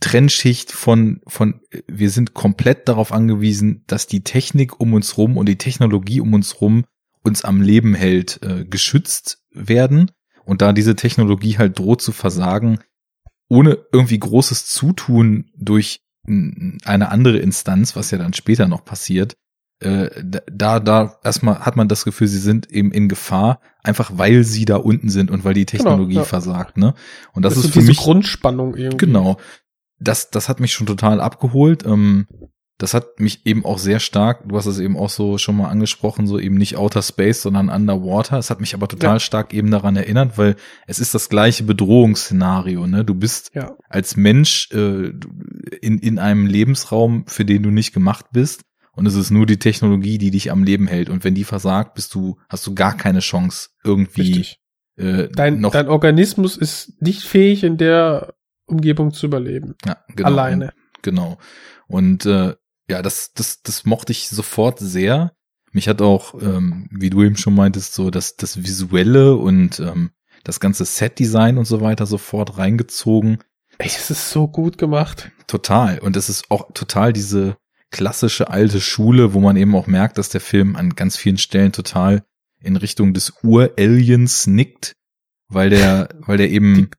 [0.00, 5.48] Trennschicht von von wir sind komplett darauf angewiesen, dass die Technik um uns rum und
[5.48, 6.84] die Technologie um uns rum
[7.24, 10.12] uns am Leben hält, äh, geschützt werden
[10.48, 12.78] und da diese Technologie halt droht zu versagen,
[13.50, 19.36] ohne irgendwie großes Zutun durch eine andere Instanz, was ja dann später noch passiert,
[19.80, 20.08] äh,
[20.50, 24.64] da, da erstmal hat man das Gefühl, sie sind eben in Gefahr, einfach weil sie
[24.64, 26.26] da unten sind und weil die Technologie Genau, ja.
[26.26, 26.94] versagt, ne?
[27.32, 29.06] Und das, Das, ist ist für diese mich Grundspannung irgendwie.
[29.06, 29.36] Genau.
[30.00, 31.84] Das, das hat mich schon total abgeholt.
[31.86, 32.26] Ähm,
[32.78, 35.68] das hat mich eben auch sehr stark, du hast es eben auch so schon mal
[35.68, 38.38] angesprochen, so eben nicht Outer Space, sondern Underwater.
[38.38, 39.20] Es hat mich aber total Ja.
[39.20, 40.54] stark eben daran erinnert, weil
[40.86, 42.86] es ist das gleiche Bedrohungsszenario.
[42.86, 43.04] Ne?
[43.04, 43.76] Du bist Ja.
[43.88, 45.12] als Mensch äh,
[45.80, 48.62] in, in einem Lebensraum, für den du nicht gemacht bist.
[48.92, 51.08] Und es ist nur die Technologie, die dich am Leben hält.
[51.08, 54.46] Und wenn die versagt, bist du, hast du gar keine Chance, irgendwie
[54.96, 58.34] äh, Dein, noch dein Organismus ist nicht fähig, in der
[58.66, 59.74] Umgebung zu überleben.
[59.86, 60.28] ja, genau.
[60.28, 60.72] Alleine.
[61.02, 61.38] Genau.
[61.86, 62.54] Und äh,
[62.88, 65.32] ja, das, das, das mochte ich sofort sehr.
[65.72, 70.10] Mich hat auch, ähm, wie du eben schon meintest, so das, das Visuelle und ähm,
[70.44, 73.38] das ganze Set-Design und so weiter sofort reingezogen.
[73.76, 75.30] Ey, es ist so gut gemacht.
[75.46, 75.98] Total.
[75.98, 77.56] Und es ist auch total diese
[77.90, 81.72] klassische alte Schule, wo man eben auch merkt, dass der Film an ganz vielen Stellen
[81.72, 82.24] total
[82.60, 84.92] in Richtung des Ur-Aliens nickt,
[85.48, 86.90] weil der, weil der eben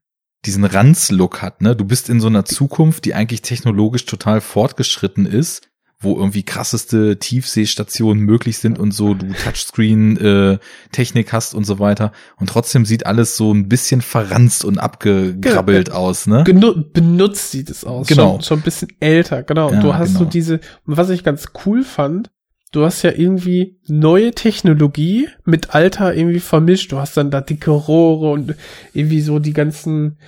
[0.46, 1.76] diesen Ranz-Look hat, ne?
[1.76, 5.69] Du bist in so einer Zukunft, die eigentlich technologisch total fortgeschritten ist,
[6.00, 10.58] wo irgendwie krasseste Tiefseestationen möglich sind und so, du Touchscreen äh,
[10.92, 15.92] Technik hast und so weiter und trotzdem sieht alles so ein bisschen verranzt und abgegrabbelt
[15.92, 16.42] aus, ne?
[16.44, 18.06] Benutzt sieht es aus.
[18.06, 18.32] Genau.
[18.34, 19.68] Schon, schon ein bisschen älter, genau.
[19.68, 20.30] Und Ja, du hast so genau.
[20.30, 22.30] diese, und was ich ganz cool fand,
[22.72, 26.92] du hast ja irgendwie neue Technologie mit Alter irgendwie vermischt.
[26.92, 28.54] Du hast dann da dicke Rohre und
[28.94, 30.18] irgendwie so die ganzen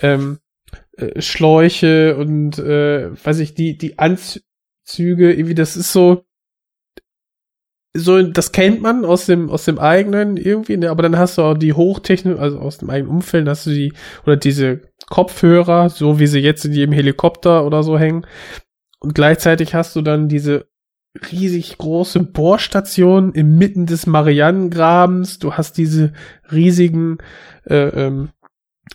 [0.00, 0.38] ähm,
[0.96, 3.98] äh, Schläuche und äh, weiß ich, die, die
[4.86, 6.24] Anzüge, irgendwie, das ist so,
[7.94, 10.90] so, das kennt man aus dem, aus dem eigenen irgendwie, ne?
[10.90, 13.92] aber dann hast du auch die Hochtechnik, also aus dem eigenen Umfeld, hast du die,
[14.24, 18.26] oder diese Kopfhörer, so wie sie jetzt in jedem Helikopter oder so hängen.
[19.00, 20.68] Und gleichzeitig hast du dann diese
[21.32, 25.38] riesig große Bohrstation inmitten des Marianengrabens.
[25.38, 26.12] Du hast diese
[26.52, 27.18] riesigen
[27.64, 28.30] äh, ähm,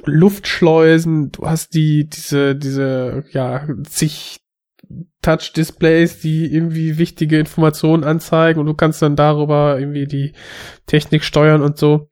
[0.05, 1.31] Luftschleusen.
[1.31, 4.40] Du hast die diese diese ja zig
[5.21, 10.33] Touch-Displays, die irgendwie wichtige Informationen anzeigen und du kannst dann darüber irgendwie die
[10.85, 12.09] Technik steuern und so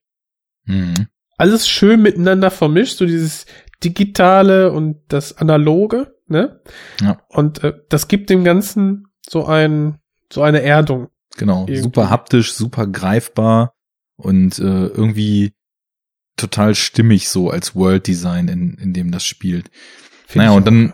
[0.65, 1.07] Mhm.
[1.37, 3.45] alles schön miteinander vermischt, so dieses
[3.83, 6.61] digitale und das analoge, ne?
[7.01, 7.21] Ja.
[7.29, 9.97] Und äh, das gibt dem Ganzen so ein
[10.31, 11.09] so eine Erdung.
[11.37, 11.77] Genau, Irgendwie.
[11.81, 13.73] super haptisch, super greifbar
[14.17, 15.53] und äh, irgendwie
[16.35, 19.71] total stimmig so als World Design, in, in dem das spielt.
[20.27, 20.93] Find naja, und dann.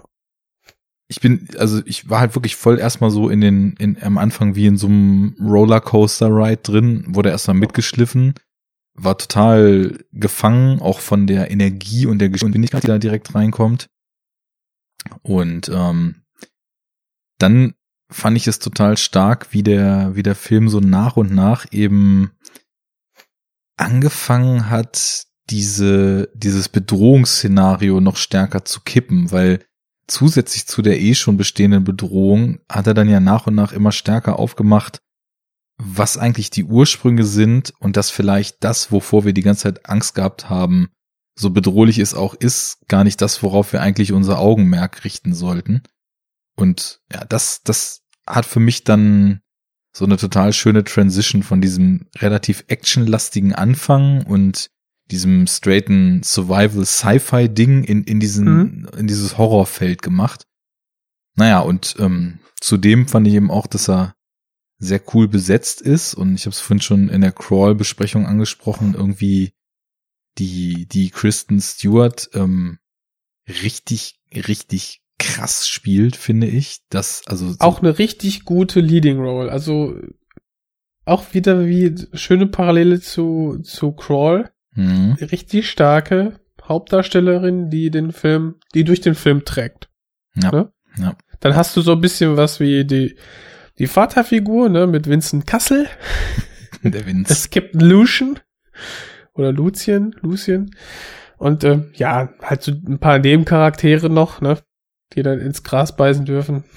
[1.08, 4.56] Ich bin, also ich war halt wirklich voll erstmal so in den, in, am Anfang
[4.56, 8.34] wie in so einem Rollercoaster-Ride drin, wurde erstmal mitgeschliffen,
[8.96, 13.88] war total gefangen, auch von der Energie und der Geschwindigkeit, die da direkt reinkommt.
[15.22, 16.24] Und ähm,
[17.38, 17.76] dann
[18.10, 22.32] fand ich es total stark, wie der, wie der Film so nach und nach eben
[23.78, 29.60] angefangen hat, diese, dieses Bedrohungsszenario noch stärker zu kippen, weil
[30.08, 33.92] zusätzlich zu der eh schon bestehenden Bedrohung hat er dann ja nach und nach immer
[33.92, 35.00] stärker aufgemacht,
[35.78, 40.16] was eigentlich die Ursprünge sind und dass vielleicht das, wovor wir die ganze Zeit Angst
[40.16, 40.90] gehabt haben,
[41.38, 45.84] so bedrohlich es auch ist, gar nicht das, worauf wir eigentlich unser Augenmerk richten sollten.
[46.56, 49.42] Und ja, das, das hat für mich dann
[49.92, 54.70] so eine total schöne Transition von diesem relativ actionlastigen Anfang und
[55.12, 60.48] diesem straighten Survival-Sci-Fi-Ding in, in diesen, in dieses Horrorfeld gemacht.
[61.36, 64.16] Naja, und ähm, zudem fand ich eben auch, dass er
[64.78, 69.54] sehr cool besetzt ist und ich habe es vorhin schon in der Crawl-Besprechung angesprochen, irgendwie
[70.38, 72.80] die, die Kristen Stewart ähm,
[73.48, 76.82] richtig, richtig krass spielt, finde ich.
[76.90, 77.52] Das, also.
[77.52, 79.52] So Auch eine richtig gute Leading Role.
[79.52, 79.96] Also,
[81.06, 84.52] auch wieder wie schöne Parallele zu, zu Crawl.
[84.76, 85.14] Mhm.
[85.14, 89.90] Richtig starke Hauptdarstellerin, die den Film, die durch den Film trägt.
[90.36, 90.52] Ja.
[90.52, 90.72] Ne?
[90.98, 91.16] Ja.
[91.40, 93.18] Dann hast du so ein bisschen was wie die,
[93.78, 95.88] die Vaterfigur, ne, mit Vincent Kassel.
[96.84, 97.34] Der Vince.
[97.34, 98.40] Es gibt Lucian.
[99.34, 100.76] Oder Lucien, Lucien.
[101.38, 104.60] Und äh, ja, halt so ein paar Nebencharaktere noch, ne?
[105.14, 106.64] Die dann ins Gras beißen dürfen.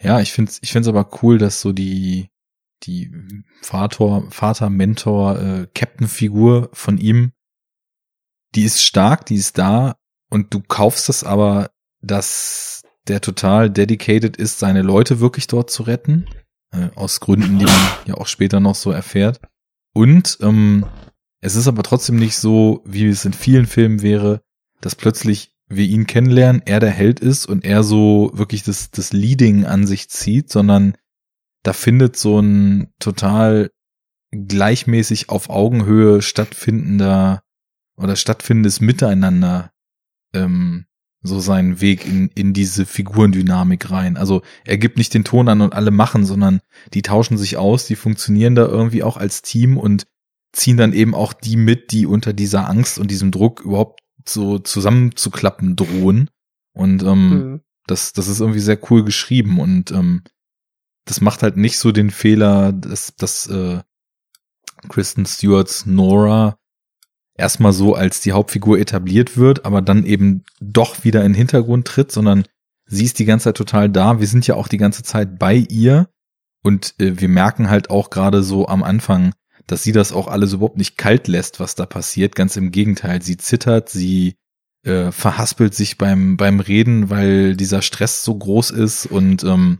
[0.00, 2.30] Ja, ich find's, ich find's aber cool, dass so die,
[2.86, 3.10] die
[3.62, 7.32] Vater, Vater, Mentor, äh, Captain-Figur von ihm,
[8.54, 9.96] die ist stark, die ist da
[10.30, 15.82] und du kaufst das aber, dass der total dedicated ist, seine Leute wirklich dort zu
[15.82, 16.26] retten.
[16.74, 17.74] Äh, aus Gründen, die man
[18.06, 19.40] ja auch später noch so erfährt.
[19.92, 20.86] Und ähm,
[21.40, 24.40] es ist aber trotzdem nicht so, wie es in vielen Filmen wäre,
[24.80, 29.12] dass plötzlich wir ihn kennenlernen, er der Held ist und er so wirklich das, das
[29.12, 30.96] Leading an sich zieht, sondern
[31.64, 33.70] da findet so ein total
[34.30, 37.42] gleichmäßig auf Augenhöhe stattfindender
[37.96, 39.72] oder stattfindendes Miteinander
[40.32, 40.86] ähm,
[41.22, 44.16] so seinen Weg in, in diese Figurendynamik rein.
[44.16, 46.60] Also er gibt nicht den Ton an und alle machen, sondern
[46.92, 50.06] die tauschen sich aus, die funktionieren da irgendwie auch als Team und
[50.52, 54.58] ziehen dann eben auch die mit, die unter dieser Angst und diesem Druck überhaupt so
[54.58, 56.28] zusammenzuklappen drohen.
[56.74, 57.60] Und ähm, Mhm.
[57.86, 60.22] das, das ist irgendwie sehr cool geschrieben und ähm,
[61.04, 63.80] das macht halt nicht so den Fehler, dass, dass äh,
[64.88, 66.56] Kristen Stewarts Nora
[67.36, 71.86] erstmal so als die Hauptfigur etabliert wird, aber dann eben doch wieder in den Hintergrund
[71.86, 72.44] tritt, sondern
[72.86, 74.20] sie ist die ganze Zeit total da.
[74.20, 76.08] Wir sind ja auch die ganze Zeit bei ihr
[76.62, 79.34] und äh, wir merken halt auch gerade so am Anfang,
[79.66, 82.36] dass sie das auch alles überhaupt nicht kalt lässt, was da passiert.
[82.36, 84.36] Ganz im Gegenteil, sie zittert, sie
[84.84, 89.78] äh, verhaspelt sich beim beim Reden, weil dieser Stress so groß ist und ähm,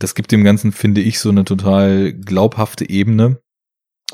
[0.00, 3.40] das gibt dem Ganzen, finde ich, so eine total glaubhafte Ebene.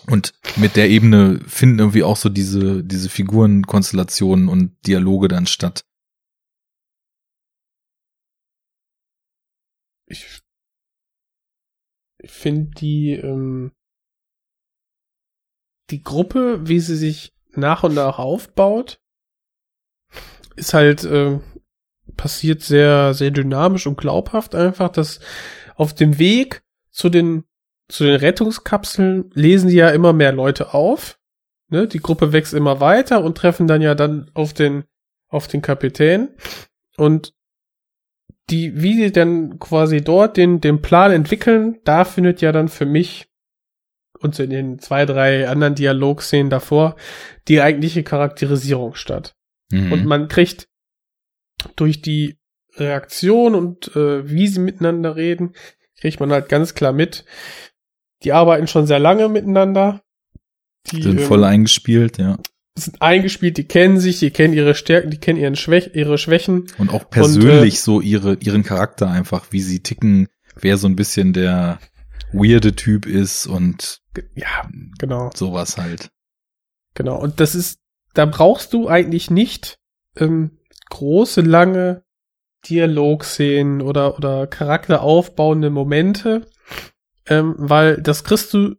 [0.08, 5.84] Und mit der Ebene finden irgendwie auch so diese, diese Figurenkonstellationen und Dialoge dann statt.
[10.08, 10.42] Ich,
[12.24, 13.72] finde die, ähm,
[15.90, 19.00] die Gruppe, wie sie sich nach und nach aufbaut,
[20.56, 21.38] ist halt äh,
[22.16, 25.20] passiert sehr, sehr dynamisch und glaubhaft einfach, dass
[25.76, 27.44] auf dem Weg zu den
[27.88, 31.20] zu den Rettungskapseln lesen die ja immer mehr Leute auf.
[31.68, 31.86] Ne?
[31.86, 34.84] Die Gruppe wächst immer weiter und treffen dann ja dann auf den
[35.28, 36.30] auf den Kapitän
[36.96, 37.32] und
[38.50, 42.86] die, wie die dann quasi dort den, den Plan entwickeln, da findet ja dann für
[42.86, 43.28] mich
[44.20, 46.96] und so in den zwei, drei anderen Dialogszenen davor
[47.48, 49.34] die eigentliche Charakterisierung statt.
[49.70, 49.92] Mhm.
[49.92, 50.68] Und man kriegt
[51.74, 52.35] durch die
[52.76, 55.54] Reaktion und äh, wie sie miteinander reden,
[56.00, 57.24] kriegt man halt ganz klar mit,
[58.22, 60.02] die arbeiten schon sehr lange miteinander.
[60.90, 62.38] Die sind ähm, voll eingespielt, ja.
[62.78, 66.66] sind eingespielt, die kennen sich, die kennen ihre Stärken, die kennen ihren Schwäch ihre Schwächen.
[66.78, 70.96] Und auch persönlich äh, so ihre, ihren Charakter einfach, wie sie ticken, wer so ein
[70.96, 71.78] bisschen der
[72.32, 74.00] weirde Typ ist und
[74.34, 75.30] Ja, genau.
[75.34, 76.10] sowas halt.
[76.94, 77.78] Genau, und das ist,
[78.14, 79.78] da brauchst du eigentlich nicht
[80.16, 82.05] ähm, große, lange
[82.68, 86.46] Dialogszenen oder, oder charakteraufbauende Momente,
[87.28, 88.74] ähm, weil das kriegst du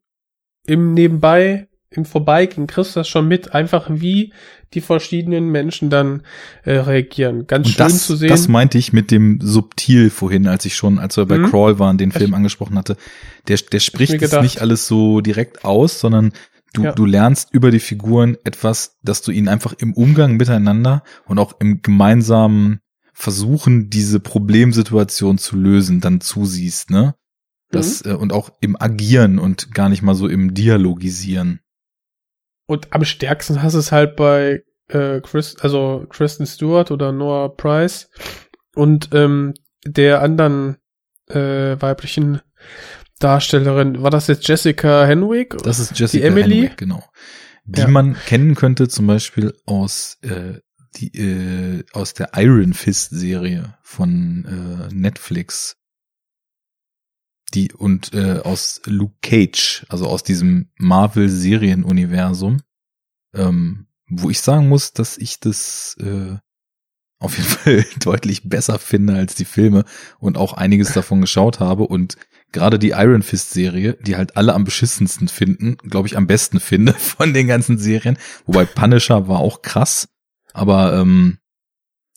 [0.66, 4.34] im Nebenbei, im Vorbeigehen, kriegst du das schon mit, einfach wie
[4.74, 6.24] die verschiedenen Menschen dann
[6.66, 7.48] äh, reagieren.
[7.48, 8.28] Ganz Und schön das, zu sehen.
[8.30, 11.50] das meinte ich mit dem Subtil vorhin, als ich schon, als wir bei Mhm.
[11.50, 12.98] Crawl waren, den Film Ich- angesprochen hatte.
[13.48, 16.34] Der, der spricht es nicht alles so direkt aus, sondern
[16.74, 16.92] du, Ja.
[16.92, 21.54] du lernst über die Figuren etwas, dass du ihnen einfach im Umgang miteinander und auch
[21.62, 22.82] im gemeinsamen
[23.20, 27.16] Versuchen, diese Problemsituation zu lösen, dann zusiehst, ne?
[27.72, 28.12] Das, Mhm.
[28.12, 31.62] äh, und auch im Agieren und gar nicht mal so im Dialogisieren.
[32.68, 37.58] Und am stärksten hast du es halt bei äh, Chris, also Kristen Stewart oder Noah
[37.58, 38.10] Price
[38.76, 39.54] und ähm,
[39.86, 40.78] der anderen
[41.28, 42.42] äh, weiblichen
[43.20, 44.04] Darstellerin.
[44.04, 45.58] War das jetzt Jessica Henwick?
[45.64, 46.56] Das ist Jessica Emily?
[46.62, 47.04] Henwick, genau.
[47.66, 47.88] Die Ja.
[47.88, 50.60] man kennen könnte zum Beispiel aus äh,
[50.98, 55.78] die äh, aus der Iron Fist Serie von äh, Netflix.
[57.54, 62.62] Die und äh, aus Luke Cage, also aus diesem Marvel Serienuniversum,
[63.34, 66.38] ähm, wo ich sagen muss, dass ich das äh,
[67.20, 69.86] auf jeden Fall deutlich besser finde als die Filme
[70.20, 72.18] und auch einiges davon geschaut habe und
[72.52, 76.60] gerade die Iron Fist Serie, die halt alle am beschissensten finden, glaube ich am besten
[76.60, 78.18] finde von den ganzen Serien.
[78.46, 80.10] Wobei Punisher war auch krass,
[80.54, 81.40] aber ähm,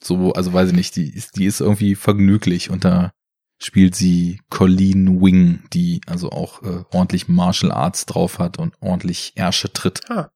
[0.03, 3.13] So, also weiß ich nicht, die ist, die ist irgendwie vergnüglich und da
[3.63, 9.33] spielt sie Colleen Wing, die also auch äh, ordentlich Martial Arts drauf hat und ordentlich
[9.37, 10.01] Ärsche tritt.
[10.11, 10.31] Ah.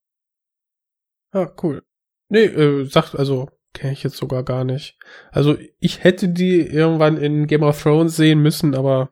[1.33, 1.83] Ah, cool.
[2.29, 4.99] Nee, äh, sagt, also kenne ich jetzt sogar gar nicht.
[5.33, 9.11] Also ich hätte die irgendwann in Game of Thrones sehen müssen, aber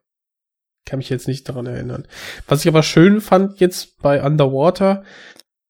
[0.85, 2.07] kann mich jetzt nicht daran erinnern.
[2.47, 5.05] Was ich aber schön fand jetzt bei Underwater,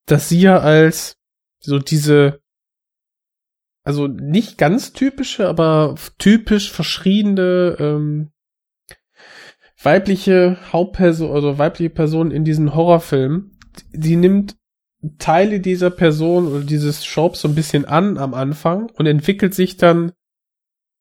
[0.07, 1.16] dass sie ja als
[1.60, 2.41] so diese,
[3.85, 8.31] also nicht ganz typische, aber typisch verschriebene ähm,
[9.83, 13.59] weibliche Hauptperson, also weibliche Person in diesen Horrorfilmen,
[13.93, 14.57] die nimmt
[15.19, 19.77] Teile dieser Person oder dieses Shops so ein bisschen an am Anfang und entwickelt sich
[19.77, 20.12] dann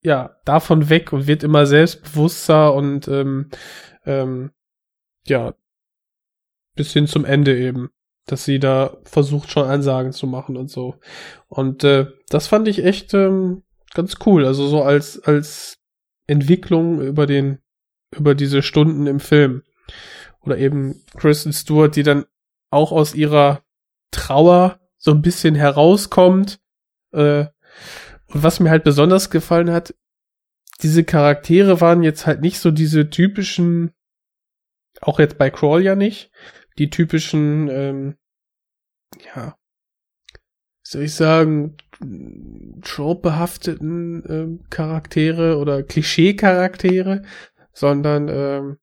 [0.02, 3.52] ja davon weg und wird immer selbstbewusster und ähm,
[4.06, 4.52] ähm,
[5.28, 5.54] ja
[6.76, 7.90] bis hin zum Ende eben,
[8.26, 10.96] dass sie da versucht schon Ansagen zu machen und so.
[11.48, 15.80] Und äh, das fand ich echt ähm, ganz cool, also so als als
[16.28, 17.60] Entwicklung über den
[18.16, 19.64] über diese Stunden im Film.
[20.42, 22.26] Oder eben Kristen Stewart, die dann
[22.72, 23.64] auch aus ihrer
[24.12, 26.60] Trauer so ein bisschen herauskommt.
[27.12, 27.46] Äh,
[28.28, 29.94] und was mir halt besonders gefallen hat,
[30.82, 33.92] diese Charaktere waren jetzt halt nicht so diese typischen,
[35.02, 36.32] auch jetzt bei Crawl ja nicht,
[36.82, 38.16] die typischen, ähm,
[39.36, 39.56] ja,
[40.84, 41.78] soll ich sagen,
[42.82, 47.22] trope-behafteten ähm, Charaktere oder Klischee-Charaktere,
[47.72, 48.78] sondern ähm,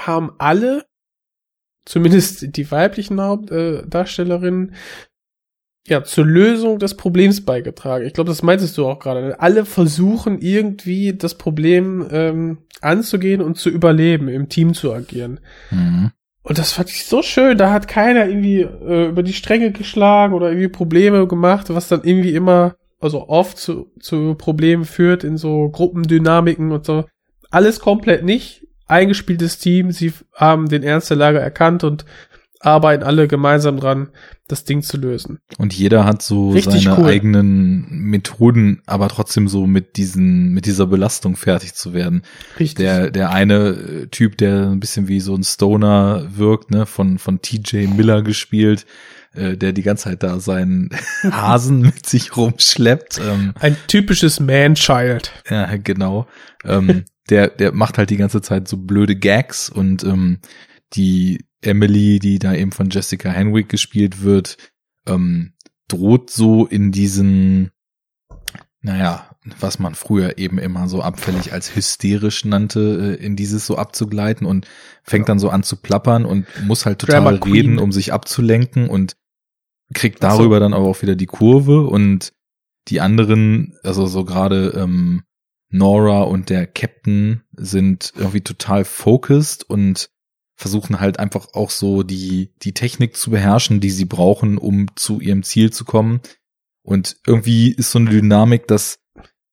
[0.00, 0.84] haben alle
[1.84, 4.74] zumindest die weiblichen Hauptdarstellerinnen,
[5.86, 8.04] ja, zur Lösung des Problems beigetragen.
[8.06, 9.38] Ich glaube, das meintest du auch gerade.
[9.40, 15.40] Alle versuchen irgendwie das Problem ähm, anzugehen und zu überleben, im Team zu agieren.
[15.70, 16.12] Mhm.
[16.42, 17.56] Und das fand ich so schön.
[17.56, 22.02] Da hat keiner irgendwie äh, über die Stränge geschlagen oder irgendwie Probleme gemacht, was dann
[22.02, 27.04] irgendwie immer, also oft zu, zu Problemen führt in so Gruppendynamiken und so.
[27.50, 29.92] Alles komplett nicht eingespieltes Team.
[29.92, 32.04] Sie haben den Ernst der Lage erkannt und
[32.62, 34.08] arbeiten alle gemeinsam dran,
[34.46, 35.40] das Ding zu lösen.
[35.58, 37.06] Und jeder hat so Richtig seine cool.
[37.06, 42.22] eigenen Methoden, aber trotzdem so mit diesen, mit dieser Belastung fertig zu werden.
[42.58, 42.76] Richtig.
[42.76, 47.18] Der, der eine äh, Typ, der ein bisschen wie so ein Stoner wirkt, ne, von,
[47.18, 48.86] von TJ Miller gespielt,
[49.34, 50.90] äh, der die ganze Zeit da seinen
[51.22, 53.20] Hasen mit sich rumschleppt.
[53.26, 55.32] Ähm, Ein typisches Man-Child.
[55.50, 56.26] Ja, genau.
[56.64, 60.38] Ähm, der, der macht halt die ganze Zeit so blöde Gags und ähm,
[60.94, 64.56] die Emily, die da eben von Jessica Henwick gespielt wird,
[65.06, 65.54] ähm,
[65.88, 67.70] droht so in diesen,
[68.80, 73.76] naja, was man früher eben immer so abfällig als hysterisch nannte, äh, in dieses so
[73.76, 74.66] abzugleiten und
[75.02, 79.16] fängt dann so an zu plappern und muss halt total reden, um sich abzulenken und
[79.94, 82.32] kriegt darüber dann aber auch wieder die Kurve und
[82.88, 85.22] die anderen, also so gerade ähm,
[85.68, 90.10] Nora und der Captain sind irgendwie total focused und
[90.62, 95.20] versuchen halt einfach auch so die, die Technik zu beherrschen, die sie brauchen, um zu
[95.20, 96.20] ihrem Ziel zu kommen.
[96.82, 99.00] Und irgendwie ist so eine Dynamik, dass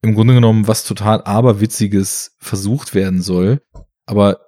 [0.02, 3.62] im Grunde genommen was total aberwitziges versucht werden soll,
[4.06, 4.40] aber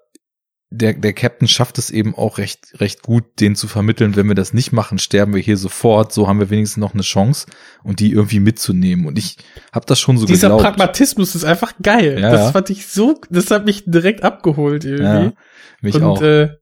[0.73, 4.35] der, der Captain schafft es eben auch recht, recht gut, den zu vermitteln, wenn wir
[4.35, 7.47] das nicht machen, sterben wir hier sofort, so haben wir wenigstens noch eine Chance
[7.83, 9.05] und die irgendwie mitzunehmen.
[9.05, 9.35] Und ich
[9.73, 10.63] habe das schon so Dieser geglaubt.
[10.63, 12.19] Pragmatismus ist einfach geil.
[12.21, 15.03] Ja, das fand ich so, das hat mich direkt abgeholt irgendwie.
[15.25, 15.33] Ja,
[15.81, 16.21] mich und, auch.
[16.21, 16.57] Äh,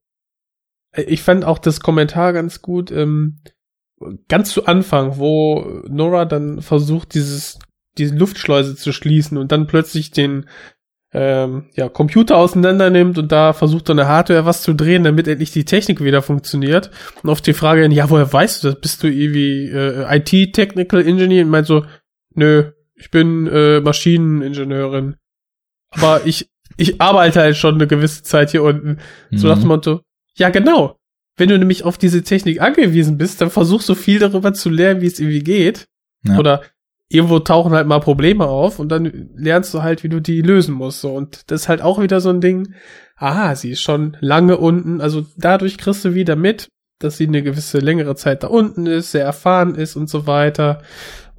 [0.95, 3.41] ich fand auch das Kommentar ganz gut, ähm,
[4.27, 7.59] ganz zu Anfang, wo Nora dann versucht, dieses,
[7.97, 10.45] diese Luftschleuse zu schließen und dann plötzlich den
[11.11, 15.27] ähm, ja, Computer auseinander nimmt und da versucht dann eine Hardware was zu drehen, damit
[15.27, 16.91] endlich die Technik wieder funktioniert.
[17.23, 18.79] Und auf die Frage, ja, woher weißt du das?
[18.79, 21.45] Bist du irgendwie äh, IT-Technical Engineer?
[21.45, 21.83] Und meint so,
[22.35, 25.15] nö, ich bin äh, Maschineningenieurin.
[25.91, 28.97] Aber ich, ich arbeite halt schon eine gewisse Zeit hier unten.
[29.29, 29.37] Mhm.
[29.37, 30.01] So nach dem Motto,
[30.35, 30.95] ja, genau.
[31.37, 35.01] Wenn du nämlich auf diese Technik angewiesen bist, dann versuch so viel darüber zu lernen,
[35.01, 35.85] wie es irgendwie geht.
[36.23, 36.37] Ja.
[36.37, 36.61] Oder
[37.09, 40.75] irgendwo tauchen halt mal Probleme auf und dann lernst du halt, wie du die lösen
[40.75, 41.01] musst.
[41.01, 41.13] So.
[41.13, 42.73] Und das ist halt auch wieder so ein Ding.
[43.15, 45.01] Ah, sie ist schon lange unten.
[45.01, 46.67] Also dadurch kriegst du wieder mit,
[46.99, 50.81] dass sie eine gewisse längere Zeit da unten ist, sehr erfahren ist und so weiter.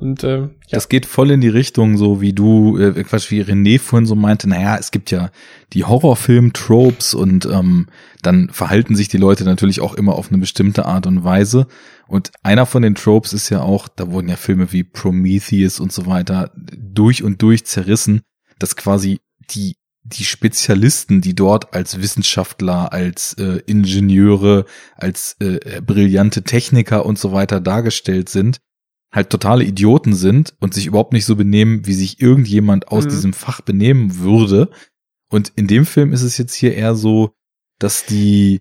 [0.01, 0.49] Und äh, ja.
[0.71, 4.15] Das geht voll in die Richtung, so wie du, äh, Quatsch, wie René vorhin so
[4.15, 5.31] meinte, naja, es gibt ja
[5.75, 7.87] die Horrorfilm-Tropes und ähm,
[8.23, 11.67] dann verhalten sich die Leute natürlich auch immer auf eine bestimmte Art und Weise.
[12.09, 15.93] Und einer von den Tropes ist ja auch, da wurden ja Filme wie Prometheus und
[15.93, 18.23] so weiter durch und durch zerrissen,
[18.59, 19.21] dass quasi
[19.51, 24.65] die die Spezialisten, die dort als Wissenschaftler, als äh, Ingenieure,
[24.97, 28.61] als äh, brillante Techniker und so weiter dargestellt sind,
[29.13, 33.11] halt totale Idioten sind und sich überhaupt nicht so benehmen, wie sich irgendjemand aus Mhm.
[33.11, 34.71] diesem Fach benehmen würde.
[35.31, 37.31] Und in dem Film ist es jetzt hier eher so,
[37.79, 38.61] dass die,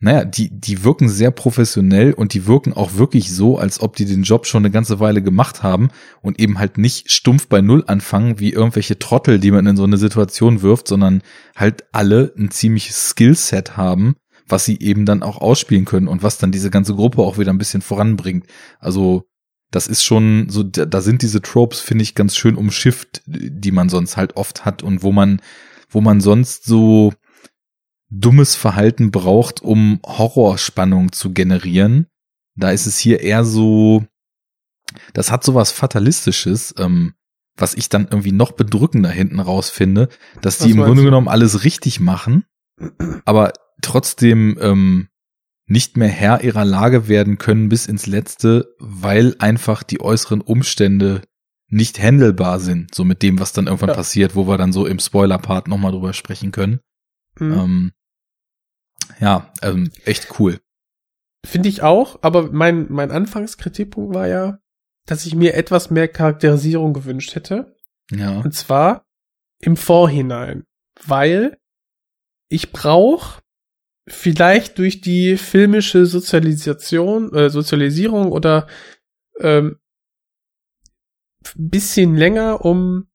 [0.00, 4.04] naja, die, die wirken sehr professionell und die wirken auch wirklich so, als ob die
[4.04, 5.90] den Job schon eine ganze Weile gemacht haben
[6.22, 9.84] und eben halt nicht stumpf bei Null anfangen, wie irgendwelche Trottel, die man in so
[9.84, 11.22] eine Situation wirft, sondern
[11.54, 16.38] halt alle ein ziemliches Skillset haben, was sie eben dann auch ausspielen können und was
[16.38, 18.46] dann diese ganze Gruppe auch wieder ein bisschen voranbringt.
[18.80, 19.24] Also,
[19.72, 23.88] das ist schon so, da sind diese Tropes, finde ich, ganz schön umschifft, die man
[23.88, 25.40] sonst halt oft hat und wo man,
[25.88, 27.14] wo man sonst so
[28.10, 32.06] dummes Verhalten braucht, um Horrorspannung zu generieren.
[32.54, 34.04] Da ist es hier eher so,
[35.14, 37.14] das hat sowas Fatalistisches, ähm,
[37.56, 40.10] was ich dann irgendwie noch bedrückender hinten raus finde,
[40.42, 41.06] dass Was die im Grunde du?
[41.06, 42.44] genommen alles richtig machen,
[43.24, 45.08] aber trotzdem ähm,
[45.72, 51.22] nicht mehr Herr ihrer Lage werden können bis ins Letzte, weil einfach die äußeren Umstände
[51.68, 53.94] nicht handelbar sind, so mit dem, was dann irgendwann Ja.
[53.94, 56.80] passiert, wo wir dann so im Spoiler-Part nochmal drüber sprechen können.
[57.38, 57.52] Mhm.
[57.52, 57.92] Ähm,
[59.18, 60.60] ja, ähm, echt cool.
[61.44, 64.58] Finde ich auch, aber mein, mein Anfangskritikpunkt war ja,
[65.06, 67.74] dass ich mir etwas mehr Charakterisierung gewünscht hätte.
[68.10, 68.40] Ja.
[68.40, 69.06] Und zwar
[69.58, 70.64] im Vorhinein.
[71.06, 71.56] Weil
[72.50, 73.40] ich brauche
[74.08, 78.66] vielleicht durch die filmische Sozialisation, äh, Sozialisierung oder
[79.38, 79.78] ähm,
[81.54, 83.08] bisschen länger, um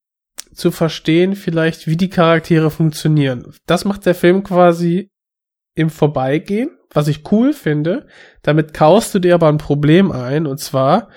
[0.54, 3.54] zu verstehen, vielleicht, wie die Charaktere funktionieren.
[3.66, 5.12] Das macht der Film quasi
[5.76, 8.08] im Vorbeigehen, was ich cool finde.
[8.42, 11.10] Damit kaust du dir aber ein Problem ein, und zwar,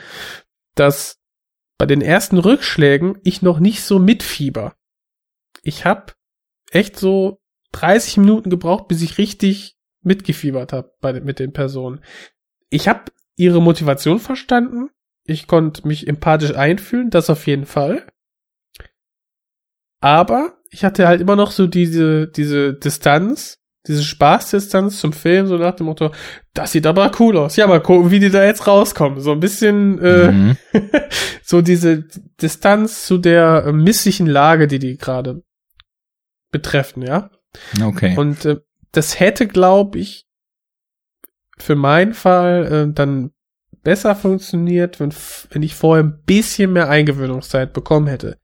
[0.74, 1.18] dass
[1.78, 4.74] bei den ersten Rückschlägen ich noch nicht so mitfieber.
[5.62, 6.12] Ich habe
[6.70, 7.39] echt so
[7.72, 12.00] 30 Minuten gebraucht, bis ich richtig mitgefiebert habe bei mit den Personen.
[12.70, 13.04] Ich habe
[13.36, 14.90] ihre Motivation verstanden.
[15.24, 18.06] Ich konnte mich empathisch einfühlen, das auf jeden Fall.
[20.00, 25.56] Aber ich hatte halt immer noch so diese, diese Distanz, diese Spaßdistanz zum Film, so
[25.56, 26.12] nach dem Motto,
[26.54, 27.56] das sieht aber cool aus.
[27.56, 29.20] Ja, mal gucken, wie die da jetzt rauskommen.
[29.20, 30.56] So ein bisschen äh, Mhm.
[31.42, 32.04] so diese
[32.40, 35.42] Distanz zu der äh, misslichen Lage, die die gerade
[36.50, 37.30] betreffen, ja.
[37.82, 38.16] Okay.
[38.16, 38.56] Und äh,
[38.92, 40.26] das hätte, glaube ich,
[41.58, 43.32] für meinen Fall äh, dann
[43.82, 45.12] besser funktioniert, wenn,
[45.50, 48.38] wenn ich vorher ein bisschen mehr Eingewöhnungszeit bekommen hätte.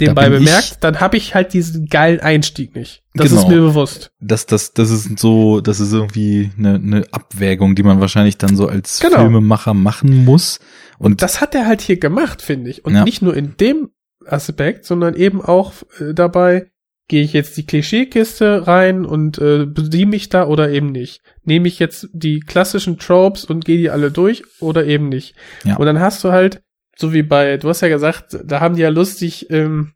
[0.00, 3.04] Nebenbei bin ich- bemerkt, dann habe ich halt diesen geilen Einstieg nicht.
[3.14, 3.42] Das Genau.
[3.42, 4.10] ist mir bewusst.
[4.20, 8.56] das, das, das ist so, das ist irgendwie eine, eine Abwägung, die man wahrscheinlich dann
[8.56, 9.18] so als Genau.
[9.18, 10.58] Filmemacher machen muss.
[10.98, 12.84] Und Das hat er halt hier gemacht, finde ich.
[12.84, 13.04] Und Ja.
[13.04, 13.90] nicht nur in dem
[14.26, 16.70] Aspekt, sondern eben auch äh, dabei,
[17.08, 21.22] gehe ich jetzt die Klischeekiste rein und äh, bediene mich da oder eben nicht.
[21.42, 25.34] Nehme ich jetzt die klassischen Tropes und gehe die alle durch oder eben nicht.
[25.64, 25.76] Ja.
[25.76, 26.62] Und dann hast du halt,
[26.96, 29.92] so wie bei, du hast ja gesagt, da haben die ja lustig, ähm,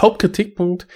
[0.00, 0.86] Hauptkritikpunkt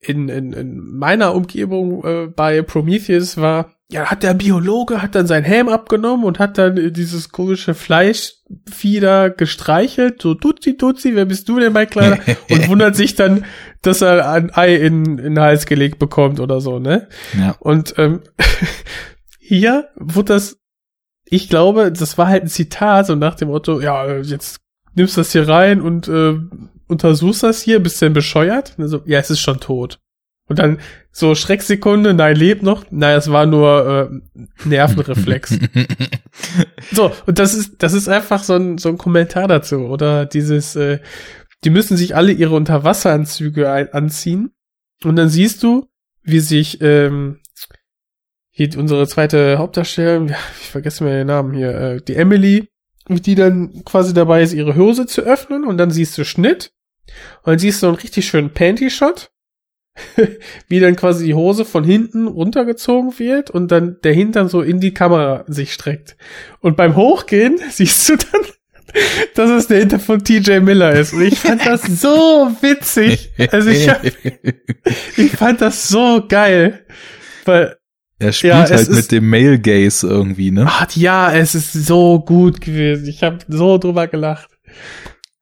[0.00, 5.26] in, in, in meiner Umgebung äh, bei Prometheus war, ja, hat der Biologe, hat dann
[5.26, 11.14] seinen Helm abgenommen und hat dann äh, dieses komische Fleischvieh da gestreichelt, so Tutsi, Tutsi,
[11.16, 12.18] wer bist du denn, mein Kleiner?
[12.50, 13.44] und wundert sich dann,
[13.82, 17.08] dass er ein Ei in, in den Hals gelegt bekommt oder so, ne?
[17.36, 18.20] ja, Und ähm,
[19.40, 20.58] hier wurde das,
[21.24, 24.60] ich glaube, das war halt ein Zitat, so nach dem Motto, ja, jetzt
[24.94, 26.34] nimmst du das hier rein und äh,
[26.86, 28.74] untersuchst das hier, bist du denn bescheuert?
[28.76, 29.98] Und er so, ja, es ist schon tot.
[30.50, 30.80] Und dann
[31.12, 32.84] so Schrecksekunde, nein, lebt noch.
[32.90, 35.60] Nein, es war nur äh, Nervenreflex.
[36.92, 39.76] so, und das ist, das ist einfach so ein, so ein Kommentar dazu.
[39.76, 40.98] Oder dieses, äh,
[41.62, 44.50] die müssen sich alle ihre Unterwasseranzüge anziehen.
[45.04, 45.88] Und dann siehst du,
[46.24, 47.38] wie sich ähm,
[48.50, 52.68] hier unsere zweite Hauptdarstellerin, ja, ich vergesse mir den Namen hier, äh, die Emily,
[53.08, 56.72] die dann quasi dabei ist, ihre Hose zu öffnen und dann siehst du Schnitt
[57.44, 59.30] und dann siehst du einen richtig schönen Panty-Shot,
[60.68, 64.80] wie dann quasi die Hose von hinten runtergezogen wird und dann der Hintern so in
[64.80, 66.16] die Kamera sich streckt.
[66.60, 68.42] Und beim Hochgehen siehst du dann,
[69.34, 71.12] dass es der Hintern von TJ Miller ist.
[71.12, 73.30] Und ich fand das so witzig.
[73.50, 76.84] Also ich, hab, ich fand das so geil.
[77.44, 77.76] Weil
[78.18, 80.66] er spielt Ja, halt mit dem Male Gaze irgendwie, ne?
[80.68, 83.06] Ach, ja, es ist so gut gewesen.
[83.08, 84.50] Ich habe so drüber gelacht.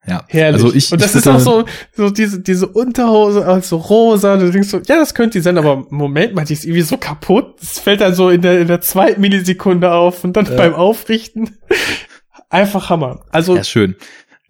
[0.07, 0.23] Ja.
[0.27, 0.63] Herrlich.
[0.63, 4.37] Also ich, und das ich ist auch so, so diese, diese Unterhose, also rosa.
[4.37, 6.97] Du denkst so, ja, das könnte die sein, aber Moment mal, die ist irgendwie so
[6.97, 7.55] kaputt.
[7.59, 10.55] Das fällt dann so in der, in der zweiten Millisekunde auf und dann Ja.
[10.55, 11.57] beim Aufrichten.
[12.49, 13.25] Einfach Hammer.
[13.29, 13.95] Also, Ja, schön.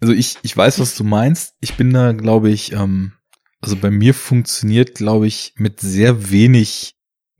[0.00, 1.54] Also ich, ich weiß, was du meinst.
[1.60, 3.12] Ich bin da, glaube ich, ähm,
[3.60, 6.94] also bei mir funktioniert, glaube ich, mit sehr wenig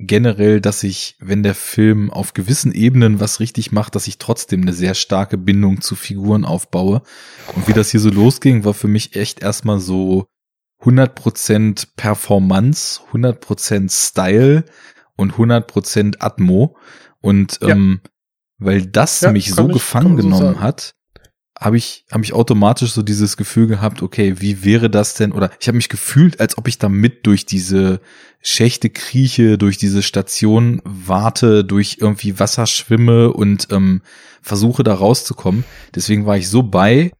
[0.07, 4.63] generell, dass ich, wenn der Film auf gewissen Ebenen was richtig macht, dass ich trotzdem
[4.63, 7.03] eine sehr starke Bindung zu Figuren aufbaue.
[7.55, 10.27] Und wie das hier so losging, war für mich echt erstmal so
[10.83, 14.65] 100% Performance, 100% Style
[15.17, 16.77] und 100% Atmo.
[17.21, 17.69] Und Ja.
[17.71, 18.01] ähm,
[18.59, 20.61] weil das Ja, mich so ich- gefangen so genommen sagen.
[20.61, 20.95] hat,
[21.61, 25.33] habe ich, habe ich automatisch so dieses Gefühl gehabt, okay, wie wäre das denn?
[25.33, 28.01] Oder ich habe mich gefühlt, als ob ich da mit durch diese
[28.41, 34.01] Schächte krieche, durch diese Station warte, durch irgendwie Wasser schwimme und ähm,
[34.41, 35.65] versuche da rauszukommen.
[35.95, 37.13] Deswegen war ich so bei,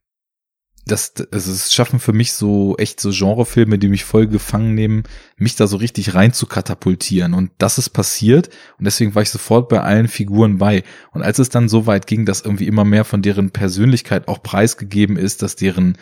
[0.87, 5.05] dass also es schaffen für mich so echt so Genrefilme, die mich voll gefangen nehmen,
[5.37, 7.35] mich da so richtig rein zu katapultieren.
[7.35, 10.83] Und das ist passiert und deswegen war ich sofort bei allen Figuren bei.
[11.13, 14.43] Und als es dann so weit ging, dass irgendwie immer mehr von deren Persönlichkeit auch
[14.43, 15.97] preisgegeben ist, dass deren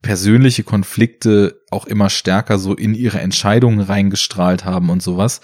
[0.00, 5.40] persönliche Konflikte auch immer stärker so in ihre Entscheidungen reingestrahlt haben und sowas,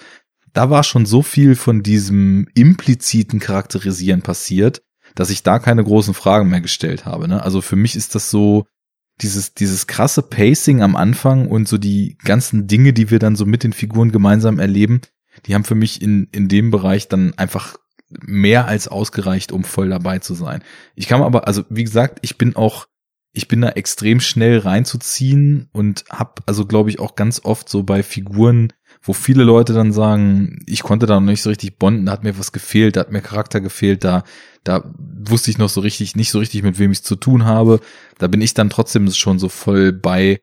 [0.53, 4.83] da war schon so viel von diesem impliziten Charakterisieren passiert,
[5.15, 7.29] dass ich da keine großen Fragen mehr gestellt habe.
[7.29, 7.43] Ne?
[7.43, 8.67] Also für mich ist das so
[9.21, 13.47] dieses, dieses krasse Pacing am Anfang und so die ganzen Dinge, die wir dann so
[13.47, 15.01] mit den Figuren gemeinsam erleben,
[15.47, 17.77] die haben für mich in, in dem Bereich dann einfach
[18.11, 20.63] mehr als ausgereicht, um voll dabei zu sein.
[20.95, 22.87] Ich kann aber, also wie gesagt, ich bin auch,
[23.33, 27.83] ich bin da extrem schnell reinzuziehen und hab also glaube ich auch ganz oft so
[27.83, 32.07] bei Figuren, wo viele Leute dann sagen, ich konnte da noch nicht so richtig bonden,
[32.07, 34.25] da hat mir was gefehlt, da hat mir Charakter gefehlt, da
[34.65, 37.81] da wusste ich noch so richtig nicht so richtig mit wem ich zu tun habe.
[38.19, 40.41] Da bin ich dann trotzdem schon so voll bei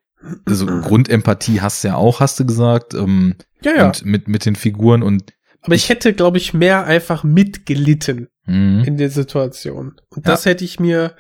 [0.48, 3.86] also Grundempathie hast du ja auch, hast du gesagt, ähm, Ja, ja.
[3.88, 8.86] und mit mit den Figuren und Aber ich hätte, glaube ich, mehr einfach mitgelitten mh,
[8.86, 10.00] in der Situation.
[10.10, 10.32] Und Ja.
[10.32, 11.16] das hätte ich mir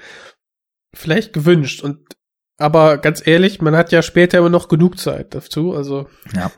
[0.95, 1.83] vielleicht gewünscht.
[1.83, 1.99] Und
[2.57, 5.73] aber ganz ehrlich, man hat ja später immer noch genug Zeit dazu.
[5.75, 6.51] Also Ja.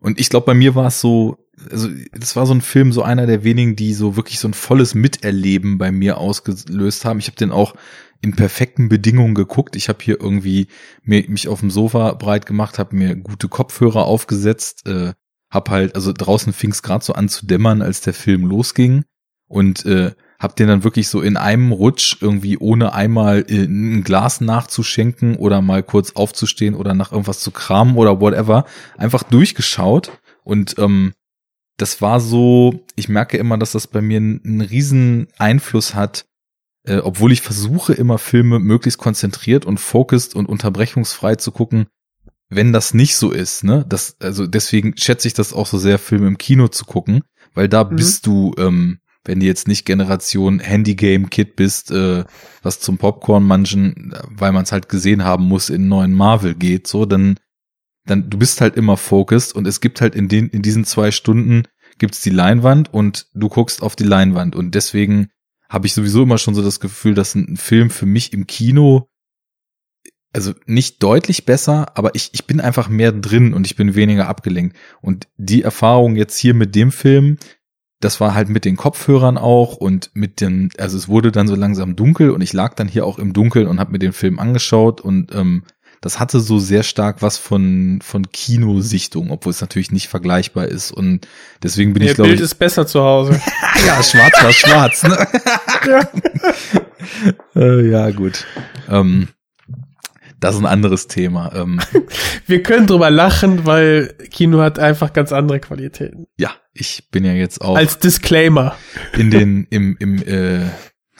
[0.00, 1.38] Und ich glaube, bei mir war es so,
[1.70, 4.54] also das war so ein Film, so einer der wenigen, die so wirklich so ein
[4.54, 7.18] volles Miterleben bei mir ausgelöst haben.
[7.18, 7.74] Ich habe den auch
[8.20, 9.76] in perfekten Bedingungen geguckt.
[9.76, 10.68] Ich habe hier irgendwie
[11.02, 15.12] mir, mich auf dem Sofa breit gemacht, habe mir gute Kopfhörer aufgesetzt, äh,
[15.50, 19.04] hab halt, also draußen fing es gerade so an zu dämmern, als der Film losging
[19.46, 24.04] und äh, hab den dann wirklich so in einem Rutsch irgendwie ohne einmal äh, ein
[24.04, 28.64] Glas nachzuschenken oder mal kurz aufzustehen oder nach irgendwas zu kramen oder whatever,
[28.96, 30.12] einfach durchgeschaut
[30.44, 31.12] und ähm,
[31.76, 36.26] das war so, ich merke immer, dass das bei mir einen, einen riesen Einfluss hat,
[36.84, 41.86] äh, obwohl ich versuche immer Filme möglichst konzentriert und focused und unterbrechungsfrei zu gucken,
[42.48, 43.84] wenn das nicht so ist, ne?
[43.88, 47.22] Das, also deswegen schätze ich das auch so sehr, Filme im Kino zu gucken,
[47.54, 47.96] weil da Mhm.
[47.96, 52.24] bist du, ähm, wenn du jetzt nicht Generation Handygame-Kid bist, äh,
[52.62, 56.86] was zum Popcorn manchen, weil man es halt gesehen haben muss, in neuen Marvel geht,
[56.86, 57.38] so, dann,
[58.06, 61.10] dann, du bist halt immer focused und es gibt halt in den, in diesen zwei
[61.10, 61.64] Stunden
[61.98, 65.28] gibt's die Leinwand und du guckst auf die Leinwand und deswegen
[65.68, 69.08] habe ich sowieso immer schon so das Gefühl, dass ein Film für mich im Kino
[70.32, 74.28] also nicht deutlich besser, aber ich, ich bin einfach mehr drin und ich bin weniger
[74.28, 74.76] abgelenkt.
[75.00, 77.38] Und die Erfahrung jetzt hier mit dem Film,
[78.00, 81.56] das war halt mit den Kopfhörern auch und mit den, also es wurde dann so
[81.56, 84.38] langsam dunkel und ich lag dann hier auch im Dunkeln und habe mir den Film
[84.38, 85.64] angeschaut und ähm,
[86.00, 90.92] das hatte so sehr stark was von von Kinosichtung, obwohl es natürlich nicht vergleichbar ist
[90.92, 91.26] und
[91.62, 93.32] deswegen bin Ihr ich glaube Bild ich ist besser zu Hause.
[93.86, 95.02] ja schwarz war schwarz.
[95.02, 96.08] Ne?
[97.56, 98.46] äh, ja gut.
[98.88, 99.28] Ähm,
[100.40, 101.52] das ist ein anderes Thema.
[101.54, 101.80] Ähm,
[102.46, 106.26] Wir können drüber lachen, weil Kino hat einfach ganz andere Qualitäten.
[106.36, 108.76] ja, ich bin ja jetzt auch Als Disclaimer.
[109.12, 110.66] in den im im äh,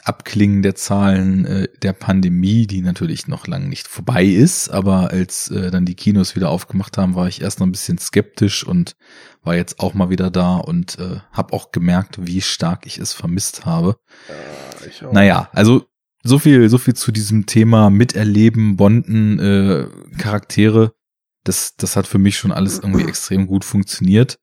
[0.03, 5.51] Abklingen der Zahlen äh, der Pandemie, die natürlich noch lang nicht vorbei ist, aber als
[5.51, 8.95] äh, dann die Kinos wieder aufgemacht haben, war ich erst noch ein bisschen skeptisch und
[9.43, 13.13] war jetzt auch mal wieder da und äh, habe auch gemerkt, wie stark ich es
[13.13, 13.97] vermisst habe.
[14.87, 15.13] Ich auch.
[15.13, 15.85] Naja, also
[16.23, 20.93] so viel, so viel zu diesem Thema Miterleben, Bonden, äh, Charaktere.
[21.43, 24.39] Das, das hat für mich schon alles irgendwie extrem gut funktioniert.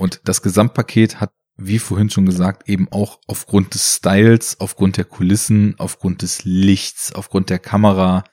[0.00, 5.04] Und das Gesamtpaket hat, wie vorhin schon gesagt, eben auch aufgrund des Styles, aufgrund der
[5.04, 8.24] Kulissen, aufgrund des Lichts, aufgrund der Kamera.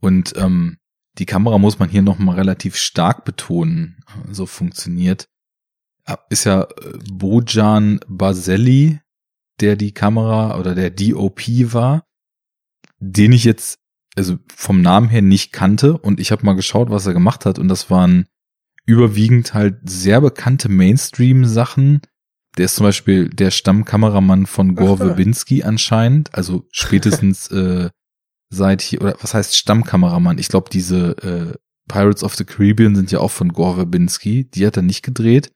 [0.00, 0.78] Und ähm,
[1.18, 5.28] die Kamera muss man hier nochmal relativ stark betonen, so funktioniert.
[6.30, 8.98] Ist ja äh, Bojan Baselli,
[9.60, 12.08] der die Kamera oder der DOP war,
[12.98, 13.78] den ich jetzt
[14.16, 15.96] also vom Namen her nicht kannte.
[15.96, 17.60] Und ich habe mal geschaut, was er gemacht hat.
[17.60, 18.26] Und das waren
[18.86, 22.02] überwiegend halt sehr bekannte Mainstream-Sachen.
[22.56, 24.98] Der ist zum Beispiel der Stammkameramann von Gore.
[24.98, 27.90] Verbinski anscheinend, also spätestens äh,
[28.50, 30.38] seit hier, oder was heißt Stammkameramann?
[30.38, 34.66] Ich glaube, diese äh, Pirates of the Caribbean sind ja auch von Gore Verbinski, die
[34.66, 35.50] hat er nicht gedreht.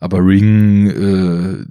[0.00, 1.64] Aber Ring, äh,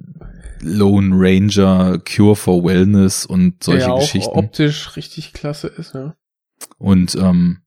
[0.62, 4.32] Lone Ranger, Cure for Wellness und solche der ja auch Geschichten.
[4.32, 6.16] optisch richtig klasse ist, ne?
[6.78, 7.62] Und ähm,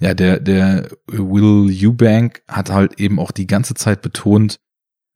[0.00, 4.60] ja, der, der Will Eubank hat halt eben auch die ganze Zeit betont,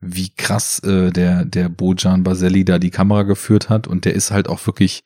[0.00, 3.86] wie krass äh, der, der Bojan Baselli da die Kamera geführt hat.
[3.86, 5.04] Und der ist halt auch wirklich,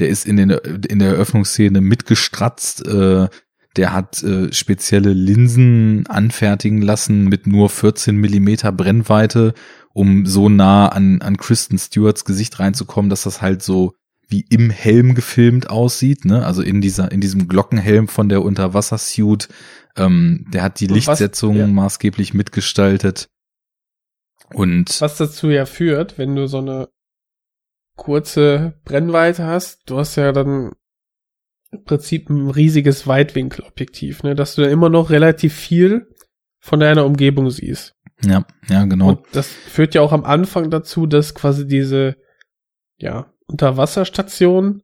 [0.00, 3.28] der ist in, den, in der Eröffnungsszene mitgestratzt, äh,
[3.76, 9.54] der hat äh, spezielle Linsen anfertigen lassen mit nur 14 Millimeter Brennweite,
[9.94, 13.94] um so nah an, an Kristen Stewarts Gesicht reinzukommen, dass das halt so
[14.32, 16.44] wie im Helm gefilmt aussieht, ne?
[16.44, 19.48] Also in dieser, in diesem Glockenhelm von der Unterwassersuit.
[19.96, 21.66] Ähm, der hat die Und was- Lichtsetzung ja.
[21.68, 23.28] maßgeblich mitgestaltet.
[24.54, 26.88] Und Was dazu ja führt, wenn du so eine
[27.96, 30.72] kurze Brennweite hast, du hast ja dann
[31.70, 36.08] im Prinzip ein riesiges Weitwinkelobjektiv, ne, dass du dann immer noch relativ viel
[36.60, 37.94] von deiner Umgebung siehst.
[38.24, 39.10] ja, ja, genau.
[39.10, 42.16] Und das führt ja auch am Anfang dazu, dass quasi diese,
[42.98, 44.82] ja, Unterwasserstation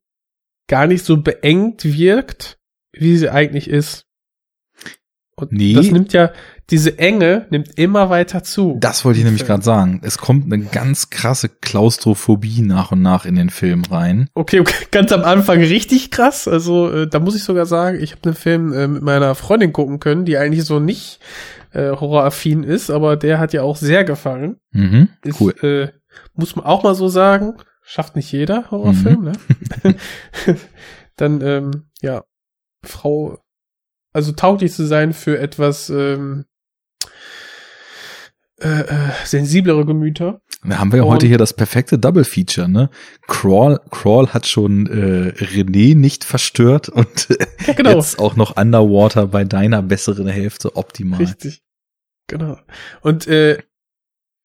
[0.69, 2.59] gar nicht so beengt wirkt,
[2.93, 4.05] wie sie eigentlich ist.
[5.37, 5.73] Und Nee.
[5.73, 6.33] das nimmt ja,
[6.69, 8.77] diese Enge nimmt immer weiter zu.
[8.81, 10.01] Das wollte ich nämlich gerade sagen.
[10.03, 14.29] Es kommt eine ganz krasse Klaustrophobie nach und nach in den Film rein.
[14.35, 16.49] Okay, okay, ganz am Anfang richtig krass.
[16.49, 19.73] Also äh, da muss ich sogar sagen, ich habe den Film äh, mit meiner Freundin
[19.73, 21.21] gucken können, die eigentlich so nicht
[21.73, 24.57] äh, horroraffin ist, aber der hat ja auch sehr gefallen.
[24.73, 25.55] Mhm, Ist, cool.
[25.63, 25.89] äh,
[26.35, 27.55] muss man auch mal so sagen.
[27.91, 29.33] Schafft nicht jeder Horrorfilm, ne?
[31.17, 32.23] Dann, ähm, ja,
[32.85, 33.39] Frau,
[34.13, 36.45] also tauglich zu sein für etwas ähm,
[38.61, 40.43] äh, äh, sensiblere Gemüter.
[40.63, 42.91] Da haben wir ja heute hier das perfekte Double Feature, ne?
[43.27, 47.95] Crawl, Crawl hat schon äh, René nicht verstört und äh, Ja, genau.
[47.95, 51.21] jetzt auch noch Underwater bei deiner besseren Hälfte optimal.
[51.21, 51.63] Richtig.
[52.27, 52.59] Genau.
[53.01, 53.63] Und äh,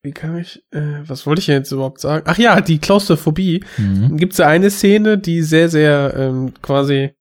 [0.03, 2.25] wie kann ich, äh, was wollte ich jetzt überhaupt sagen?
[2.27, 3.64] Ach ja, die Klaustrophobie.
[3.77, 4.17] Mhm.
[4.17, 7.11] Gibt es ja eine Szene, die sehr, sehr ähm, quasi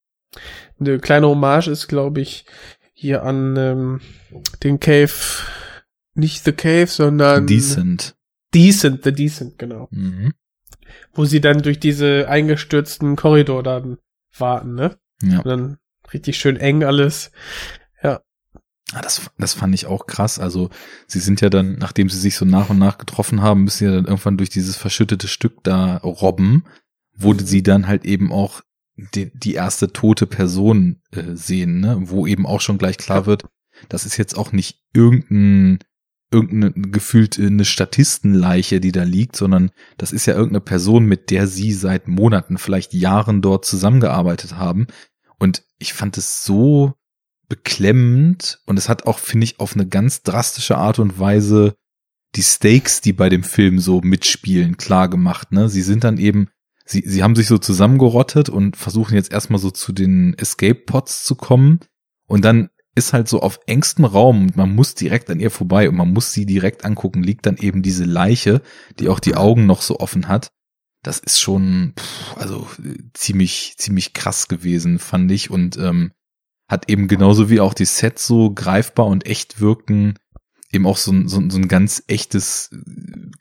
[0.81, 2.45] eine kleine Hommage ist, glaube ich,
[2.93, 4.01] hier an ähm,
[4.65, 5.13] den Cave,
[6.15, 8.17] nicht The Cave, sondern Decent.
[8.53, 9.89] Decent, The Decent, genau.
[9.93, 10.33] Mhm.
[11.13, 13.99] Wo sie dann durch diese eingestürzten Korridor dann
[14.37, 14.99] warten, ne?
[15.23, 15.39] Ja.
[15.39, 15.79] Und dann
[16.13, 17.31] richtig schön eng alles.
[18.93, 20.39] Ah, Das, das fand ich auch krass.
[20.39, 20.71] Also
[21.07, 23.85] sie sind ja dann, nachdem sie sich so nach und nach getroffen haben, müssen sie
[23.87, 26.65] ja dann irgendwann durch dieses verschüttete Stück da robben,
[27.17, 28.63] wo sie dann halt eben auch
[28.97, 31.99] die, die erste tote Person äh, sehen, ne?
[32.03, 33.45] wo eben auch schon gleich klar wird,
[33.89, 35.79] das ist jetzt auch nicht irgendein
[36.31, 41.31] irgendeine gefühlt äh, eine Statistenleiche, die da liegt, sondern das ist ja irgendeine Person, mit
[41.31, 44.87] der sie seit Monaten, vielleicht Jahren dort zusammengearbeitet haben.
[45.39, 46.95] Und ich fand es so
[47.53, 51.75] beklemmend und es hat auch, finde ich, auf eine ganz drastische Art und Weise
[52.35, 55.53] die Stakes, die bei dem Film so mitspielen, klar gemacht.
[55.53, 55.69] Ne?
[55.69, 56.49] Sie sind dann eben,
[56.87, 61.35] sie, sie haben sich so zusammengerottet und versuchen jetzt erstmal so zu den Escape-Pods zu
[61.35, 61.81] kommen
[62.27, 65.91] und dann ist halt so auf engstem Raum und man muss direkt an ihr vorbei
[65.91, 68.63] und man muss sie direkt angucken, liegt dann eben diese Leiche,
[68.99, 70.53] die auch die Augen noch so offen hat.
[71.03, 76.13] Das ist schon, pff, also äh, ziemlich, ziemlich krass gewesen, fand ich und ähm,
[76.73, 80.19] hat eben genauso wie auch die Sets so greifbar und echt wirken,
[80.73, 82.71] eben auch so ein, so, so ein ganz echtes,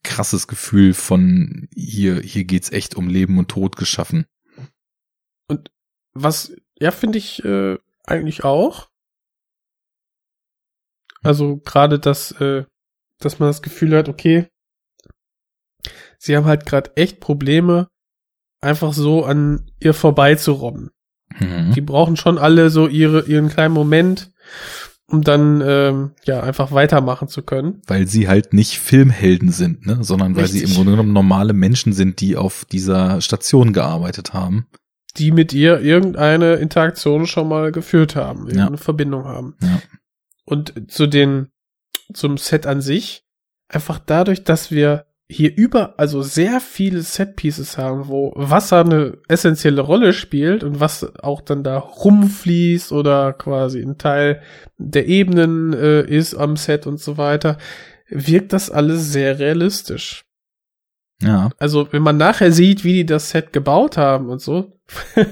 [0.04, 4.26] krasses Gefühl von hier, hier geht's echt um Leben und Tod geschaffen.
[6.14, 8.90] Was, ja, finde ich äh, eigentlich auch.
[11.24, 12.66] Also gerade das, äh,
[13.20, 14.50] dass man das Gefühl hat, okay,
[16.18, 17.88] sie haben halt gerade echt Probleme,
[18.60, 20.92] einfach so an ihr vorbeizurobben.
[21.40, 21.74] Mhm.
[21.74, 24.32] Die brauchen schon alle so ihre, ihren kleinen Moment,
[25.08, 27.82] um dann ähm, ja einfach weitermachen zu können.
[27.88, 30.00] Weil sie halt nicht Filmhelden sind, ne?
[30.02, 30.72] sondern weil sie Richtig.
[30.72, 34.68] im Grunde genommen normale Menschen sind, die auf dieser Station gearbeitet haben.
[35.18, 39.56] Die mit ihr irgendeine Interaktion schon mal geführt haben, irgendeine Verbindung haben.
[39.62, 39.82] Ja.
[40.46, 41.50] Und zu den,
[42.14, 43.26] zum Set an sich,
[43.68, 49.82] einfach dadurch, dass wir hier über, also sehr viele Set-Pieces haben, wo Wasser eine essentielle
[49.82, 54.42] Rolle spielt und was auch dann da rumfließt oder quasi ein Teil
[54.78, 57.58] der Ebenen äh, ist am Set und so weiter,
[58.10, 60.26] wirkt das alles sehr realistisch.
[61.22, 64.80] Ja, Also, wenn man nachher sieht, wie die das Set gebaut haben und so,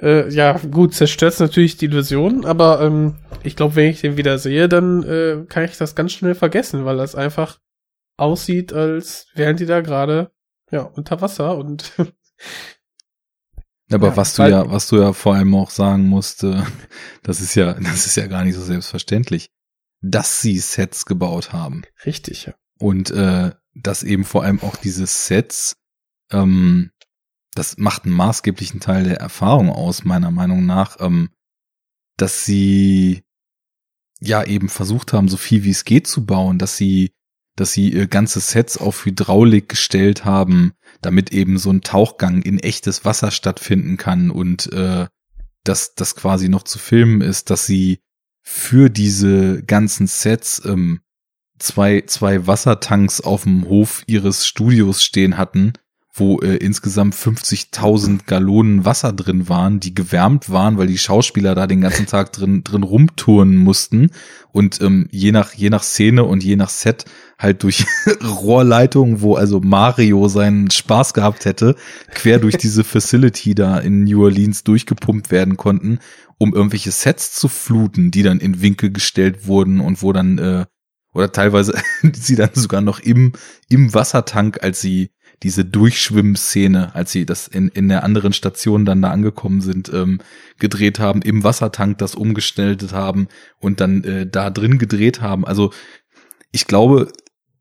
[0.00, 4.38] äh, ja, gut, zerstört natürlich die Illusion, aber ähm, ich glaube, wenn ich den wieder
[4.38, 7.58] sehe, dann äh, kann ich das ganz schnell vergessen, weil das einfach
[8.20, 10.30] aussieht, als wären die da gerade
[10.70, 11.92] ja unter Wasser und
[13.92, 16.62] aber Ja, was du ja, was du ja vor allem auch sagen musst, äh,
[17.22, 19.50] das ist ja, das ist ja gar nicht so selbstverständlich,
[20.00, 21.82] dass sie Sets gebaut haben.
[22.06, 22.54] richtig, ja.
[22.78, 25.76] und äh, dass eben vor allem auch diese Sets,
[26.30, 26.90] ähm,
[27.54, 31.30] das macht einen maßgeblichen Teil der Erfahrung aus, meiner Meinung nach, ähm,
[32.16, 33.22] dass sie
[34.20, 37.12] ja eben versucht haben, so viel wie es geht zu bauen, dass sie,
[37.60, 40.72] dass sie äh, ganze Sets auf Hydraulik gestellt haben,
[41.02, 45.06] damit eben so ein Tauchgang in echtes Wasser stattfinden kann und äh,
[45.62, 48.00] dass das quasi noch zu filmen ist, dass sie
[48.42, 51.00] für diese ganzen Sets ähm,
[51.58, 55.74] zwei, zwei Wassertanks auf dem Hof ihres Studios stehen hatten,
[56.20, 61.66] wo äh, insgesamt 50.000 Gallonen Wasser drin waren, die gewärmt waren, weil die Schauspieler da
[61.66, 64.10] den ganzen Tag drin drin rumtouren mussten.
[64.52, 67.06] Und ähm, je nach je nach Szene und je nach Set
[67.38, 67.86] halt durch
[68.22, 71.74] Rohrleitungen, wo also Mario seinen Spaß gehabt hätte,
[72.12, 75.98] quer durch diese Facility da in New Orleans durchgepumpt werden konnten,
[76.38, 80.66] um irgendwelche Sets zu fluten, die dann in Winkel gestellt wurden und wo dann äh,
[81.12, 81.74] oder teilweise
[82.12, 83.32] sie dann sogar noch im
[83.68, 85.10] im Wassertank, als sie
[85.42, 90.20] diese Durchschwimmszene, als sie das in, in der anderen Station dann da angekommen sind, ähm,
[90.58, 93.28] gedreht haben, im Wassertank das umgestellt haben
[93.58, 95.46] und dann äh, da drin gedreht haben.
[95.46, 95.72] Also
[96.52, 97.10] ich glaube,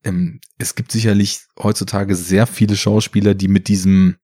[0.04, 4.18] ähm, es gibt sicherlich heutzutage sehr viele Schauspieler, die mit diesem,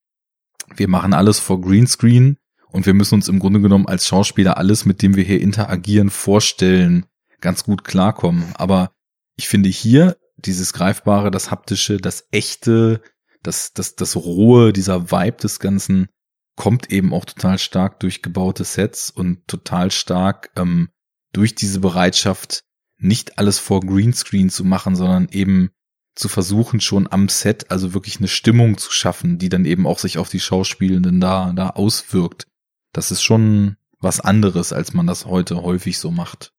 [0.75, 2.38] wir machen alles vor Greenscreen
[2.72, 6.09] und wir müssen uns im Grunde genommen als Schauspieler alles, mit dem wir hier interagieren,
[6.09, 7.06] vorstellen,
[7.40, 8.43] ganz gut klarkommen.
[8.56, 8.92] Aber
[9.38, 13.01] ich finde hier dieses Greifbare, das Haptische, das Echte,
[13.46, 16.08] das, das, das Rohe, dieser Vibe des Ganzen
[16.56, 20.90] kommt eben auch total stark durch gebaute Sets und total stark ähm,
[21.34, 22.64] durch diese Bereitschaft,
[22.98, 25.70] nicht alles vor Greenscreen zu machen, sondern eben
[26.16, 30.00] zu versuchen, schon am Set, also wirklich eine Stimmung zu schaffen, die dann eben auch
[30.00, 32.48] sich auf die Schauspielenden da, da auswirkt.
[32.94, 36.54] Das ist schon was anderes, als man das heute häufig so macht.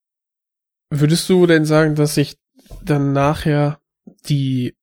[0.91, 2.37] Würdest du denn sagen, dass sich
[2.83, 3.81] dann nachher
[4.29, 4.75] die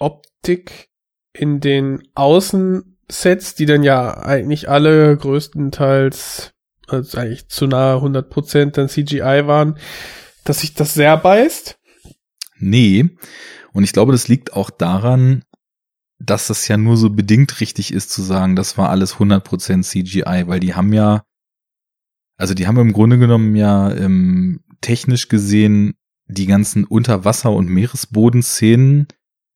[0.00, 0.88] Optik
[1.32, 6.52] in den Außensets, die dann ja eigentlich alle größtenteils,
[6.86, 9.78] also eigentlich zu nahe 100% dann CGI waren,
[10.44, 11.78] dass sich das sehr beißt?
[12.58, 13.10] Nee.
[13.72, 15.44] Und ich glaube, das liegt auch daran,
[16.18, 20.48] dass das ja nur so bedingt richtig ist zu sagen, das war alles 100% CGI,
[20.48, 21.22] weil die haben ja,
[22.36, 25.94] also die haben im Grunde genommen ja ähm, technisch gesehen
[26.26, 29.06] die ganzen Unterwasser- und Meeresbodenszenen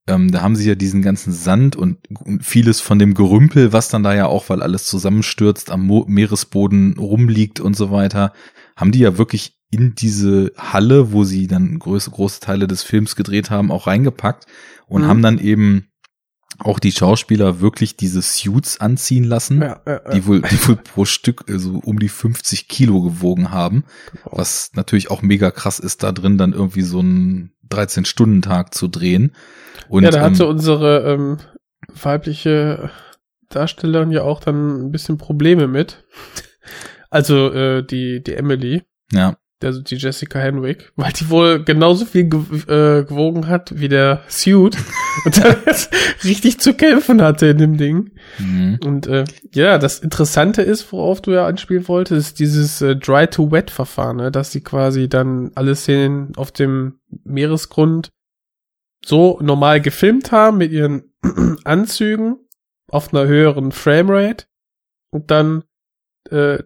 [0.07, 1.97] ähm, da haben sie ja diesen ganzen Sand und,
[2.41, 6.97] vieles von dem Gerümpel, was dann da ja auch, weil alles zusammenstürzt, am Mo Meeresboden
[6.97, 8.33] rumliegt und so weiter,
[8.75, 13.15] haben die ja wirklich in diese Halle, wo sie dann große, große Teile des Films
[13.15, 14.45] gedreht haben, auch reingepackt
[14.87, 15.07] und mhm.
[15.07, 15.87] haben dann eben
[16.59, 20.11] auch die Schauspieler wirklich diese Suits anziehen lassen, ja, ja, ja.
[20.13, 23.85] die wohl, die wohl pro Stück so also um die 50 Kilo gewogen haben,
[24.25, 29.35] was natürlich auch mega krass ist, da drin dann irgendwie so einen 13-Stunden-Tag zu drehen.
[29.89, 31.37] Und, ja, da hatte ähm, unsere ähm,
[32.01, 32.91] weibliche
[33.49, 36.03] Darstellerin ja auch dann ein bisschen Probleme mit.
[37.09, 38.83] Also äh, die, die Emily.
[39.11, 43.89] Ja also die Jessica Henwick, weil die wohl genauso viel ge äh, gewogen hat wie
[43.89, 44.75] der Suit
[45.25, 45.55] und dann
[46.23, 48.11] richtig zu kämpfen hatte in dem Ding.
[48.39, 48.79] Mhm.
[48.83, 54.17] Und äh, ja, das Interessante ist, worauf du ja anspielen wolltest, ist dieses äh, Dry-to-Wet-Verfahren,
[54.17, 54.31] ne?
[54.31, 58.09] dass sie quasi dann alle Szenen auf dem Meeresgrund
[59.05, 61.13] so normal gefilmt haben mit ihren
[61.63, 62.37] Anzügen
[62.87, 64.45] auf einer höheren Framerate
[65.11, 65.63] und dann
[66.29, 66.59] äh,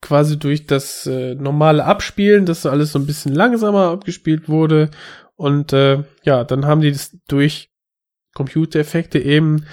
[0.00, 4.90] quasi durch das äh, normale Abspielen, dass alles so ein bisschen langsamer abgespielt wurde.
[5.36, 7.70] Und äh, ja, dann haben die das durch
[8.34, 9.64] Computereffekte eben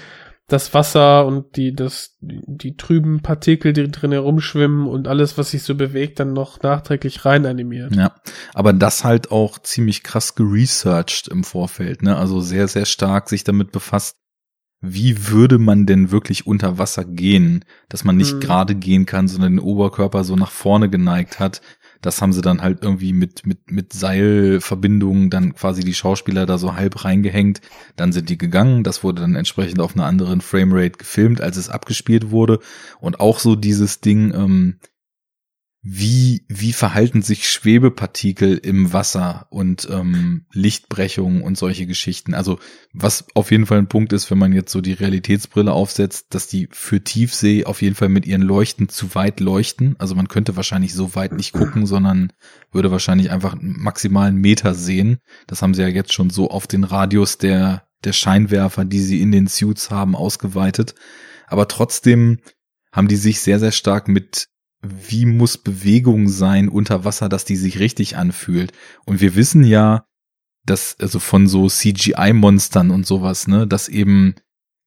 [0.48, 5.64] das Wasser und die, das, die trüben Partikel, die drin herumschwimmen und alles, was sich
[5.64, 7.96] so bewegt, dann noch nachträglich rein animiert.
[7.96, 8.14] Ja,
[8.54, 12.16] aber das halt auch ziemlich krass geresearched im Vorfeld, ne?
[12.16, 14.16] Also sehr, sehr stark sich damit befasst,
[14.80, 18.40] wie würde man denn wirklich unter Wasser gehen, dass man nicht mhm.
[18.40, 21.60] gerade gehen kann, sondern den Oberkörper so nach vorne geneigt hat.
[22.02, 26.58] Das haben sie dann halt irgendwie mit, mit, mit Seilverbindungen dann quasi die Schauspieler da
[26.58, 27.62] so halb reingehängt.
[27.96, 28.84] Dann sind die gegangen.
[28.84, 32.60] Das wurde dann entsprechend auf einer anderen Framerate gefilmt, als es abgespielt wurde.
[33.00, 34.76] Und auch so dieses Ding, ähm,
[35.88, 42.34] wie, wie verhalten sich Schwebepartikel im Wasser und ähm, Lichtbrechungen und solche Geschichten.
[42.34, 42.58] Also
[42.92, 46.48] was auf jeden Fall ein Punkt ist, wenn man jetzt so die Realitätsbrille aufsetzt, dass
[46.48, 49.94] die für Tiefsee auf jeden Fall mit ihren Leuchten zu weit leuchten.
[50.00, 52.32] Also man könnte wahrscheinlich so weit nicht gucken, sondern
[52.72, 55.18] würde wahrscheinlich einfach einen maximalen Meter sehen.
[55.46, 59.22] Das haben sie ja jetzt schon so auf den Radius der, der Scheinwerfer, die sie
[59.22, 60.96] in den Suits haben, ausgeweitet.
[61.46, 62.40] Aber trotzdem
[62.90, 64.48] haben die sich sehr, sehr stark mit
[65.08, 68.72] wie muss Bewegung sein unter Wasser, dass die sich richtig anfühlt.
[69.04, 70.06] Und wir wissen ja,
[70.64, 74.34] das, also von so CGI-Monstern und sowas, ne, dass eben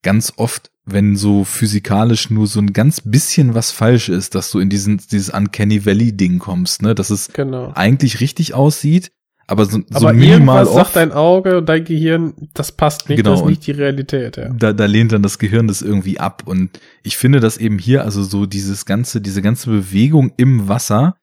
[0.02, 4.58] ganz oft, wenn so physikalisch nur so ein ganz bisschen was falsch ist, dass du
[4.58, 7.72] in diesen, dieses Uncanny Valley-Ding kommst, ne, dass es Genau.
[7.74, 9.12] eigentlich richtig aussieht,
[9.50, 10.74] aber so, so Aber minimal irgendwas off.
[10.74, 14.36] sagt dein Auge und dein Gehirn, das passt nicht, Genau, das ist nicht die Realität,
[14.36, 14.48] ja.
[14.50, 16.44] da, da lehnt dann das Gehirn das irgendwie ab.
[16.46, 21.16] Und ich finde das eben hier, also so dieses ganze, diese ganze Bewegung im Wasser,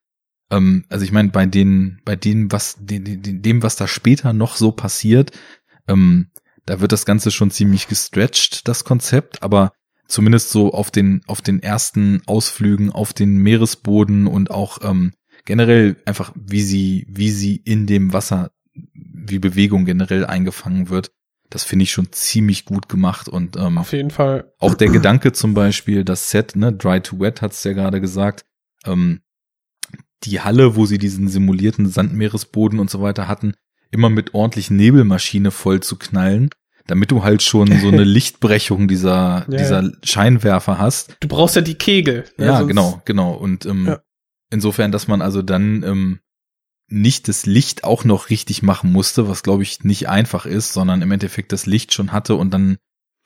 [0.52, 4.58] ähm, also ich meine, bei den, bei dem, was, dem, dem, was da später noch
[4.58, 5.32] so passiert,
[5.88, 6.28] ähm,
[6.66, 9.72] da wird das Ganze schon ziemlich gestretched, das Konzept, aber
[10.06, 15.14] zumindest so auf den, auf den ersten Ausflügen auf den Meeresboden und auch ähm,
[15.48, 18.52] generell einfach, wie sie, wie sie in dem Wasser,
[18.94, 21.12] wie Bewegung generell eingefangen wird,
[21.50, 24.52] das finde ich schon ziemlich gut gemacht und ähm, Auf jeden Fall.
[24.60, 28.46] auch der Gedanke zum Beispiel, das Set, ne, Dry to Wet hat's ja gerade gesagt,
[28.86, 29.22] ähm,
[30.24, 33.54] die Halle, wo sie diesen simulierten Sandmeeresboden und so weiter hatten,
[33.92, 36.50] immer mit ordentlich Nebelmaschine voll zu knallen,
[36.88, 41.16] damit du halt schon so eine Lichtbrechung dieser, Ja, dieser Scheinwerfer hast.
[41.22, 42.26] Du brauchst ja die Kegel.
[42.38, 43.34] ne, Ja, sonst- genau, genau.
[43.34, 44.00] Und ähm, Ja.
[44.50, 46.20] Insofern, dass man also dann ähm,
[46.90, 51.02] nicht das Licht auch noch richtig machen musste, was glaube ich nicht einfach ist, sondern
[51.02, 52.78] im Endeffekt das Licht schon hatte und dann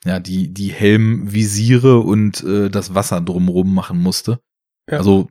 [0.04, 4.40] ja die die Helmvisiere und äh, das Wasser drumrum machen musste.
[4.90, 4.98] Ja.
[4.98, 5.28] Also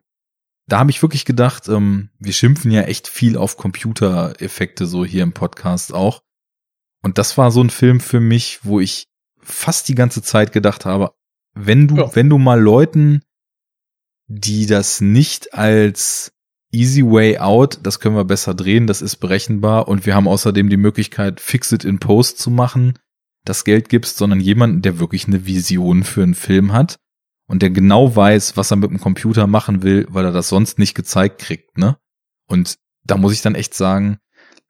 [0.67, 5.23] da habe ich wirklich gedacht, ähm, wir schimpfen ja echt viel auf Computereffekte so hier
[5.23, 6.21] im Podcast auch.
[7.03, 9.07] Und das war so ein Film für mich, wo ich
[9.39, 11.11] fast die ganze Zeit gedacht habe,
[11.53, 12.15] wenn du, Ja.
[12.15, 13.23] wenn du mal Leuten,
[14.33, 16.31] die das nicht als
[16.71, 20.69] easy way out, das können wir besser drehen, das ist berechenbar und wir haben außerdem
[20.69, 22.97] die Möglichkeit, fix it in post zu machen,
[23.43, 26.97] das Geld gibst, sondern jemanden, der wirklich eine Vision für einen Film hat
[27.47, 30.79] und der genau weiß, was er mit dem Computer machen will, weil er das sonst
[30.79, 31.97] nicht gezeigt kriegt, ne?
[32.47, 34.19] Und da muss ich dann echt sagen,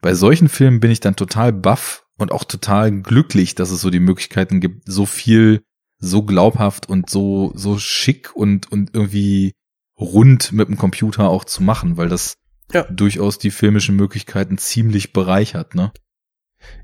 [0.01, 3.91] bei solchen Filmen bin ich dann total baff und auch total glücklich, dass es so
[3.91, 5.61] die Möglichkeiten gibt, so viel,
[6.01, 9.53] so glaubhaft und so, so schick und, und irgendwie
[9.97, 12.35] rund mit dem Computer auch zu machen, weil das
[12.73, 12.83] Ja.
[12.83, 15.93] durchaus die filmischen Möglichkeiten ziemlich bereichert, ne?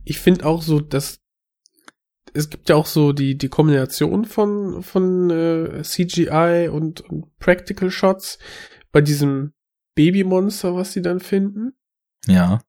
[0.06, 1.20] Ich finde auch so, dass
[2.34, 7.90] es gibt ja auch so die, die Kombination von, von äh, CGI und, und Practical
[7.90, 8.38] Shots
[8.92, 9.54] bei diesem
[9.96, 11.74] Babymonster, was sie dann finden.
[12.28, 12.60] Ja.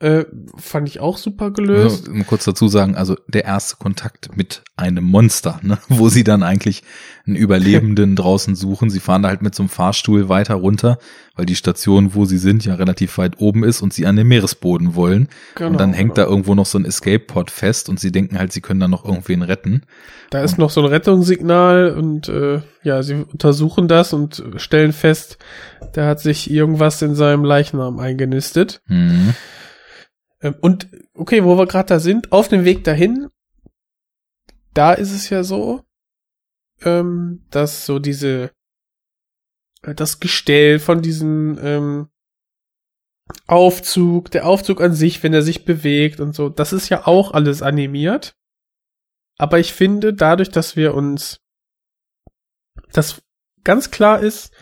[0.00, 0.24] Äh,
[0.56, 2.08] fand ich auch super gelöst.
[2.08, 6.42] Mal kurz dazu sagen, also der erste Kontakt mit einem Monster, ne, wo sie dann
[6.42, 6.82] eigentlich
[7.26, 8.88] einen Überlebenden draußen suchen.
[8.88, 10.96] Sie fahren da halt mit so einem Fahrstuhl weiter runter,
[11.36, 14.26] weil die Station, wo sie sind, ja relativ weit oben ist und sie an den
[14.26, 15.28] Meeresboden wollen.
[15.54, 16.26] Genau, und dann hängt genau.
[16.26, 19.04] da irgendwo noch so ein Escape-Pod fest und sie denken halt, sie können da noch
[19.04, 19.82] irgendwen retten.
[20.30, 25.36] Da ist noch so ein Rettungssignal und äh, ja, sie untersuchen das und stellen fest,
[25.92, 28.80] da hat sich irgendwas in seinem Leichnam eingenistet.
[28.86, 29.34] Mhm.
[30.40, 33.28] Ähm, und okay, wo wir gerade da sind, auf dem Weg dahin,
[34.74, 35.84] da ist es ja so,
[36.82, 38.52] ähm, dass so diese
[39.82, 42.08] äh, das Gestell von diesem ähm,
[43.46, 47.32] Aufzug, der Aufzug an sich, wenn er sich bewegt und so, das ist ja auch
[47.32, 48.36] alles animiert.
[49.38, 51.40] Aber ich finde, dadurch, dass wir uns
[52.92, 53.22] das
[53.64, 54.52] ganz klar ist,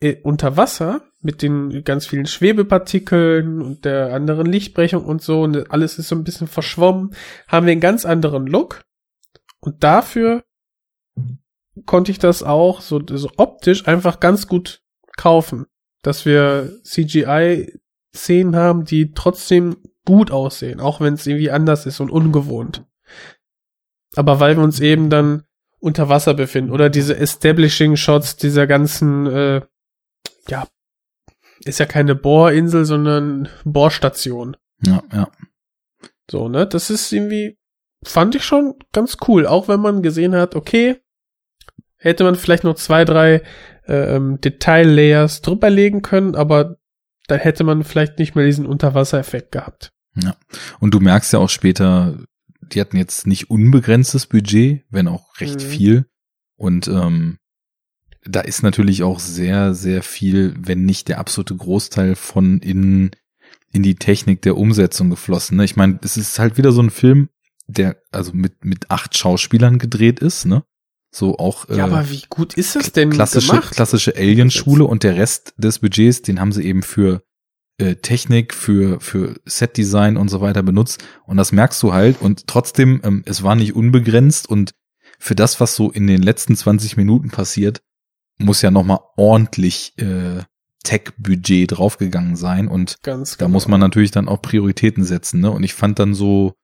[0.00, 5.70] äh, unter Wasser mit den ganz vielen Schwebepartikeln und der anderen Lichtbrechung und so und
[5.70, 7.14] alles ist so ein bisschen verschwommen,
[7.46, 8.84] haben wir einen ganz anderen Look.
[9.60, 10.42] Und dafür
[11.84, 14.82] konnte ich das auch so, so optisch einfach ganz gut
[15.16, 15.66] kaufen,
[16.02, 19.76] dass wir CGI-Szenen haben, die trotzdem
[20.06, 22.84] gut aussehen, auch wenn es irgendwie anders ist und ungewohnt.
[24.16, 25.44] Aber weil wir uns eben dann
[25.78, 29.60] unter Wasser befinden oder diese Establishing Shots dieser ganzen, äh,
[30.48, 30.66] ja,
[31.64, 34.56] ist ja keine Bohrinsel, sondern Bohrstation.
[34.84, 35.30] Ja, ja.
[36.30, 36.66] So, ne?
[36.66, 37.58] Das ist irgendwie,
[38.02, 41.00] fand ich schon ganz cool, auch wenn man gesehen hat, okay,
[41.96, 43.42] hätte man vielleicht noch zwei, drei
[43.86, 46.76] äh, ähm, Detail-Layers drüberlegen können, aber
[47.26, 49.92] dann hätte man vielleicht nicht mehr diesen Unterwassereffekt gehabt.
[50.14, 50.36] Ja.
[50.80, 52.18] Und du merkst ja auch später,
[52.62, 55.68] die hatten jetzt nicht unbegrenztes Budget, wenn auch recht Mhm.
[55.68, 56.04] viel.
[56.56, 57.38] Und ähm,
[58.30, 63.10] da ist natürlich auch sehr, sehr viel, wenn nicht der absolute Großteil von in,
[63.72, 65.56] in die Technik der Umsetzung geflossen.
[65.56, 65.64] Ne?
[65.64, 67.28] Ich meine, es ist halt wieder so ein Film,
[67.66, 70.64] der also mit, mit acht Schauspielern gedreht ist, ne?
[71.12, 73.72] So auch Ja, äh, aber wie gut ist das denn klassische, gemacht?
[73.72, 77.22] klassische Alien-Schule und der Rest des Budgets, den haben sie eben für
[77.78, 81.02] äh, Technik, für, für Set-Design und so weiter benutzt.
[81.26, 82.20] Und das merkst du halt.
[82.20, 84.72] Und trotzdem, ähm, es war nicht unbegrenzt und
[85.18, 87.82] für das, was so in den letzten 20 Minuten passiert,
[88.40, 90.42] muss ja nochmal ordentlich äh,
[90.82, 93.54] Tech-Budget draufgegangen sein und Ganz da genau.
[93.54, 95.50] muss man natürlich dann auch Prioritäten setzen, ne?
[95.50, 96.54] Und ich fand dann so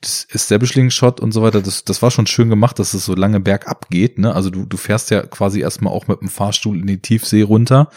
[0.00, 3.40] das Establishing-Shot und so weiter, das, das war schon schön gemacht, dass es so lange
[3.40, 4.34] bergab geht, ne?
[4.34, 7.90] Also du, du fährst ja quasi erstmal auch mit dem Fahrstuhl in die Tiefsee runter,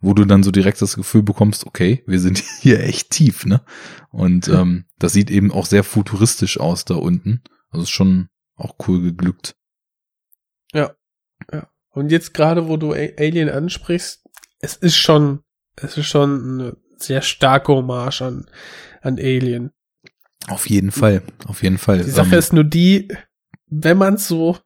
[0.00, 3.60] wo du dann so direkt das Gefühl bekommst, okay, wir sind hier echt tief, ne?
[4.10, 7.42] Und ähm, das sieht eben auch sehr futuristisch aus da unten.
[7.70, 9.54] Also ist schon auch cool geglückt.
[11.90, 14.22] Und jetzt gerade, wo du Alien ansprichst,
[14.60, 15.40] es ist schon,
[15.76, 18.46] es ist schon eine sehr starke Hommage an,
[19.02, 19.72] an Alien.
[20.48, 21.98] Auf jeden Fall, auf jeden Fall.
[21.98, 23.08] Die Sache Ähm, ist nur die,
[23.66, 24.58] wenn man es so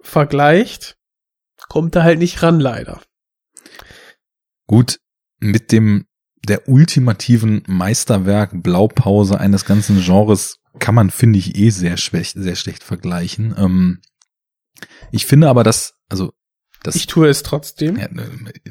[0.00, 0.96] vergleicht,
[1.68, 3.00] kommt er halt nicht ran, leider.
[4.66, 5.00] Gut,
[5.38, 6.06] mit dem
[6.46, 12.56] der ultimativen Meisterwerk Blaupause eines ganzen Genres kann man, finde ich, eh sehr schlecht, sehr
[12.56, 13.54] schlecht vergleichen.
[13.56, 14.00] Ähm,
[15.10, 16.32] ich finde aber, dass, also,
[16.82, 17.96] das, Ich tue es trotzdem.
[17.96, 18.08] ja,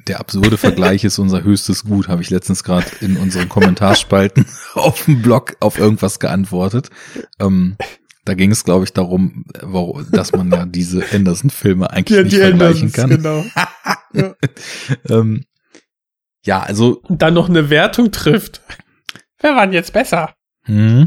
[0.08, 5.06] der absurde Vergleich ist unser höchstes Gut, habe ich letztens gerade in unseren Kommentarspalten auf
[5.06, 6.90] dem Blog auf irgendwas geantwortet.
[7.40, 7.78] Ähm,
[8.26, 9.46] da ging es, glaube ich, darum,
[10.12, 13.10] dass man ja diese Anderson-Filme eigentlich nicht vergleichen kann.
[13.10, 13.46] genau.
[15.10, 15.46] ähm,
[16.44, 18.62] ja, also Und dann noch eine Wertung trifft.
[19.40, 20.34] Wer war denn jetzt besser?
[20.64, 21.06] hm,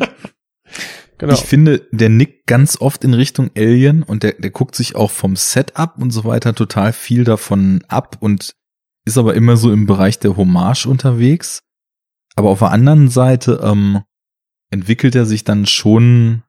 [1.21, 1.35] Genau.
[1.35, 5.11] ich finde, der nickt ganz oft in Richtung Alien und der, der guckt sich auch
[5.11, 8.55] vom Setup und so weiter total viel davon ab und
[9.05, 11.61] ist aber immer so im Bereich der Hommage unterwegs.
[12.37, 14.01] Aber auf der anderen Seite ähm,
[14.71, 16.43] entwickelt er sich dann schon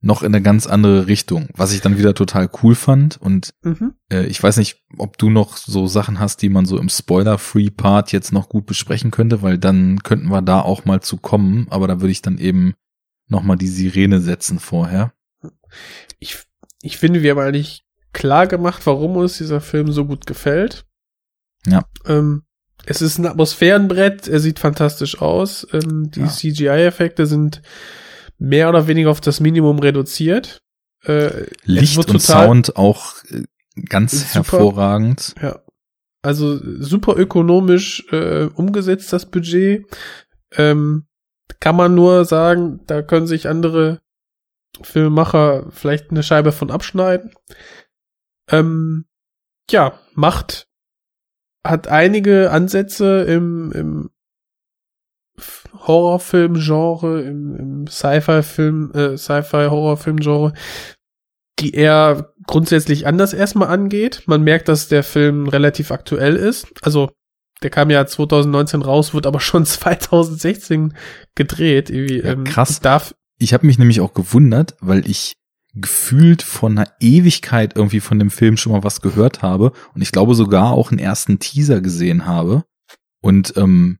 [0.00, 3.92] noch in eine ganz andere Richtung, was ich dann wieder total cool fand und mhm.
[4.10, 8.12] Äh, ich weiß nicht, ob du noch so Sachen hast, die man so im Spoiler-Free-Part
[8.12, 11.88] jetzt noch gut besprechen könnte, weil dann könnten wir da auch mal zu kommen, aber
[11.88, 12.72] da würde ich dann eben
[13.28, 15.12] noch mal die Sirene setzen vorher.
[16.18, 16.38] ich,
[16.82, 20.84] ich finde, wir haben eigentlich klar gemacht, warum uns dieser Film so gut gefällt.
[21.66, 21.84] Ja.
[22.06, 22.42] Ähm,
[22.86, 25.66] es ist ein Atmosphärenbrett, er sieht fantastisch aus.
[25.72, 26.28] Ähm, die Ja.
[26.28, 27.62] CGI-Effekte sind
[28.38, 30.62] mehr oder weniger auf das Minimum reduziert.
[31.04, 33.42] Äh, Licht und Sound auch äh,
[33.88, 34.34] ganz Super.
[34.34, 35.34] hervorragend.
[35.42, 35.60] Ja.
[36.22, 39.84] Also super ökonomisch äh, umgesetzt, das Budget.
[40.52, 41.06] Ähm,
[41.60, 44.00] kann man nur sagen, da können sich andere
[44.82, 47.32] Filmemacher vielleicht eine Scheibe von abschneiden.
[48.50, 49.06] Ähm,
[49.70, 50.68] ja, macht,
[51.66, 54.10] hat einige Ansätze im, im
[55.86, 60.52] Horrorfilm-Genre, im, im Sci-Fi-Film, äh, Sci-Fi-Horrorfilm-Genre,
[61.58, 64.22] die er grundsätzlich anders erstmal angeht.
[64.26, 66.66] Man merkt, dass der Film relativ aktuell ist.
[66.82, 67.10] Also,
[67.62, 70.94] der kam ja 2019 raus, wird aber schon 2016
[71.34, 71.90] gedreht.
[71.90, 72.80] Irgendwie, Ja, ähm, krass.
[72.80, 75.34] Darf, Ich habe mich nämlich auch gewundert, weil ich
[75.74, 80.12] gefühlt von einer Ewigkeit irgendwie von dem Film schon mal was gehört habe und ich
[80.12, 82.64] glaube sogar auch einen ersten Teaser gesehen habe
[83.20, 83.98] und ähm,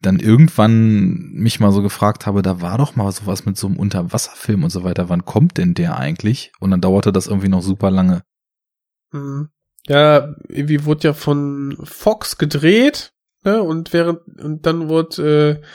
[0.00, 3.78] dann irgendwann mich mal so gefragt habe, da war doch mal sowas mit so einem
[3.78, 6.52] Unterwasserfilm und so weiter, wann kommt denn der eigentlich?
[6.60, 8.22] Und dann dauerte das irgendwie noch super lange.
[9.12, 9.48] Mhm.
[9.88, 13.12] Ja, irgendwie wurde ja von Fox gedreht,
[13.44, 13.62] ne?
[13.62, 15.66] Und während und dann wurde äh,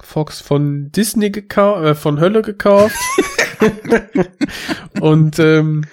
[0.00, 2.96] Fox von Disney gekauft, äh, von Hölle gekauft.
[5.00, 5.84] und ähm,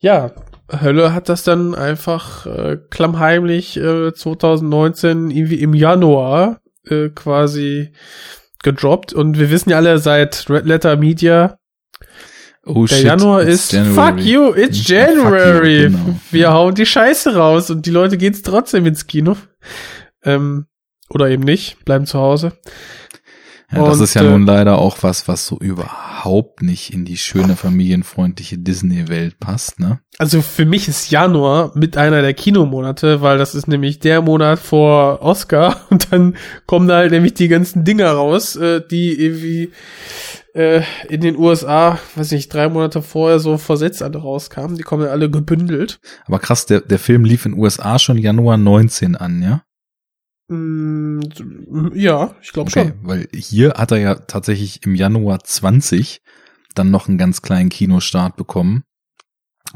[0.00, 0.32] ja,
[0.70, 7.92] Hölle hat das dann einfach äh, klammheimlich äh, 2019 irgendwie im Januar äh, quasi
[8.62, 9.12] gedroppt.
[9.12, 11.58] Und wir wissen ja alle seit Red Letter Media,
[12.66, 13.94] Oh der shit, Januar ist January.
[13.94, 15.82] Fuck you, it's Ja, fuck you, January.
[15.84, 16.20] genau.
[16.30, 19.36] Wir hauen die Scheiße raus und die Leute gehen's trotzdem ins Kino.
[20.24, 20.66] Ähm,
[21.08, 22.52] oder eben nicht, bleiben zu Hause.
[23.72, 27.04] Ja, das Und, ist ja äh, nun leider auch was, was so überhaupt nicht in
[27.04, 30.00] die schöne familienfreundliche Disney-Welt passt, ne?
[30.18, 34.58] Also für mich ist Januar mit einer der Kinomonate, weil das ist nämlich der Monat
[34.58, 39.70] vor Oscar und dann kommen da halt nämlich die ganzen Dinger raus, äh, die irgendwie
[40.54, 44.76] äh, in den USA, weiß nicht, drei Monate vorher so versetzt alle rauskamen.
[44.76, 46.00] Die kommen alle gebündelt.
[46.26, 49.62] Aber krass, der, der Film lief in den USA schon Januar 19 an, ja?
[50.48, 51.20] Mm,
[51.94, 53.06] ja, ich glaube Okay, schon.
[53.06, 56.20] weil hier hat er ja tatsächlich im Januar 20
[56.74, 58.82] dann noch einen ganz kleinen Kinostart bekommen.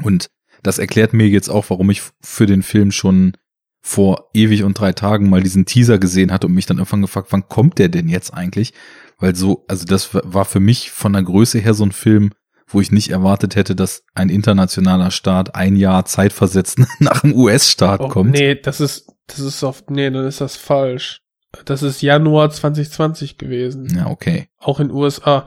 [0.03, 0.29] Und
[0.63, 3.33] das erklärt mir jetzt auch, warum ich für den Film schon
[3.81, 7.27] vor ewig und drei Tagen mal diesen Teaser gesehen hatte und mich dann irgendwann gefragt,
[7.29, 8.73] wann kommt der denn jetzt eigentlich?
[9.17, 12.31] Weil so, also das war für mich von der Größe her so ein Film,
[12.67, 18.01] wo ich nicht erwartet hätte, dass ein internationaler Start ein Jahr zeitversetzt nach dem US-Start
[18.01, 18.31] Oh, kommt.
[18.31, 21.21] nee, das ist, das ist oft, nee, dann ist das falsch.
[21.63, 23.87] Das ist Januar 2020 gewesen.
[23.95, 24.49] Ja, okay.
[24.57, 25.45] Auch in USA.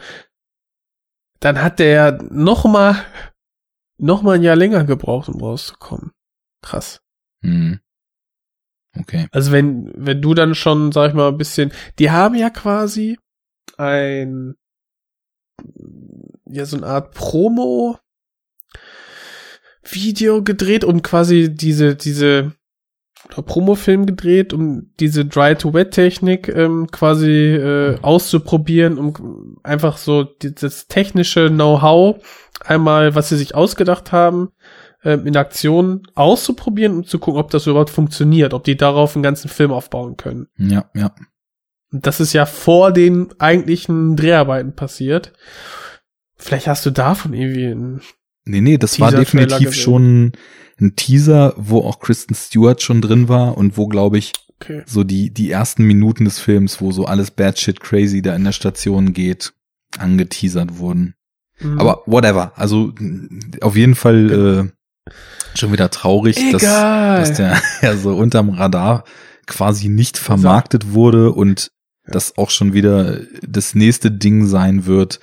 [1.41, 2.97] Dann hat der noch mal,
[3.99, 6.13] noch mal ein Jahr länger gebraucht, um rauszukommen.
[6.63, 7.01] Krass.
[7.43, 7.81] Hm.
[8.99, 9.29] Okay.
[9.33, 13.19] Also wenn, wenn du dann schon, sag ich mal, ein bisschen, die haben ja quasi
[13.79, 14.57] ein,
[16.47, 17.99] ja, so eine Art Promo
[19.83, 22.53] Video gedreht und quasi diese, diese,
[23.29, 32.23] Promofilm gedreht, um diese Dry-to-Wet-Technik ähm, quasi äh, auszuprobieren, um einfach so das technische Know-how
[32.65, 34.51] einmal, was sie sich ausgedacht haben,
[35.05, 39.23] ähm, in Aktion auszuprobieren um zu gucken, ob das überhaupt funktioniert, ob die darauf einen
[39.23, 40.49] ganzen Film aufbauen können.
[40.57, 41.13] Ja, ja.
[41.91, 45.33] Das ist ja vor den eigentlichen Dreharbeiten passiert.
[46.37, 48.03] Vielleicht hast du davon irgendwie einen
[48.49, 50.33] Nee, nee, das war definitiv schon
[50.81, 54.83] ein Teaser, wo auch Kristen Stewart schon drin war und wo, glaube ich, okay.
[54.87, 58.45] so die, die ersten Minuten des Films, wo so alles bad shit crazy da in
[58.45, 59.53] der Station geht,
[59.99, 61.15] angeteasert wurden.
[61.61, 61.79] Mhm.
[61.79, 62.53] Aber whatever.
[62.57, 62.93] Also
[63.61, 64.73] auf jeden Fall
[65.09, 65.13] äh,
[65.55, 69.05] schon wieder traurig, dass, dass der ja so unterm Radar
[69.47, 71.71] quasi nicht vermarktet wurde und
[72.11, 75.21] das auch schon wieder das nächste Ding sein wird,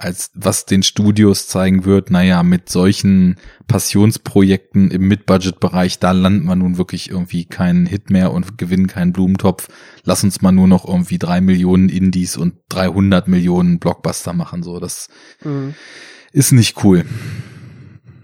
[0.00, 3.36] als was den Studios zeigen wird, naja, mit solchen
[3.68, 9.12] Passionsprojekten im Mid-Budget-Bereich, da landet man nun wirklich irgendwie keinen Hit mehr und gewinnen keinen
[9.12, 9.68] Blumentopf.
[10.04, 14.80] Lass uns mal nur noch irgendwie drei Millionen Indies und 300 Millionen Blockbuster machen, so.
[14.80, 15.08] Das
[15.44, 15.74] mhm.
[16.32, 17.04] ist nicht cool.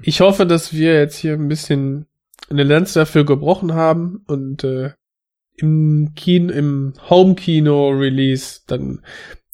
[0.01, 2.07] Ich hoffe, dass wir jetzt hier ein bisschen
[2.49, 4.93] eine Lanze dafür gebrochen haben und äh,
[5.57, 9.01] im Kino, im Home-Kino-Release dann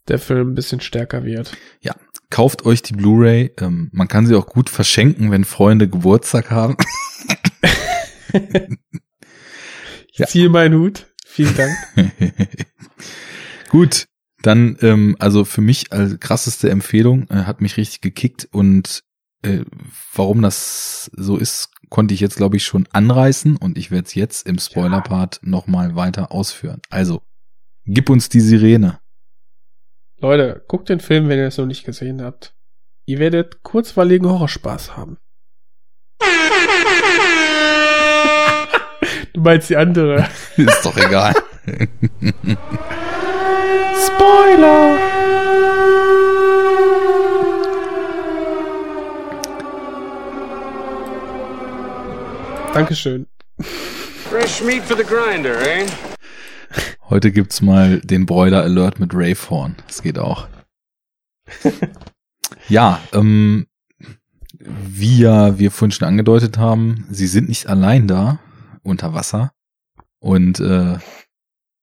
[0.08, 1.52] der Film ein bisschen stärker wird.
[1.81, 1.94] Ja,
[2.31, 3.52] kauft euch die Blu-ray.
[3.60, 6.76] Ähm, man kann sie auch gut verschenken, wenn Freunde Geburtstag haben.
[10.12, 10.26] ich ja.
[10.26, 11.06] ziehe meinen Hut.
[11.24, 11.76] Vielen Dank.
[13.70, 14.06] gut,
[14.42, 19.02] dann ähm, also für mich als krasseste Empfehlung äh, hat mich richtig gekickt und
[19.42, 19.64] äh,
[20.14, 24.14] warum das so ist, konnte ich jetzt glaube ich schon anreißen und ich werde es
[24.14, 25.48] jetzt im Spoiler-Part ja.
[25.48, 26.80] nochmal weiter ausführen.
[26.88, 27.20] Also,
[27.84, 28.98] gib uns die Sirene.
[30.16, 32.54] Leute, guckt den Film, wenn ihr es noch nicht gesehen habt.
[33.04, 35.18] Ihr werdet kurzweiligen Horrorspaß haben.
[39.34, 40.26] du meinst die andere.
[40.56, 41.34] Ist doch egal.
[44.06, 44.98] Spoiler!
[52.75, 53.26] Dankeschön.
[54.31, 55.86] Fresh meat for the grinder, eh?
[57.10, 59.76] Heute gibt's mal den Broiler Alert mit Rayhorn.
[59.86, 60.49] Das geht auch.
[62.70, 63.67] ja, ähm,
[64.59, 68.41] wie ja wir vorhin schon angedeutet haben, sie sind nicht allein da
[68.83, 69.52] unter Wasser.
[70.18, 70.99] Und äh,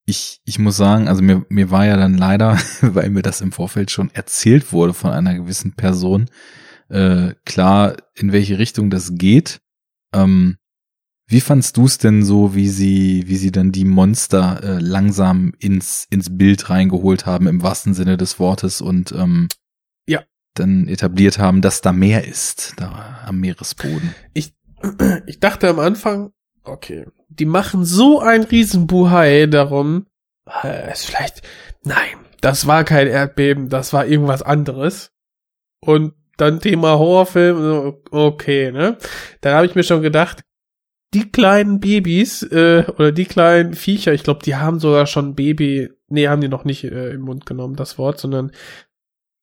[0.07, 3.51] ich, ich muss sagen, also mir, mir war ja dann leider, weil mir das im
[3.51, 6.31] Vorfeld schon erzählt wurde von einer gewissen Person,
[6.89, 9.61] äh, klar, in welche Richtung das geht.
[10.15, 10.57] Ähm,
[11.29, 15.53] wie fandst du es denn so, wie sie, wie sie dann die Monster äh, langsam
[15.59, 19.47] ins ins Bild reingeholt haben im wahrsten Sinne des Wortes und ähm,
[20.07, 20.23] ja
[20.55, 24.15] dann etabliert haben, dass da mehr ist da am Meeresboden?
[24.33, 24.55] Ich
[25.27, 26.31] ich dachte am Anfang,
[26.63, 30.07] okay, die machen so ein Riesenbuhai darum,
[30.63, 31.43] äh, es vielleicht,
[31.83, 35.11] nein, das war kein Erdbeben, das war irgendwas anderes
[35.79, 38.97] und dann Thema Horrorfilm, okay, ne?
[39.41, 40.41] Dann habe ich mir schon gedacht,
[41.13, 45.89] die kleinen Babys äh, oder die kleinen Viecher, ich glaube, die haben sogar schon Baby,
[46.07, 48.51] nee, haben die noch nicht äh, im Mund genommen, das Wort, sondern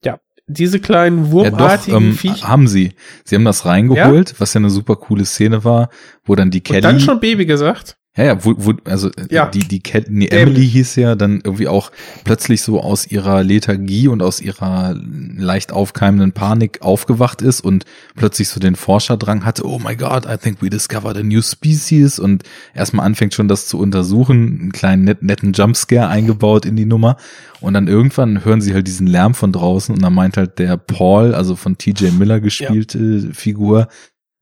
[0.05, 2.49] ja, diese kleinen wurmartigen ja, doch, ähm, Viecher.
[2.49, 2.93] Haben sie.
[3.25, 4.37] Sie haben das reingeholt, ja?
[4.39, 5.91] was ja eine super coole Szene war,
[6.25, 6.79] wo dann die Kelly.
[6.79, 7.99] Und dann schon Baby gesagt?
[8.17, 9.47] Ja, ja, wo, wo, also ja.
[9.47, 11.93] die, die Cat, nee, Emily hieß ja dann irgendwie auch
[12.25, 14.97] plötzlich so aus ihrer Lethargie und aus ihrer
[15.37, 20.39] leicht aufkeimenden Panik aufgewacht ist und plötzlich so den Forscherdrang hatte, oh my god, I
[20.39, 25.05] think we discovered a new species und erstmal anfängt schon das zu untersuchen, einen kleinen
[25.05, 27.19] net, netten Jumpscare eingebaut in die Nummer
[27.61, 30.79] und dann irgendwann hören sie halt diesen Lärm von draußen und dann meint halt der
[30.79, 33.33] Paul, also von TJ Miller gespielte ja.
[33.35, 33.89] Figur,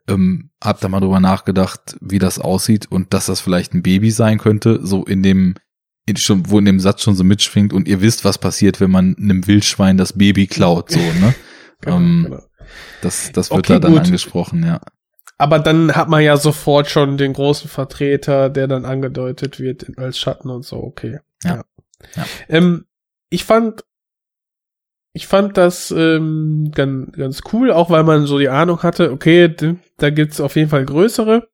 [0.08, 4.10] ähm, hab da mal drüber nachgedacht, wie das aussieht und dass das vielleicht ein Baby
[4.10, 5.54] sein könnte, so in dem,
[6.06, 8.90] in schon, wo in dem Satz schon so mitschwingt und ihr wisst, was passiert, wenn
[8.90, 11.34] man einem Wildschwein das Baby klaut, so, ne?
[11.80, 12.42] genau, ähm, genau.
[13.02, 14.04] Das, das wird okay, da dann gut.
[14.06, 14.80] angesprochen, ja.
[15.36, 20.18] Aber dann hat man ja sofort schon den großen Vertreter, der dann angedeutet wird als
[20.18, 21.18] Schatten und so, okay.
[21.42, 21.56] Ja.
[21.56, 21.64] ja.
[22.16, 22.26] ja.
[22.48, 22.84] Ähm,
[23.30, 23.84] ich fand
[25.16, 29.54] ich fand das ähm, ganz, ganz cool, auch weil man so die Ahnung hatte, okay,
[29.96, 31.48] da gibt's auf jeden Fall größere.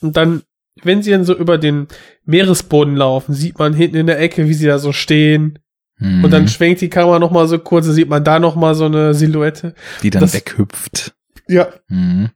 [0.00, 0.42] Und dann,
[0.82, 1.86] wenn sie dann so über den
[2.24, 5.60] Meeresboden laufen, sieht man hinten in der Ecke, wie sie da so stehen.
[5.98, 6.24] Mhm.
[6.24, 8.74] Und dann schwenkt die Kamera noch mal so kurz, da sieht man da noch mal
[8.74, 9.74] so eine Silhouette.
[10.02, 11.14] Die dann das, weghüpft.
[11.46, 11.68] Ja.
[11.86, 12.30] Mhm.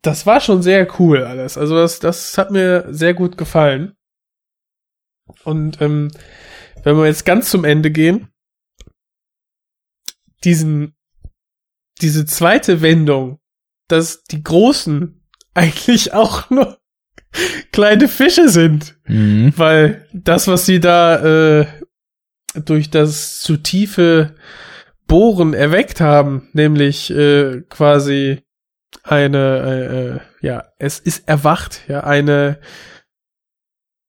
[0.00, 1.58] Das war schon sehr cool alles.
[1.58, 3.92] Also das, das hat mir sehr gut gefallen.
[5.44, 6.10] Und ähm,
[6.82, 8.31] wenn wir jetzt ganz zum Ende gehen,
[10.44, 10.94] diesen,
[12.00, 13.38] diese zweite Wendung,
[13.88, 15.22] dass die Großen
[15.54, 16.78] eigentlich auch nur
[17.72, 19.52] kleine Fische sind, Mhm.
[19.56, 21.66] weil das, was sie da äh,
[22.64, 24.34] durch das zu tiefe
[25.06, 28.42] Bohren erweckt haben, nämlich äh, quasi
[29.02, 32.60] eine, äh, äh, ja, es ist erwacht, ja, eine,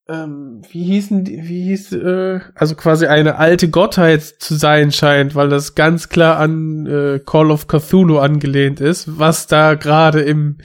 [0.08, 5.34] ähm, wie hießen die, wie hieß, äh, also quasi eine alte Gottheit zu sein scheint,
[5.34, 10.58] weil das ganz klar an äh, Call of Cthulhu angelehnt ist, was da gerade im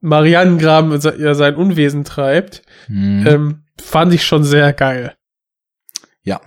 [0.00, 3.26] Marianengraben ja, sein Unwesen treibt, Mhm.
[3.26, 5.14] ähm, fand ich schon sehr geil.
[6.22, 6.40] ja.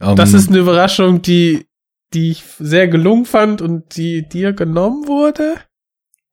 [0.00, 1.66] Ähm, Das ist eine Überraschung, die,
[2.12, 5.54] die ich sehr gelungen fand und die dir genommen wurde.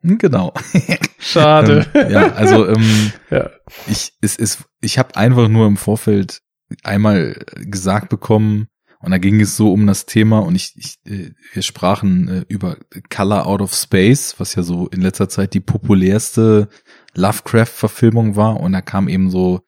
[0.01, 0.53] Genau.
[1.19, 1.87] Schade.
[1.93, 3.49] ähm, ja, also ähm, Ja.
[3.87, 6.41] ich es ist ich habe einfach nur im Vorfeld
[6.83, 8.67] einmal gesagt bekommen
[9.01, 12.45] und da ging es so um das Thema und ich, ich äh, wir sprachen äh,
[12.47, 12.77] über
[13.09, 16.69] Color Out of Space, was ja so in letzter Zeit die populärste
[17.15, 19.61] Lovecraft Verfilmung war und da kam eben so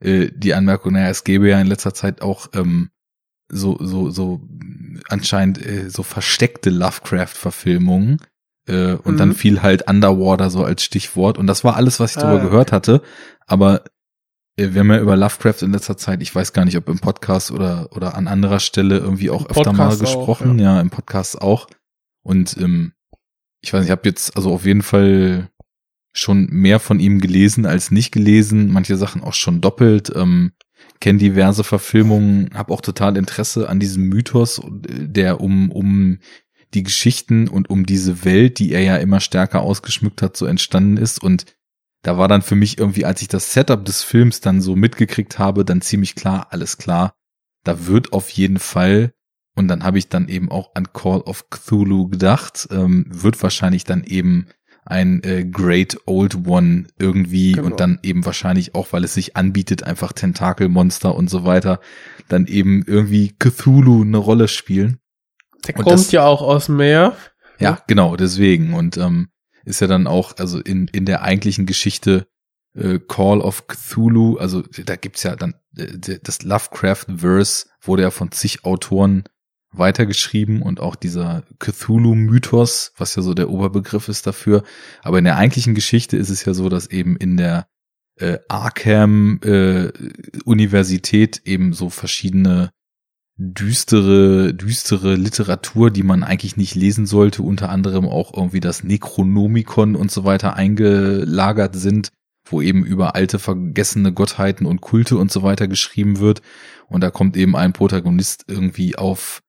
[0.00, 2.90] äh, die Anmerkung, naja, es gäbe ja in letzter Zeit auch ähm,
[3.48, 4.40] so so so
[5.08, 8.18] anscheinend äh, so versteckte Lovecraft Verfilmungen
[8.70, 9.18] äh, und Mhm.
[9.18, 12.40] dann fiel halt Underwater so als Stichwort und das war alles, was ich Ah, darüber
[12.42, 12.50] okay.
[12.50, 13.02] gehört hatte,
[13.46, 13.82] aber
[14.56, 16.98] äh, wir haben ja über Lovecraft in letzter Zeit, ich weiß gar nicht, ob im
[17.00, 20.80] Podcast oder oder an anderer Stelle irgendwie auch Im öfter mal Podcast auch, gesprochen, ja.
[20.80, 21.66] im Podcast auch
[22.22, 22.92] und ähm,
[23.62, 25.50] ich weiß nicht, ich habe jetzt also auf jeden Fall
[26.12, 30.52] schon mehr von ihm gelesen als nicht gelesen, manche Sachen auch schon doppelt, ähm,
[31.00, 36.18] kenne diverse Verfilmungen, habe auch total Interesse an diesem Mythos, äh, der um um
[36.74, 40.96] die Geschichten und um diese Welt, die er ja immer stärker ausgeschmückt hat, so entstanden
[40.96, 41.46] ist und
[42.02, 45.38] da war dann für mich irgendwie, als ich das Setup des Films dann so mitgekriegt
[45.38, 47.12] habe, dann ziemlich klar, alles klar,
[47.64, 49.12] da wird auf jeden Fall,
[49.54, 53.84] und dann habe ich dann eben auch an Call of Cthulhu gedacht, ähm, wird wahrscheinlich
[53.84, 54.46] dann eben
[54.86, 57.66] ein äh, Great Old One irgendwie Genau.
[57.66, 61.80] und dann eben wahrscheinlich auch, weil es sich anbietet, einfach Tentakelmonster und so weiter,
[62.28, 64.98] dann eben irgendwie Cthulhu eine Rolle spielen.
[65.66, 67.16] Der Und kommt das- ja auch aus dem Meer.
[67.58, 68.74] Ja, genau, deswegen.
[68.74, 69.28] Und ähm,
[69.64, 72.26] ist ja dann auch, also in, in der eigentlichen Geschichte
[72.74, 78.32] äh, Call of Cthulhu, also da gibt's ja dann äh, das Lovecraft-Verse wurde ja von
[78.32, 79.24] zig Autoren
[79.72, 84.64] weitergeschrieben und auch dieser Cthulhu-Mythos, was ja so der Oberbegriff ist dafür.
[85.02, 87.68] Aber in der eigentlichen Geschichte ist es ja so, dass eben in der
[88.16, 89.92] äh, Arkham äh,
[91.44, 92.70] eben so verschiedene
[93.42, 99.96] düstere, düstere Literatur, die man eigentlich nicht lesen sollte, unter anderem auch irgendwie das Necronomicon
[99.96, 102.10] und so weiter eingelagert sind,
[102.44, 106.42] wo eben über alte vergessene Gottheiten und Kulte und so weiter geschrieben wird.
[106.88, 109.40] Und da kommt eben ein Protagonist irgendwie auf,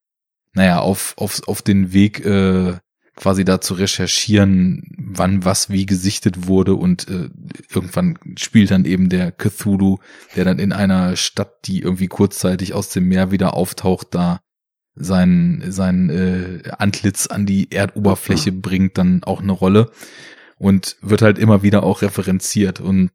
[0.53, 2.77] naja, auf, auf, auf den Weg, äh,
[3.21, 7.29] quasi da zu recherchieren, wann was wie gesichtet wurde und äh,
[7.73, 9.99] irgendwann spielt dann eben der Cthulhu,
[10.35, 14.41] der dann in einer Stadt, die irgendwie kurzzeitig aus dem Meer wieder auftaucht, da
[14.95, 19.91] sein sein äh, Antlitz an die Erdoberfläche bringt, dann auch eine Rolle
[20.57, 23.11] und wird halt immer wieder auch referenziert und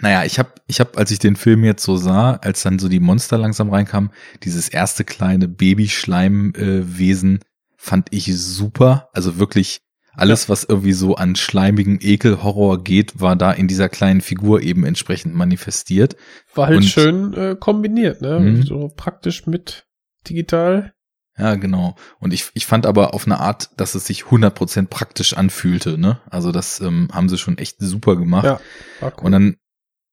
[0.00, 2.88] naja, ich habe, ich hab, als ich den Film jetzt so sah, als dann so
[2.88, 4.10] die Monster langsam reinkamen,
[4.44, 7.40] dieses erste kleine Babyschleimwesen
[7.78, 9.08] fand ich super.
[9.14, 9.80] Also wirklich
[10.12, 14.84] alles, was irgendwie so an schleimigen Ekelhorror geht, war da in dieser kleinen Figur eben
[14.84, 16.16] entsprechend manifestiert.
[16.54, 18.40] War halt Und- schön äh, kombiniert, ne?
[18.40, 18.62] Mhm.
[18.64, 19.86] So praktisch mit
[20.28, 20.92] digital.
[21.38, 21.94] Ja, genau.
[22.18, 26.20] Und ich, ich fand aber auf eine Art, dass es sich 100% praktisch anfühlte, ne?
[26.28, 28.44] Also das ähm, haben sie schon echt super gemacht.
[28.44, 28.60] Ja,
[29.02, 29.12] cool.
[29.22, 29.56] Und dann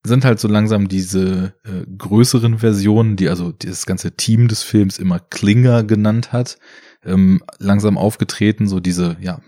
[0.05, 4.99] sind halt so langsam diese äh, größeren Versionen, die also dieses ganze Team des Films
[4.99, 6.59] immer Klinger genannt hat,
[7.05, 9.39] ähm, langsam aufgetreten, so diese, ja,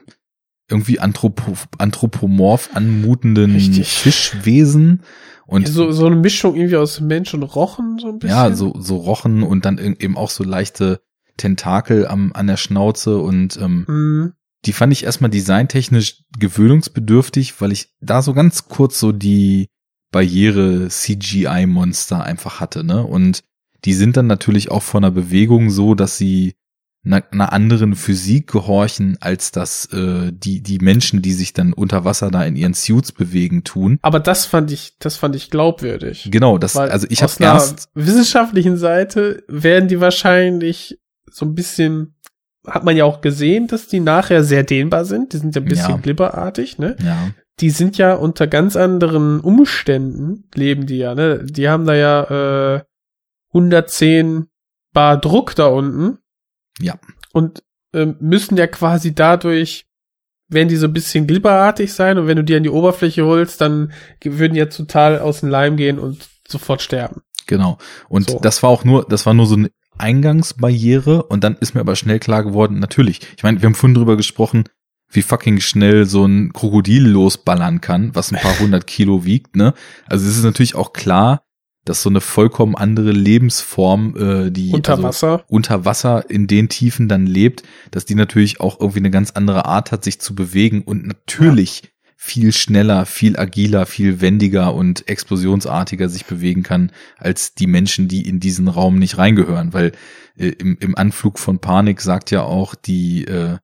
[0.70, 3.88] irgendwie anthropo anthropomorph anmutenden Richtig.
[3.88, 5.02] Fischwesen
[5.46, 8.36] und so, so eine Mischung irgendwie aus Mensch und Rochen, so ein bisschen.
[8.36, 11.00] ja, so, so Rochen und dann eben auch so leichte
[11.38, 14.34] Tentakel am, an der Schnauze und ähm, Mhm.
[14.66, 19.70] die fand ich erstmal designtechnisch gewöhnungsbedürftig, weil ich da so ganz kurz so die
[20.12, 23.04] Barriere CGI-Monster einfach hatte, ne?
[23.06, 23.44] Und
[23.86, 26.56] die sind dann natürlich auch von der Bewegung so, dass sie
[27.14, 32.30] einer, anderen Physik gehorchen, als das äh, die, die Menschen, die sich dann unter Wasser
[32.32, 34.00] da in ihren Suits bewegen, tun.
[34.02, 36.30] Aber das fand ich, das fand ich glaubwürdig.
[36.32, 42.16] Genau, das, Weil also ich habe erst, wissenschaftlichen Seite werden die wahrscheinlich so ein bisschen,
[42.66, 45.34] hat man ja auch gesehen, dass die nachher sehr dehnbar sind.
[45.34, 45.98] Die sind ja ein bisschen Ja.
[45.98, 46.96] glibberartig, ne?
[47.04, 51.44] ja, Die sind ja unter ganz anderen Umständen leben die ja, ne?
[51.44, 52.82] Die haben da ja, äh,
[53.54, 54.48] 110
[54.94, 56.18] Bar Druck da unten.
[56.80, 57.00] Ja.
[57.34, 59.86] Und ähm, müssen ja quasi dadurch,
[60.50, 63.60] werden die so ein bisschen glibberartig sein und wenn du die an die Oberfläche holst,
[63.62, 63.92] dann
[64.24, 67.22] würden die ja total aus dem Leim gehen und sofort sterben.
[67.48, 67.78] Genau.
[68.10, 68.40] Und So.
[68.40, 71.96] das war auch nur, das war nur so eine Eingangsbarriere und dann ist mir aber
[71.96, 74.66] schnell klar geworden, natürlich, ich meine, wir haben vorhin drüber gesprochen,
[75.10, 79.74] wie fucking schnell so ein Krokodil losballern kann, was ein paar hundert Kilo wiegt, ne?
[80.06, 81.44] Also es ist natürlich auch klar,
[81.90, 85.46] dass so eine vollkommen andere Lebensform, äh, die Unter also Wasser.
[85.48, 89.66] unter Wasser in den Tiefen dann lebt, dass die natürlich auch irgendwie eine ganz andere
[89.66, 91.84] Art hat, sich zu bewegen und natürlich
[92.16, 98.28] viel schneller, viel agiler, viel wendiger und explosionsartiger sich bewegen kann als die Menschen, die
[98.28, 99.94] in diesen Raum nicht reingehören, weil
[100.36, 103.58] äh, im, im Anflug von Panik sagt ja auch die äh,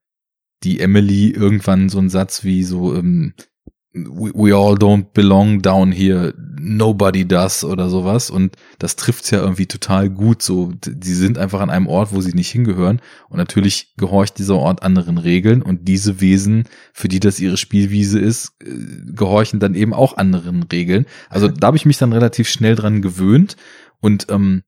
[0.64, 3.34] die Emily irgendwann so einen Satz wie so ähm,
[3.94, 8.30] we, we all don't belong down here, nobody does oder sowas.
[8.30, 10.42] Und das trifft's ja irgendwie total gut.
[10.42, 10.74] So.
[10.84, 13.02] Die sind einfach an einem Ort, wo sie nicht hingehören.
[13.30, 15.62] Und natürlich gehorcht dieser Ort anderen Regeln.
[15.62, 18.68] Und diese Wesen, für die das ihre Spielwiese ist, äh,
[19.14, 21.06] gehorchen dann eben auch anderen Regeln.
[21.30, 23.58] Also da habe ich mich dann relativ schnell dran gewöhnt.
[24.02, 24.64] Und ähm,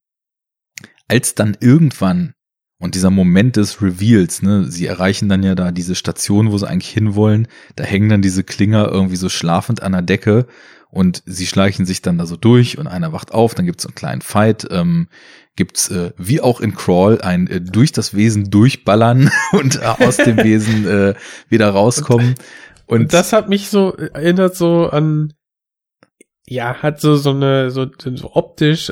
[1.07, 2.33] als dann irgendwann
[2.77, 6.67] und dieser Moment des Reveals, ne, sie erreichen dann ja da diese Station, wo sie
[6.67, 10.45] eigentlich hinwollen, da hängen dann diese Klinger irgendwie so schlafend an der Decke
[10.89, 13.89] und sie schleichen sich dann da so durch und einer wacht auf, dann gibt's so
[13.89, 15.07] einen kleinen Fight, ähm,
[15.55, 20.17] gibt's äh, wie auch in Crawl ein äh, durch das Wesen durchballern und äh, aus
[20.17, 21.13] dem Wesen äh,
[21.47, 22.35] wieder rauskommen.
[22.87, 25.33] Und, Und das hat mich so erinnert so an,
[26.45, 28.91] ja, hat so so eine so, so optisch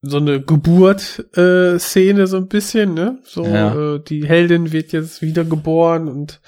[0.00, 3.18] so eine Geburt-Szene so ein bisschen, ne?
[3.24, 3.94] So Ja.
[3.96, 6.40] äh, die Heldin wird jetzt wiedergeboren und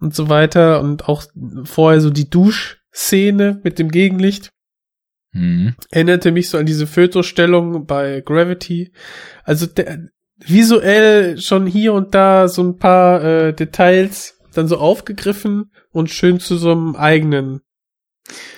[0.00, 1.22] und so weiter und auch
[1.64, 4.50] vorher so die Duschszene mit dem Gegenlicht
[5.32, 8.92] hm, erinnerte mich so an diese Fötusstellung bei Gravity.
[9.44, 10.08] Also der,
[10.44, 16.40] visuell schon hier und da so ein paar äh, Details dann so aufgegriffen und schön
[16.40, 17.60] zu so einem eigenen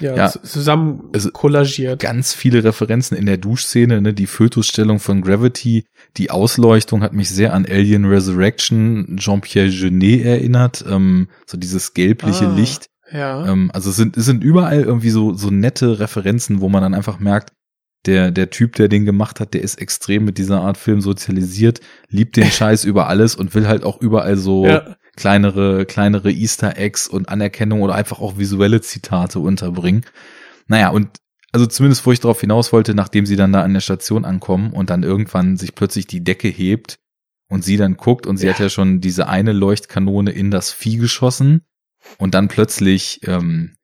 [0.00, 0.28] ja, Ja.
[0.30, 2.00] zu- zusammen Also kollagiert.
[2.00, 5.84] ganz viele Referenzen in der Duschszene, ne, die Fötusstellung von Gravity,
[6.16, 12.46] die Ausleuchtung hat mich sehr an Alien Resurrection, Jean-Pierre Genet erinnert, ähm, so dieses gelbliche
[12.48, 12.86] Ah, Licht.
[13.12, 13.46] Ja.
[13.46, 16.94] Ähm, also es sind, es sind überall irgendwie so, so nette Referenzen, wo man dann
[16.94, 17.52] einfach merkt,
[18.06, 21.80] der, der Typ, der den gemacht hat, der ist extrem mit dieser Art Film sozialisiert,
[22.10, 24.96] liebt den Scheiß über alles und will halt auch überall so ja.
[25.16, 30.04] Kleinere, kleinere Easter Eggs und Anerkennung oder einfach auch visuelle Zitate unterbringen.
[30.66, 31.08] Naja, und
[31.52, 34.72] also zumindest, wo ich darauf hinaus wollte, nachdem sie dann da an der Station ankommen
[34.72, 36.98] und dann irgendwann sich plötzlich die Decke hebt
[37.48, 40.96] und sie dann guckt und sie hat ja schon diese eine Leuchtkanone in das Vieh
[40.96, 41.62] geschossen
[42.18, 43.76] und dann plötzlich ähm,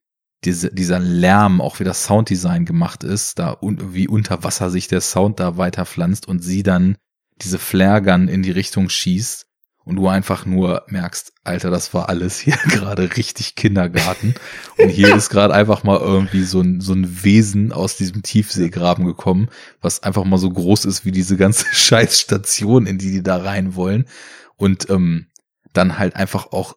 [0.44, 4.88] diese, dieser Lärm, auch wie das Sounddesign gemacht ist, da un wie unter Wasser sich
[4.88, 6.96] der Sound da weiter pflanzt und sie dann
[7.40, 9.46] diese Flare-Gun in die Richtung schießt
[9.90, 14.36] und du einfach nur merkst, Alter, das war alles hier gerade richtig Kindergarten.
[14.78, 19.04] Und hier ist gerade einfach mal irgendwie so ein, so ein Wesen aus diesem Tiefseegraben
[19.04, 19.48] gekommen,
[19.80, 23.74] was einfach mal so groß ist wie diese ganze Scheißstation, in die die da rein
[23.74, 24.06] wollen.
[24.54, 25.26] Und ähm,
[25.72, 26.76] dann halt einfach auch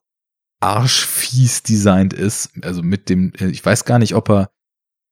[0.59, 2.49] arschfies designt ist.
[2.63, 4.49] Also mit dem, äh, ich weiß gar nicht, ob er,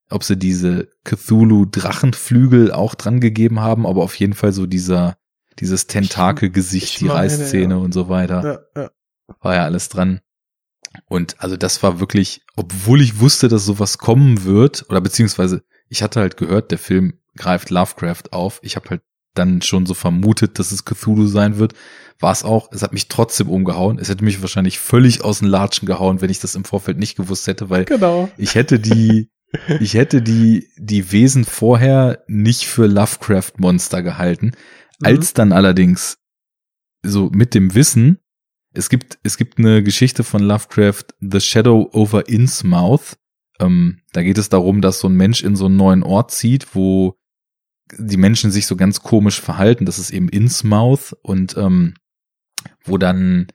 [0.09, 5.17] ob sie diese Cthulhu-Drachenflügel auch dran gegeben haben, aber auf jeden Fall so dieser,
[5.61, 7.79] dieses Tentakelgesicht, ich die Reißzähne ja.
[7.79, 8.91] und so weiter Ja, ja.
[9.39, 10.19] war ja alles dran.
[11.05, 16.03] Und also das war wirklich, obwohl ich wusste, dass sowas kommen wird, oder beziehungsweise ich
[16.03, 18.59] hatte halt gehört, der Film greift Lovecraft auf.
[18.63, 19.01] Ich habe halt
[19.33, 21.73] dann schon so vermutet, dass es Cthulhu sein wird.
[22.19, 22.69] War es auch.
[22.73, 23.97] Es hat mich trotzdem umgehauen.
[23.99, 27.15] Es hätte mich wahrscheinlich völlig aus den Latschen gehauen, wenn ich das im Vorfeld nicht
[27.15, 28.29] gewusst hätte, weil Genau.
[28.37, 29.29] ich hätte die,
[29.79, 34.51] ich hätte die, die Wesen vorher nicht für Lovecraft-Monster gehalten.
[35.03, 36.17] Als dann allerdings
[37.03, 38.19] so mit dem Wissen,
[38.73, 43.17] es gibt, es gibt eine Geschichte von Lovecraft, The Shadow over Innsmouth.
[43.59, 46.73] Ähm, da geht es darum, dass so ein Mensch in so einen neuen Ort zieht,
[46.75, 47.15] wo
[47.97, 49.85] die Menschen sich so ganz komisch verhalten.
[49.85, 51.95] Das ist eben Innsmouth und ähm,
[52.83, 53.47] wo dann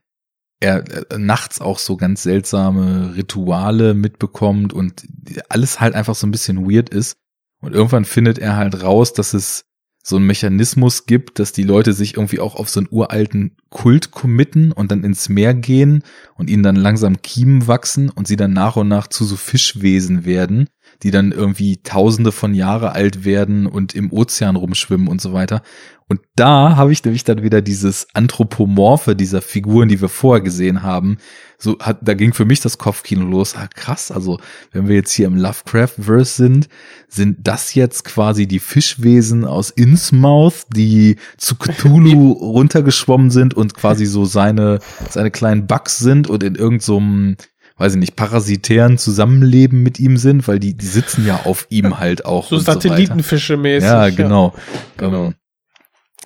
[0.61, 5.07] er äh, nachts auch so ganz seltsame Rituale mitbekommt und
[5.49, 7.17] alles halt einfach so ein bisschen weird ist.
[7.61, 9.66] Und irgendwann findet er halt raus, dass es
[10.09, 14.13] so einen Mechanismus gibt, dass die Leute sich irgendwie auch auf so einen uralten Kult
[14.13, 16.05] committen und dann ins Meer gehen
[16.37, 20.25] und ihnen dann langsam Kiemen wachsen und sie dann nach und nach zu so Fischwesen
[20.25, 20.69] werden,
[21.03, 25.63] die dann irgendwie tausende von Jahre alt werden und im Ozean rumschwimmen und so weiter.
[26.09, 30.83] Und da habe ich nämlich dann wieder dieses Anthropomorphe dieser Figuren, die wir vorher gesehen
[30.83, 31.19] haben.
[31.59, 33.57] So hat, da ging für mich das Kopfkino los.
[33.57, 34.13] Ah, krass.
[34.13, 34.39] Also,
[34.71, 36.69] wenn wir jetzt hier im Lovecraft-Verse sind,
[37.09, 44.07] sind das jetzt quasi die Fischwesen aus Innsmouth, die zu Cthulhu runtergeschwommen sind und quasi
[44.07, 44.79] so seine,
[45.11, 47.47] seine kleinen Bugs sind und in irgendeinem, so
[47.77, 51.99] weiß ich nicht, parasitären Zusammenleben mit ihm sind, weil die, die sitzen ja auf ihm
[51.99, 52.49] halt auch.
[52.49, 53.89] So Satellitenfische mäßig.
[53.89, 54.55] Ja, genau.
[54.97, 55.27] Genau.
[55.27, 55.35] Ähm,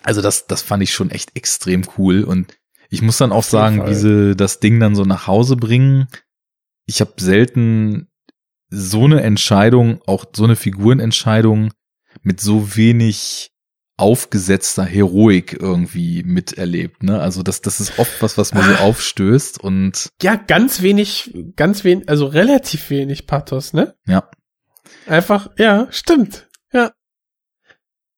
[0.02, 2.56] also das, das fand ich schon echt extrem cool und
[2.88, 6.08] ich muss dann auch Auf sagen, wie sie das Ding dann so nach Hause bringen.
[6.86, 8.08] Ich habe selten
[8.68, 11.72] so eine Entscheidung, auch so eine Figurenentscheidung
[12.22, 13.52] mit so wenig
[14.00, 17.02] aufgesetzter Heroik irgendwie miterlebt.
[17.02, 17.20] Ne?
[17.20, 21.84] Also das, das ist oft was, was mir so aufstößt und Ja, ganz wenig, ganz
[21.84, 23.94] wenig, also relativ wenig Pathos, ne?
[24.06, 24.28] ja,
[25.06, 26.48] Einfach, ja, stimmt.
[26.72, 26.92] Ja.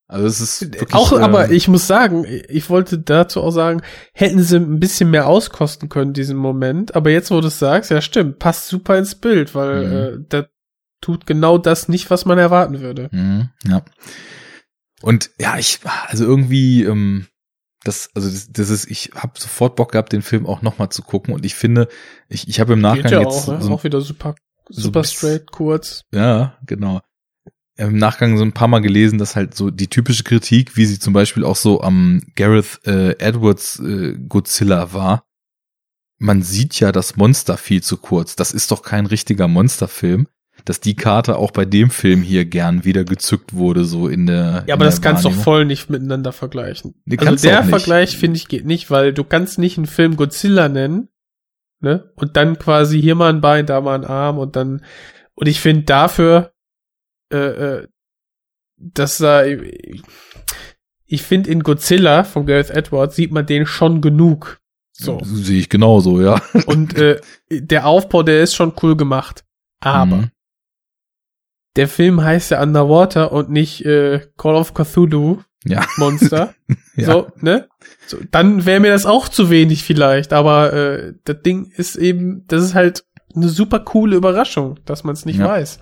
[0.08, 3.82] also es ist wirklich, auch, äh, aber ich muss sagen, ich wollte dazu auch sagen,
[4.14, 6.94] hätten sie ein bisschen mehr auskosten können, diesen Moment.
[6.94, 9.92] Aber jetzt, wo du es sagst, ja, stimmt, passt super ins Bild, weil Mhm.
[10.22, 10.46] äh, da
[11.00, 13.08] tut genau das nicht, was man erwarten würde.
[13.12, 13.82] Mhm, ja.
[15.02, 17.26] Und ja, ich, also irgendwie, ähm,
[17.84, 21.02] das, also das, das ist, ich habe sofort Bock gehabt, den Film auch nochmal zu
[21.02, 21.34] gucken.
[21.34, 21.88] Und ich finde,
[22.28, 23.62] ich, ich habe im Nachgang Geht ja jetzt auch, ne?
[23.62, 24.34] so, auch wieder super,
[24.68, 26.02] so super bis- straight, kurz.
[26.12, 27.00] ja, genau.
[27.76, 30.98] Im Nachgang so ein paar Mal gelesen, dass halt so die typische Kritik, wie sie
[30.98, 35.24] zum Beispiel auch so am Gareth äh, Edwards äh, Godzilla war.
[36.18, 38.36] Man sieht ja das Monster viel zu kurz.
[38.36, 40.28] Das ist doch kein richtiger Monsterfilm.
[40.64, 44.64] Dass die Karte auch bei dem Film hier gern wieder gezückt wurde, so in der.
[44.66, 46.94] Ja, aber das kannst du doch voll nicht miteinander vergleichen.
[47.04, 47.64] Nee, also der.
[47.64, 51.08] Vergleich, finde ich, geht nicht, weil du kannst nicht einen Film Godzilla nennen,
[51.80, 52.12] ne?
[52.14, 54.84] Und dann quasi hier mal ein Bein, da mal ein Arm und dann,
[55.34, 56.52] und ich finde dafür,
[57.32, 57.88] äh, äh,
[58.76, 64.60] dass da, ich finde in Godzilla von Gareth Edwards sieht man den schon genug.
[64.92, 65.18] So.
[65.24, 66.40] Sehe ich genauso, ja.
[66.66, 69.44] Und äh, der Aufbau, der ist schon cool gemacht.
[69.80, 70.30] Aber Mhm.
[71.76, 75.84] Der Film heißt ja Underwater und nicht äh, Call of Cthulhu Ja.
[75.98, 76.54] Monster.
[76.94, 77.06] Ja.
[77.06, 77.68] So, ne?
[78.06, 82.44] So, dann wäre mir das auch zu wenig vielleicht, aber äh, das Ding ist eben,
[82.48, 85.48] das ist halt eine super coole Überraschung, dass man es nicht Ja.
[85.48, 85.78] weiß.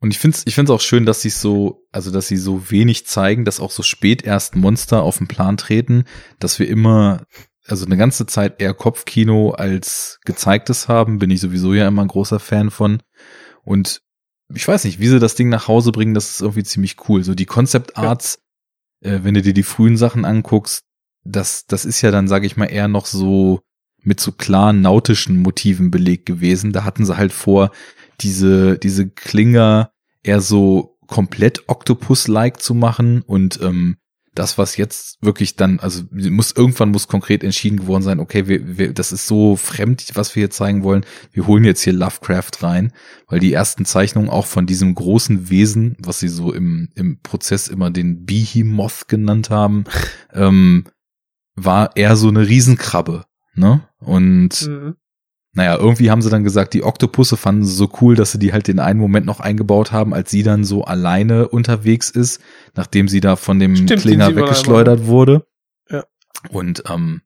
[0.00, 2.68] Und ich finde es ich find's auch schön, dass sie so, also dass sie so
[2.72, 6.02] wenig zeigen, dass auch so spät erst Monster auf den Plan treten,
[6.40, 7.22] dass wir immer,
[7.68, 12.08] also eine ganze Zeit eher Kopfkino als gezeigtes haben, bin ich sowieso ja immer ein
[12.08, 13.00] großer Fan von.
[13.62, 14.00] Und
[14.54, 17.22] ich weiß nicht, wie sie das Ding nach Hause bringen, das ist irgendwie ziemlich cool.
[17.24, 18.38] So die Concept Arts,
[19.00, 20.84] äh, wenn du dir die frühen Sachen anguckst,
[21.24, 23.60] das, das ist ja dann, sage ich mal, eher noch so
[23.98, 26.72] mit so klaren nautischen Motiven belegt gewesen.
[26.72, 27.70] Da hatten sie halt vor,
[28.20, 33.96] diese, diese Klinger eher so komplett Octopus-like zu machen und ähm,
[34.34, 38.78] das, was jetzt wirklich dann, also muss irgendwann muss konkret entschieden geworden sein, okay, wir,
[38.78, 42.62] wir, das ist so fremd, was wir hier zeigen wollen, wir holen jetzt hier Lovecraft
[42.62, 42.92] rein,
[43.28, 47.68] weil die ersten Zeichnungen auch von diesem großen Wesen, was sie so im, im Prozess
[47.68, 49.84] immer den Behemoth genannt haben,
[50.32, 50.84] ähm,
[51.54, 53.86] war eher so eine Riesenkrabbe, ne?
[53.98, 54.96] Und Mhm.
[55.54, 58.54] Naja, irgendwie haben sie dann gesagt, die Oktopusse fanden sie so cool, dass sie die
[58.54, 62.40] halt den einen Moment noch eingebaut haben, als sie dann so alleine unterwegs ist,
[62.74, 65.46] nachdem sie da von dem Stimmt, Klinger weggeschleudert wurde.
[65.90, 66.04] Ja.
[66.50, 67.20] Und ähm,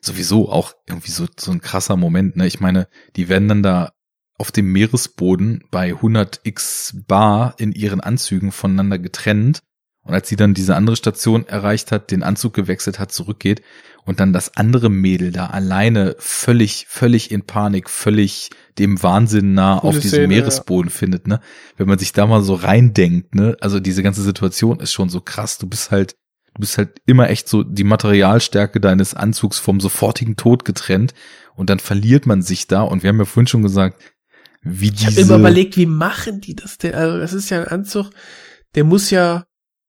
[0.00, 2.36] sowieso auch irgendwie so, so ein krasser Moment.
[2.36, 2.46] Ne?
[2.46, 3.92] Ich meine, die werden dann da
[4.38, 9.62] auf dem Meeresboden bei 100 x Bar in ihren Anzügen voneinander getrennt.
[10.06, 13.62] Und als sie dann diese andere Station erreicht hat, den Anzug gewechselt hat, zurückgeht
[14.04, 19.80] und dann das andere Mädel da alleine völlig, völlig in Panik, völlig dem Wahnsinn nah
[19.80, 21.40] Coole auf diesem Szene, Meeresboden findet, ne?
[21.76, 23.56] Wenn man sich da mal so reindenkt, ne?
[23.60, 25.58] Also diese ganze Situation ist schon so krass.
[25.58, 26.14] Du bist halt,
[26.54, 31.12] du bist halt immer echt so die Materialstärke deines Anzugs vom sofortigen Tod getrennt
[31.56, 34.00] und dann verliert man sich da und wir haben ja vorhin schon gesagt,
[34.62, 36.94] wie Ich habe diese, immer überlegt, wie machen die das denn?
[36.94, 38.10] Also das ist ja ein Anzug,
[38.76, 39.45] der muss ja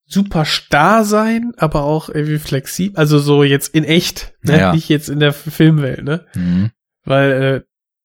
[0.08, 4.58] super starr sein, aber auch irgendwie flexibel, also so jetzt in echt, ne?
[4.58, 4.74] Ja.
[4.74, 6.26] nicht jetzt in der Filmwelt, ne?
[6.34, 6.72] Mhm.
[7.04, 7.62] Weil äh,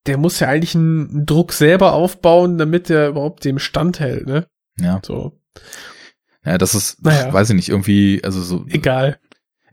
[0.06, 4.46] der muss ja eigentlich einen Druck selber aufbauen, damit der überhaupt dem standhält, ne?
[4.80, 5.38] ja, So,
[6.44, 7.32] ja, das ist, Naja.
[7.32, 9.18] weiß ich nicht, irgendwie, also so, egal.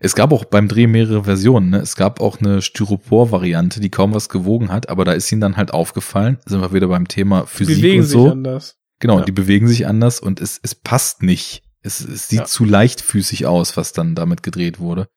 [0.02, 1.68] Es gab auch beim Dreh mehrere Versionen.
[1.70, 1.78] Ne?
[1.80, 5.56] Es gab auch eine Styropor-Variante, die kaum was gewogen hat, aber da ist ihnen dann
[5.58, 8.30] halt aufgefallen, sind wir wieder beim Thema Die Physik bewegen und sich so.
[8.30, 8.76] anders.
[9.00, 9.24] Genau, Ja.
[9.24, 11.62] die bewegen sich anders und es, es passt nicht.
[11.82, 12.44] Es, es sieht Ja.
[12.44, 15.08] zu leichtfüßig aus, was dann damit gedreht wurde.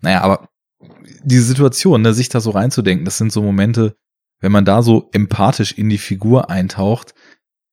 [0.00, 0.48] Naja, aber
[1.22, 3.96] diese Situation, ne, sich da so reinzudenken, das sind so Momente,
[4.40, 7.14] wenn man da so empathisch in die Figur eintaucht,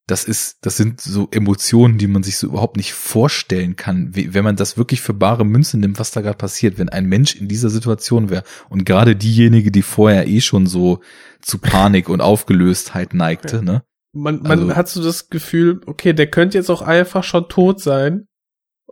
[0.07, 4.33] das ist, das sind so Emotionen, die man sich so überhaupt nicht vorstellen kann, wie,
[4.33, 7.35] wenn man das wirklich für bare Münze nimmt, was da gerade passiert, wenn ein Mensch
[7.35, 10.99] in dieser Situation wäre und gerade diejenige, die vorher eh schon so
[11.41, 13.61] zu Panik und Aufgelöstheit neigte, Ja.
[13.61, 13.83] ne?
[14.13, 17.79] Man, man Also- hat so das Gefühl, okay, der könnte jetzt auch einfach schon tot
[17.79, 18.27] sein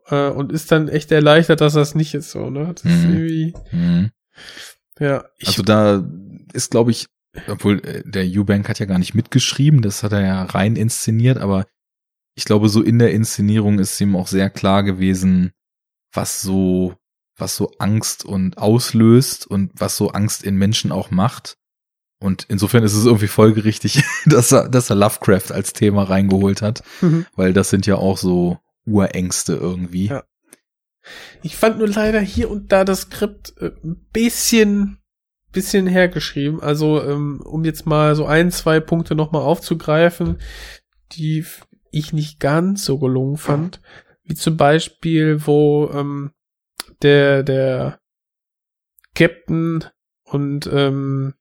[0.09, 2.73] äh, und ist dann echt erleichtert, dass das nicht ist so, ne?
[2.73, 3.13] Das ist Mhm.
[3.13, 4.11] irgendwie, Mhm.
[4.99, 5.25] ja.
[5.37, 6.03] Ich, Also da
[6.53, 7.07] ist, glaube ich,
[7.47, 11.37] obwohl äh, der Eubank hat ja gar nicht mitgeschrieben, das hat er ja rein inszeniert,
[11.37, 11.65] aber
[12.35, 15.51] ich glaube, so in der Inszenierung ist ihm auch sehr klar gewesen,
[16.13, 16.95] was so,
[17.37, 21.55] was so Angst und auslöst und was so Angst in Menschen auch macht.
[22.21, 26.83] Und insofern ist es irgendwie folgerichtig, dass er, dass er Lovecraft als Thema reingeholt hat,
[27.01, 27.25] Mhm.
[27.35, 28.57] weil das sind ja auch so
[28.89, 30.07] Urängste irgendwie.
[30.07, 30.23] Ja.
[31.43, 34.99] ich fand nur leider hier und da das Skript äh, ein bisschen,
[35.51, 36.61] bisschen hergeschrieben.
[36.61, 40.39] Also, ähm, um jetzt mal so ein, zwei Punkte nochmal aufzugreifen,
[41.13, 41.45] die
[41.91, 43.81] ich nicht ganz so gelungen fand.
[44.23, 46.31] Wie zum Beispiel, wo ähm,
[47.01, 47.99] der, der
[49.15, 49.85] Captain
[50.23, 51.33] und ähm,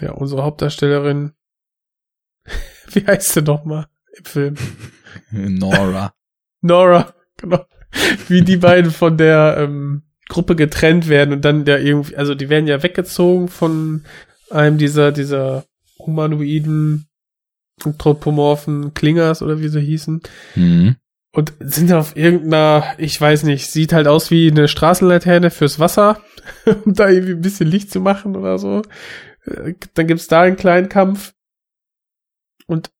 [0.00, 1.32] ja, unsere Hauptdarstellerin,
[2.92, 4.56] wie heißt sie nochmal im Film?
[5.30, 6.14] Nora.
[6.60, 7.64] Nora, genau.
[8.28, 12.48] Wie die beiden von der ähm, Gruppe getrennt werden und dann der irgendwie, also die
[12.50, 14.04] werden ja weggezogen von
[14.50, 15.64] einem dieser, dieser
[15.98, 17.06] humanoiden
[17.84, 20.20] anthropomorphen Klingers oder wie sie hießen
[20.56, 20.96] Mhm.
[21.32, 26.20] und sind auf irgendeiner, ich weiß nicht, sieht halt aus wie eine Straßenlaterne fürs Wasser,
[26.84, 28.82] um da irgendwie ein bisschen Licht zu machen oder so.
[29.44, 31.32] Äh, Dann gibt's da einen kleinen Kampf.
[32.66, 32.90] Und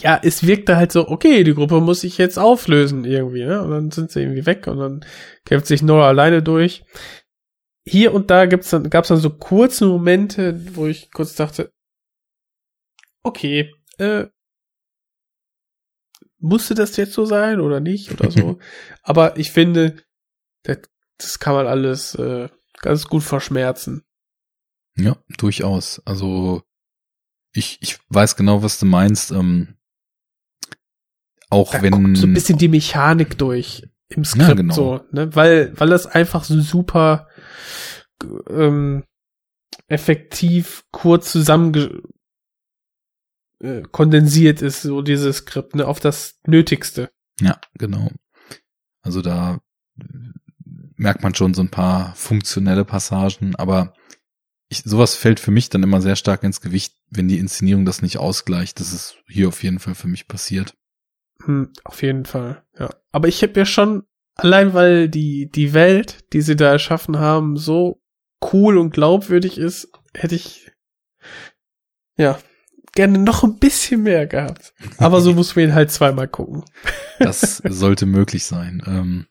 [0.00, 3.62] ja, es wirkte halt so, okay, die Gruppe muss sich jetzt auflösen irgendwie, ne?
[3.62, 5.04] Und dann sind sie irgendwie weg und dann
[5.44, 6.84] kämpft sich Nora alleine durch.
[7.84, 11.72] Hier und da gibt's dann, gab's dann so kurze Momente, wo ich kurz dachte,
[13.22, 14.26] okay, äh,
[16.38, 18.58] musste das jetzt so sein oder nicht oder so.
[19.02, 20.02] Aber ich finde,
[20.62, 20.78] das,
[21.16, 22.48] das kann man alles äh,
[22.80, 24.04] ganz gut verschmerzen.
[24.96, 26.02] Ja, durchaus.
[26.04, 26.62] Also
[27.52, 29.30] ich, ich weiß genau, was du meinst.
[29.30, 29.76] Ähm,
[31.50, 34.74] auch Da wenn so ein bisschen die Mechanik durch im Skript Ja, genau.
[34.74, 35.34] so, ne?
[35.34, 37.28] Weil, weil das einfach so super
[38.48, 39.04] ähm,
[39.88, 42.02] effektiv kurz zusammen
[43.60, 47.10] äh, kondensiert ist, so dieses Skript, ne, auf das Nötigste.
[47.40, 48.10] ja, genau.
[49.02, 49.60] Also da
[50.96, 53.92] merkt man schon so ein paar funktionelle Passagen, aber
[54.68, 58.02] ich, sowas fällt für mich dann immer sehr stark ins Gewicht, wenn die Inszenierung das
[58.02, 58.80] nicht ausgleicht.
[58.80, 60.74] Das ist hier auf jeden Fall für mich passiert.
[61.44, 62.90] Hm, auf jeden Fall, ja.
[63.12, 67.56] Aber ich habe ja schon, allein weil die, die Welt, die sie da erschaffen haben,
[67.56, 68.00] so
[68.52, 70.70] cool und glaubwürdig ist, hätte ich,
[72.16, 72.38] ja,
[72.94, 74.72] gerne noch ein bisschen mehr gehabt.
[74.98, 76.64] Aber so muss man ihn halt zweimal gucken.
[77.18, 78.82] Das sollte möglich sein.
[78.86, 79.26] Ähm,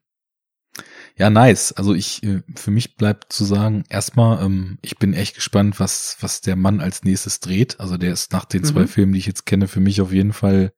[1.17, 1.72] ja, nice.
[1.72, 6.17] Also ich, äh, für mich bleibt zu sagen, erstmal, ähm, ich bin echt gespannt, was,
[6.19, 7.80] was der Mann als nächstes dreht.
[7.80, 8.88] Also der ist nach den zwei Mhm.
[8.88, 10.74] Filmen, die ich jetzt kenne, für mich auf jeden Fall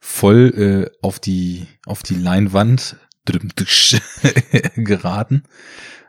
[0.00, 2.96] voll äh, auf die, auf die Leinwand
[4.76, 5.42] geraten.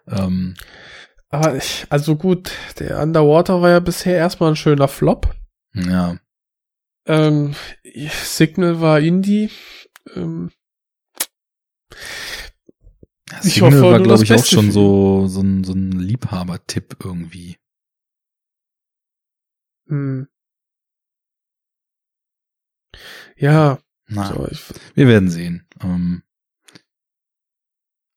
[0.07, 0.55] Ähm,
[1.29, 5.35] Aber ich, also gut, der Underwater war ja bisher erstmal ein schöner Flop.
[5.73, 6.17] ja,
[7.05, 7.55] Ähm,
[8.11, 9.49] Signal war Indie.
[10.15, 10.51] Ähm,
[13.43, 17.57] Ich Signal hoffe, war, glaube ich, auch schon so, so ein, so ein Liebhabertipp irgendwie.
[19.87, 20.27] hm.
[23.37, 24.63] Ja, Na, so, ich,
[24.95, 25.65] Wir werden sehen.
[25.81, 26.23] Ähm,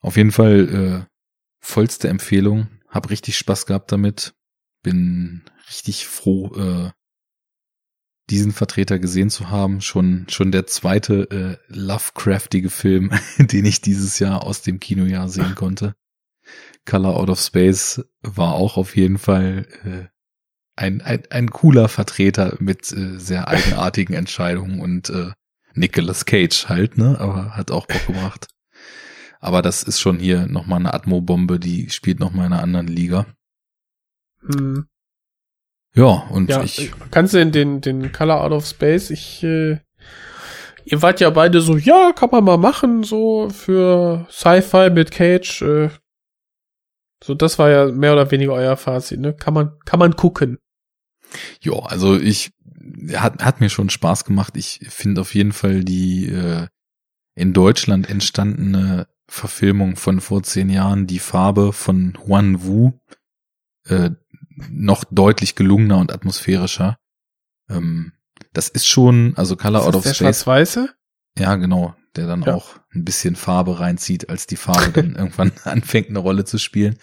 [0.01, 1.15] auf jeden Fall äh,
[1.61, 2.69] vollste Empfehlung.
[2.89, 4.35] Hab richtig Spaß gehabt damit.
[4.83, 6.91] Bin richtig froh, äh,
[8.31, 9.81] diesen Vertreter gesehen zu haben.
[9.83, 15.55] Schon schon der zweite äh, Lovecraftige Film, den ich dieses Jahr aus dem Kinojahr sehen
[15.57, 15.95] konnte.
[16.87, 20.20] Color Out of Space war auch auf jeden Fall äh,
[20.81, 25.31] ein, ein, ein cooler Vertreter mit äh, sehr eigenartigen Entscheidungen und äh,
[25.75, 27.19] Nicolas Cage halt, ne?
[27.21, 28.49] Aber hat auch Bock gemacht.
[29.41, 33.27] Aber das ist schon hier nochmal eine Atmo-Bombe, die spielt nochmal in einer anderen Liga.
[34.47, 34.87] hm.
[35.95, 39.81] Ja, und Ja, ich, kannst du in den, den Color Out of Space, ich, äh,
[40.85, 45.63] ihr wart ja beide so, ja, kann man mal machen, so für Sci-Fi mit Cage,
[45.63, 45.91] äh,
[47.23, 49.35] so, das war ja mehr oder weniger euer Fazit, ne?
[49.35, 50.59] Kann man, kann man gucken.
[51.63, 52.53] Ja, also ich,
[53.15, 54.57] hat, hat mir schon Spaß gemacht.
[54.57, 56.67] Ich finde auf jeden Fall die äh,
[57.35, 62.93] in Deutschland entstandene Verfilmung von vor zehn Jahren, die Farbe von Huan Wu,
[63.87, 64.11] äh,
[64.69, 66.99] noch deutlich gelungener und atmosphärischer.
[67.69, 68.13] Ähm,
[68.53, 70.19] Das ist schon, also Color Ist Out of der Space.
[70.19, 70.95] Schwarz-Weiße?
[71.39, 72.55] Ja, genau, der dann Ja.
[72.55, 76.99] auch ein bisschen Farbe reinzieht, als die Farbe dann irgendwann anfängt, eine Rolle zu spielen.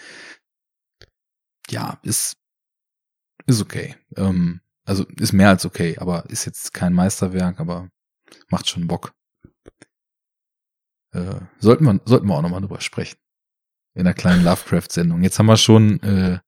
[1.70, 2.38] Ja, ist,
[3.48, 3.96] ist okay.
[4.16, 7.90] Ähm, also ist mehr als okay, aber ist jetzt kein Meisterwerk, aber
[8.50, 9.14] macht schon Bock.
[11.12, 13.18] Äh, sollten wir, sollten wir auch nochmal drüber sprechen.
[13.96, 15.24] In einer kleinen Lovecraft-Sendung.
[15.24, 16.40] Jetzt haben wir schon, äh,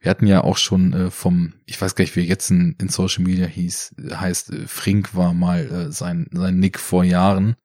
[0.00, 2.88] wir hatten ja auch schon äh, vom, ich weiß gar nicht, wie jetzt in, in
[2.88, 7.56] Social Media hieß, heißt, äh, Frink war mal äh, sein, sein Nick vor Jahren.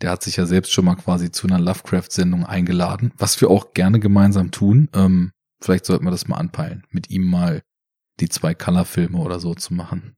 [0.00, 3.74] Der hat sich ja selbst schon mal quasi zu einer Lovecraft-Sendung eingeladen, was wir auch
[3.74, 4.88] gerne gemeinsam tun.
[4.94, 7.62] Ähm, vielleicht sollten wir das mal anpeilen, mit ihm mal
[8.20, 10.16] die zwei Color-Filme oder so zu machen.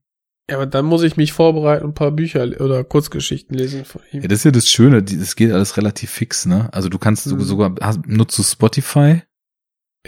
[0.49, 4.01] Ja, aber dann muss ich mich vorbereiten und ein paar Bücher oder Kurzgeschichten lesen von
[4.11, 4.21] ihm.
[4.21, 6.71] Ja, das ist ja das Schöne, die- das geht alles relativ fix, ne?
[6.71, 7.39] Also du kannst Mhm.
[7.41, 9.23] sogar, hast, nutzt du Spotify?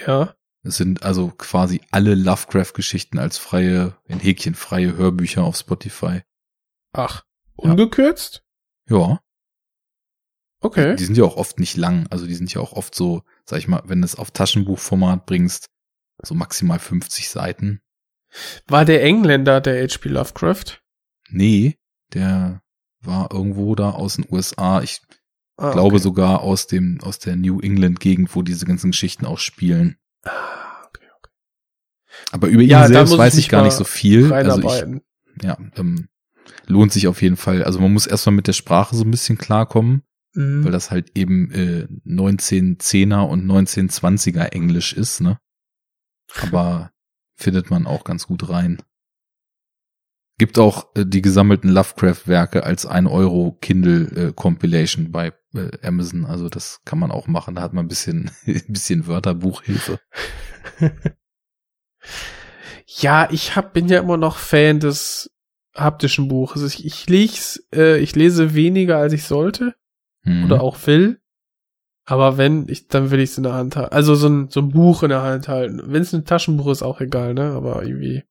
[0.05, 0.35] Ja.
[0.63, 6.21] Es sind also quasi alle Lovecraft-Geschichten als freie, in Häkchen freie Hörbücher auf Spotify.
[6.93, 7.23] Ach,
[7.63, 7.71] Ja.
[7.71, 8.43] ungekürzt?
[8.89, 9.19] Ja.
[10.61, 10.95] Okay.
[10.97, 12.07] Die sind ja auch oft nicht lang.
[12.09, 15.25] Also die sind ja auch oft so, sag ich mal, wenn du es auf Taschenbuchformat
[15.25, 15.67] bringst,
[16.21, 17.81] so maximal 50 Seiten.
[18.67, 20.09] War der Engländer der H.P.
[20.09, 20.81] Lovecraft?
[21.29, 21.77] Nee,
[22.13, 22.61] der
[23.01, 24.81] war irgendwo da aus den USA.
[24.81, 25.01] Ich
[25.59, 26.03] Ah, glaube okay.
[26.03, 29.95] sogar aus dem, aus der New England Gegend, wo diese ganzen Geschichten auch spielen.
[30.23, 31.31] Ah, okay, okay.
[32.31, 34.31] Aber über ihn Ja, selbst weiß ich gar nicht so viel.
[34.31, 34.85] Also ich,
[35.43, 36.09] ja, ähm,
[36.67, 37.63] lohnt sich auf jeden Fall.
[37.63, 40.03] Also man muss erstmal mit der Sprache so ein bisschen klarkommen,
[40.35, 40.63] Mhm.
[40.63, 45.39] weil das halt eben äh, 1910er und 1920er Englisch ist, ne?
[46.41, 46.91] Aber
[47.35, 48.81] findet man auch ganz gut rein.
[50.39, 56.25] Gibt auch äh, die gesammelten Lovecraft-Werke als 1 Euro Kindle äh, Compilation bei äh, Amazon.
[56.25, 57.55] Also das kann man auch machen.
[57.55, 59.99] Da hat man ein bisschen, ein bisschen Wörterbuchhilfe.
[62.99, 65.29] Ja, ich hab, bin ja immer noch Fan des
[65.75, 66.63] haptischen Buches.
[66.63, 69.75] Ich, ich, lies, äh, ich lese weniger, als ich sollte
[70.23, 70.45] Mhm.
[70.45, 71.21] oder auch will.
[72.09, 73.93] Aber wenn, ich, dann will ich es in der Hand halten.
[73.93, 75.81] Also so ein, so ein Buch in der Hand halten.
[75.87, 77.51] Wenn es ein Taschenbuch ist, auch egal, ne?
[77.51, 78.23] Aber irgendwie.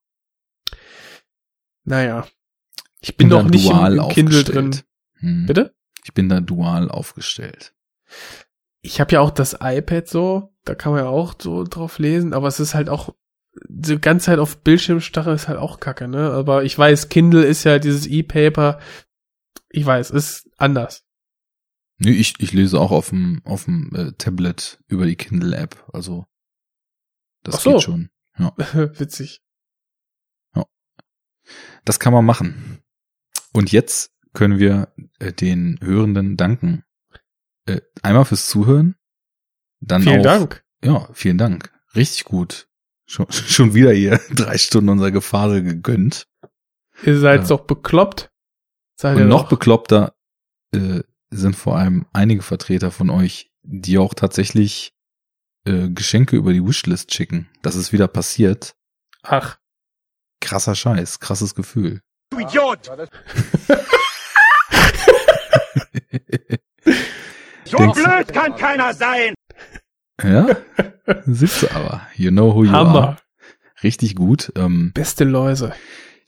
[1.85, 2.27] Naja.
[3.01, 4.81] Ich bin da noch nicht im, dual im Kindle drin.
[5.21, 5.45] Mhm.
[5.45, 5.75] Bitte?
[6.05, 7.75] Ich bin da dual aufgestellt.
[8.81, 12.33] Ich habe ja auch das iPad so, da kann man ja auch so drauf lesen,
[12.33, 13.15] aber es ist halt auch
[13.69, 16.31] die ganze Zeit auf Bildschirm starren ist halt auch kacke, ne?
[16.31, 18.79] Aber ich weiß, Kindle ist ja dieses E-Paper.
[19.69, 21.06] Ich weiß, ist anders.
[21.99, 25.89] Nee, ich, ich lese auch auf dem, auf dem äh, Tablet über die Kindle-App.
[25.93, 26.27] Also
[27.43, 27.73] das Ach so.
[27.73, 28.11] geht schon.
[28.39, 28.53] Ja,
[28.99, 29.41] Witzig.
[31.85, 32.83] das kann man machen.
[33.53, 36.85] Und jetzt können wir äh, den Hörenden danken.
[37.67, 38.97] Äh, einmal fürs Zuhören.
[39.81, 40.65] Dann Vielen auch, Dank.
[40.83, 41.73] Ja, vielen Dank.
[41.95, 42.69] Richtig gut.
[43.07, 46.29] Schon, schon wieder hier drei Stunden unser Gefasel gegönnt.
[47.05, 47.47] Ihr seid Ja.
[47.49, 48.31] doch bekloppt.
[48.99, 49.51] Seid ihr Und noch doch.
[49.51, 50.15] bekloppter
[50.75, 54.93] äh, sind vor allem einige Vertreter von euch, die auch tatsächlich
[55.65, 57.49] äh, Geschenke über die Wishlist schicken.
[57.63, 58.77] Das ist wieder passiert.
[59.23, 59.59] Ach,
[60.41, 62.01] Krasser Scheiß, krasses Gefühl.
[62.31, 62.91] Du Idiot!
[67.65, 69.35] So Denkst du- blöd kann keiner sein!
[70.23, 70.47] Ja,
[71.27, 72.07] sitze aber.
[72.15, 73.03] You know who you Hammer.
[73.09, 73.17] are.
[73.83, 74.53] Richtig gut.
[74.57, 75.75] Ähm, Beste Läuse.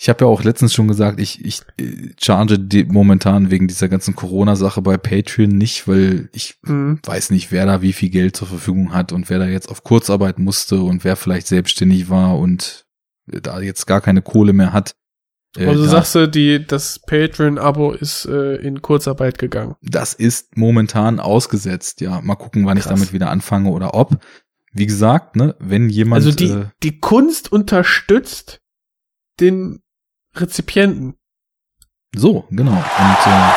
[0.00, 3.88] Ich habe ja auch letztens schon gesagt, ich, ich äh, charge die momentan wegen dieser
[3.88, 7.00] ganzen Corona-Sache bei Patreon nicht, weil ich Mhm.
[7.04, 9.82] weiß nicht, wer da wie viel Geld zur Verfügung hat und wer da jetzt auf
[9.82, 12.86] Kurzarbeit musste und wer vielleicht selbstständig war und
[13.26, 14.94] da jetzt gar keine Kohle mehr hat.
[15.56, 19.74] Äh, Also da- sagst du, die, das Patreon-Abo ist äh, in Kurzarbeit gegangen.
[19.82, 22.00] das ist momentan ausgesetzt.
[22.02, 22.94] Ja, mal gucken, wann ich Krass.
[22.94, 24.18] damit wieder anfange oder ob.
[24.72, 28.60] Wie gesagt, ne, wenn jemand Also die, äh, die Kunst unterstützt
[29.40, 29.80] den
[30.36, 31.14] Rezipienten.
[32.14, 32.72] so, genau.
[32.72, 33.52] Und äh,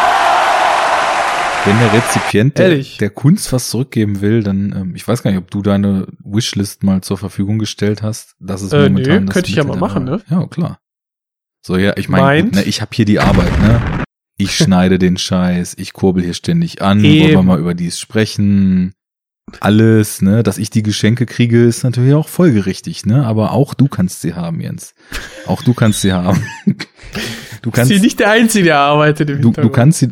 [1.65, 5.39] wenn der Rezipient der, der Kunst was zurückgeben will, dann ähm, ich weiß gar nicht,
[5.39, 8.35] ob du deine Wishlist mal zur Verfügung gestellt hast.
[8.39, 10.21] Das ist Äh, momentan nö, das könnte ich ja mal machen, ne?
[10.29, 10.79] Ja, klar.
[11.63, 14.03] So ja, ich meine, ne, ich habe hier die Arbeit, ne?
[14.37, 17.45] Ich schneide den Scheiß, ich kurbel hier ständig an, wollen wir Eben.
[17.45, 18.93] mal über dies sprechen.
[19.59, 23.25] Alles, ne, dass ich die Geschenke kriege, ist natürlich auch folgerichtig, ne?
[23.25, 24.93] Aber auch du kannst sie haben, Jens.
[25.45, 26.45] Auch du kannst sie haben.
[27.61, 30.09] Du kannst, sie nicht der Einzige, der arbeitet im du, du kannst sie,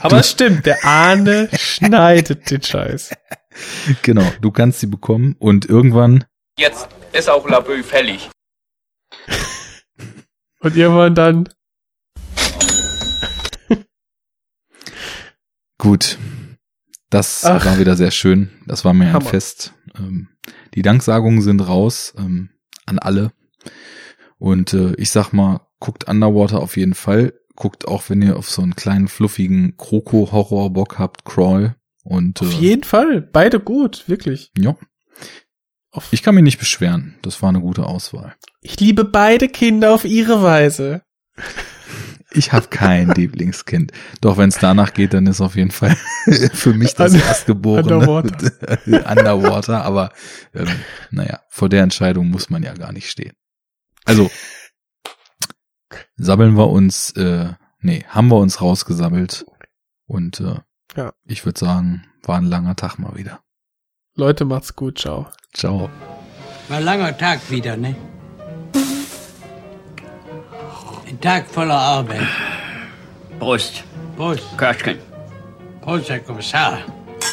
[0.00, 3.14] Aber es stimmt, der Ahne schneidet den Scheiß.
[4.02, 6.24] genau, du kannst sie bekommen und irgendwann,
[6.58, 8.28] Jetzt ist auch Labö fällig.
[10.60, 11.48] Und irgendwann dann,
[15.78, 16.18] gut.
[17.12, 17.64] Das Ach.
[17.66, 18.48] war wieder sehr schön.
[18.66, 19.26] Das war mir ein Hammer.
[19.26, 19.74] Fest.
[19.98, 20.28] Ähm,
[20.74, 22.48] die Danksagungen sind raus ähm,
[22.86, 23.32] an alle.
[24.38, 27.34] Und äh, ich sag mal, guckt Underwater auf jeden Fall.
[27.54, 31.76] Guckt auch, wenn ihr auf so einen kleinen, fluffigen Kroko-Horror Bock habt, Crawl.
[32.02, 33.20] Und Auf äh, jeden Fall.
[33.20, 34.50] Beide gut, wirklich.
[34.56, 34.74] ja,
[35.90, 37.18] Auf ich kann mich nicht beschweren.
[37.20, 38.34] Das war eine gute Auswahl.
[38.62, 41.02] ich liebe beide Kinder auf ihre Weise.
[42.34, 43.92] Ich habe kein Lieblingskind.
[44.20, 45.96] Doch wenn es danach geht, dann ist auf jeden Fall
[46.54, 48.52] für mich das Under- Erstgeborene Underwater.
[49.10, 49.84] Underwater.
[49.84, 50.12] Aber
[50.54, 50.68] ähm,
[51.10, 53.34] naja, vor der Entscheidung muss man ja gar nicht stehen.
[54.04, 54.30] Also
[56.16, 59.44] sabbeln wir uns, äh, nee, haben wir uns rausgesabbelt.
[60.06, 60.56] Und äh,
[60.96, 61.12] Ja.
[61.24, 63.40] ich würde sagen, war ein langer Tag mal wieder.
[64.14, 65.28] Leute, macht's gut, ciao.
[65.54, 65.90] Ciao.
[66.68, 67.96] War ein langer Tag wieder, ne?
[71.12, 72.26] Ein Tag voller Arbeit.
[73.38, 73.84] Prost.
[74.16, 74.98] Prost, Köstchen.
[75.82, 76.78] Prost, Herr Kommissar.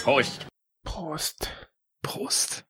[0.03, 0.45] Prost.
[0.83, 1.49] Prost.
[2.01, 2.65] Prost.